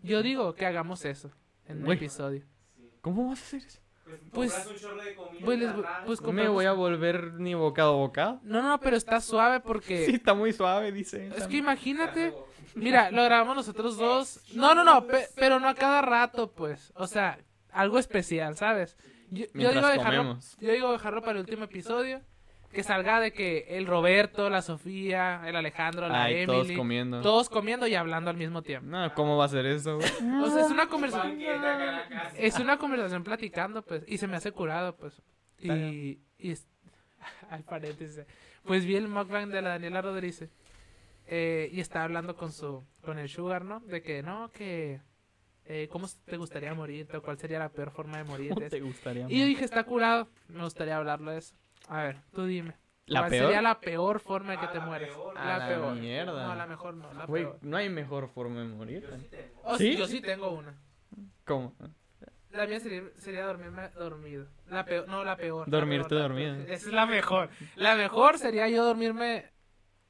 yo 0.00 0.22
digo 0.22 0.54
que 0.54 0.66
hagamos 0.66 1.04
eso 1.04 1.30
en 1.66 1.78
un 1.78 1.86
episodio. 1.96 2.44
¿Cómo 3.00 3.28
vas 3.28 3.40
a 3.40 3.42
hacer 3.42 3.62
eso? 3.66 3.80
Pues, 4.04 4.20
Pues- 4.32 4.52
compras 4.52 4.66
un 4.74 4.76
chorro 4.80 5.02
de 5.02 5.14
comida 5.14 5.44
Pues, 5.44 5.58
les 5.58 5.70
pues 6.06 6.20
Me 6.22 6.48
voy 6.48 6.64
a 6.66 6.72
volver 6.72 7.34
ni 7.34 7.54
bocado 7.54 7.94
a 7.94 7.96
bocado. 7.96 8.40
No, 8.42 8.62
no, 8.62 8.78
pero 8.80 8.96
está 8.96 9.20
suave 9.20 9.60
porque. 9.60 10.06
Sí, 10.06 10.14
está 10.16 10.34
muy 10.34 10.52
suave, 10.52 10.92
dice. 10.92 11.30
Es 11.36 11.46
que 11.46 11.56
imagínate. 11.56 12.34
Mira, 12.74 13.10
lo 13.10 13.22
grabamos 13.24 13.56
nosotros 13.56 13.96
dos. 13.96 14.40
No, 14.54 14.74
no, 14.74 14.84
no, 14.84 15.06
pe- 15.06 15.28
pero 15.36 15.60
no 15.60 15.68
a 15.68 15.74
cada 15.74 16.02
rato, 16.02 16.52
pues. 16.52 16.92
O 16.96 17.06
sea, 17.06 17.38
algo 17.70 17.98
especial, 17.98 18.56
¿sabes? 18.56 18.96
Yo, 19.30 19.46
yo 19.54 19.72
digo 19.72 19.86
dejarlo, 19.88 20.38
yo 20.60 20.72
digo 20.72 20.92
dejarlo 20.92 21.20
para 21.20 21.32
el 21.32 21.38
último 21.38 21.64
episodio. 21.64 22.20
Que 22.74 22.82
salga 22.82 23.20
de 23.20 23.32
que 23.32 23.64
el 23.70 23.86
Roberto, 23.86 24.50
la 24.50 24.60
Sofía, 24.60 25.42
el 25.46 25.56
Alejandro, 25.56 26.08
la 26.08 26.24
Ay, 26.24 26.44
todos 26.44 26.64
Emily. 26.66 26.76
comiendo. 26.76 27.20
todos 27.22 27.48
comiendo 27.48 27.86
y 27.86 27.94
hablando 27.94 28.28
al 28.30 28.36
mismo 28.36 28.62
tiempo. 28.62 28.88
No, 28.90 29.14
¿cómo 29.14 29.36
va 29.38 29.46
a 29.46 29.48
ser 29.48 29.64
eso? 29.64 29.96
güey? 29.96 30.08
O 30.42 30.50
sea, 30.50 30.64
es 30.66 30.70
una 30.70 30.86
conversación. 30.88 31.38
Es 32.36 32.58
una 32.58 32.76
conversación 32.76 33.24
platicando, 33.24 33.82
pues. 33.82 34.02
Y 34.06 34.18
se 34.18 34.26
me 34.26 34.36
hace 34.36 34.52
curado, 34.52 34.96
pues. 34.96 35.22
Y. 35.58 36.18
y 36.38 36.50
es- 36.50 36.66
al 37.50 37.62
paréntesis. 37.62 38.20
Pues 38.64 38.84
vi 38.84 38.96
el 38.96 39.08
mukbang 39.08 39.48
de 39.50 39.62
la 39.62 39.70
Daniela 39.70 40.02
Rodríguez. 40.02 40.50
eh, 41.26 41.68
y 41.72 41.80
está 41.80 42.02
hablando 42.04 42.36
con 42.36 42.52
su. 42.52 42.84
Con 43.02 43.18
el 43.18 43.28
Sugar, 43.28 43.64
¿no? 43.64 43.80
De 43.80 44.02
que 44.02 44.22
no, 44.22 44.50
que. 44.50 45.00
eh, 45.66 45.88
¿Cómo 45.90 46.06
te 46.26 46.36
gustaría 46.36 46.74
morirte? 46.74 47.16
¿O 47.16 47.22
cuál 47.22 47.38
sería 47.38 47.58
la 47.58 47.68
peor 47.70 47.90
forma 47.90 48.18
de 48.18 48.24
¿Cómo 48.24 48.32
morirte? 48.36 48.68
te 48.68 48.80
gustaría? 48.80 49.26
Y 49.30 49.38
yo 49.40 49.46
dije, 49.46 49.64
está 49.64 49.84
curado. 49.84 50.28
Me 50.48 50.62
gustaría 50.64 50.96
hablarlo 50.96 51.30
de 51.30 51.38
eso. 51.38 51.54
A 51.88 52.02
ver, 52.02 52.16
tú 52.32 52.44
dime. 52.44 52.74
¿La 53.06 53.20
¿Cuál 53.20 53.30
peor? 53.30 53.44
sería 53.46 53.62
la 53.62 53.80
peor 53.80 54.18
forma 54.20 54.52
de 54.52 54.58
que 54.60 54.66
te 54.68 54.78
la 54.78 54.86
mueras? 54.86 55.10
peor. 55.10 55.36
A 55.38 55.44
la, 55.46 55.58
la 55.58 55.68
peor. 55.68 55.94
mierda. 55.96 56.46
No, 56.48 56.54
la 56.54 56.66
mejor 56.66 56.94
no, 56.94 57.12
la 57.12 57.26
Güey, 57.26 57.42
peor. 57.44 57.58
no 57.60 57.76
hay 57.76 57.88
mejor 57.90 58.28
forma 58.28 58.60
de 58.60 58.66
morir. 58.68 59.02
Yo 59.02 59.16
sí 59.18 59.28
tengo. 59.30 59.60
Oh, 59.64 59.76
¿Sí? 59.78 59.96
Yo 59.96 60.06
sí 60.06 60.20
tengo 60.22 60.50
una. 60.50 60.74
¿Cómo? 61.44 61.74
La 62.50 62.66
mía 62.66 62.80
sería, 62.80 63.02
sería 63.18 63.44
dormirme 63.44 63.88
dormido. 63.90 64.46
La 64.68 64.84
peor, 64.84 65.08
no, 65.08 65.22
la 65.24 65.36
peor. 65.36 65.66
la 65.68 65.76
Dormirte 65.76 66.08
peor, 66.10 66.22
dormido. 66.22 66.54
peor. 66.54 66.70
Esa 66.70 66.86
es 66.88 66.92
la 66.94 67.04
mejor. 67.04 67.50
La 67.76 67.94
mejor 67.96 68.38
sería 68.38 68.68
yo 68.68 68.84
dormirme, 68.84 69.50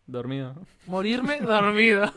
Dormido. 0.07 0.55
morirme 0.87 1.41
dormido. 1.41 2.13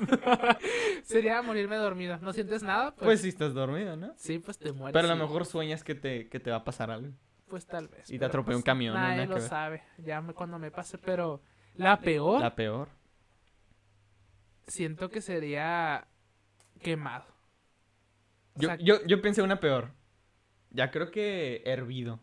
sería 1.03 1.41
morirme 1.41 1.77
dormido. 1.77 2.17
¿No 2.21 2.33
sientes 2.33 2.61
nada? 2.61 2.91
Pues, 2.93 3.03
Pues, 3.05 3.21
sí 3.21 3.29
estás 3.29 3.53
dormido, 3.53 3.95
¿no? 3.95 4.13
sí, 4.17 4.39
pues 4.39 4.57
te 4.57 4.71
mueres. 4.73 4.93
Pero 4.93 5.11
a 5.11 5.15
lo 5.15 5.23
mejor 5.25 5.45
sueñas 5.45 5.83
que 5.83 5.95
te, 5.95 6.27
que 6.29 6.39
te 6.39 6.51
va 6.51 6.57
a 6.57 6.63
pasar 6.63 6.91
algo. 6.91 7.13
Pues 7.49 7.65
tal 7.65 7.87
vez. 7.87 8.09
y 8.09 8.13
te 8.13 8.19
pero, 8.19 8.27
atropella 8.27 8.57
un 8.57 8.61
pues, 8.61 8.65
camión, 8.65 8.93
no, 8.95 8.99
Nadie 9.01 9.21
que 9.21 9.27
lo 9.27 9.35
ver. 9.35 9.43
sabe. 9.43 9.83
Ya 9.99 10.21
me- 10.21 10.33
cuando 10.33 10.59
me 10.59 10.69
pase. 10.71 10.97
Pero 10.97 11.41
la 11.75 11.97
peor, 11.99 12.41
La 12.41 12.55
peor. 12.55 12.89
siento 14.67 15.09
que 15.09 15.21
sería 15.21 16.07
quemado. 16.81 17.25
O 18.55 18.59
Yo, 18.61 18.67
sea, 18.69 18.77
yo, 18.77 19.05
yo 19.05 19.21
pensé 19.21 19.41
una 19.41 19.59
peor. 19.59 19.91
Ya 20.71 20.91
creo 20.91 21.11
que 21.11 21.61
hervido. 21.65 22.19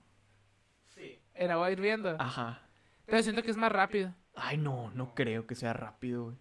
Sí. 0.88 1.20
en 1.34 1.50
agua 1.50 1.70
hirviendo. 1.72 2.16
Ajá. 2.20 2.60
Pero 3.06 3.22
siento 3.22 3.42
que 3.42 3.50
es 3.50 3.56
más 3.56 3.72
rápido. 3.72 4.14
Ay, 4.36 4.56
no, 4.58 4.90
no 4.90 5.14
creo 5.14 5.46
que 5.46 5.54
sea 5.54 5.72
rápido, 5.72 6.24
güey. 6.24 6.36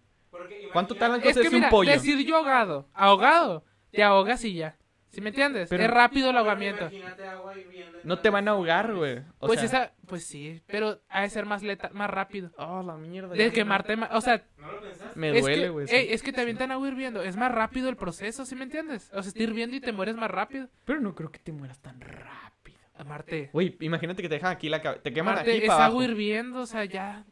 ¿Cuánto 0.72 0.94
tardan 0.96 1.20
en 1.20 1.28
Es 1.28 1.34
que 1.34 1.40
cocerse 1.40 1.56
mira, 1.56 1.66
un 1.68 1.70
pollo? 1.70 1.90
decir 1.90 2.24
yo 2.26 2.36
ahogado, 2.36 2.88
ahogado, 2.92 3.64
te 3.92 4.02
ahogas 4.02 4.44
y 4.44 4.54
ya. 4.54 4.76
¿Sí 5.14 5.20
me 5.20 5.30
entiendes? 5.30 5.68
Pero- 5.68 5.84
es 5.84 5.90
rápido 5.90 6.30
el 6.30 6.36
ahogamiento. 6.36 6.82
imagínate 6.84 7.26
agua 7.26 7.56
hirviendo 7.58 7.98
No 8.04 8.18
te 8.18 8.30
van 8.30 8.48
a 8.48 8.50
ahogar, 8.50 8.92
güey. 8.94 9.18
O 9.38 9.46
Pues 9.46 9.60
sea... 9.60 9.66
esa, 9.68 9.92
pues 10.06 10.26
sí, 10.26 10.60
pero 10.66 11.00
ha 11.08 11.22
de 11.22 11.30
ser 11.30 11.46
más 11.46 11.62
leta, 11.62 11.90
más 11.92 12.10
rápido. 12.10 12.50
Oh, 12.58 12.82
la 12.82 12.96
mierda. 12.96 13.34
De 13.34 13.46
ya 13.48 13.52
quemarte 13.52 13.96
más, 13.96 14.10
o 14.12 14.20
sea, 14.20 14.42
¿No 14.58 14.72
lo 14.72 14.80
pensaste? 14.82 15.18
Me 15.18 15.36
es 15.36 15.42
duele, 15.42 15.62
que, 15.62 15.68
güey. 15.70 15.86
ey, 15.90 16.12
es 16.12 16.22
que 16.22 16.32
te 16.32 16.40
avientan 16.40 16.72
agua 16.72 16.88
hirviendo, 16.88 17.22
es 17.22 17.36
más 17.36 17.52
rápido 17.52 17.88
el 17.88 17.96
proceso, 17.96 18.44
¿sí 18.44 18.54
me 18.56 18.64
entiendes? 18.64 19.10
O 19.14 19.22
sea, 19.22 19.28
está 19.28 19.42
hirviendo 19.42 19.76
y 19.76 19.80
te 19.80 19.92
mueres 19.92 20.16
más 20.16 20.30
rápido. 20.30 20.68
Pero 20.84 21.00
no 21.00 21.14
creo 21.14 21.30
que 21.30 21.38
te 21.38 21.52
mueras 21.52 21.78
tan 21.80 22.00
rápido. 22.00 22.78
Marte, 23.06 23.50
Güey, 23.52 23.76
imagínate 23.80 24.22
que 24.22 24.28
te 24.28 24.36
dejan 24.36 24.52
aquí 24.52 24.68
la 24.68 24.80
cabeza. 24.80 25.02
Te 25.02 25.12
queman 25.12 25.34
Marte, 25.34 25.50
aquí 25.50 25.60
es 25.62 25.66
para 25.66 25.74
abajo. 25.84 25.92
agua 25.92 26.04
hirviendo, 26.04 26.60
o 26.60 26.66
sea, 26.66 26.84
ya 26.84 27.24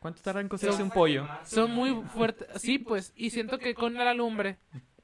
¿Cuánto 0.00 0.22
tarda 0.22 0.40
en 0.40 0.48
cocerse 0.48 0.82
un 0.82 0.90
pollo? 0.90 1.26
son 1.44 1.70
muy 1.72 2.02
fuertes. 2.14 2.46
Sí, 2.60 2.78
pues, 2.78 3.12
y 3.16 3.30
siento 3.30 3.58
que 3.58 3.74
con 3.74 3.94
la 3.94 4.12
lumbre 4.14 4.58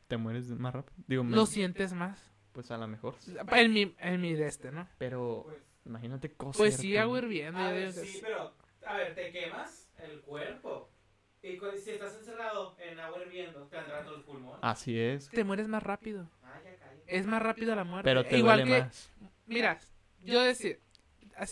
Te 0.09 0.16
mueres 0.16 0.50
más 0.50 0.74
rápido. 0.74 0.96
Digo, 1.07 1.24
lo 1.24 1.46
sientes 1.46 1.92
más. 1.92 2.32
Pues 2.52 2.70
a 2.70 2.76
lo 2.78 2.86
mejor. 2.86 3.16
sí. 3.18 3.34
En 3.52 3.72
mi, 3.72 3.94
en 3.98 4.20
mi 4.20 4.34
de 4.34 4.46
este, 4.46 4.70
¿no? 4.70 4.88
Pero 4.98 5.44
Pues, 5.46 5.59
imagínate 5.86 6.32
cocer. 6.32 6.57
Pues 6.59 6.76
sí, 6.76 6.96
agua 6.96 7.18
hirviendo. 7.18 7.61
a 7.61 7.70
ver, 7.70 7.92
sí, 7.92 8.20
pero, 8.22 8.55
a 8.86 8.96
ver, 8.96 9.14
te 9.14 9.32
quemas 9.32 9.90
el 9.98 10.20
cuerpo. 10.20 10.90
Y 11.42 11.59
si 11.78 11.90
estás 11.90 12.16
encerrado 12.16 12.76
en 12.78 12.98
agua 13.00 13.22
hirviendo, 13.22 13.66
te 13.66 13.76
todo 14.05 14.16
el 14.16 14.22
pulmón. 14.22 14.59
Así 14.62 14.98
es. 14.98 15.28
Te 15.30 15.44
mueres 15.44 15.68
más 15.68 15.82
rápido. 15.82 16.30
Ah, 16.42 16.61
ya. 16.64 16.74
Es 17.07 17.26
más 17.26 17.42
rápido 17.42 17.74
la 17.74 17.84
muerte. 17.84 18.09
Pero 18.09 18.24
te 18.24 18.38
Igual 18.38 18.61
duele 18.61 18.72
que, 18.76 18.80
más. 18.84 19.12
Mira, 19.46 19.78
yo 20.22 20.42
decía, 20.42 20.76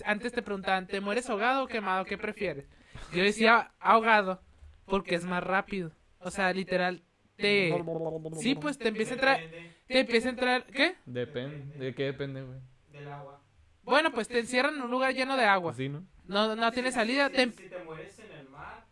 antes 0.06 0.32
te 0.32 0.42
preguntaban, 0.42 0.86
¿te 0.86 1.00
mueres 1.00 1.28
ahogado 1.28 1.64
o 1.64 1.66
quemado? 1.66 2.04
¿Qué 2.04 2.16
prefieres? 2.16 2.66
Yo 3.12 3.22
decía 3.22 3.72
ahogado 3.80 4.40
porque 4.86 5.14
es 5.14 5.24
más 5.24 5.42
rápido. 5.44 5.92
O 6.20 6.30
sea, 6.30 6.52
literal, 6.52 7.02
te... 7.36 7.72
Sí, 8.40 8.54
pues 8.54 8.78
te 8.78 8.88
empieza 8.88 9.12
a 9.12 9.14
entrar... 9.14 9.40
Te 9.86 10.00
empieza 10.00 10.28
a 10.28 10.30
entrar... 10.30 10.64
¿Qué? 10.66 10.96
Depende. 11.06 11.76
¿De 11.78 11.94
qué 11.94 12.04
depende, 12.04 12.42
güey? 12.42 12.58
del 12.92 13.08
agua. 13.08 13.40
Bueno, 13.84 14.12
pues 14.12 14.28
te 14.28 14.38
encierran 14.38 14.74
en 14.76 14.82
un 14.82 14.90
lugar 14.90 15.12
lleno 15.14 15.36
de 15.36 15.44
agua. 15.44 15.72
Así, 15.72 15.88
¿no? 15.88 16.04
No, 16.26 16.54
no 16.54 16.72
tiene 16.72 16.92
salida. 16.92 17.28
Si, 17.28 17.34
te- 17.34 17.52
si 17.52 17.68
te 17.68 17.78
mueres 17.84 18.18
en 18.18 18.32
el 18.32 18.48
mar, 18.48 18.84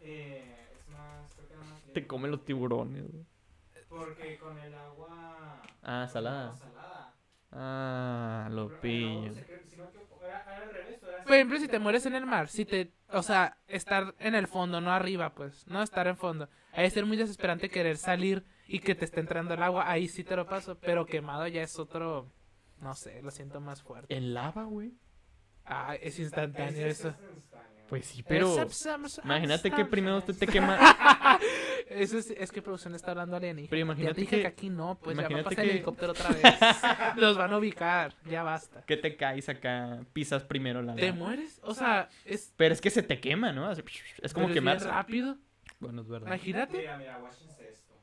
eh, 0.00 0.68
es 0.78 0.88
más, 0.88 1.32
creo 1.34 1.48
que 1.48 1.54
era 1.54 1.62
más 1.64 1.82
Te 1.92 2.06
comen 2.06 2.30
los 2.30 2.44
tiburones, 2.44 3.04
güey. 3.10 3.24
Porque 3.88 4.38
con 4.38 4.58
el 4.58 4.74
agua... 4.74 5.62
Ah, 5.82 6.08
salada. 6.10 6.56
Ah, 7.52 8.48
lo 8.50 8.68
pillo. 8.80 9.32
Por 11.24 11.32
ejemplo, 11.34 11.58
si 11.58 11.68
te 11.68 11.78
mueres 11.78 12.04
en 12.06 12.14
el 12.14 12.26
mar, 12.26 12.48
si 12.48 12.64
te... 12.64 12.92
O 13.10 13.22
sea, 13.22 13.56
estar 13.68 14.14
en 14.18 14.34
el 14.34 14.46
fondo, 14.48 14.80
no 14.80 14.90
arriba, 14.92 15.34
pues. 15.34 15.66
No 15.68 15.82
estar 15.82 16.06
en 16.06 16.16
fondo. 16.16 16.48
Hay 16.74 16.84
que 16.84 16.90
ser 16.90 17.06
muy 17.06 17.16
desesperante 17.16 17.68
querer 17.70 17.96
salir 17.96 18.44
y 18.66 18.80
que 18.80 18.94
te 18.94 19.04
esté 19.04 19.20
entrando 19.20 19.54
el 19.54 19.62
agua. 19.62 19.90
Ahí 19.90 20.08
sí 20.08 20.24
te 20.24 20.36
lo 20.36 20.46
paso. 20.46 20.76
Pero 20.80 21.06
quemado 21.06 21.46
ya 21.46 21.62
es 21.62 21.78
otro... 21.78 22.30
No 22.80 22.94
sé, 22.94 23.22
lo 23.22 23.30
siento 23.30 23.60
más 23.60 23.82
fuerte. 23.82 24.14
¿En 24.14 24.34
lava, 24.34 24.64
güey? 24.64 24.92
Ah, 25.64 25.94
es 26.00 26.18
instantáneo 26.18 26.86
eso. 26.86 27.14
Pues 27.88 28.06
sí, 28.06 28.22
pero... 28.22 28.54
Imagínate 29.24 29.70
que 29.70 29.84
primero 29.84 30.18
usted 30.18 30.34
te 30.36 30.46
quema... 30.46 30.78
Eso 31.86 32.16
es, 32.18 32.30
es 32.30 32.50
que 32.50 32.62
producción 32.62 32.94
está 32.94 33.10
hablando 33.10 33.36
alienígena. 33.36 33.68
Pero 33.70 33.78
Ya 33.80 33.82
imagínate 33.84 34.14
te 34.14 34.20
dije 34.22 34.36
que, 34.36 34.42
que- 34.42 34.48
aquí 34.48 34.70
no, 34.70 34.98
pues 34.98 35.16
ya 35.16 35.22
va 35.22 35.28
a 35.28 35.30
imagínate 35.30 35.60
el 35.62 35.68
que- 35.68 35.74
helicóptero 35.74 36.12
otra 36.12 36.30
vez. 36.30 36.42
Los 37.16 37.36
van 37.36 37.52
a 37.52 37.58
ubicar, 37.58 38.14
ya 38.28 38.42
basta. 38.42 38.82
Que 38.86 38.96
te 38.96 39.16
caes 39.16 39.48
acá, 39.50 40.00
pisas 40.14 40.44
primero 40.44 40.80
la 40.82 40.94
¿Te 40.94 41.08
lava. 41.08 41.18
mueres? 41.18 41.60
O 41.62 41.74
sea, 41.74 42.08
es, 42.24 42.52
Pero 42.56 42.72
es 42.72 42.80
que 42.80 42.88
se 42.90 43.02
te 43.02 43.20
quema, 43.20 43.52
¿no? 43.52 43.70
Es 43.70 44.32
como 44.32 44.46
pero 44.46 44.54
quemarse. 44.54 44.88
rápido. 44.88 45.36
Bueno, 45.84 46.02
es 46.02 46.08
verdad. 46.08 46.26
Imagínate. 46.28 46.78
Mira, 46.78 46.96
mira, 46.98 47.18
guáchense 47.18 47.68
esto. 47.70 47.94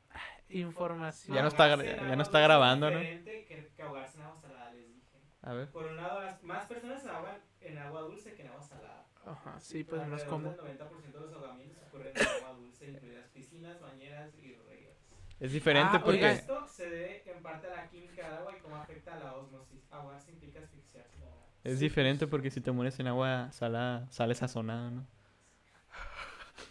Información. 0.48 1.34
Ya 1.36 1.42
no 1.42 1.48
está 1.48 1.68
ya 1.68 2.16
no 2.16 2.22
grabando, 2.44 2.90
¿no? 2.90 2.98
diferente 3.00 3.44
que, 3.46 3.68
que 3.76 3.82
ahogarse 3.82 4.18
en 4.18 4.24
agua 4.24 4.40
salada, 4.40 4.72
les 4.72 4.86
dije. 4.88 5.02
A 5.42 5.52
ver. 5.54 5.68
Por 5.70 5.86
un 5.86 5.96
lado, 5.96 6.22
las- 6.22 6.42
más 6.42 6.66
personas 6.66 7.02
se 7.02 7.08
ahogan 7.08 7.40
en 7.64 7.78
agua 7.78 8.00
dulce 8.02 8.34
que 8.34 8.42
en 8.42 8.48
agua 8.48 8.62
salada. 8.62 9.06
Ajá, 9.24 9.58
sí, 9.60 9.84
pues 9.84 10.06
no 10.06 10.16
es 10.16 10.24
como. 10.24 10.50
del 10.50 10.58
90% 10.78 11.18
de 11.18 11.26
los 11.30 11.34
ahogamientos 11.36 11.78
ocurren 11.88 12.12
en 12.16 12.26
agua 12.26 12.52
dulce, 12.58 12.90
incluidas 12.90 13.26
piscinas, 13.28 13.80
bañeras 13.80 14.34
y 14.38 14.54
ríos. 14.68 14.92
Es 15.40 15.52
diferente 15.52 15.96
Ah, 15.96 16.02
porque... 16.04 16.18
oiga. 16.26 16.32
Esto 16.32 16.66
se 16.68 16.88
debe 16.88 17.22
en 17.30 17.42
parte 17.42 17.66
a 17.68 17.70
la 17.70 17.88
química 17.88 18.24
del 18.26 18.34
agua 18.34 18.52
y 18.56 18.60
cómo 18.60 18.76
afecta 18.76 19.14
a 19.14 19.18
la 19.18 19.34
osmosis. 19.34 19.80
Ahogarse 19.90 20.30
implica 20.32 20.60
asfixiarse. 20.60 21.16
¿no? 21.18 21.70
Es 21.70 21.80
diferente 21.80 22.26
porque 22.26 22.50
si 22.50 22.60
te 22.60 22.70
mueres 22.72 22.98
en 23.00 23.06
agua 23.08 23.50
salada, 23.52 24.06
sales 24.10 24.38
sazonado, 24.38 24.90
¿no? 24.90 25.06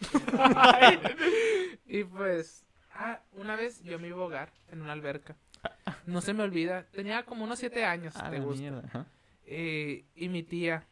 y 1.86 2.04
pues, 2.04 2.64
ah, 2.94 3.20
una 3.32 3.56
vez 3.56 3.82
yo 3.82 3.98
me 3.98 4.08
iba 4.08 4.18
a 4.18 4.20
ahogar 4.20 4.52
en 4.70 4.82
una 4.82 4.92
alberca. 4.92 5.36
No 6.06 6.20
se 6.20 6.34
me 6.34 6.42
olvida. 6.42 6.84
Tenía 6.92 7.24
como 7.24 7.44
unos 7.44 7.58
siete 7.58 7.84
años, 7.84 8.14
Ah, 8.16 8.30
te 8.30 8.38
la 8.38 8.44
gusta. 8.44 8.60
mierda. 8.60 8.82
ajá. 8.86 9.06
Eh, 9.44 10.04
y 10.14 10.28
mi 10.28 10.42
tía 10.42 10.86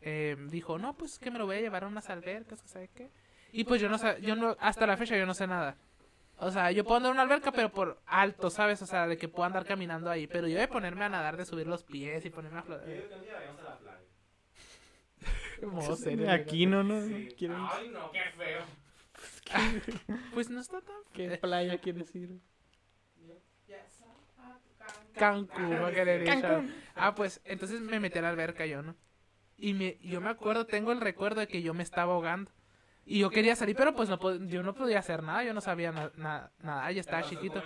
eh, 0.00 0.36
dijo, 0.50 0.78
no, 0.78 0.94
pues 0.96 1.18
que 1.18 1.30
me 1.30 1.38
lo 1.38 1.46
voy 1.46 1.56
a 1.56 1.60
llevar 1.60 1.84
a 1.84 1.88
unas 1.88 2.10
albercas, 2.10 2.60
que 2.62 2.68
sabe 2.68 2.88
qué. 2.94 3.10
Y 3.52 3.64
pues 3.64 3.80
yo 3.80 3.88
no 3.88 3.96
sé, 3.98 4.18
yo 4.20 4.36
no, 4.36 4.56
hasta 4.60 4.86
la 4.86 4.96
fecha 4.96 5.16
yo 5.16 5.24
no 5.26 5.34
sé 5.34 5.46
nada. 5.46 5.76
O 6.38 6.50
sea, 6.50 6.70
yo 6.70 6.84
puedo 6.84 6.96
andar 6.98 7.10
en 7.10 7.14
una 7.14 7.22
alberca, 7.22 7.50
pero 7.52 7.70
por 7.72 7.98
alto, 8.04 8.50
¿sabes? 8.50 8.82
O 8.82 8.86
sea, 8.86 9.06
de 9.06 9.16
que 9.16 9.28
puedo 9.28 9.44
andar 9.46 9.64
caminando 9.64 10.10
ahí. 10.10 10.26
Pero 10.26 10.46
yo 10.48 10.58
de 10.58 10.68
ponerme 10.68 11.04
a 11.06 11.08
nadar, 11.08 11.38
de 11.38 11.46
subir 11.46 11.66
los 11.66 11.82
pies 11.82 12.26
y 12.26 12.30
ponerme 12.30 12.58
a 12.58 12.62
flotar. 12.62 12.86
digo 12.86 13.08
que 13.08 13.14
un 13.14 13.22
día 13.22 13.34
vayamos 13.34 13.60
a 13.60 13.64
la 13.64 13.78
playa. 13.78 13.98
Modo 15.62 15.96
serio, 15.96 16.30
Aquí 16.30 16.66
no. 16.66 16.82
Sí. 17.00 17.28
Ay, 17.72 17.88
no, 17.88 18.10
qué 18.12 18.20
feo. 18.36 18.64
Pues 20.34 20.50
no 20.50 20.60
está 20.60 20.80
tan 20.80 20.96
¿Qué 21.12 21.38
playa 21.38 21.78
quieres 21.78 22.14
ir? 22.14 22.40
Cancún, 25.16 25.82
va 25.82 25.88
a 25.88 25.92
querer 25.92 26.20
ir, 26.22 26.26
Cancún. 26.26 26.42
¿sabes? 26.42 26.70
Ah, 26.94 27.14
pues 27.14 27.40
entonces 27.44 27.80
me 27.80 27.98
metí 28.00 28.18
a 28.18 28.22
la 28.22 28.28
alberca 28.30 28.66
yo, 28.66 28.82
¿no? 28.82 28.94
Y 29.56 29.72
me, 29.72 29.96
yo 30.02 30.20
me 30.20 30.28
acuerdo, 30.28 30.66
tengo 30.66 30.92
el 30.92 31.00
recuerdo 31.00 31.40
de 31.40 31.48
que 31.48 31.62
yo 31.62 31.72
me 31.72 31.82
estaba 31.82 32.12
ahogando. 32.12 32.50
Y 33.06 33.20
yo 33.20 33.30
quería 33.30 33.56
salir, 33.56 33.76
pero 33.76 33.94
pues 33.94 34.08
no 34.10 34.18
yo 34.46 34.62
no 34.62 34.74
podía 34.74 34.98
hacer 34.98 35.22
nada, 35.22 35.42
yo 35.44 35.54
no 35.54 35.60
sabía 35.62 35.92
na- 35.92 36.12
na- 36.16 36.50
nada, 36.60 36.90
ya 36.92 37.00
estaba 37.00 37.22
chiquito. 37.22 37.62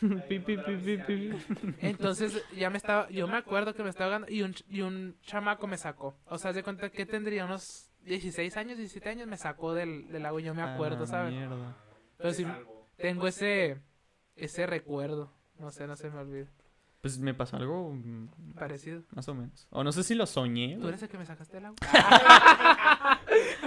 Pi, 0.00 0.38
pi, 0.38 0.56
pi, 0.56 0.76
pi, 0.76 0.98
pi. 0.98 1.30
Entonces 1.80 2.42
ya 2.56 2.70
me 2.70 2.78
estaba, 2.78 3.08
yo 3.10 3.26
me 3.28 3.36
acuerdo 3.36 3.74
que 3.74 3.82
me 3.82 3.90
estaba 3.90 4.06
ahogando 4.06 4.32
y 4.32 4.42
un, 4.42 4.54
y 4.68 4.80
un 4.80 5.16
chamaco 5.22 5.66
me 5.66 5.76
sacó. 5.76 6.16
O 6.26 6.38
sea, 6.38 6.52
de 6.52 6.62
cuenta 6.62 6.90
que 6.90 7.06
tendría 7.06 7.44
unos 7.44 7.90
16 8.04 8.56
años, 8.56 8.76
17 8.76 9.08
años, 9.08 9.26
me 9.26 9.36
sacó 9.36 9.74
del, 9.74 10.08
del 10.08 10.26
agua 10.26 10.40
y 10.40 10.44
yo 10.44 10.54
me 10.54 10.62
acuerdo, 10.62 11.06
¿sabes? 11.06 11.34
Pero 12.18 12.32
sí, 12.32 12.46
tengo 12.96 13.26
ese, 13.26 13.80
ese 14.36 14.66
recuerdo. 14.66 15.32
No 15.58 15.70
sé, 15.70 15.86
no 15.86 15.96
se 15.96 16.10
me 16.10 16.18
olvida. 16.18 16.48
Pues 17.04 17.18
me 17.18 17.34
pasó 17.34 17.58
algo 17.58 17.92
mm, 17.92 18.54
Parecido. 18.54 19.02
más 19.10 19.28
o 19.28 19.34
menos. 19.34 19.66
O 19.68 19.84
no 19.84 19.92
sé 19.92 20.02
si 20.02 20.14
lo 20.14 20.24
soñé. 20.24 20.78
¿Tú 20.80 20.88
eres 20.88 21.02
el 21.02 21.10
que 21.10 21.18
me 21.18 21.26
sacaste 21.26 21.58
del 21.58 21.66
agua? 21.66 21.76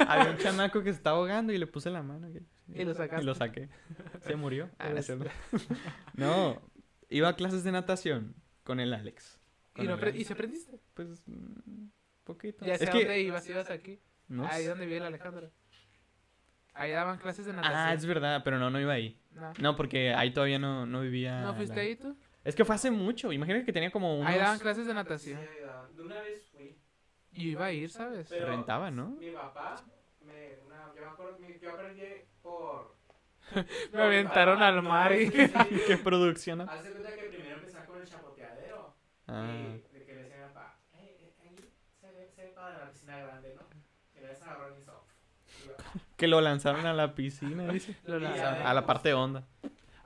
Había 0.07 0.31
un 0.31 0.38
chamaco 0.38 0.81
que 0.81 0.91
se 0.91 0.97
estaba 0.97 1.17
ahogando 1.17 1.53
y 1.53 1.59
le 1.59 1.67
puse 1.67 1.91
la 1.91 2.01
mano. 2.01 2.27
Y 2.73 2.83
lo 2.83 2.95
sacaste. 2.95 3.21
Y 3.21 3.25
lo 3.27 3.35
saqué. 3.35 3.69
Se 4.21 4.35
murió. 4.35 4.71
Ah, 4.79 4.89
no, 6.15 6.59
iba 7.09 7.29
a 7.29 7.35
clases 7.35 7.63
de 7.63 7.71
natación 7.71 8.33
con 8.63 8.79
el 8.79 8.91
Alex. 8.91 9.39
Con 9.75 9.85
¿Y, 9.85 9.88
el. 9.88 10.15
¿Y 10.15 10.23
se 10.23 10.33
aprendiste? 10.33 10.79
Pues, 10.95 11.21
mm, 11.27 11.89
poquito. 12.23 12.65
Ya 12.65 12.75
sé 12.75 12.85
es 12.85 12.89
a 12.89 12.93
que... 12.93 12.97
dónde 13.01 13.21
ibas, 13.21 13.47
ibas 13.47 13.69
aquí. 13.69 13.99
no 14.29 14.47
Ahí 14.47 14.63
sé. 14.63 14.69
donde 14.69 14.88
vive 14.88 14.97
el 14.97 15.03
Alejandro. 15.03 15.51
Ahí 16.73 16.89
daban 16.89 17.19
clases 17.19 17.45
de 17.45 17.53
natación. 17.53 17.79
Ah, 17.79 17.93
es 17.93 18.03
verdad, 18.07 18.41
pero 18.43 18.57
no, 18.57 18.71
no 18.71 18.81
iba 18.81 18.93
ahí. 18.93 19.21
No. 19.29 19.53
No, 19.59 19.75
porque 19.75 20.15
ahí 20.15 20.33
todavía 20.33 20.57
no, 20.57 20.88
no 20.88 21.01
vivía. 21.01 21.41
¿No 21.41 21.53
fuiste 21.53 21.75
la- 21.75 21.81
ahí 21.83 21.95
tú? 21.95 22.17
Es 22.47 22.55
que 22.55 22.63
fue 22.65 22.75
hace 22.75 22.89
mucho. 22.91 23.31
Imagínate 23.33 23.65
que 23.65 23.73
tenía 23.73 23.91
como 23.91 24.17
unos... 24.19 24.31
Ahí 24.31 24.39
daban 24.39 24.57
clases 24.59 24.87
de 24.87 24.93
natación. 24.93 25.39
de 25.95 26.01
una 26.01 26.21
vez 26.21 26.45
fui. 26.51 26.77
Y 27.33 27.49
iba 27.49 27.65
a 27.65 27.71
ir, 27.71 27.89
¿sabes? 27.89 28.27
Pero- 28.29 28.47
Rentaba, 28.47 28.89
¿no? 28.89 29.07
Mi 29.09 29.31
papá, 29.31 29.75
me, 30.21 30.57
una, 30.65 30.91
yo 30.95 31.01
me 31.01 31.07
acuerdo, 31.07 31.37
yo 31.61 31.71
aprendí 31.73 32.03
por... 32.41 32.95
Me 33.93 34.01
aventaron 34.01 34.61
al 34.63 34.81
mar 34.81 35.11
y... 35.13 35.29
Qué 35.87 35.97
producción. 36.03 36.61
Hace 36.61 36.91
cuenta 36.91 37.13
que 37.15 37.23
primero 37.23 37.55
empezaba 37.57 37.85
con 37.85 38.01
el 38.01 38.07
chapoteadero. 38.07 38.93
Ah, 39.27 39.51
Y 39.53 39.97
de 39.99 40.05
que 40.05 40.13
le 40.15 40.23
decían 40.23 40.41
a 40.43 40.47
mi 40.47 40.53
papá, 40.53 40.79
"Eh, 40.93 41.33
ahí 41.43 41.55
se 41.99 42.11
ve, 42.11 42.29
se 42.33 42.43
ve 42.43 42.49
padre 42.51 42.79
la 42.79 42.89
piscina 42.91 43.19
grande, 43.19 43.55
¿no? 43.55 43.61
Y 44.17 44.21
le 44.21 44.31
agarró 44.31 44.69
y 44.77 44.85
yo, 44.85 45.05
que 46.17 46.27
lo 46.27 46.41
lanzaron 46.41 46.85
a 46.85 46.93
la 46.93 47.13
piscina, 47.13 47.71
dice. 47.71 47.95
Lo 48.05 48.19
lanzaron. 48.19 48.65
A 48.65 48.73
la 48.73 48.85
parte 48.85 49.13
honda. 49.13 49.45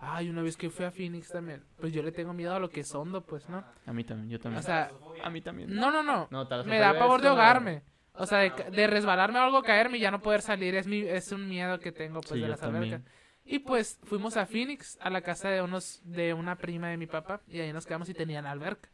Ay, 0.04 0.30
una 0.30 0.42
vez 0.42 0.58
que 0.58 0.70
fui 0.72 0.84
a 0.84 0.92
Phoenix 0.92 1.30
también. 1.30 1.64
Pues 1.80 1.94
yo 1.94 2.02
le 2.02 2.12
tengo 2.12 2.34
miedo 2.34 2.56
a 2.56 2.60
lo 2.60 2.70
que 2.70 2.80
es 2.80 2.94
hondo, 2.96 3.22
pues, 3.24 3.48
¿no? 3.50 3.64
A 3.86 3.94
mí 3.94 4.04
también, 4.04 4.30
yo 4.32 4.40
también. 4.40 4.60
O 4.60 4.64
sea, 4.64 4.90
a 5.24 5.30
mí 5.30 5.42
también. 5.42 5.74
No, 5.76 5.92
no, 5.92 6.02
no. 6.02 6.28
No, 6.32 6.64
Me 6.66 6.80
da 6.80 6.98
pavor 6.98 7.22
de 7.22 7.28
ahogarme. 7.28 7.84
O 8.14 8.26
sea, 8.26 8.40
de, 8.40 8.52
ca- 8.52 8.70
de 8.72 8.88
resbalarme 8.88 9.40
o 9.40 9.44
algo, 9.44 9.62
caerme 9.62 9.98
y 9.98 10.02
ya 10.02 10.10
no 10.12 10.22
poder 10.22 10.42
salir. 10.42 10.74
Es, 10.76 10.88
mi, 10.88 11.02
es 11.02 11.32
un 11.32 11.48
miedo 11.48 11.80
que 11.80 11.92
tengo, 11.92 12.20
pues, 12.22 12.32
Sí, 12.34 12.40
de 12.42 12.48
las 12.48 12.62
albercas. 12.64 13.02
Y 13.46 13.60
pues 13.60 14.00
fuimos 14.04 14.38
a 14.38 14.46
Phoenix, 14.48 14.98
a 15.02 15.10
la 15.10 15.22
casa 15.22 15.50
de 15.50 15.62
unos, 15.62 16.02
de 16.04 16.34
una 16.34 16.58
prima 16.58 16.90
de 16.90 16.98
mi 16.98 17.06
papá, 17.08 17.42
y 17.48 17.60
ahí 17.60 17.72
nos 17.72 17.86
quedamos 17.86 18.10
y 18.10 18.14
tenían 18.14 18.46
alberca. 18.46 18.90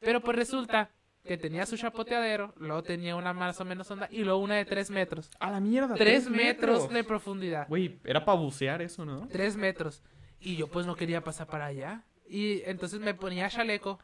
Pero 0.00 0.20
pues 0.20 0.36
resulta 0.36 0.90
que 1.24 1.36
tenía 1.36 1.66
su 1.66 1.76
chapoteadero, 1.76 2.54
luego 2.56 2.82
tenía 2.82 3.16
una 3.16 3.32
más 3.32 3.60
o 3.60 3.64
menos 3.64 3.90
onda, 3.90 4.06
y 4.10 4.22
luego 4.24 4.38
una 4.38 4.54
de 4.56 4.64
tres 4.64 4.90
metros. 4.90 5.30
A 5.40 5.50
la 5.50 5.60
mierda. 5.60 5.94
Tres 5.94 6.28
metros 6.30 6.88
de 6.90 7.04
profundidad. 7.04 7.66
Güey, 7.68 7.98
era 8.04 8.24
para 8.24 8.38
bucear 8.38 8.80
eso, 8.82 9.04
¿no? 9.04 9.26
Tres 9.28 9.56
metros. 9.56 10.02
Y 10.40 10.56
yo 10.56 10.68
pues 10.68 10.86
no 10.86 10.94
quería 10.96 11.22
pasar 11.22 11.46
para 11.46 11.66
allá. 11.66 12.02
Y 12.28 12.62
entonces 12.64 13.00
me 13.00 13.14
ponía 13.14 13.48
chaleco. 13.48 13.98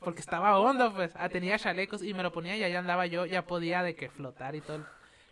Porque 0.00 0.20
estaba 0.20 0.58
hondo, 0.58 0.92
pues. 0.94 1.12
Ah, 1.16 1.28
tenía 1.28 1.58
chalecos 1.58 2.02
y 2.02 2.12
me 2.12 2.22
lo 2.22 2.32
ponía 2.32 2.56
y 2.56 2.64
allá 2.64 2.78
andaba 2.78 3.06
yo. 3.06 3.24
Ya 3.26 3.46
podía 3.46 3.82
de 3.82 3.94
que 3.94 4.08
flotar 4.10 4.54
y 4.54 4.60
todo 4.60 4.76
el 4.78 4.84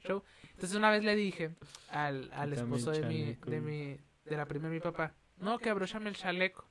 show. 0.07 0.23
Entonces 0.51 0.75
una 0.77 0.91
vez 0.91 1.03
le 1.05 1.15
dije 1.17 1.51
al, 1.91 2.31
al 2.35 2.53
esposo 2.53 2.91
de 2.91 3.03
mi, 3.07 3.21
chaleco. 3.25 3.51
de 3.51 3.61
mi, 3.61 3.97
de 4.25 4.37
la 4.37 4.47
prima 4.47 4.69
de 4.69 4.75
mi 4.75 4.81
papá. 4.81 5.13
No, 5.39 5.59
que 5.59 5.71
abróchame 5.71 6.09
el 6.11 6.17
chaleco. 6.17 6.65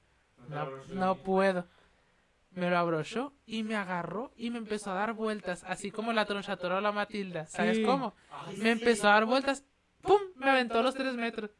No 0.47 0.69
No, 0.89 1.15
puedo. 1.17 1.67
Me 2.51 2.69
lo 2.69 2.77
abrochó 2.77 3.33
y 3.45 3.63
me 3.63 3.75
agarró 3.75 4.31
y 4.35 4.49
me 4.49 4.57
empezó 4.57 4.91
a 4.91 4.95
dar 4.95 5.13
vueltas. 5.13 5.63
Así 5.65 5.91
como 5.91 6.11
la 6.13 6.25
tronchatorola 6.25 6.91
Matilda. 6.91 7.45
¿Sabes 7.47 7.77
Sí. 7.77 7.83
cómo? 7.83 8.13
Me 8.57 8.71
empezó 8.71 9.07
a 9.09 9.13
dar 9.13 9.25
vueltas. 9.25 9.63
¡Pum! 10.01 10.19
Me 10.35 10.49
aventó 10.49 10.81
los 10.81 10.95
tres 10.95 11.13
metros. 11.15 11.51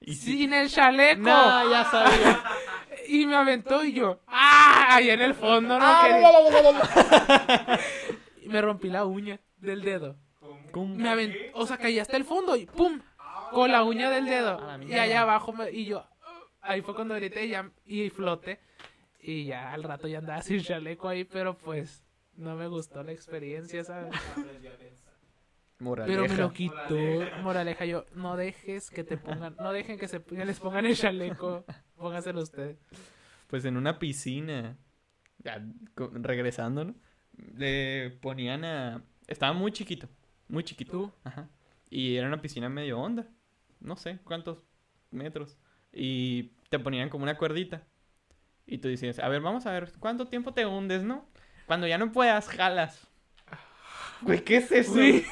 Y. 0.00 0.14
Sin 0.14 0.52
el 0.54 0.68
chaleco. 0.70 1.20
No, 1.22 1.70
ya 1.70 1.84
sabía. 1.90 2.42
Y 3.08 3.26
me 3.26 3.34
aventó 3.34 3.82
y 3.84 3.92
yo, 3.92 4.20
¡ah! 4.28 4.86
Ahí 4.90 5.10
en 5.10 5.20
el 5.20 5.34
fondo 5.34 5.76
no 5.76 5.84
Ah, 5.84 6.02
me 8.46 8.62
rompí 8.62 8.88
la 8.88 9.04
uña 9.04 9.40
del 9.56 9.82
dedo. 9.82 10.16
Me 10.96 11.08
aventó, 11.08 11.38
o 11.54 11.66
sea, 11.66 11.76
caí 11.76 11.98
hasta 11.98 12.16
el 12.16 12.24
fondo 12.24 12.54
y 12.54 12.66
¡pum! 12.66 13.00
Con 13.50 13.72
la 13.72 13.82
uña 13.82 14.10
del 14.10 14.26
dedo. 14.26 14.60
A 14.60 14.78
la 14.78 14.84
Y 14.84 14.94
allá 14.96 15.22
abajo, 15.22 15.52
me- 15.52 15.72
y 15.72 15.86
yo, 15.86 16.06
ahí 16.60 16.82
fue 16.82 16.94
cuando 16.94 17.16
grité 17.16 17.46
y, 17.46 17.48
ya- 17.50 17.72
y 17.84 18.10
floté. 18.10 18.60
Y 19.18 19.46
ya 19.46 19.72
al 19.72 19.82
rato 19.82 20.06
ya 20.06 20.18
andaba 20.18 20.42
sin 20.42 20.62
chaleco 20.62 21.08
ahí, 21.08 21.24
pero 21.24 21.58
pues 21.58 22.04
no 22.36 22.54
me 22.54 22.68
gustó 22.68 23.02
la 23.02 23.10
experiencia, 23.10 23.82
¿sabes? 23.82 24.14
Moraleja. 25.80 26.20
Pero 26.20 26.32
me 26.32 26.38
lo 26.38 26.52
quitó. 26.52 26.96
Moraleja, 27.42 27.84
yo, 27.86 28.04
no 28.14 28.36
dejes 28.36 28.90
que 28.90 29.02
te 29.02 29.16
pongan, 29.16 29.56
no 29.58 29.72
dejen 29.72 29.98
que 29.98 30.08
se 30.08 30.22
que 30.22 30.44
les 30.44 30.60
pongan 30.60 30.86
el 30.86 30.96
chaleco. 30.96 31.64
Póngaselo 31.96 32.42
ustedes. 32.42 32.78
Pues 33.48 33.64
en 33.64 33.76
una 33.76 33.98
piscina, 33.98 34.76
ya, 35.38 35.64
regresando, 35.96 36.84
¿no? 36.84 36.94
Le 37.56 38.10
ponían 38.20 38.64
a... 38.64 39.02
Estaba 39.26 39.52
muy 39.52 39.72
chiquito, 39.72 40.08
muy 40.48 40.62
chiquito. 40.62 40.92
¿Tú? 40.92 41.12
Ajá. 41.24 41.48
Y 41.88 42.16
era 42.16 42.28
una 42.28 42.40
piscina 42.40 42.68
medio 42.68 43.00
honda. 43.00 43.26
No 43.80 43.96
sé 43.96 44.18
cuántos 44.22 44.62
metros. 45.10 45.56
Y 45.92 46.52
te 46.68 46.78
ponían 46.78 47.08
como 47.08 47.24
una 47.24 47.38
cuerdita. 47.38 47.82
Y 48.66 48.78
tú 48.78 48.88
decías, 48.88 49.18
a 49.18 49.28
ver, 49.28 49.40
vamos 49.40 49.66
a 49.66 49.72
ver, 49.72 49.90
¿cuánto 49.98 50.28
tiempo 50.28 50.52
te 50.52 50.66
hundes, 50.66 51.02
no? 51.02 51.26
Cuando 51.66 51.86
ya 51.86 51.98
no 51.98 52.12
puedas, 52.12 52.48
jalas. 52.48 53.08
Güey, 54.20 54.44
¿qué 54.44 54.58
es 54.58 54.70
eso? 54.70 54.94
Sí. 54.94 55.24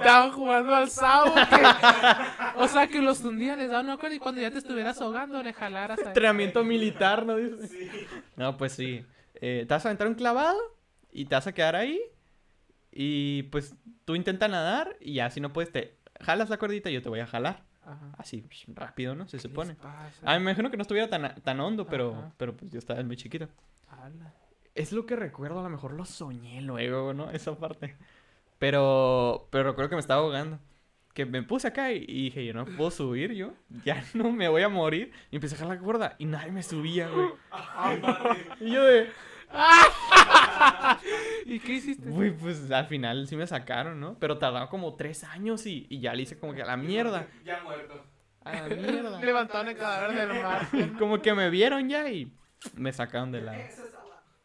Estaban 0.00 0.32
jugando 0.32 0.74
al 0.74 0.90
sabo. 0.90 1.34
que- 1.34 2.60
O 2.62 2.68
sea, 2.68 2.86
que 2.88 3.00
los 3.00 3.20
hundían, 3.22 3.58
les 3.58 3.70
daban 3.70 3.86
una 3.86 3.96
cuerda 3.96 4.16
y 4.16 4.18
cuando 4.18 4.40
ya 4.40 4.50
te 4.50 4.58
estuvieras 4.58 5.00
ahogando, 5.00 5.42
le 5.42 5.52
jalaras. 5.52 5.98
Entrenamiento 6.00 6.62
militar, 6.64 7.24
¿no? 7.26 7.36
Sí. 7.66 7.90
No, 8.36 8.56
pues 8.56 8.72
sí. 8.72 9.04
Eh, 9.36 9.64
te 9.66 9.74
vas 9.74 9.84
a 9.84 9.88
aventar 9.88 10.06
un 10.08 10.14
clavado 10.14 10.58
y 11.12 11.24
te 11.26 11.34
vas 11.34 11.46
a 11.46 11.52
quedar 11.52 11.76
ahí. 11.76 12.00
Y 12.92 13.44
pues 13.44 13.74
tú 14.04 14.14
intenta 14.14 14.46
nadar 14.48 14.96
y 15.00 15.14
ya 15.14 15.30
si 15.30 15.40
no 15.40 15.52
puedes 15.52 15.72
te 15.72 15.96
jalas 16.20 16.48
la 16.48 16.58
cuerdita 16.58 16.90
y 16.90 16.94
yo 16.94 17.02
te 17.02 17.08
voy 17.08 17.20
a 17.20 17.26
jalar. 17.26 17.64
Ajá. 17.84 18.12
Así, 18.16 18.42
psh, 18.48 18.66
rápido, 18.74 19.14
¿no? 19.14 19.26
Se 19.28 19.36
¿Qué 19.36 19.42
supone. 19.42 19.76
Ah, 19.82 20.08
me 20.36 20.36
imagino 20.36 20.70
que 20.70 20.76
no 20.76 20.82
estuviera 20.82 21.08
tan, 21.10 21.34
tan 21.42 21.60
hondo, 21.60 21.86
pero, 21.86 22.12
Ajá. 22.12 22.32
pero 22.38 22.56
pues 22.56 22.70
yo 22.70 22.78
estaba 22.78 23.02
muy 23.02 23.16
chiquito. 23.16 23.48
Ala. 23.88 24.32
Es 24.74 24.92
lo 24.92 25.06
que 25.06 25.16
recuerdo, 25.16 25.60
a 25.60 25.62
lo 25.64 25.68
mejor 25.70 25.92
lo 25.92 26.04
soñé 26.04 26.60
luego, 26.62 27.12
¿no? 27.12 27.30
Esa 27.30 27.54
parte. 27.56 27.96
Pero, 28.58 29.48
pero 29.50 29.64
recuerdo 29.64 29.90
que 29.90 29.96
me 29.96 30.00
estaba 30.00 30.22
ahogando. 30.22 30.58
Que 31.12 31.26
me 31.26 31.42
puse 31.42 31.68
acá 31.68 31.92
y, 31.92 32.04
y 32.08 32.24
dije, 32.24 32.44
yo 32.44 32.54
no 32.54 32.64
puedo 32.64 32.90
subir, 32.90 33.32
yo 33.34 33.52
ya 33.84 34.02
no 34.14 34.32
me 34.32 34.48
voy 34.48 34.62
a 34.62 34.68
morir. 34.68 35.12
Y 35.30 35.36
empecé 35.36 35.54
a 35.54 35.58
jalar 35.58 35.76
la 35.76 35.82
cuerda 35.82 36.16
y 36.18 36.24
nadie 36.26 36.50
me 36.50 36.62
subía, 36.62 37.08
güey. 37.08 37.28
Y 38.60 38.72
yo 38.72 38.82
de, 38.82 39.10
¿Y 41.46 41.58
qué 41.60 41.72
hiciste? 41.74 42.08
güey, 42.08 42.30
pues 42.32 42.70
al 42.70 42.86
final 42.86 43.26
sí 43.28 43.36
me 43.36 43.46
sacaron, 43.46 44.00
¿no? 44.00 44.18
Pero 44.18 44.38
tardaba 44.38 44.68
como 44.68 44.94
tres 44.94 45.24
años 45.24 45.66
y, 45.66 45.86
y 45.88 46.00
ya 46.00 46.14
le 46.14 46.22
hice 46.22 46.38
como 46.38 46.54
que 46.54 46.62
a 46.62 46.66
la 46.66 46.76
mierda. 46.76 47.26
Ya 47.44 47.62
muerto. 47.62 48.04
A 48.42 48.52
la 48.52 48.74
mierda. 48.74 49.20
Levantaron 49.24 49.68
el 49.68 49.76
cadáver 49.76 50.28
del 50.28 50.42
mar. 50.42 50.68
como 50.98 51.20
que 51.22 51.34
me 51.34 51.50
vieron 51.50 51.88
ya 51.88 52.08
y 52.10 52.32
me 52.76 52.92
sacaron 52.92 53.32
de 53.32 53.42
la... 53.42 53.54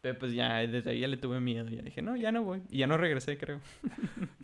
Pero 0.00 0.18
pues 0.18 0.32
ya, 0.32 0.58
desde 0.66 0.90
ahí 0.90 1.00
ya 1.00 1.08
le 1.08 1.16
tuve 1.16 1.40
miedo. 1.40 1.68
Ya 1.68 1.82
dije, 1.82 2.00
no, 2.02 2.16
ya 2.16 2.32
no 2.32 2.42
voy. 2.42 2.62
Y 2.68 2.78
ya 2.78 2.86
no 2.86 2.96
regresé, 2.96 3.36
creo. 3.36 3.60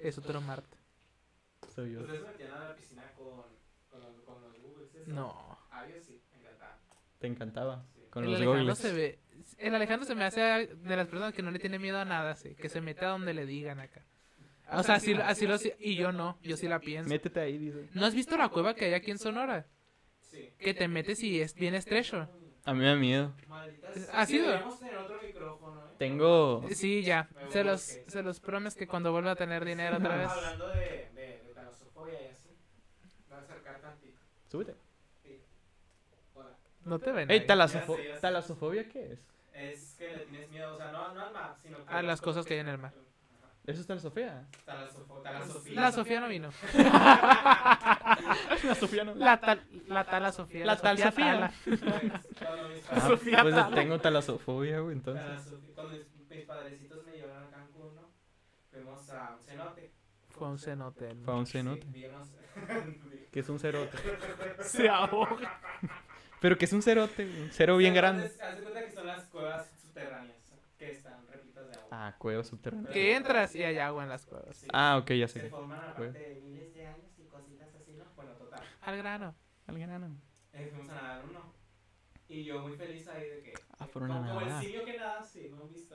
Es 0.00 0.18
otro 0.18 0.40
Marte. 0.40 0.76
Soy 1.74 1.92
yo. 1.92 2.00
¿Ustedes 2.00 2.22
metían 2.22 2.52
a 2.52 2.68
la 2.68 2.76
piscina 2.76 3.02
con, 3.16 3.42
con, 3.90 4.00
los, 4.00 4.20
con 4.20 4.42
los 4.42 4.60
Googles? 4.60 4.94
eso? 4.94 5.10
No. 5.10 5.58
Ah, 5.70 5.86
yo 5.88 6.00
sí, 6.00 6.20
me 6.32 6.40
encantaba. 6.40 6.78
Te 7.18 7.26
encantaba. 7.26 7.84
Sí. 7.94 8.00
Con 8.10 8.24
el 8.24 8.32
los 8.32 8.40
Alejandro 8.40 8.74
se 8.74 8.92
ve. 8.92 9.18
El 9.58 9.74
Alejandro 9.74 10.06
se 10.06 10.14
me 10.14 10.24
hace 10.24 10.40
de 10.40 10.96
las 10.96 11.08
personas 11.08 11.32
que 11.32 11.42
no 11.42 11.50
le 11.50 11.58
tiene 11.58 11.78
miedo 11.78 11.98
a 11.98 12.04
nada, 12.04 12.34
sí. 12.34 12.54
Que 12.54 12.68
se 12.68 12.80
mete 12.80 13.04
a 13.04 13.08
donde 13.08 13.32
le 13.32 13.46
digan 13.46 13.80
acá. 13.80 14.04
O 14.70 14.82
sea, 14.82 14.96
así, 14.96 15.14
así 15.14 15.46
lo. 15.46 15.56
Y 15.78 15.96
yo 15.96 16.12
no. 16.12 16.38
Yo 16.42 16.56
sí 16.56 16.68
la 16.68 16.78
pienso. 16.80 17.08
Métete 17.08 17.40
ahí, 17.40 17.58
dice. 17.58 17.88
¿No 17.94 18.06
has 18.06 18.14
visto 18.14 18.36
la 18.36 18.48
cueva 18.48 18.74
que 18.74 18.86
hay 18.86 18.94
aquí 18.94 19.10
en 19.10 19.18
Sonora? 19.18 19.66
Sí. 20.20 20.50
Que 20.58 20.74
te 20.74 20.88
metes 20.88 21.22
y 21.22 21.40
es 21.40 21.54
bien 21.54 21.74
estrecho. 21.74 22.28
A 22.64 22.72
mí 22.72 22.78
me 22.80 22.86
da 22.86 22.94
miedo. 22.94 23.32
Maldita 23.48 23.88
¿Ha 24.12 24.26
sí, 24.26 24.34
sido? 24.34 24.46
Deberíamos 24.46 24.78
tener 24.78 24.96
otro 24.96 25.20
micrófono, 25.20 25.80
¿eh? 25.80 25.94
Tengo... 25.98 26.64
Sí, 26.70 27.02
ya. 27.02 27.28
Se 27.48 27.64
los, 27.64 27.80
se 27.80 28.22
los 28.22 28.40
promes 28.40 28.74
que 28.76 28.86
cuando 28.86 29.10
vuelva 29.10 29.32
a 29.32 29.36
tener 29.36 29.64
dinero 29.64 29.96
otra 29.96 30.16
vez. 30.16 30.28
Hablando 30.28 30.68
de, 30.68 30.74
de, 30.74 31.10
de 31.14 31.52
y 31.52 32.26
así. 32.26 32.56
Voy 33.28 33.36
a 33.36 33.40
acercar 33.40 33.80
tantito. 33.80 34.20
Súbete. 34.48 34.76
Hola. 36.34 36.56
No 36.84 36.98
te 36.98 37.12
ven. 37.12 37.30
Ey, 37.30 37.46
talasofo-. 37.46 37.98
¿talasofobia 38.20 38.88
qué 38.88 39.12
es? 39.12 39.18
Es 39.52 39.94
que 39.98 40.16
le 40.16 40.26
tienes 40.26 40.50
miedo, 40.50 40.74
o 40.74 40.76
sea, 40.76 40.92
no, 40.92 41.14
no 41.14 41.20
al 41.20 41.32
mar, 41.32 41.56
sino 41.62 41.84
que... 41.84 41.92
A 41.92 42.02
las 42.02 42.20
cosas 42.20 42.46
que 42.46 42.54
hay 42.54 42.60
en 42.60 42.68
el 42.68 42.78
mar. 42.78 42.92
¿Eso 43.64 43.80
es 43.80 43.86
talasofía? 43.86 44.44
Talasofía. 44.64 45.80
La 45.80 45.92
Sofía 45.92 46.20
no 46.20 46.28
vino. 46.28 46.50
La 48.64 48.74
Sofía 48.74 49.04
no. 49.04 49.14
La 49.14 49.40
tal, 49.40 49.62
la 49.88 50.04
tala 50.04 50.32
Sofía. 50.32 50.66
La 50.66 50.76
tal 50.76 50.98
Sofía. 50.98 51.52
Pues, 51.64 51.80
Ah, 52.90 53.00
Sofía 53.08 53.42
pues 53.42 53.54
Tala. 53.54 53.74
tengo 53.74 54.00
talasofobia, 54.00 54.80
güey, 54.80 54.96
entonces. 54.96 55.24
Cuando 55.74 55.92
mis, 55.94 56.44
padrecitos 56.44 57.04
me 57.06 57.12
llevaron 57.12 57.44
a 57.44 57.50
Cancún, 57.50 57.94
¿no? 57.94 58.02
Fuimos 58.70 59.08
a 59.10 59.36
un 59.36 59.42
cenote. 59.44 59.92
Fue 60.30 60.48
un 60.48 60.58
cenote. 60.58 61.10
el- 61.10 61.24
Fue 61.24 61.34
a 61.34 61.36
un 61.36 61.46
cenote. 61.46 61.86
Que 63.32 63.40
es 63.40 63.48
un 63.48 63.58
cerote. 63.58 63.96
Se 64.60 64.88
ahoga. 64.90 65.58
Pero 66.40 66.58
que 66.58 66.66
es 66.66 66.72
un 66.74 66.82
cerote, 66.82 67.24
un 67.24 67.48
cero 67.50 67.76
bien 67.78 67.94
grande. 67.94 68.24
Haz 68.42 68.56
de 68.56 68.62
cuenta 68.62 68.84
que 68.84 68.92
son 68.92 69.06
las 69.06 69.24
cuevas 69.28 69.70
subterráneas 69.80 70.36
que 70.78 70.90
están 70.90 71.26
repletas 71.30 71.66
de 71.68 71.74
agua. 71.78 71.81
Ah, 71.94 72.14
cueva 72.18 72.42
subterránea. 72.42 72.90
Que 72.90 73.14
entras 73.14 73.54
y 73.54 73.62
hay 73.62 73.76
agua 73.76 74.02
en 74.02 74.08
las 74.08 74.24
cuevas. 74.24 74.56
Sí. 74.56 74.66
Ah, 74.72 74.96
ok, 74.96 75.10
ya 75.12 75.28
Se 75.28 75.40
sé. 75.42 75.50
forman 75.50 75.78
Cueva. 75.94 76.12
aparte 76.12 76.18
de 76.18 76.40
miles 76.40 76.72
de 76.72 76.86
años 76.86 77.18
y 77.18 77.24
cositas 77.24 77.74
así, 77.74 77.92
¿no? 77.92 78.04
Bueno, 78.16 78.32
total. 78.32 78.60
Al 78.80 78.96
grano. 78.96 79.34
Al 79.66 79.78
grano. 79.78 80.16
Eh, 80.54 80.68
fuimos 80.72 80.88
a 80.90 80.94
nadar 80.94 81.24
uno. 81.28 81.52
Y 82.28 82.44
yo 82.44 82.60
muy 82.62 82.72
feliz 82.78 83.06
ahí 83.08 83.28
de 83.28 83.42
que. 83.42 83.52
Ah, 83.78 83.86
fueron 83.86 84.10
a 84.10 84.14
como, 84.16 84.28
como 84.28 84.40
el 84.40 84.48
nadar. 84.48 84.64
simio 84.64 84.84
que 84.86 84.96
nada, 84.96 85.22
sí, 85.22 85.48
¿no 85.50 85.64
han 85.64 85.68
visto? 85.68 85.94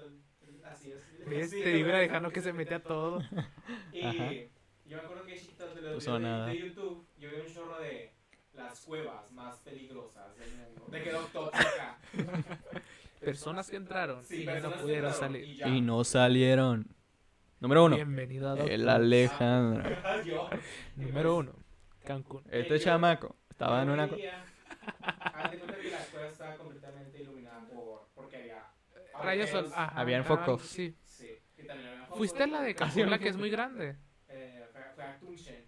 Así 0.63 0.91
es. 0.91 1.01
¿Ves? 1.27 1.49
Sí, 1.49 1.63
Te 1.63 1.69
digo 1.73 1.89
a 1.89 1.97
Alejandro 1.97 2.31
que 2.31 2.41
se 2.41 2.53
mete 2.53 2.75
a 2.75 2.83
todo. 2.83 3.19
Y 3.91 4.05
Ajá. 4.05 4.33
yo 4.85 4.97
me 4.97 5.01
acuerdo 5.01 5.25
que 5.25 5.35
chiquito 5.35 5.67
de 5.73 5.81
los 5.81 6.07
a 6.07 6.11
videos 6.17 6.21
nadar. 6.21 6.49
de, 6.49 6.61
de 6.61 6.67
YouTube, 6.69 7.07
yo 7.17 7.29
vi 7.31 7.35
un 7.41 7.47
chorro 7.53 7.79
de 7.79 8.13
las 8.53 8.79
cuevas 8.81 9.31
más 9.31 9.57
peligrosas 9.61 10.37
del 10.37 10.51
mundo. 10.53 10.85
De 10.89 11.03
que 11.03 11.09
tóxica. 11.33 11.97
Personas 13.31 13.69
que 13.69 13.75
entraron 13.75 14.23
Sí, 14.23 14.43
y 14.43 14.45
no 14.45 14.71
pudieron 14.77 15.13
salir. 15.13 15.43
Y 15.65 15.81
no 15.81 16.05
salieron. 16.05 16.87
Número 17.59 17.83
uno. 17.83 17.97
Bienvenido 17.97 18.47
a 18.47 18.51
Doctor. 18.51 18.71
El 18.71 18.87
Alejandro. 18.87 19.83
Número 20.95 21.35
uno. 21.35 21.51
Cancún. 22.05 22.41
Este 22.49 22.79
chamaco 22.79 23.35
estaba 23.49 23.81
en 23.83 23.89
una. 23.89 24.07
veía- 24.07 24.45
Haz 25.19 25.51
de 25.51 25.57
cuenta 25.57 25.77
que 25.77 25.89
la 25.91 25.97
cueva 26.09 26.27
estaba 26.27 26.55
completamente 26.55 27.21
iluminada 27.21 27.67
por, 27.67 28.07
porque 28.15 28.37
había 28.37 28.63
Rayos 29.21 29.49
sol. 29.49 29.59
agujeros. 29.59 29.77
Ajá. 29.77 29.99
Habían 29.99 30.21
Ah, 30.21 30.23
focos. 30.23 30.61
Sí. 30.61 30.95
Sí, 31.03 31.29
y 31.57 31.63
también 31.67 31.89
había 31.89 32.01
focos. 32.05 32.17
Fuiste 32.19 32.43
a 32.43 32.47
la 32.47 32.61
de 32.61 32.75
Cancún, 32.75 33.09
la 33.09 33.19
que 33.19 33.27
es 33.27 33.35
muy 33.35 33.49
grande. 33.49 33.97
Eh, 34.29 34.65
fue, 34.71 34.81
fue 34.95 35.03
a 35.03 35.19
Tunchen. 35.19 35.66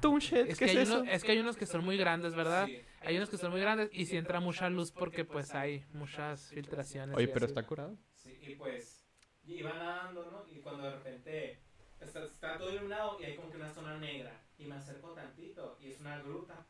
Tunche, 0.00 0.40
Es 0.42 0.58
¿qué 0.58 0.64
que, 0.66 0.70
es 0.72 0.76
hay 0.76 0.82
eso? 0.84 1.00
unos, 1.00 1.14
es 1.14 1.24
que 1.24 1.32
hay 1.32 1.38
unos 1.38 1.56
que 1.56 1.66
son 1.66 1.84
muy 1.84 1.96
grandes, 1.96 2.34
¿verdad? 2.34 2.66
Sí. 2.66 2.80
Hay 3.02 3.16
unos 3.16 3.28
que 3.30 3.36
son 3.38 3.50
muy 3.52 3.60
grandes 3.60 3.90
y 3.92 4.06
si 4.06 4.16
entra 4.16 4.40
mucha 4.40 4.68
luz 4.70 4.92
porque 4.92 5.24
pues 5.24 5.54
hay 5.54 5.84
muchas 5.92 6.48
filtraciones. 6.50 7.16
Oye, 7.16 7.28
pero 7.28 7.44
así. 7.44 7.52
está 7.52 7.66
curado. 7.66 7.96
Sí, 8.14 8.38
y 8.42 8.54
pues 8.54 9.04
iba 9.44 9.72
nadando, 9.72 10.30
¿no? 10.30 10.44
Y 10.54 10.60
cuando 10.60 10.84
de 10.84 10.90
repente 10.92 11.60
está, 12.00 12.24
está 12.24 12.58
todo 12.58 12.72
iluminado 12.72 13.18
y 13.20 13.24
hay 13.24 13.36
como 13.36 13.50
que 13.50 13.56
una 13.56 13.70
zona 13.70 13.98
negra. 13.98 14.32
Y 14.58 14.66
me 14.66 14.74
acerco 14.74 15.12
tantito 15.12 15.78
y 15.80 15.90
es 15.92 16.00
una 16.00 16.18
gruta. 16.20 16.66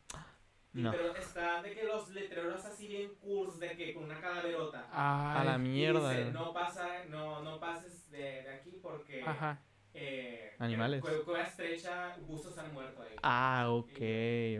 Y, 0.75 0.83
No. 0.83 0.91
Pero 0.93 1.17
está 1.17 1.63
de 1.63 1.73
que 1.75 1.85
los 1.85 2.11
letreros 2.11 2.63
así 2.67 2.87
bien 2.87 3.15
curls, 3.17 3.59
de 3.59 3.75
que 3.75 3.95
con 3.95 4.05
una 4.05 4.21
calaverota. 4.21 4.87
A 4.93 5.43
la 5.43 5.57
mierda. 5.59 6.11
dice, 6.11 6.31
no, 6.31 6.53
pasa, 6.53 7.05
no, 7.09 7.43
no 7.43 7.59
pases 7.59 8.11
de, 8.11 8.43
de 8.43 8.51
aquí 8.51 8.79
porque 8.83 9.23
Ajá. 9.25 9.61
Eh, 9.95 10.53
Animales. 10.59 11.05
Cueva, 11.25 11.47
estrecha, 11.47 12.17
buzos 12.27 12.57
han 12.59 12.73
muerto 12.73 13.03
ahí. 13.03 13.15
Ah, 13.23 13.67
ok, 13.71 13.99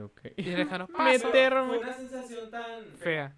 ok. 0.05 0.21
Y 0.37 0.53
Alejandro, 0.53 0.89
Fue- 0.89 0.97
Fue 0.97 1.05
Meterme. 1.05 1.79
una 1.79 1.93
sensación 1.93 2.51
tan... 2.51 2.97
fea. 2.99 3.37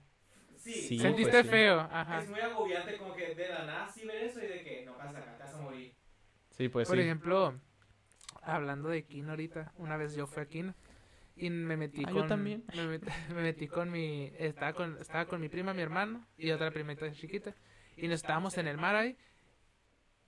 Sí, 0.57 0.97
Sí, 0.97 0.99
Sentiste 0.99 1.31
pues 1.33 1.43
sí. 1.47 1.51
feo. 1.51 1.81
Ajá. 1.81 2.21
Es 2.21 2.29
muy 2.29 2.41
agobiante 2.41 2.97
como 2.97 3.15
que 3.17 3.35
de 3.35 3.49
la 3.49 3.63
nada 3.63 3.89
sí 3.93 4.05
ver 4.05 4.19
eso 4.19 4.41
y 4.41 4.47
de 4.47 4.61
que 4.61 4.83
no 4.85 4.95
pasa 4.95 5.19
acá, 5.19 5.35
te 5.37 5.43
vas 5.43 5.55
a 5.55 5.59
morir. 5.59 5.95
Sí, 6.51 6.69
pues 6.69 6.89
Por 6.89 6.97
sí. 6.97 7.03
ejemplo, 7.03 7.59
hablando 8.43 8.89
de 8.89 9.05
Kino 9.05 9.31
ahorita, 9.31 9.73
una 9.77 9.97
vez 9.97 10.15
yo 10.15 10.27
fui 10.27 10.43
a 10.43 10.47
Kino 10.47 10.75
y 11.37 11.51
me 11.51 11.77
metí 11.77 12.05
Ah, 12.07 12.13
con 12.13 12.23
yo 12.23 12.27
también. 12.27 12.65
Me, 12.75 12.85
met- 12.99 13.03
me 13.35 13.43
metí 13.43 13.69
con 13.69 13.91
mi 13.91 14.33
estaba 14.39 14.73
con 14.75 14.99
estaba 15.01 15.27
con 15.27 15.41
mi 15.41 15.49
prima, 15.49 15.75
mi 15.75 15.83
hermano 15.83 16.27
y 16.37 16.51
otra 16.51 16.71
primita 16.71 17.11
chiquita 17.13 17.55
y 17.97 18.09
nos 18.09 18.21
estábamos 18.21 18.57
en 18.59 18.69
el 18.69 18.79
mar 18.79 18.97
ahí 18.97 19.17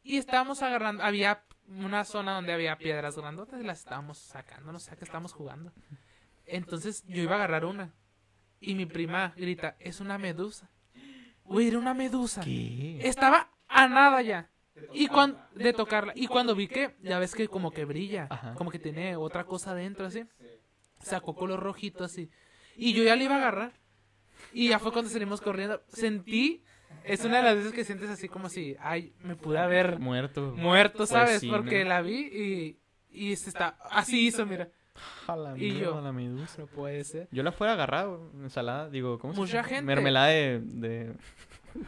y 0.03 0.17
estábamos 0.19 0.63
agarrando 0.63 1.03
había 1.05 1.45
una 1.69 2.05
zona 2.05 2.35
donde 2.35 2.53
había 2.53 2.77
piedras 2.77 3.17
grandotas 3.17 3.61
y 3.61 3.65
las 3.65 3.79
estábamos 3.81 4.19
sacando, 4.19 4.73
no 4.73 4.79
sé 4.79 4.93
a 4.93 4.97
qué 4.97 5.05
estábamos 5.05 5.33
jugando. 5.33 5.73
Entonces 6.47 7.05
yo 7.07 7.23
iba 7.23 7.33
a 7.33 7.37
agarrar 7.37 7.65
una 7.65 7.93
y 8.61 8.75
mi 8.75 8.87
prima 8.87 9.33
grita, 9.37 9.77
"Es 9.79 10.01
una 10.01 10.19
medusa." 10.19 10.71
Güey, 11.45 11.69
era 11.69 11.79
una 11.79 11.95
medusa. 11.95 12.41
¿Qué? 12.43 13.01
Estaba 13.07 13.51
a 13.69 13.89
nada 13.89 14.23
ya. 14.23 14.49
Y 14.93 15.07
cuando 15.09 15.39
de 15.55 15.73
tocarla 15.73 16.13
y 16.17 16.27
cuando 16.27 16.55
vi 16.55 16.69
que 16.69 16.97
ya 17.03 17.19
ves 17.19 17.35
que 17.35 17.49
como 17.49 17.71
que 17.71 17.85
brilla, 17.85 18.27
Ajá. 18.31 18.55
como 18.55 18.71
que 18.71 18.79
tiene 18.79 19.17
otra 19.17 19.45
cosa 19.45 19.75
dentro 19.75 20.07
así, 20.07 20.25
Sí. 20.39 20.47
sacó 21.01 21.35
color 21.35 21.61
rojito 21.61 22.05
así. 22.05 22.31
Y 22.77 22.93
yo 22.95 23.03
ya 23.05 23.17
le 23.17 23.25
iba 23.25 23.35
a 23.35 23.39
agarrar. 23.39 23.73
Y 24.53 24.69
ya 24.69 24.79
fue 24.79 24.93
cuando 24.93 25.11
salimos 25.11 25.41
corriendo. 25.41 25.83
Sentí 25.89 26.65
es 27.05 27.25
una 27.25 27.39
de 27.39 27.43
las 27.43 27.57
veces 27.57 27.73
que 27.73 27.85
sientes 27.85 28.09
así 28.11 28.29
como 28.29 28.49
si 28.49 28.77
ay, 28.81 29.13
me 29.23 29.37
pude 29.37 29.59
haber 29.59 29.99
Muerto. 29.99 30.53
muerto, 30.57 31.07
¿sabes? 31.07 31.41
sí, 31.41 31.49
Porque 31.51 31.83
¿no? 31.85 31.91
la 31.91 32.03
vi 32.03 32.19
y 32.33 32.79
y 33.15 33.37
se 33.37 33.51
está 33.51 33.77
así 33.91 34.27
hizo, 34.29 34.47
mira. 34.47 34.69
A 35.27 35.37
la 35.37 35.57
Y 35.57 35.73
mierda, 35.73 35.81
yo. 35.81 36.01
la 36.01 36.13
medusa. 36.13 36.63
No 36.63 36.67
puede 36.67 37.03
ser. 37.05 37.29
Yo 37.31 37.43
la 37.43 37.53
fuera 37.53 37.73
agarrado, 37.75 38.31
ensalada, 38.43 38.89
digo, 38.91 39.19
¿cómo 39.19 39.35
se 39.35 39.41
Mucha 39.41 39.57
llama? 39.59 39.69
gente. 39.69 39.83
Mermelada 39.85 40.27
de, 40.29 40.61
de... 40.65 41.13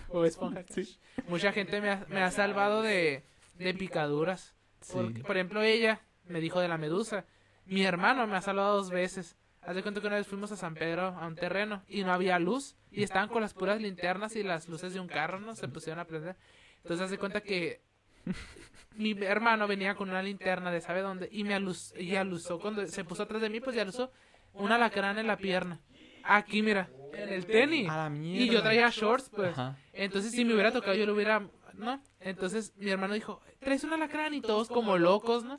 O 0.09 0.25
esponja. 0.25 0.65
Mucha 1.29 1.53
gente 1.53 1.81
me 1.81 1.91
ha, 1.91 2.07
me 2.09 2.23
ha 2.23 2.31
salvado 2.31 2.83
de, 2.83 3.25
de 3.59 3.75
picaduras. 3.75 4.55
Porque, 4.93 5.21
por 5.21 5.37
ejemplo, 5.37 5.63
ella 5.63 6.01
me 6.27 6.41
dijo 6.41 6.61
de 6.61 6.69
la 6.69 6.77
medusa. 6.79 7.25
Mi 7.67 7.85
hermano 7.85 8.27
me 8.27 8.37
ha 8.37 8.43
salvado 8.43 8.77
dos 8.77 8.91
veces. 8.91 9.37
Haz 9.63 9.75
de 9.77 9.83
cuenta 9.83 10.01
que 10.03 10.07
una 10.07 10.17
vez 10.17 10.27
fuimos 10.27 10.53
a 10.53 10.57
San 10.57 10.75
Pedro 10.75 11.09
a 11.19 11.27
un 11.27 11.37
terreno 11.37 11.83
y 11.89 12.05
no 12.05 12.13
había 12.13 12.39
luz. 12.39 12.77
Y 12.95 13.03
estaban 13.03 13.29
con 13.29 13.43
las 13.43 13.55
puras 13.55 13.81
linternas 13.81 14.37
y 14.37 14.43
las 14.43 14.69
luces 14.69 14.95
de 14.95 15.01
un 15.01 15.09
carro, 15.09 15.41
¿no? 15.41 15.55
Se 15.55 15.69
pusieron 15.69 15.99
a 15.99 16.07
prender. 16.07 16.37
Entonces, 16.79 17.05
haz 17.05 17.11
de 17.11 17.19
cuenta 17.19 17.41
que 17.41 17.83
mi 18.97 19.13
hermano 19.23 19.67
venía 19.67 19.95
con 19.95 20.11
una 20.11 20.23
linterna 20.23 20.71
de 20.71 20.81
sabe 20.81 21.01
dónde 21.01 21.29
y 21.31 21.45
me 21.45 21.55
aluz 21.55 21.93
y 21.99 22.15
aluzó 22.17 22.59
cuando 22.61 22.87
se 22.87 23.05
puso 23.05 23.25
atrás 23.25 23.43
de 23.43 23.51
mí, 23.51 23.61
pues 23.61 23.75
ya 23.77 23.83
aluzó 23.83 24.13
un 24.53 24.71
alacrán 24.71 25.19
en 25.19 25.27
la 25.27 25.37
pierna. 25.37 25.81
Aquí, 26.23 26.63
mira, 26.63 26.89
en 27.13 27.29
el 27.29 27.45
tenis. 27.47 27.89
A 27.91 27.97
la 28.05 28.11
mierda. 28.11 28.45
Y 28.45 28.49
yo 28.49 28.63
traía 28.63 28.89
shorts, 28.91 29.29
pues. 29.29 29.51
Ajá. 29.51 29.77
Entonces, 29.93 30.33
si 30.33 30.45
me 30.45 30.55
hubiera 30.55 30.73
tocado, 30.73 30.95
yo 30.95 31.07
lo 31.07 31.15
hubiera. 31.15 31.47
¿No? 31.75 32.01
Entonces, 32.21 32.73
mi 32.77 32.91
hermano 32.91 33.15
dijo: 33.15 33.41
Traes 33.59 33.83
un 33.83 33.93
alacrán 33.93 34.33
y 34.33 34.41
todos 34.41 34.69
como 34.69 34.97
locos, 34.97 35.45
¿no? 35.45 35.59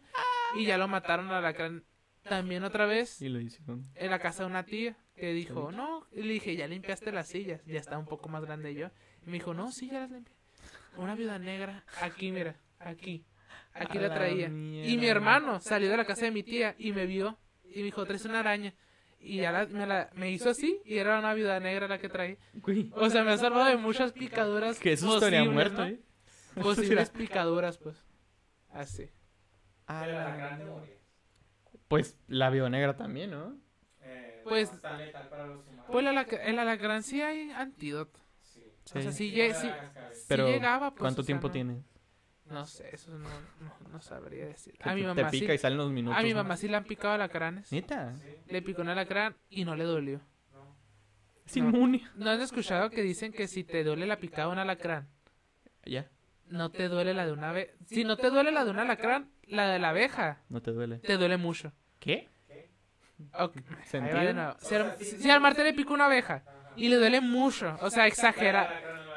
Y 0.55 0.65
ya 0.65 0.77
lo 0.77 0.87
mataron 0.87 1.27
al 1.27 1.35
alacrán 1.35 1.83
también 2.23 2.63
otra 2.63 2.85
vez 2.85 3.21
Y 3.21 3.29
lo 3.29 3.39
hicieron. 3.39 3.87
en 3.95 4.09
la 4.09 4.19
casa 4.19 4.43
de 4.43 4.49
una 4.49 4.63
tía 4.63 4.97
que 5.15 5.33
dijo, 5.33 5.71
no, 5.71 6.05
y 6.11 6.23
le 6.23 6.33
dije, 6.33 6.55
ya 6.55 6.67
limpiaste 6.67 7.11
las 7.11 7.27
sillas, 7.27 7.63
ya 7.65 7.79
está 7.79 7.97
un 7.97 8.05
poco 8.05 8.29
más 8.29 8.43
grande 8.45 8.73
yo. 8.73 8.87
Y 9.25 9.27
me 9.27 9.33
dijo, 9.33 9.53
no, 9.53 9.71
sí, 9.71 9.89
ya 9.89 10.01
las 10.01 10.11
limpié. 10.11 10.33
Una 10.97 11.15
viuda 11.15 11.39
negra, 11.39 11.83
aquí, 12.01 12.31
mira, 12.31 12.55
aquí, 12.79 13.25
aquí 13.73 13.97
la 13.99 14.13
traía. 14.13 14.47
Y 14.47 14.97
mi 14.97 15.07
hermano 15.07 15.59
salió 15.59 15.89
de 15.89 15.97
la 15.97 16.05
casa 16.05 16.25
de 16.25 16.31
mi 16.31 16.43
tía 16.43 16.75
y 16.77 16.91
me 16.91 17.05
vio 17.05 17.37
y 17.65 17.77
me 17.79 17.83
dijo, 17.85 18.05
traes 18.05 18.25
una 18.25 18.39
araña. 18.39 18.73
Y 19.19 19.37
ya 19.37 19.51
la- 19.51 19.65
me, 19.65 19.87
la, 19.87 20.09
me 20.13 20.29
hizo 20.31 20.49
así 20.51 20.79
y 20.85 20.97
era 20.97 21.17
una 21.17 21.33
viuda 21.33 21.59
negra 21.59 21.87
la 21.87 21.97
que 21.97 22.09
traía. 22.09 22.37
O 22.93 23.09
sea, 23.09 23.23
me 23.23 23.31
ha 23.31 23.37
salvado 23.37 23.65
de 23.65 23.77
muchas 23.77 24.11
picaduras. 24.11 24.79
Que 24.79 24.93
eso 24.93 25.15
estaría 25.15 25.43
muerto, 25.43 25.81
¿no? 25.81 25.87
¿eh? 25.87 25.99
Posibles 26.61 27.09
picaduras, 27.17 27.77
pues. 27.79 27.97
Así. 28.69 29.09
A 29.87 30.01
Pero 30.05 30.13
la 30.19 30.35
grande. 30.35 30.65
Pues 31.87 32.17
la 32.27 32.49
viuda 32.49 32.69
negra 32.69 32.95
también, 32.95 33.31
¿no? 33.31 33.57
Pues- 34.49 34.69
no, 34.69 34.75
está 34.77 34.97
letal 34.97 35.29
para 35.29 35.47
los 35.47 35.65
humanos. 35.65 35.85
Pues 35.91 36.05
el, 36.05 36.15
alac- 36.15 36.39
el 36.43 36.59
alacrán 36.59 37.03
sí 37.03 37.21
hay 37.21 37.51
antídoto. 37.51 38.19
Sí. 38.41 38.63
O 38.95 39.01
sea, 39.01 39.11
sí 39.11 39.33
Pero, 40.27 40.47
llegaba, 40.47 40.91
pues, 40.91 40.99
¿Cuánto 41.01 41.21
o 41.21 41.23
sea, 41.23 41.27
tiempo 41.27 41.47
no- 41.47 41.53
tiene? 41.53 41.83
No 42.45 42.65
sé, 42.67 42.89
eso 42.93 43.09
no, 43.17 43.27
no, 43.27 43.89
no 43.91 44.01
sabría 44.01 44.45
decir. 44.45 44.75
A 44.83 44.93
mi 44.93 45.01
mamá 45.01 45.15
te 45.15 45.29
sí. 45.31 45.39
pica 45.41 45.53
y 45.55 45.57
salen 45.57 45.79
los 45.79 45.89
minutos. 45.91 46.19
A 46.19 46.21
mi 46.21 46.29
¿no? 46.29 46.35
mamá 46.43 46.55
sí 46.57 46.67
le 46.67 46.77
han 46.77 46.83
picado 46.83 47.15
alacranes. 47.15 47.71
¿Neta? 47.71 48.13
Le 48.47 48.61
picó 48.61 48.83
un 48.83 48.89
alacrán 48.89 49.35
y 49.49 49.65
no 49.65 49.75
le 49.75 49.83
dolió. 49.83 50.21
Es 51.43 51.57
No. 51.57 51.69
inmune. 51.69 52.07
¿No 52.15 52.29
has 52.29 52.39
escuchado 52.39 52.91
que 52.91 53.01
dicen 53.01 53.31
que 53.31 53.47
si 53.47 53.63
te 53.63 53.83
duele 53.83 54.05
la 54.05 54.17
picada 54.19 54.47
de 54.47 54.53
un 54.53 54.59
alacrán, 54.59 55.09
Ya, 55.85 56.07
no 56.47 56.69
te 56.69 56.87
duele 56.87 57.15
la 57.15 57.25
de 57.25 57.31
una 57.31 57.49
abeja? 57.49 57.73
Si 57.87 58.03
no 58.03 58.15
te 58.15 58.29
duele 58.29 58.51
la 58.51 58.63
de 58.63 58.69
un 58.71 58.77
alacrán, 58.79 59.31
la 59.47 59.67
de 59.67 59.79
la 59.79 59.89
abeja 59.89 60.43
no 60.49 60.61
te 60.61 60.71
duele. 60.71 60.99
te 60.99 61.17
duele 61.17 61.37
mucho. 61.37 61.71
¿Qué? 61.99 62.29
Ok, 63.33 63.57
¿Se 63.85 63.97
ahí 63.97 64.03
va 64.03 64.07
de 64.09 64.29
entiende? 64.29 64.33
nuevo. 64.33 64.55
Si, 64.59 64.75
al- 64.75 64.97
si 64.97 65.29
al 65.29 65.39
Marte 65.41 65.63
le 65.63 65.73
picó 65.73 65.93
una 65.93 66.05
abeja 66.05 66.43
y 66.75 66.89
le 66.89 66.97
duele 66.97 67.21
mucho, 67.21 67.77
o 67.81 67.89
sea, 67.89 68.07
exagera. 68.07 68.69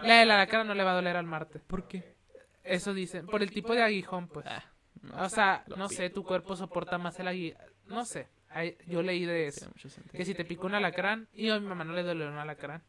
La 0.02 0.08
La 0.08 0.14
del 0.20 0.30
alacrán 0.30 0.66
no 0.66 0.74
le 0.74 0.84
va 0.84 0.92
a 0.92 0.94
doler 0.94 1.16
al 1.16 1.26
Marte. 1.26 1.58
¿Por 1.58 1.88
qué? 1.88 2.14
Eso 2.62 2.94
dicen. 2.94 3.26
Por 3.26 3.42
el 3.42 3.50
tipo 3.50 3.74
de 3.74 3.82
aguijón, 3.82 4.28
pues. 4.28 4.46
Ah, 4.46 4.62
no, 5.02 5.24
O 5.24 5.28
sea, 5.28 5.64
no 5.76 5.88
sé, 5.88 6.10
tu 6.10 6.22
cuerpo 6.24 6.54
soporta 6.54 6.98
más 6.98 7.18
el 7.18 7.28
aguijón. 7.28 7.60
No 7.86 8.04
sé. 8.04 8.28
Yo 8.86 9.02
leí 9.02 9.24
de 9.24 9.46
eso. 9.46 9.70
Que 10.12 10.24
si 10.24 10.34
te 10.34 10.44
pica 10.44 10.66
un 10.66 10.74
alacrán, 10.74 11.28
y 11.32 11.50
a 11.50 11.58
mi 11.60 11.66
mamá 11.66 11.84
no 11.84 11.92
le 11.92 12.02
dolió 12.02 12.28
un 12.28 12.38
alacrán. 12.38 12.82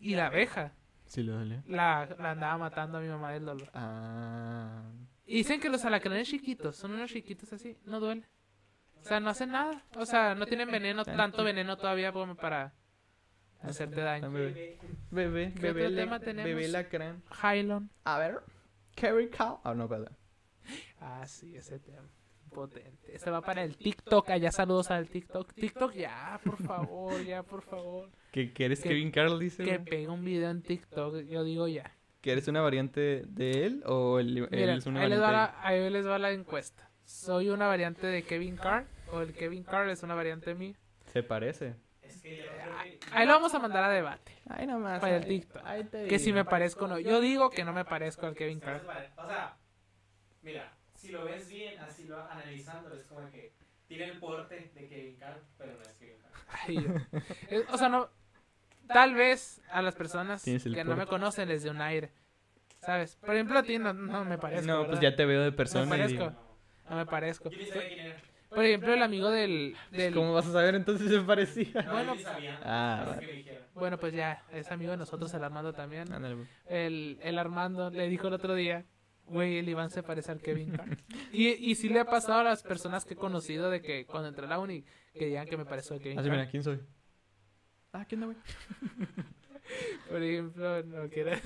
Y 0.00 0.14
la 0.16 0.26
abeja 0.26 0.72
Sí 1.06 1.22
le 1.22 1.32
duele. 1.32 1.62
la, 1.66 2.06
la 2.18 2.32
andaba 2.32 2.58
matando 2.58 2.98
a 2.98 3.00
mi 3.00 3.08
mamá 3.08 3.32
del 3.32 3.44
dolor. 3.46 3.70
Ah. 3.74 4.82
Y 5.26 5.36
dicen 5.36 5.60
que 5.60 5.68
los 5.70 5.84
alacranes 5.84 6.28
chiquitos, 6.28 6.76
son 6.76 6.92
unos 6.92 7.10
chiquitos 7.10 7.52
así, 7.52 7.78
no 7.86 8.00
duele. 8.00 8.26
O 9.04 9.06
sea, 9.06 9.20
no 9.20 9.28
hacen 9.30 9.50
nada. 9.50 9.82
O 9.96 10.06
sea, 10.06 10.34
no 10.34 10.46
tienen 10.46 10.70
veneno, 10.70 11.04
tanto 11.04 11.44
veneno 11.44 11.76
todavía 11.76 12.10
como 12.10 12.34
para 12.36 12.72
hacerte 13.62 14.00
daño. 14.00 14.30
Bebé, 14.30 14.78
bebé, 15.10 15.52
¿Qué 15.54 15.60
bebé, 15.60 15.80
otro 15.82 15.90
le- 15.96 16.02
tema 16.02 16.20
tenemos? 16.20 16.44
bebé 16.46 16.68
lacrán. 16.68 17.22
Hylon. 17.42 17.90
A 18.04 18.18
ver. 18.18 18.40
Carry 18.94 19.28
cow. 19.28 19.60
Ah, 19.64 19.74
no, 19.74 19.88
perdón. 19.88 20.16
Ah, 21.00 21.26
sí, 21.26 21.54
ese 21.56 21.78
tema. 21.78 22.08
Potente. 22.50 23.14
Este 23.14 23.30
va 23.30 23.40
para 23.42 23.62
el 23.64 23.76
TikTok. 23.76 24.30
Allá 24.30 24.50
saludos 24.52 24.90
al 24.90 25.08
TikTok. 25.08 25.52
TikTok, 25.52 25.92
ya, 25.94 26.40
por 26.44 26.56
favor, 26.62 27.22
ya, 27.24 27.42
por 27.42 27.62
favor. 27.62 28.08
¿Que, 28.30 28.52
que 28.52 28.64
eres 28.64 28.80
Que- 28.80 28.90
Kevin 28.90 29.10
Carl, 29.10 29.38
dice? 29.38 29.64
Que 29.64 29.80
pegue 29.80 30.08
un 30.08 30.24
video 30.24 30.50
en 30.50 30.62
TikTok. 30.62 31.22
Yo 31.26 31.42
digo 31.44 31.66
ya. 31.68 31.90
¿Que 32.20 32.32
eres 32.32 32.46
una 32.48 32.62
variante 32.62 33.24
de 33.26 33.66
él 33.66 33.82
o 33.86 34.18
él, 34.20 34.38
él 34.38 34.48
Miren, 34.50 34.78
es 34.78 34.86
una 34.86 35.00
ahí 35.02 35.10
les, 35.10 35.18
va 35.20 35.26
variante 35.26 35.56
la, 35.60 35.66
ahí 35.68 35.90
les 35.90 36.06
va 36.06 36.18
la 36.18 36.30
encuesta. 36.30 36.88
¿Soy 37.04 37.50
una 37.50 37.66
variante 37.66 38.06
de 38.06 38.22
Kevin 38.22 38.56
Carr? 38.56 38.86
¿O 39.14 39.20
el 39.22 39.32
Kevin 39.32 39.62
Carr 39.64 39.88
es 39.88 40.02
una 40.02 40.14
variante 40.14 40.54
mía? 40.54 40.74
de? 41.04 41.10
Se 41.12 41.22
parece. 41.22 41.74
Es 42.02 42.20
que 42.20 42.36
yo 42.38 42.44
creo 42.44 42.82
que- 42.82 42.98
Ahí 43.12 43.26
lo 43.26 43.32
vamos 43.34 43.54
a 43.54 43.58
mandar 43.58 43.84
a 43.84 43.88
debate. 43.90 44.32
Ay, 44.48 44.66
nomás. 44.66 45.00
Para 45.00 45.16
el 45.16 45.24
TikTok. 45.26 45.62
Que 46.08 46.18
si 46.18 46.32
me 46.32 46.44
parezco 46.44 46.84
o 46.86 46.88
no. 46.88 46.98
Yo 46.98 47.20
digo 47.20 47.50
que 47.50 47.64
no 47.64 47.72
me 47.72 47.84
parezco 47.84 48.26
al 48.26 48.34
Kevin 48.34 48.60
Carr. 48.60 48.82
O 49.16 49.26
sea, 49.26 49.56
mira, 50.42 50.72
si 50.96 51.10
lo 51.12 51.24
ves 51.24 51.48
bien, 51.48 51.78
así 51.80 52.04
lo 52.04 52.20
analizando, 52.28 52.94
es 52.94 53.04
como 53.04 53.30
que 53.30 53.52
tiene 53.86 54.04
el 54.06 54.18
porte 54.18 54.70
de 54.74 54.88
Kevin 54.88 55.16
Carr, 55.16 55.40
pero 55.58 55.72
no 55.74 55.82
es 55.82 55.88
Kevin 55.94 56.16
yo- 56.68 57.18
eh, 57.50 57.64
o 57.70 57.78
sea, 57.78 57.88
no. 57.88 58.08
Tal 58.86 59.14
vez 59.14 59.62
a 59.70 59.80
las 59.80 59.94
personas 59.94 60.42
que 60.44 60.84
no 60.84 60.94
me 60.96 61.06
conocen 61.06 61.48
les 61.48 61.62
dé 61.62 61.70
un 61.70 61.80
aire. 61.80 62.12
¿Sabes? 62.80 63.16
Por 63.16 63.34
ejemplo, 63.34 63.58
a 63.58 63.62
ti 63.62 63.78
no, 63.78 63.94
no 63.94 64.24
me 64.26 64.36
parezco. 64.36 64.66
no, 64.66 64.78
pues 64.80 64.88
¿verdad? 65.00 65.02
ya 65.02 65.16
te 65.16 65.24
veo 65.24 65.42
de 65.42 65.52
persona 65.52 65.86
y 65.86 65.88
parezco. 65.88 66.18
digo, 66.24 66.32
No 66.90 66.96
me 66.96 67.06
parezco. 67.06 67.48
Yo 67.50 67.56
ni 67.58 67.64
sabía 67.64 67.88
quién 67.88 68.00
era. 68.00 68.16
Por 68.54 68.64
ejemplo, 68.64 68.94
el 68.94 69.02
amigo 69.02 69.30
del. 69.30 69.76
del 69.90 70.14
¿Cómo 70.14 70.32
vas 70.32 70.46
a 70.46 70.52
saber 70.52 70.74
entonces 70.74 71.10
se 71.10 71.20
parecía? 71.20 71.82
No, 71.82 71.92
Bueno. 71.92 72.14
Ah, 72.62 73.04
vale. 73.08 73.62
bueno, 73.74 73.98
pues 73.98 74.12
ya, 74.14 74.42
es 74.52 74.70
amigo 74.70 74.92
de 74.92 74.96
nosotros, 74.96 75.32
el 75.34 75.42
Armando 75.44 75.72
también. 75.72 76.06
Güey. 76.08 76.46
El, 76.66 77.18
el 77.22 77.38
Armando 77.38 77.90
le 77.90 78.08
dijo 78.08 78.28
el 78.28 78.34
otro 78.34 78.54
día, 78.54 78.84
güey, 79.26 79.58
el 79.58 79.68
Iván 79.68 79.90
se 79.90 80.02
parece 80.02 80.32
al 80.32 80.40
Kevin. 80.40 80.72
Y, 81.32 81.48
y 81.48 81.74
sí 81.74 81.88
le 81.88 81.98
ha 82.00 82.04
pasado 82.04 82.40
a 82.40 82.44
las 82.44 82.62
personas 82.62 83.04
que 83.04 83.14
he 83.14 83.16
conocido 83.16 83.68
de 83.70 83.82
que 83.82 84.06
cuando 84.06 84.28
entré 84.28 84.46
a 84.46 84.48
la 84.48 84.58
uni, 84.60 84.84
que 85.12 85.26
digan 85.26 85.46
que 85.48 85.56
me 85.56 85.64
parezco 85.64 85.94
al 85.94 86.00
Kevin 86.00 86.18
Así, 86.18 86.30
mira, 86.30 86.48
¿quién 86.48 86.62
soy? 86.62 86.80
Ah, 87.92 88.04
¿quién 88.08 88.20
no, 88.20 88.26
güey? 88.26 88.38
Por 90.10 90.22
ejemplo, 90.22 90.82
no 90.84 91.08
quiero. 91.08 91.30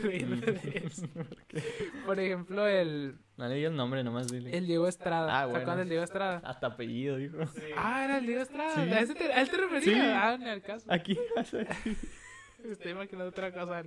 Por 2.06 2.18
ejemplo, 2.20 2.66
el, 2.66 3.18
No 3.36 3.48
le 3.48 3.54
digas 3.54 3.72
nombre, 3.72 4.02
nomás 4.04 4.28
dile. 4.28 4.56
el 4.56 4.66
Diego 4.66 4.88
Estrada. 4.88 5.26
Ah, 5.38 5.40
¿Se 5.42 5.46
bueno. 5.46 5.58
acuerdan 5.60 5.78
del 5.78 5.88
Diego 5.88 6.04
Estrada? 6.04 6.40
Hasta 6.44 6.66
apellido, 6.68 7.16
dijo. 7.16 7.46
Sí. 7.46 7.62
Ah, 7.76 8.04
era 8.04 8.18
el 8.18 8.26
Diego 8.26 8.42
Estrada. 8.42 8.74
Sí. 8.74 8.80
¿A, 8.92 9.00
ese 9.00 9.14
te, 9.14 9.32
a 9.32 9.40
él 9.40 9.50
te 9.50 9.56
referías? 9.56 9.84
Sí. 9.84 9.92
Ah, 10.00 10.34
en 10.34 10.46
el 10.46 10.62
caso. 10.62 10.86
Aquí. 10.92 11.18
Estoy 12.64 12.92
imaginando 12.92 13.28
otra 13.30 13.52
cosa. 13.52 13.84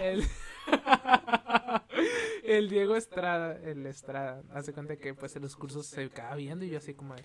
El, 0.00 0.22
el 2.44 2.68
Diego 2.68 2.94
Estrada, 2.96 3.58
el 3.64 3.84
Estrada, 3.86 4.42
hace 4.52 4.72
cuenta 4.72 4.96
que 4.96 5.14
pues 5.14 5.34
en 5.36 5.42
los 5.42 5.56
cursos 5.56 5.86
se 5.86 6.04
acaba 6.04 6.36
viendo 6.36 6.64
y 6.64 6.70
yo 6.70 6.78
así 6.78 6.94
como 6.94 7.16
de, 7.16 7.24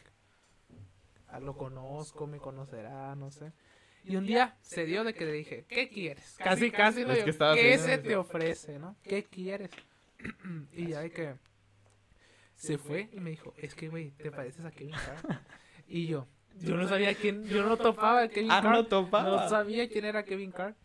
ah, 1.27 1.39
lo 1.39 1.55
conozco, 1.55 2.25
me 2.25 2.39
conocerá, 2.39 3.13
no 3.15 3.29
sé. 3.29 3.51
Y 4.07 4.15
un 4.15 4.25
día 4.25 4.55
se 4.61 4.85
dio 4.85 5.03
de 5.03 5.13
que 5.13 5.25
le 5.25 5.33
dije, 5.33 5.65
¿qué 5.67 5.89
quieres? 5.89 6.35
Casi, 6.37 6.71
casi, 6.71 7.03
¿no? 7.03 7.11
Es 7.11 7.23
que 7.23 7.33
¿Qué 7.55 7.77
se 7.77 7.97
te 7.97 8.15
ofrece, 8.15 8.79
no? 8.79 8.95
¿Qué 9.03 9.23
quieres? 9.23 9.71
y 10.71 10.87
ya 10.87 11.01
de 11.01 11.11
que 11.11 11.35
se 12.55 12.77
fue 12.77 13.09
y 13.11 13.19
me 13.19 13.29
dijo, 13.31 13.53
es 13.57 13.75
que, 13.75 13.89
güey, 13.89 14.11
te 14.11 14.31
pareces 14.31 14.65
a 14.65 14.71
Kevin 14.71 14.93
Carr. 14.95 15.41
Y 15.87 16.07
yo, 16.07 16.27
yo 16.59 16.75
no 16.75 16.87
sabía 16.87 17.13
quién, 17.15 17.43
yo 17.45 17.63
no 17.63 17.77
topaba 17.77 18.23
a 18.23 18.27
Kevin 18.29 18.51
Ah, 18.51 18.61
Carr. 18.61 18.71
no 18.73 18.85
topaba. 18.87 19.29
No 19.43 19.49
sabía 19.49 19.87
quién 19.89 20.05
era 20.05 20.23
Kevin 20.23 20.51
Carr. 20.51 20.75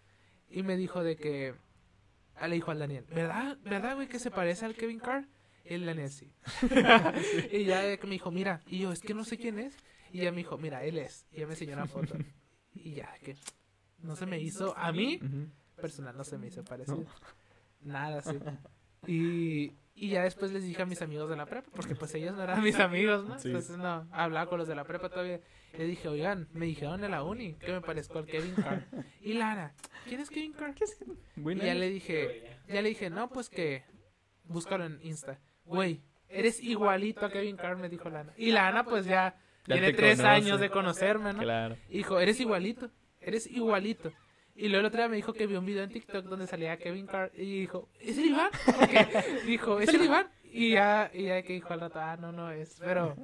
Y 0.50 0.62
me 0.62 0.76
dijo 0.76 1.02
de 1.02 1.16
que. 1.16 1.54
ah, 2.36 2.46
Le 2.48 2.56
dijo 2.56 2.70
al 2.70 2.78
Daniel, 2.78 3.04
¿verdad? 3.08 3.56
¿Verdad, 3.62 3.94
güey, 3.94 4.06
que 4.08 4.18
se 4.18 4.30
parece 4.30 4.64
al 4.66 4.74
Kevin 4.74 4.98
Carr? 5.00 5.26
Y 5.64 5.74
el 5.74 5.86
Daniel 5.86 6.10
sí. 6.10 6.30
y 7.52 7.64
ya 7.64 7.82
de 7.82 7.98
que 7.98 8.06
me 8.06 8.14
dijo, 8.14 8.30
mira. 8.30 8.60
Y 8.66 8.80
yo, 8.80 8.92
es 8.92 9.00
que 9.00 9.14
no 9.14 9.24
sé 9.24 9.38
quién 9.38 9.58
es. 9.58 9.76
Y 10.12 10.20
ella 10.20 10.30
me 10.32 10.38
dijo, 10.38 10.58
mira, 10.58 10.84
él 10.84 10.98
es. 10.98 11.26
Y 11.32 11.36
ella 11.36 11.46
me 11.46 11.52
enseñó 11.54 11.72
una 11.74 11.86
foto. 11.86 12.14
Y 12.74 12.94
ya, 12.94 13.12
que 13.22 13.36
no 13.98 14.16
se 14.16 14.26
me 14.26 14.40
hizo. 14.40 14.76
A 14.76 14.92
mí, 14.92 15.20
personal, 15.76 16.16
no 16.16 16.24
se 16.24 16.38
me 16.38 16.48
hizo 16.48 16.64
parecido. 16.64 17.04
Nada, 17.80 18.22
sí. 18.22 18.38
Y, 19.04 19.72
y 19.96 20.10
ya 20.10 20.22
después 20.22 20.52
les 20.52 20.62
dije 20.62 20.80
a 20.80 20.86
mis 20.86 21.02
amigos 21.02 21.28
de 21.28 21.36
la 21.36 21.46
prepa, 21.46 21.68
porque 21.74 21.96
pues 21.96 22.14
ellos 22.14 22.36
no 22.36 22.42
eran 22.44 22.62
mis 22.62 22.78
amigos, 22.78 23.26
¿no? 23.26 23.36
Sí. 23.38 23.48
Entonces 23.48 23.76
no, 23.76 24.06
hablaba 24.12 24.48
con 24.48 24.58
los 24.58 24.68
de 24.68 24.76
la 24.76 24.84
prepa 24.84 25.08
todavía. 25.08 25.40
Le 25.76 25.86
dije, 25.86 26.08
oigan, 26.08 26.48
me 26.52 26.66
dijeron 26.66 27.02
en 27.02 27.10
la 27.10 27.24
uni 27.24 27.54
que 27.54 27.72
me 27.72 27.80
parezco 27.80 28.18
al 28.18 28.26
Kevin 28.26 28.54
Carr. 28.54 28.86
Y 29.22 29.32
Lara, 29.32 29.74
¿quién 30.06 30.20
es 30.20 30.30
Kevin 30.30 30.52
Carr? 30.52 30.74
Y 31.36 31.56
ya 31.56 31.74
le 31.74 31.90
dije, 31.90 32.58
ya 32.68 32.80
le 32.80 32.90
dije, 32.90 33.10
no, 33.10 33.28
pues 33.28 33.48
que 33.48 33.84
búscalo 34.44 34.84
en 34.84 35.00
Insta. 35.02 35.40
Güey, 35.64 36.02
eres 36.28 36.62
igualito 36.62 37.26
a 37.26 37.30
Kevin 37.30 37.56
Carr, 37.56 37.76
me 37.76 37.88
dijo 37.88 38.08
Lana. 38.08 38.32
Y 38.36 38.52
Lana, 38.52 38.84
pues 38.84 39.06
ya, 39.06 39.36
Ya 39.66 39.74
tiene 39.76 39.92
tres 39.92 40.16
conoce. 40.18 40.34
años 40.34 40.60
de 40.60 40.70
conocerme, 40.70 41.32
¿no? 41.32 41.40
Claro. 41.40 41.76
Y 41.88 41.98
dijo, 41.98 42.18
eres 42.18 42.40
igualito, 42.40 42.90
eres 43.20 43.46
igualito. 43.46 44.12
Y 44.54 44.68
luego 44.68 44.80
el 44.80 44.86
otro 44.86 44.98
día 44.98 45.08
me 45.08 45.16
dijo 45.16 45.32
que 45.32 45.46
vio 45.46 45.60
un 45.60 45.64
video 45.66 45.82
en 45.82 45.90
TikTok 45.90 46.26
donde 46.26 46.46
salía 46.46 46.76
Kevin 46.76 47.06
Carr 47.06 47.30
y 47.34 47.60
dijo, 47.60 47.88
¿es 48.00 48.18
el 48.18 48.26
Iván? 48.26 48.50
Porque 48.66 49.06
dijo, 49.46 49.80
¿es 49.80 49.88
el 49.94 50.02
Iván? 50.04 50.26
Y 50.44 50.72
ya, 50.72 51.10
y 51.14 51.24
ya 51.24 51.42
que 51.42 51.54
dijo 51.54 51.72
al 51.72 51.80
rato, 51.80 51.98
ah, 52.00 52.16
no, 52.18 52.30
no 52.32 52.50
es, 52.50 52.76
pero, 52.78 53.16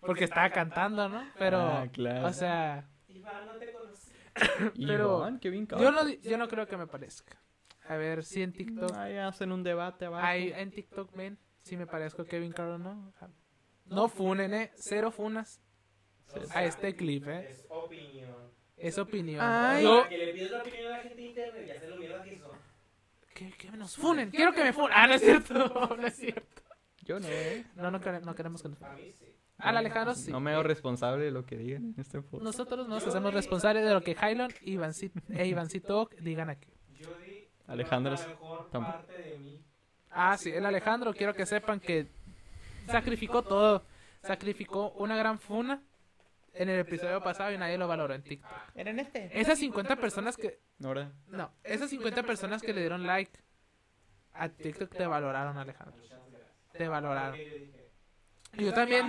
porque 0.00 0.24
estaba 0.24 0.50
cantando, 0.50 1.08
¿no? 1.08 1.24
Pero, 1.38 1.58
Ah, 1.58 1.86
claro. 1.90 2.26
o 2.26 2.32
sea, 2.34 2.86
Iván, 3.08 3.46
no 3.46 3.52
te 3.54 3.72
conocí. 3.72 4.10
pero 4.86 5.18
Iván, 5.20 5.38
qué 5.38 5.48
bien 5.48 5.66
yo 5.66 5.90
no, 5.90 6.06
yo 6.08 6.36
no 6.36 6.48
creo 6.48 6.66
que 6.66 6.76
me 6.76 6.86
parezca. 6.86 7.40
A 7.88 7.96
ver, 7.96 8.22
si 8.24 8.42
en 8.42 8.52
TikTok, 8.52 8.92
Ahí 8.96 9.16
hacen 9.16 9.52
un 9.52 9.62
debate 9.62 10.04
abajo. 10.06 10.26
hay, 10.26 10.52
en 10.52 10.70
TikTok, 10.70 11.14
ven, 11.16 11.38
si 11.62 11.76
me 11.78 11.86
parezco 11.86 12.22
a 12.22 12.26
Kevin 12.26 12.52
Carr 12.52 12.68
o 12.72 12.78
no. 12.78 13.12
No 13.86 14.08
funen, 14.08 14.52
eh, 14.52 14.70
cero 14.74 15.10
funas 15.10 15.60
a 16.54 16.64
este 16.64 16.94
clip, 16.96 17.26
eh. 17.28 17.48
Es 17.50 17.64
opinión. 17.68 18.34
Es 18.76 18.98
opinión. 18.98 19.40
Ay. 19.42 19.84
Yo, 19.84 20.08
que 20.08 20.18
le 20.18 20.32
pides 20.32 20.50
la 20.50 20.60
opinión 20.62 20.86
a 20.92 20.96
la 20.96 21.02
gente 21.02 21.14
de 21.16 21.22
internet 21.22 21.64
y 21.66 21.70
hacer 21.70 21.88
lo 21.90 21.96
mierda 21.96 22.22
que 22.22 22.34
hizo. 22.34 22.50
que, 23.34 23.50
que 23.52 23.70
me 23.70 23.78
nos 23.78 23.96
funen, 23.96 24.30
quiero 24.30 24.52
que 24.52 24.62
me 24.64 24.72
funen. 24.72 24.90
Ah, 24.94 25.06
no 25.06 25.14
es 25.14 25.22
cierto, 25.22 25.54
no 25.98 26.06
es 26.06 26.16
cierto. 26.16 26.62
Yo 27.02 27.20
no, 27.20 27.28
¿eh? 27.28 27.64
No, 27.76 27.90
no, 27.90 28.00
quere- 28.00 28.20
no 28.22 28.34
queremos 28.34 28.62
que 28.62 28.68
nos 28.68 28.82
A 28.82 28.90
mí 28.94 29.12
sí. 29.12 29.26
Al 29.58 29.76
Alejandro 29.76 30.14
sí. 30.14 30.30
No 30.32 30.40
me 30.40 30.52
hago 30.52 30.62
responsable 30.64 31.24
de 31.24 31.30
lo 31.30 31.46
que 31.46 31.56
digan 31.56 31.84
en 31.94 32.00
este 32.00 32.20
podcast. 32.20 32.42
Nosotros 32.42 32.88
nos 32.88 33.06
hacemos 33.06 33.32
responsables 33.32 33.84
de 33.84 33.92
lo 33.92 34.00
que 34.02 34.12
Hylon 34.20 34.50
y 34.62 34.72
Ivancito, 34.72 35.20
e 35.30 35.46
Ivancito 35.46 36.10
digan 36.20 36.50
aquí. 36.50 36.68
Yo 36.98 37.08
di 37.24 37.48
Alejandro 37.68 38.12
la 38.14 38.20
es- 38.20 38.26
mejor 38.28 38.68
tampoco. 38.70 38.96
parte 38.98 39.22
de 39.22 39.38
mí. 39.38 39.60
Ah, 40.10 40.36
sí, 40.36 40.50
el 40.50 40.64
Alejandro, 40.66 41.12
quiero 41.14 41.34
que 41.34 41.46
sepan 41.46 41.78
que 41.80 42.06
sacrificó 42.86 43.42
todo. 43.42 43.84
Sacrificó 44.22 44.90
una 44.92 45.16
gran 45.16 45.38
funa 45.38 45.82
en 46.54 46.68
el 46.68 46.80
episodio 46.80 47.20
pasado 47.22 47.52
y 47.52 47.58
nadie 47.58 47.78
lo 47.78 47.88
valoró 47.88 48.14
en 48.14 48.22
TikTok. 48.22 48.50
¿Era 48.74 48.90
en 48.90 49.00
este? 49.00 49.30
Esas 49.38 49.58
50 49.58 49.96
personas 49.96 50.36
que... 50.36 50.60
No, 50.78 50.88
¿verdad? 50.88 51.12
No, 51.28 51.52
esas 51.62 51.90
50 51.90 52.22
personas 52.22 52.62
que 52.62 52.72
le 52.72 52.80
dieron 52.80 53.06
like 53.06 53.32
a 54.32 54.48
TikTok 54.48 54.90
te 54.90 55.06
valoraron, 55.06 55.56
Alejandro. 55.58 55.96
Muchas 55.96 56.18
gracias. 56.30 56.72
Te 56.72 56.88
valoraron. 56.88 57.36
Yo 57.36 57.44
dije, 57.44 57.90
Y 58.58 58.64
yo 58.64 58.72
también, 58.72 59.08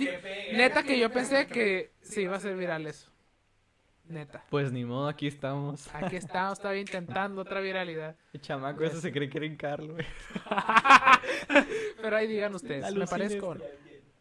neta 0.54 0.84
que 0.84 1.00
yo 1.00 1.12
pensé 1.12 1.48
que 1.48 1.94
se 2.02 2.22
iba 2.22 2.36
a 2.36 2.40
ser 2.40 2.56
viral 2.56 2.86
eso. 2.88 3.12
Neta. 4.08 4.46
Pues 4.52 4.72
ni 4.72 4.86
modo, 4.86 5.08
aquí 5.08 5.26
estamos. 5.26 5.90
Aquí 5.96 6.16
estamos 6.16 6.60
todavía 6.60 6.82
intentando 6.82 7.42
otra 7.42 7.60
viralidad. 7.60 8.16
El 8.34 8.42
chamaco 8.42 8.84
ese 8.84 9.02
se 9.02 9.12
cree 9.12 9.28
que 9.30 9.40
era 9.44 9.58
Carlos, 9.58 9.94
güey. 9.94 10.06
Pero 12.02 12.16
ahí 12.16 12.28
digan 12.28 12.54
ustedes, 12.54 12.94
¿me 12.94 13.08
parezco? 13.08 13.56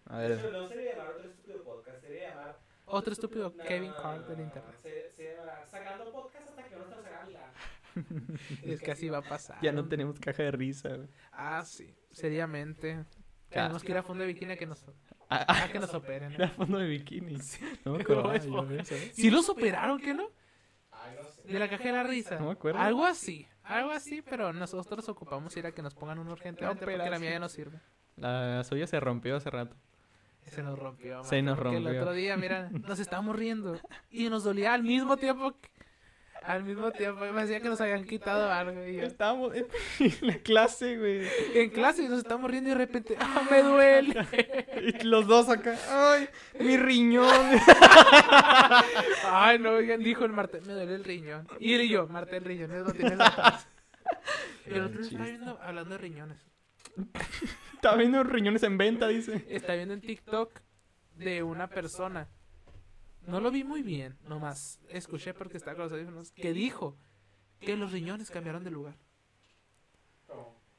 A 0.07 0.25
Eso 0.25 0.43
ver, 0.43 0.53
no 0.53 0.69
sería 0.69 0.93
llamar 0.97 1.09
otro 1.15 1.29
estúpido 1.29 1.63
podcast, 1.65 2.01
sería 2.01 2.31
llamar. 2.31 2.59
Otro 2.87 3.13
estúpido 3.13 3.53
No, 3.57 3.65
Kevin 3.65 3.91
no, 3.91 3.97
Carr 3.97 4.27
del 4.27 4.41
internet. 4.41 4.77
se- 4.77 5.11
Sería 5.13 5.37
llamar 5.39 5.67
sacando 5.67 6.13
podcast 6.13 6.49
hasta 6.49 6.63
que 6.65 6.77
no 6.77 6.83
estamos 6.85 7.05
sacando 7.05 7.31
la. 7.33 7.53
Es 8.65 8.81
que 8.81 8.91
así 8.93 9.09
va 9.09 9.19
a 9.19 9.23
pasar. 9.23 9.59
ya 9.63 9.73
no 9.73 9.87
tenemos 9.89 10.19
caja 10.19 10.43
de 10.43 10.51
risa. 10.51 10.99
Ah, 11.33 11.63
sí. 11.65 11.95
Seriamente. 12.11 13.05
Tenemos 13.49 13.83
que 13.83 13.93
ir 13.93 13.99
a 13.99 14.03
fondo 14.03 14.23
de 14.23 14.29
bikini 14.29 14.53
a 14.53 14.57
que 14.57 14.67
nos, 14.67 14.85
Ah, 15.31 15.65
a 15.65 15.69
que 15.71 15.79
nos 15.79 15.95
operen. 15.95 16.33
Era 16.33 16.49
fondo 16.51 16.79
de 16.79 16.89
bikini. 16.89 17.37
No 17.85 17.93
me 17.93 18.03
acuerdo. 18.03 18.33
¿Sí 19.13 19.31
los 19.31 19.49
operaron, 19.49 20.01
qué 20.01 20.13
no? 20.15 20.29
De 21.45 21.59
la 21.59 21.69
caja 21.69 21.85
de 21.85 21.93
la 21.93 22.03
risa. 22.03 22.39
No 22.39 22.47
me 22.47 22.53
acuerdo. 22.53 22.79
Algo 22.81 23.05
así. 23.05 23.47
Algo 23.63 23.91
así, 23.93 24.23
pero 24.23 24.53
nosotros 24.53 25.09
ocupamos 25.09 25.57
ir 25.57 25.67
a 25.67 25.73
que 25.73 25.83
nos 25.83 25.95
pongan 25.95 26.19
uno 26.19 26.33
urgentemente 26.33 26.85
porque 26.85 26.97
la 27.11 27.19
mía 27.19 27.31
ya 27.31 27.39
no 27.39 27.49
sirve. 27.49 27.79
La 28.17 28.63
suya 28.65 28.87
se 28.87 28.99
rompió 29.01 29.37
hace 29.37 29.51
rato. 29.51 29.77
Se 30.51 30.63
nos 30.63 30.79
rompió. 30.79 31.25
Se 31.25 31.37
mano, 31.43 31.51
nos 31.53 31.59
porque 31.59 31.77
El 31.79 31.85
rompió. 31.85 32.01
otro 32.03 32.13
día, 32.15 32.37
mira, 32.37 32.69
nos 32.87 32.99
estábamos 32.99 33.37
riendo 33.37 33.79
y 34.11 34.29
nos 34.29 34.45
dolía 34.45 34.73
al 34.75 34.83
mismo 34.83 35.17
tiempo. 35.17 35.53
que- 35.61 35.69
Al 36.43 36.63
mismo 36.63 36.91
tiempo, 36.93 37.25
me 37.33 37.41
decía 37.41 37.61
que 37.61 37.69
nos 37.71 37.81
habían 37.81 38.05
quitado 38.05 38.53
algo. 38.53 38.85
Y 38.87 38.97
yo, 38.97 39.03
Estábamos 39.05 39.55
en 39.55 39.67
la 40.21 40.37
clase, 40.39 40.99
güey. 40.99 41.27
en 41.55 41.71
clase 41.71 42.07
nos 42.09 42.19
estamos 42.19 42.51
riendo 42.51 42.69
y 42.69 42.73
de 42.75 42.79
repente, 42.79 43.17
¡ah, 43.19 43.43
me 43.51 43.63
duele! 43.63 44.15
Y 45.01 45.05
los 45.05 45.27
dos 45.27 45.49
acá. 45.49 45.75
¡Ay! 45.89 46.29
Mi 46.61 46.77
riñón. 46.77 47.31
Ay, 49.25 49.59
no, 49.59 49.77
dijo 49.79 50.25
el 50.25 50.33
Marte, 50.33 50.61
me 50.67 50.75
duele 50.75 50.95
el 50.97 51.05
riñón. 51.05 51.49
Y 51.59 51.75
él 51.75 51.83
y 51.83 51.89
yo, 51.89 52.07
Marte, 52.09 52.37
el 52.37 52.45
riñón, 52.45 52.71
lo 52.85 52.93
tienes 52.93 53.19
atrás. 53.19 53.67
El 54.67 54.83
otro 54.83 55.01
viendo, 55.01 55.59
hablando 55.63 55.91
de 55.95 55.99
riñones. 55.99 56.39
Está 57.75 57.97
viendo 57.97 58.23
riñones 58.25 58.63
en 58.63 58.79
venta, 58.79 59.09
dice. 59.09 59.45
Está 59.49 59.75
viendo 59.75 59.95
en 59.95 60.01
TikTok 60.01 60.61
de 61.17 61.43
una 61.43 61.69
persona. 61.69 62.29
No 63.27 63.41
lo 63.41 63.51
vi 63.51 63.65
muy 63.65 63.83
bien, 63.83 64.17
nomás 64.29 64.81
escuché 64.89 65.33
porque 65.35 65.57
estaba 65.57 65.77
con 65.77 65.85
los 65.85 65.93
audífonos, 65.93 66.33
que 66.33 66.53
dijo 66.53 66.97
que 67.61 67.77
los 67.77 67.93
riñones 67.93 68.31
cambiaron 68.31 68.65
de 68.65 68.71
lugar. 68.71 68.97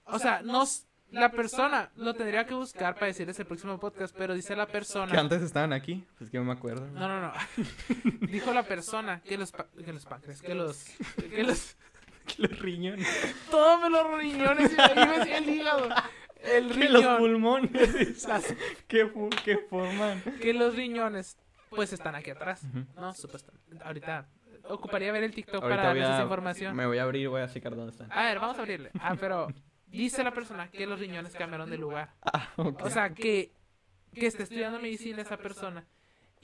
O 0.06 0.20
sea, 0.20 0.42
no, 0.44 0.64
la 1.12 1.32
persona 1.32 1.92
lo 1.96 2.14
tendría 2.14 2.46
que 2.46 2.54
buscar 2.54 2.94
para 2.94 3.08
decirles 3.08 3.40
el 3.40 3.46
próximo 3.48 3.80
podcast, 3.80 4.16
pero 4.16 4.34
dice 4.36 4.56
la 4.56 4.68
Que 4.68 4.74
persona. 4.74 5.20
antes 5.20 5.42
estaban 5.42 5.74
aquí. 5.74 6.06
Pues 6.18 6.30
que 6.30 6.38
no 6.38 6.44
me 6.44 6.54
acuerdo. 6.54 6.86
No, 6.92 7.08
no, 7.08 7.20
no. 7.22 7.34
Dijo 8.28 8.54
la 8.54 8.64
persona 8.64 9.22
que 9.22 9.38
los, 9.38 9.52
que 9.52 9.94
los 9.94 10.06
páncreas, 10.06 10.42
que 10.42 10.54
los, 10.54 10.84
que 11.18 11.44
los, 11.44 11.76
Que 12.36 12.42
los 12.44 12.60
riñones. 12.60 13.08
todos 13.52 13.92
los 13.92 14.18
riñones 14.18 14.72
y 14.72 14.76
me 14.76 15.38
el 15.38 15.50
hígado, 15.50 15.90
el 16.44 16.70
Que 16.70 16.90
los 16.90 17.02
riñón, 17.04 17.18
pulmones. 17.18 18.28
que, 18.88 19.58
forman. 19.70 20.22
que 20.42 20.54
los 20.54 20.76
riñones, 20.76 21.38
pues 21.70 21.94
están 21.94 22.16
aquí 22.16 22.32
atrás. 22.32 22.64
No, 22.96 23.14
supuestamente. 23.14 23.84
Ahorita 23.84 24.28
ocuparía 24.68 25.12
ver 25.12 25.24
el 25.24 25.34
TikTok 25.34 25.62
Ahorita 25.64 25.70
para 25.70 25.88
darles 25.88 26.10
esa 26.10 26.24
información. 26.24 26.76
me 26.76 26.86
voy 26.86 26.98
a 26.98 27.04
abrir 27.04 27.30
voy 27.30 27.42
a 27.42 27.48
checar 27.48 27.76
dónde 27.76 27.92
están. 27.92 28.12
A 28.12 28.24
ver, 28.24 28.40
vamos 28.40 28.58
a 28.58 28.62
abrirle. 28.62 28.92
Ah, 29.00 29.16
pero 29.20 29.48
dice 29.88 30.24
la 30.24 30.32
persona 30.32 30.70
que 30.70 30.86
los 30.88 31.00
riñones 31.00 31.34
cambiaron 31.34 31.70
de 31.70 31.78
lugar. 31.78 32.14
Ah, 32.22 32.50
ok. 32.56 32.82
O 32.84 32.90
sea, 32.90 33.14
que, 33.14 33.52
que 34.14 34.26
está 34.28 34.44
estudiando 34.44 34.80
medicina 34.80 35.22
esa 35.22 35.38
persona 35.38 35.86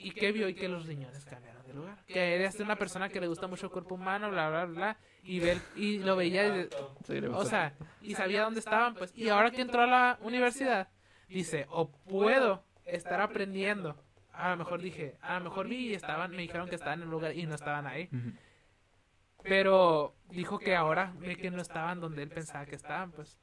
y 0.07 0.11
que 0.11 0.32
vio 0.32 0.48
y 0.49 0.53
que 0.53 0.68
los 0.68 0.86
riñones 0.86 1.26
cambiaron 1.26 1.65
de 1.65 1.73
lugar. 1.73 2.03
Que 2.07 2.36
eres 2.36 2.60
una 2.60 2.76
persona 2.76 3.10
que 3.10 3.19
le 3.22 3.28
gusta 3.28 3.48
mucho 3.48 3.68
el 3.68 3.72
cuerpo 3.72 3.95
humano, 3.95 4.30
bla, 4.32 4.49
bla, 4.49 4.65
bla, 4.65 4.98
y, 5.23 5.40
ver, 5.40 5.57
y 5.76 5.99
lo 5.99 6.15
veía, 6.15 6.48
y- 6.48 6.69
Sí, 7.06 7.18
o 7.26 7.45
sea, 7.45 7.73
y 8.02 8.15
sabía 8.15 8.44
dónde 8.44 8.60
estaban, 8.60 8.95
pues. 8.95 9.11
Y 9.15 9.30
ahora 9.30 9.52
que 9.52 9.61
entró 9.61 9.82
a 9.82 9.88
la 9.88 10.19
universidad, 10.22 10.90
dice, 11.30 11.65
o 11.69 11.90
puedo 11.91 12.64
estar 12.86 13.22
aprendiendo. 13.22 13.95
A 14.34 14.49
lo 14.52 14.57
mejor 14.57 14.82
dije, 14.82 15.18
a 15.22 15.38
lo 15.40 15.45
mejor 15.45 15.68
vi 15.68 15.90
y 15.90 15.94
estaban, 15.94 16.32
me 16.32 16.41
dijeron 16.41 16.68
que 16.69 16.76
estaban 16.76 16.99
en 17.02 17.06
un 17.07 17.11
lugar 17.11 17.36
y 17.36 17.45
no 17.45 17.56
estaban 17.56 17.86
ahí. 17.88 18.10
Pero 19.44 20.15
dijo 20.30 20.60
que 20.60 20.76
ahora 20.76 21.14
ve 21.19 21.36
que 21.36 21.49
no 21.52 21.61
estaban 21.61 21.99
donde 21.99 22.23
él 22.23 22.30
pensaba 22.30 22.65
que 22.65 22.76
estaban, 22.76 23.11
pues. 23.11 23.38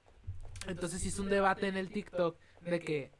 Entonces 0.66 1.04
hizo 1.04 1.22
un 1.22 1.28
debate 1.30 1.68
en 1.68 1.76
el 1.76 1.90
TikTok 1.90 2.38
de 2.62 2.80
que 2.80 3.12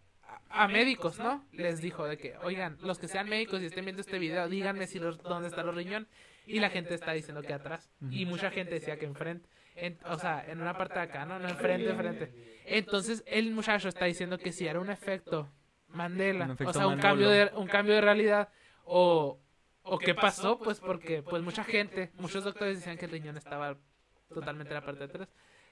a, 0.51 0.69
médicos, 0.69 1.19
¿no? 1.19 1.45
Les 1.53 1.81
dijo 1.81 2.07
de 2.07 2.17
que, 2.19 2.37
oigan, 2.43 2.79
los 2.83 2.99
que 2.99 3.09
sean 3.09 3.29
médicos 3.29 3.63
y 3.63 3.67
estén 3.67 3.85
viendo 3.85 4.01
este 4.03 4.19
video, 4.19 4.49
díganme 4.49 4.87
si 4.87 4.99
los, 4.99 5.23
dónde 5.23 5.49
están 5.49 5.67
los 5.67 5.75
riñones. 5.75 6.09
Y 6.47 6.61
la 6.61 6.71
gente 6.71 6.95
está 6.95 7.13
diciendo 7.13 7.43
que 7.43 7.53
atrás. 7.53 7.91
Y 8.11 8.25
mucha 8.25 8.51
gente 8.51 8.75
decía 8.75 8.99
que 8.99 9.05
enfrente. 9.07 9.49
En- 9.75 9.99
o 10.07 10.19
sea, 10.19 10.45
en 10.49 10.61
una 10.61 10.77
parte 10.77 10.95
de 10.95 11.01
acá, 11.01 11.25
¿no? 11.27 11.39
No 11.39 11.49
enfrente, 11.49 11.91
enfrente. 11.91 12.33
Entonces 12.65 13.23
el 13.27 13.51
muchacho 13.53 13.89
está 13.89 14.07
diciendo 14.07 14.39
que 14.39 14.53
si 14.53 14.67
era 14.67 14.81
un 14.81 14.91
efecto 14.91 15.49
Mandela, 15.89 16.47
Un 16.47 16.51
efecto 16.53 16.71
o 16.71 16.73
sea, 16.73 16.87
un 16.87 16.97
Manolo. 16.97 17.03
cambio 17.03 17.29
de 17.31 17.51
un 17.55 17.67
cambio 17.67 17.95
de 17.95 18.01
realidad 18.01 18.49
o 18.85 19.39
o 19.83 19.99
qué 19.99 20.15
pasó, 20.15 20.59
pues 20.59 20.81
porque 20.81 21.23
pues 21.23 21.43
mucha 21.43 21.65
gente, 21.65 22.11
muchos 22.15 22.45
doctores 22.45 22.77
decían 22.77 22.99
que 22.99 23.07
el 23.07 23.11
riñón 23.13 23.37
estaba 23.39 23.77
totalmente 24.29 24.71
en 24.71 24.81
la 24.81 24.85
parte 24.85 25.01
de 25.01 25.05
atrás. 25.07 25.29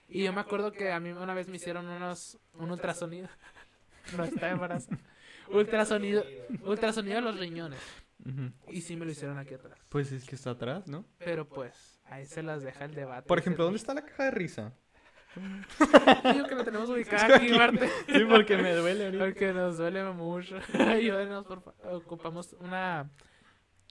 Y 0.08 0.24
yo 0.24 0.32
me 0.32 0.40
acuerdo 0.40 0.72
que 0.72 0.90
a 0.92 1.00
mí 1.00 1.10
una 1.10 1.34
vez 1.34 1.48
me 1.48 1.56
hicieron 1.56 1.86
unos 1.88 2.38
un 2.54 2.70
ultrasonido. 2.70 3.28
No 4.16 4.24
está 4.24 4.50
embarazada. 4.50 4.98
Ultrasonido, 5.48 6.24
ultrasonido 6.62 7.16
de 7.16 7.22
los 7.22 7.38
riñones. 7.38 7.78
Y 8.68 8.80
sí 8.80 8.96
me 8.96 9.04
lo 9.04 9.12
hicieron 9.12 9.38
aquí 9.38 9.54
atrás. 9.54 9.78
Pues 9.88 10.10
es 10.10 10.24
que 10.24 10.34
está 10.34 10.50
atrás, 10.50 10.88
¿no? 10.88 11.04
Pero 11.18 11.48
pues, 11.48 12.00
ahí 12.06 12.26
se 12.26 12.42
las 12.42 12.62
deja 12.62 12.84
el 12.84 12.94
debate. 12.94 13.28
Por 13.28 13.38
ejemplo, 13.38 13.64
¿dónde 13.64 13.78
está 13.78 13.94
la 13.94 14.04
caja 14.04 14.24
de 14.24 14.30
risa? 14.32 14.72
Digo 16.32 16.46
que 16.46 16.54
lo 16.54 16.64
tenemos 16.64 16.88
ubicado 16.88 17.34
aquí, 17.34 17.52
Marte. 17.56 17.88
Sí, 18.06 18.24
porque 18.28 18.56
me 18.56 18.74
duele 18.74 19.06
ahorita. 19.06 19.24
Porque 19.24 19.52
nos 19.52 19.76
duele 19.76 20.02
mucho. 20.04 20.58
Ayúdenos, 20.78 21.44
por 21.44 21.62
favor. 21.62 21.94
Ocupamos 21.94 22.54
una. 22.54 23.10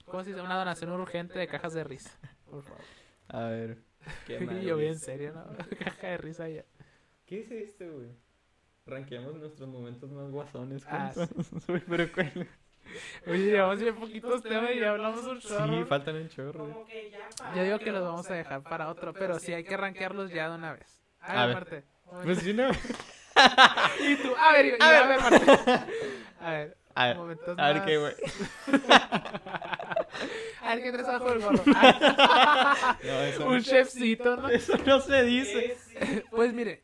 ¿Cómo 0.04 0.22
se 0.24 0.30
dice? 0.30 0.42
Una 0.42 0.56
donación 0.56 0.90
urgente 0.90 1.38
de 1.38 1.46
cajas 1.46 1.72
de 1.72 1.84
risa. 1.84 2.10
Por 2.44 2.62
favor. 2.62 2.82
A 3.28 3.44
ver. 3.44 3.78
¿Qué 4.26 4.38
yo 4.64 4.76
bien 4.76 4.94
dice? 4.94 5.04
serio, 5.04 5.32
¿no? 5.32 5.56
Caja 5.78 6.08
de 6.08 6.18
risa 6.18 6.48
ya. 6.48 6.64
¿Qué 7.24 7.40
es 7.40 7.50
esto, 7.50 7.84
güey? 7.92 8.25
Ranqueamos 8.86 9.34
nuestros 9.34 9.68
momentos 9.68 10.10
más 10.12 10.30
guasones. 10.30 10.82
Ah. 10.88 11.10
Uy, 11.68 11.82
pero 11.88 12.12
¿cuál? 12.12 12.48
Oye, 13.26 13.46
llevamos 13.46 13.80
bien 13.80 13.96
poquitos 13.96 14.42
temas 14.44 14.70
y 14.72 14.78
ya 14.78 14.90
hablamos 14.90 15.24
un 15.24 15.40
chorro. 15.40 15.66
Sí, 15.78 15.84
faltan 15.88 16.14
un 16.16 16.28
chorro. 16.28 16.60
güey. 16.60 16.72
Como 16.72 16.86
que 16.86 17.10
ya 17.10 17.28
para 17.36 17.54
Yo 17.56 17.64
digo 17.64 17.78
que 17.80 17.90
los 17.92 18.02
vamos 18.04 18.30
a 18.30 18.34
dejar 18.34 18.62
para 18.62 18.88
otro, 18.88 19.12
pero 19.12 19.38
sí 19.40 19.52
hay 19.52 19.64
que 19.64 19.76
rankearlos 19.76 20.30
ya 20.30 20.48
de 20.48 20.54
una 20.54 20.72
vez. 20.72 21.02
A 21.20 21.32
ver, 21.32 21.38
A 21.40 21.46
ver. 21.46 21.54
Marte. 21.56 21.84
Pues 22.22 22.38
sí, 22.38 22.52
no. 22.54 22.70
Y 24.00 24.16
tú, 24.16 24.32
a 24.38 24.52
ver, 24.52 24.64
y- 24.66 24.68
y 24.70 24.76
a 24.80 25.06
ver, 25.06 25.20
Marte. 25.20 25.52
A 26.40 26.50
ver, 26.52 26.76
A 26.94 27.06
ver, 27.08 27.16
momentos 27.18 27.58
a 27.58 27.66
ver 27.66 27.76
más- 27.76 27.84
qué, 27.86 27.98
güey. 27.98 28.14
A 30.62 30.74
ver 30.74 30.82
qué 30.82 30.92
traes 30.92 31.08
abajo 31.08 31.28
del 31.30 31.40
gorro. 31.40 31.62
No, 31.66 33.20
eso, 33.22 33.46
un 33.46 33.60
chefcito, 33.62 34.36
¿no? 34.36 34.48
eso 34.48 34.74
no 34.86 35.00
se 35.00 35.22
dice. 35.24 35.76
Es- 36.00 36.22
Pues 36.30 36.54
mire, 36.54 36.82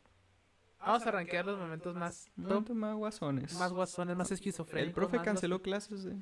vamos 0.85 1.05
a 1.07 1.11
rankear 1.11 1.45
los 1.45 1.57
momentos 1.59 1.95
más 1.95 2.29
Momentos 2.35 2.75
más 2.75 2.95
guasones. 2.95 3.53
más 3.55 3.71
guasones, 3.73 4.15
más 4.15 4.31
esquizofrénicos. 4.31 4.87
El 4.89 4.93
profe 5.09 5.23
canceló 5.23 5.61
clases 5.61 6.03
de... 6.03 6.15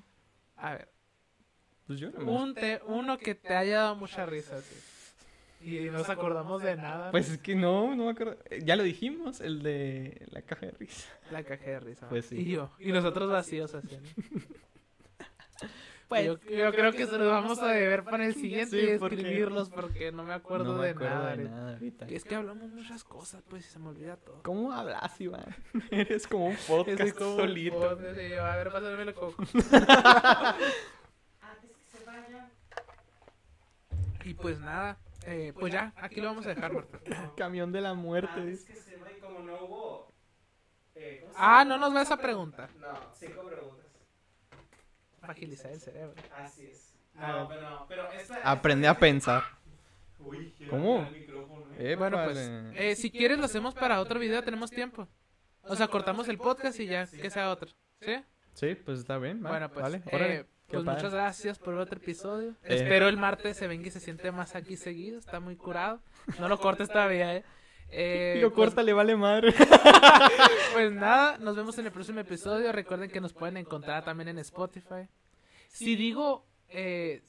A 0.57 0.71
ver, 0.73 0.89
Pues 1.88 1.99
yo 1.99 2.11
no 2.11 2.31
un 2.31 2.53
te- 2.53 2.81
uno 2.88 3.17
que 3.17 3.35
te 3.35 3.55
haya 3.55 3.77
dado 3.81 3.95
mucha 3.95 4.25
risa, 4.25 4.61
sí. 4.61 4.75
Y 5.63 5.89
nos 5.91 6.09
acordamos 6.09 6.63
de 6.63 6.75
nada. 6.75 7.11
Pues 7.11 7.29
es 7.29 7.38
que 7.38 7.53
no, 7.55 7.95
no 7.95 8.05
me 8.05 8.11
acuerdo. 8.11 8.38
Eh, 8.49 8.61
Ya 8.63 8.75
lo 8.75 8.81
dijimos, 8.81 9.41
el 9.41 9.61
de 9.61 10.25
la 10.31 10.41
caja 10.41 10.65
de 10.65 10.71
risa. 10.71 11.07
La 11.29 11.43
caja 11.43 11.63
de 11.63 11.79
risa. 11.79 12.09
Pues 12.09 12.25
sí. 12.25 12.35
Y 12.38 12.51
yo. 12.53 12.71
Y 12.79 12.91
nosotros 12.91 13.29
vacíos 13.31 13.75
así. 13.75 13.95
Pues, 16.11 16.25
yo, 16.25 16.38
yo 16.49 16.71
creo 16.73 16.91
que 16.91 17.05
se 17.07 17.17
los 17.17 17.27
vamos 17.29 17.59
a 17.59 17.67
deber 17.67 18.03
para 18.03 18.25
el 18.25 18.33
siguiente 18.35 18.77
Sí, 18.79 18.85
y 18.85 18.89
escribirlos 18.89 19.69
porque 19.75 20.11
no 20.11 20.23
me 20.23 20.33
acuerdo 20.33 20.73
no 20.73 20.79
me 20.79 20.85
de 20.88 20.91
acuerdo 20.91 21.15
nada. 21.15 21.25
de 21.25 21.31
ahorita. 21.31 21.55
nada 21.55 21.73
ahorita. 21.73 22.05
Es 22.07 22.23
que 22.25 22.35
hablamos 22.35 22.69
muchas 22.71 23.03
cosas, 23.03 23.41
pues, 23.49 23.65
y 23.65 23.69
se 23.69 23.79
me 23.79 23.89
olvida 23.89 24.17
todo. 24.17 24.43
¿Cómo 24.43 24.71
hablas, 24.73 25.19
Iván? 25.21 25.55
Eres 25.91 26.27
como 26.27 26.47
un 26.47 26.51
Es 26.53 26.65
podcast 26.65 27.17
como 27.17 27.31
un 27.35 27.38
solito. 27.38 27.79
podcast, 27.79 28.19
y 28.19 28.29
yo, 28.29 28.45
a 28.45 28.55
ver, 28.57 28.71
pásame 28.71 29.01
el 29.03 29.13
coco. 29.13 29.41
Antes 31.41 31.71
que 31.71 31.97
se 31.97 32.05
vayan. 32.05 32.51
Y 34.23 34.33
pues 34.35 34.59
nada, 34.59 34.97
eh, 35.25 35.53
pues 35.59 35.73
ya, 35.73 35.93
aquí 35.95 36.21
lo 36.21 36.27
vamos 36.27 36.45
a 36.45 36.49
dejar, 36.49 36.73
Marta. 36.73 36.99
Camión 37.38 37.71
de 37.71 37.81
la 37.81 37.93
muerte. 37.93 38.31
Antes 38.39 38.65
que 38.65 38.75
se 38.75 38.97
vayan, 38.97 39.19
como 39.19 39.39
no 39.39 39.55
hubo. 39.65 40.13
eh, 40.95 41.19
¿cómo 41.21 41.33
se 41.33 41.39
Ah, 41.41 41.63
no 41.65 41.77
nos 41.77 41.93
vas 41.93 42.11
a 42.11 42.17
preguntar. 42.17 42.69
No, 42.79 42.88
cinco 43.15 43.43
preguntas. 43.47 43.80
Para 45.22 45.34
agilizar 45.34 45.72
el 45.72 45.80
cerebro. 45.80 46.14
Así 46.35 46.65
es. 46.65 46.93
A 47.15 47.27
No, 47.31 47.48
pero, 47.48 47.85
pero 47.88 48.11
esta. 48.11 48.35
Aprende 48.43 48.88
a 48.88 48.98
pensar. 48.98 49.43
Uy, 50.19 50.53
¿Cómo? 50.69 51.02
eh. 51.03 51.27
Eh, 51.80 51.95
Bueno, 51.95 52.22
pues, 52.26 52.35
vale. 52.38 52.91
eh, 52.91 52.95
si 52.95 53.10
quieres 53.11 53.38
lo 53.39 53.45
hacemos 53.45 53.73
para 53.73 53.99
otro 54.02 54.19
video, 54.19 54.43
tenemos 54.43 54.69
tiempo. 54.72 55.07
O 55.64 55.76
sea, 55.76 55.88
cortamos 55.88 56.27
el 56.27 56.38
podcast 56.38 56.80
y 56.80 56.88
ya, 56.88 57.07
que 57.07 57.30
sea 57.30 57.49
otro. 57.52 57.69
¿Sí? 58.02 58.15
Sí, 58.53 58.76
pues 58.76 58.99
está 58.99 59.18
bien. 59.18 59.41
Bueno, 59.41 59.69
pues, 59.72 59.84
vale, 59.84 59.98
eh, 59.98 60.45
pues 60.68 60.84
padre. 60.84 60.95
muchas 60.95 61.14
gracias 61.14 61.60
por 61.60 61.76
otro 61.76 61.98
episodio. 61.98 62.52
Eh. 62.64 62.76
Espero 62.76 63.07
el 63.07 63.18
martes 63.18 63.57
se 63.57 63.68
venga 63.68 63.88
y 63.88 63.91
se 63.91 63.99
siente 63.99 64.31
más 64.31 64.56
aquí 64.56 64.76
seguido. 64.76 65.19
Está 65.19 65.39
muy 65.39 65.56
curado. 65.56 66.02
No 66.39 66.48
lo 66.49 66.60
cortes 66.60 66.88
todavía, 66.89 67.35
¿eh? 67.35 67.43
Eh, 67.91 68.39
pues- 68.41 68.53
corta, 68.53 68.84
le 68.84 68.93
vale 68.93 69.15
madre. 69.15 69.53
Pues 70.73 70.91
nada, 70.93 71.38
nos 71.38 71.55
vemos 71.57 71.77
en 71.77 71.85
el 71.88 71.91
próximo 71.91 72.19
episodio. 72.22 72.72
Recuerden 72.72 73.09
que 73.09 73.19
nos 73.19 73.34
pueden 73.34 73.57
encontrar 73.57 74.05
también 74.05 74.30
en 74.30 74.39
Spotify. 74.39 75.07
Si 75.68 75.95
digo 75.97 76.45
eh, 76.69 77.22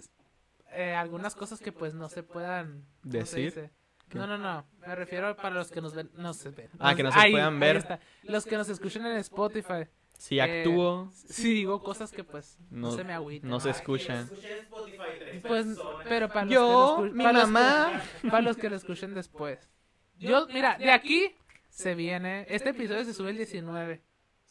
eh, 0.72 0.94
algunas 0.94 1.34
cosas 1.34 1.59
que 1.60 1.72
pues 1.72 1.93
no 1.94 2.09
se 2.09 2.22
puedan 2.22 2.84
¿cómo 3.02 3.12
se 3.12 3.18
Decir. 3.18 3.70
No, 4.14 4.26
no, 4.26 4.39
no. 4.39 4.64
Me 4.86 4.94
refiero 4.94 5.34
para 5.36 5.51
los 5.55 5.70
que 5.70 5.80
nos 5.80 5.94
ven. 5.94 6.10
No 6.14 6.34
se 6.34 6.51
ven. 6.51 6.68
Ah, 6.78 6.94
que 6.94 7.02
no 7.02 7.10
se 7.10 7.18
ahí, 7.18 7.32
puedan 7.32 7.59
ver. 7.59 7.98
Los 8.22 8.44
que 8.44 8.56
nos 8.56 8.68
escuchan 8.68 9.06
en 9.06 9.16
Spotify. 9.16 9.86
Si 10.18 10.39
Eh, 10.39 10.43
actúo, 10.43 11.10
Si 11.14 11.52
digo 11.52 11.82
cosas 11.82 12.12
que 12.12 12.22
pues 12.22 12.56
no, 12.70 12.90
No- 12.90 12.97
se 12.97 13.02
me 13.02 13.12
agüiten. 13.12 13.51
no 13.51 13.59
se 13.59 13.70
escuchan. 13.70 14.30
Pues, 15.48 15.66
pero 16.09 16.28
para 16.28 16.44
los 16.44 16.55
Yo, 16.55 16.97
que 16.98 17.02
lo 17.02 17.09
escu- 17.09 17.12
mi 17.12 17.24
para 17.24 17.32
los 17.32 17.43
que- 17.47 17.51
mamá. 17.51 18.02
para 18.30 18.40
los 18.43 18.56
que 18.56 18.70
lo 18.70 18.76
escuchen 18.76 19.14
después. 19.14 19.59
Yo, 20.23 20.47
mira, 20.53 20.77
de 20.78 20.90
aquí 20.90 21.35
se 21.69 21.94
viene. 21.94 22.47
Este 22.49 22.70
episodio 22.70 23.05
se 23.05 23.15
sube 23.15 23.31
el 23.31 23.36
19. 23.36 24.01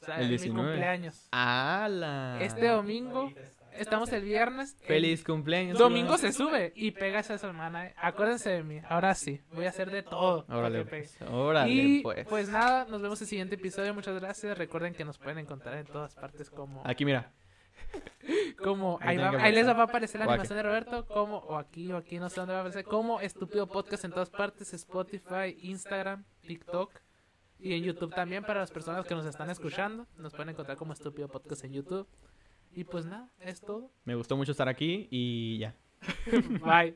O 0.01 0.05
sea, 0.05 0.15
El 0.17 0.23
en 0.23 0.29
19. 0.29 0.61
mi 0.61 0.67
cumpleaños. 0.69 1.27
¡Hala! 1.31 2.37
Este 2.41 2.67
domingo, 2.67 3.31
estamos 3.73 4.11
el 4.11 4.23
viernes. 4.23 4.75
el 4.81 4.87
Feliz 4.87 5.23
cumpleaños. 5.23 5.77
Domingo 5.77 6.17
se 6.17 6.31
sube 6.31 6.73
y 6.75 6.91
pega 6.91 7.19
esa 7.19 7.37
semana. 7.37 7.85
eh. 7.87 7.93
Acuérdense 7.97 8.49
de 8.49 8.63
mí. 8.63 8.81
Ahora 8.89 9.13
sí, 9.13 9.41
voy 9.53 9.65
a 9.65 9.69
hacer 9.69 9.91
de 9.91 10.01
todo. 10.01 10.45
Órale, 10.49 10.85
pues. 10.85 11.17
Órale, 11.29 11.71
y 11.71 12.01
pues. 12.01 12.27
pues 12.27 12.49
nada, 12.49 12.85
nos 12.89 13.01
vemos 13.01 13.19
en 13.21 13.25
el 13.25 13.29
siguiente 13.29 13.55
episodio. 13.55 13.93
Muchas 13.93 14.19
gracias. 14.19 14.57
Recuerden 14.57 14.93
que 14.95 15.05
nos 15.05 15.19
pueden 15.19 15.37
encontrar 15.37 15.77
en 15.77 15.85
todas 15.85 16.15
partes 16.15 16.49
como 16.49 16.81
Aquí, 16.85 17.05
mira. 17.05 17.31
como 18.63 18.97
Ahí 19.01 19.17
va- 19.17 19.49
les 19.49 19.67
va 19.67 19.71
a 19.71 19.83
aparecer 19.83 20.19
la 20.19 20.25
animación 20.25 20.57
de 20.57 20.63
Roberto 20.63 21.05
como 21.07 21.37
o 21.37 21.57
aquí 21.57 21.91
o 21.91 21.97
aquí 21.97 22.19
no 22.19 22.29
sé 22.29 22.39
dónde 22.39 22.53
va 22.53 22.59
a 22.59 22.61
aparecer 22.61 22.85
como 22.85 23.19
estúpido 23.21 23.67
podcast 23.67 24.05
en 24.05 24.11
todas 24.11 24.29
partes 24.29 24.73
Spotify 24.73 25.57
Instagram 25.61 26.23
TikTok 26.45 26.91
y 27.59 27.73
en 27.73 27.83
YouTube 27.83 28.13
también 28.13 28.43
para 28.43 28.59
las 28.59 28.71
personas 28.71 29.05
que 29.05 29.13
nos 29.15 29.25
están 29.25 29.49
escuchando 29.49 30.07
nos 30.17 30.33
pueden 30.33 30.49
encontrar 30.49 30.77
como 30.77 30.93
estúpido 30.93 31.27
podcast 31.27 31.63
en 31.63 31.73
YouTube. 31.73 32.07
Y 32.73 32.85
pues 32.85 33.05
nada 33.05 33.29
es 33.39 33.59
todo. 33.59 33.91
Me 34.05 34.15
gustó 34.15 34.37
mucho 34.37 34.51
estar 34.51 34.69
aquí 34.69 35.07
y 35.11 35.57
ya. 35.59 35.75
bye 36.63 36.95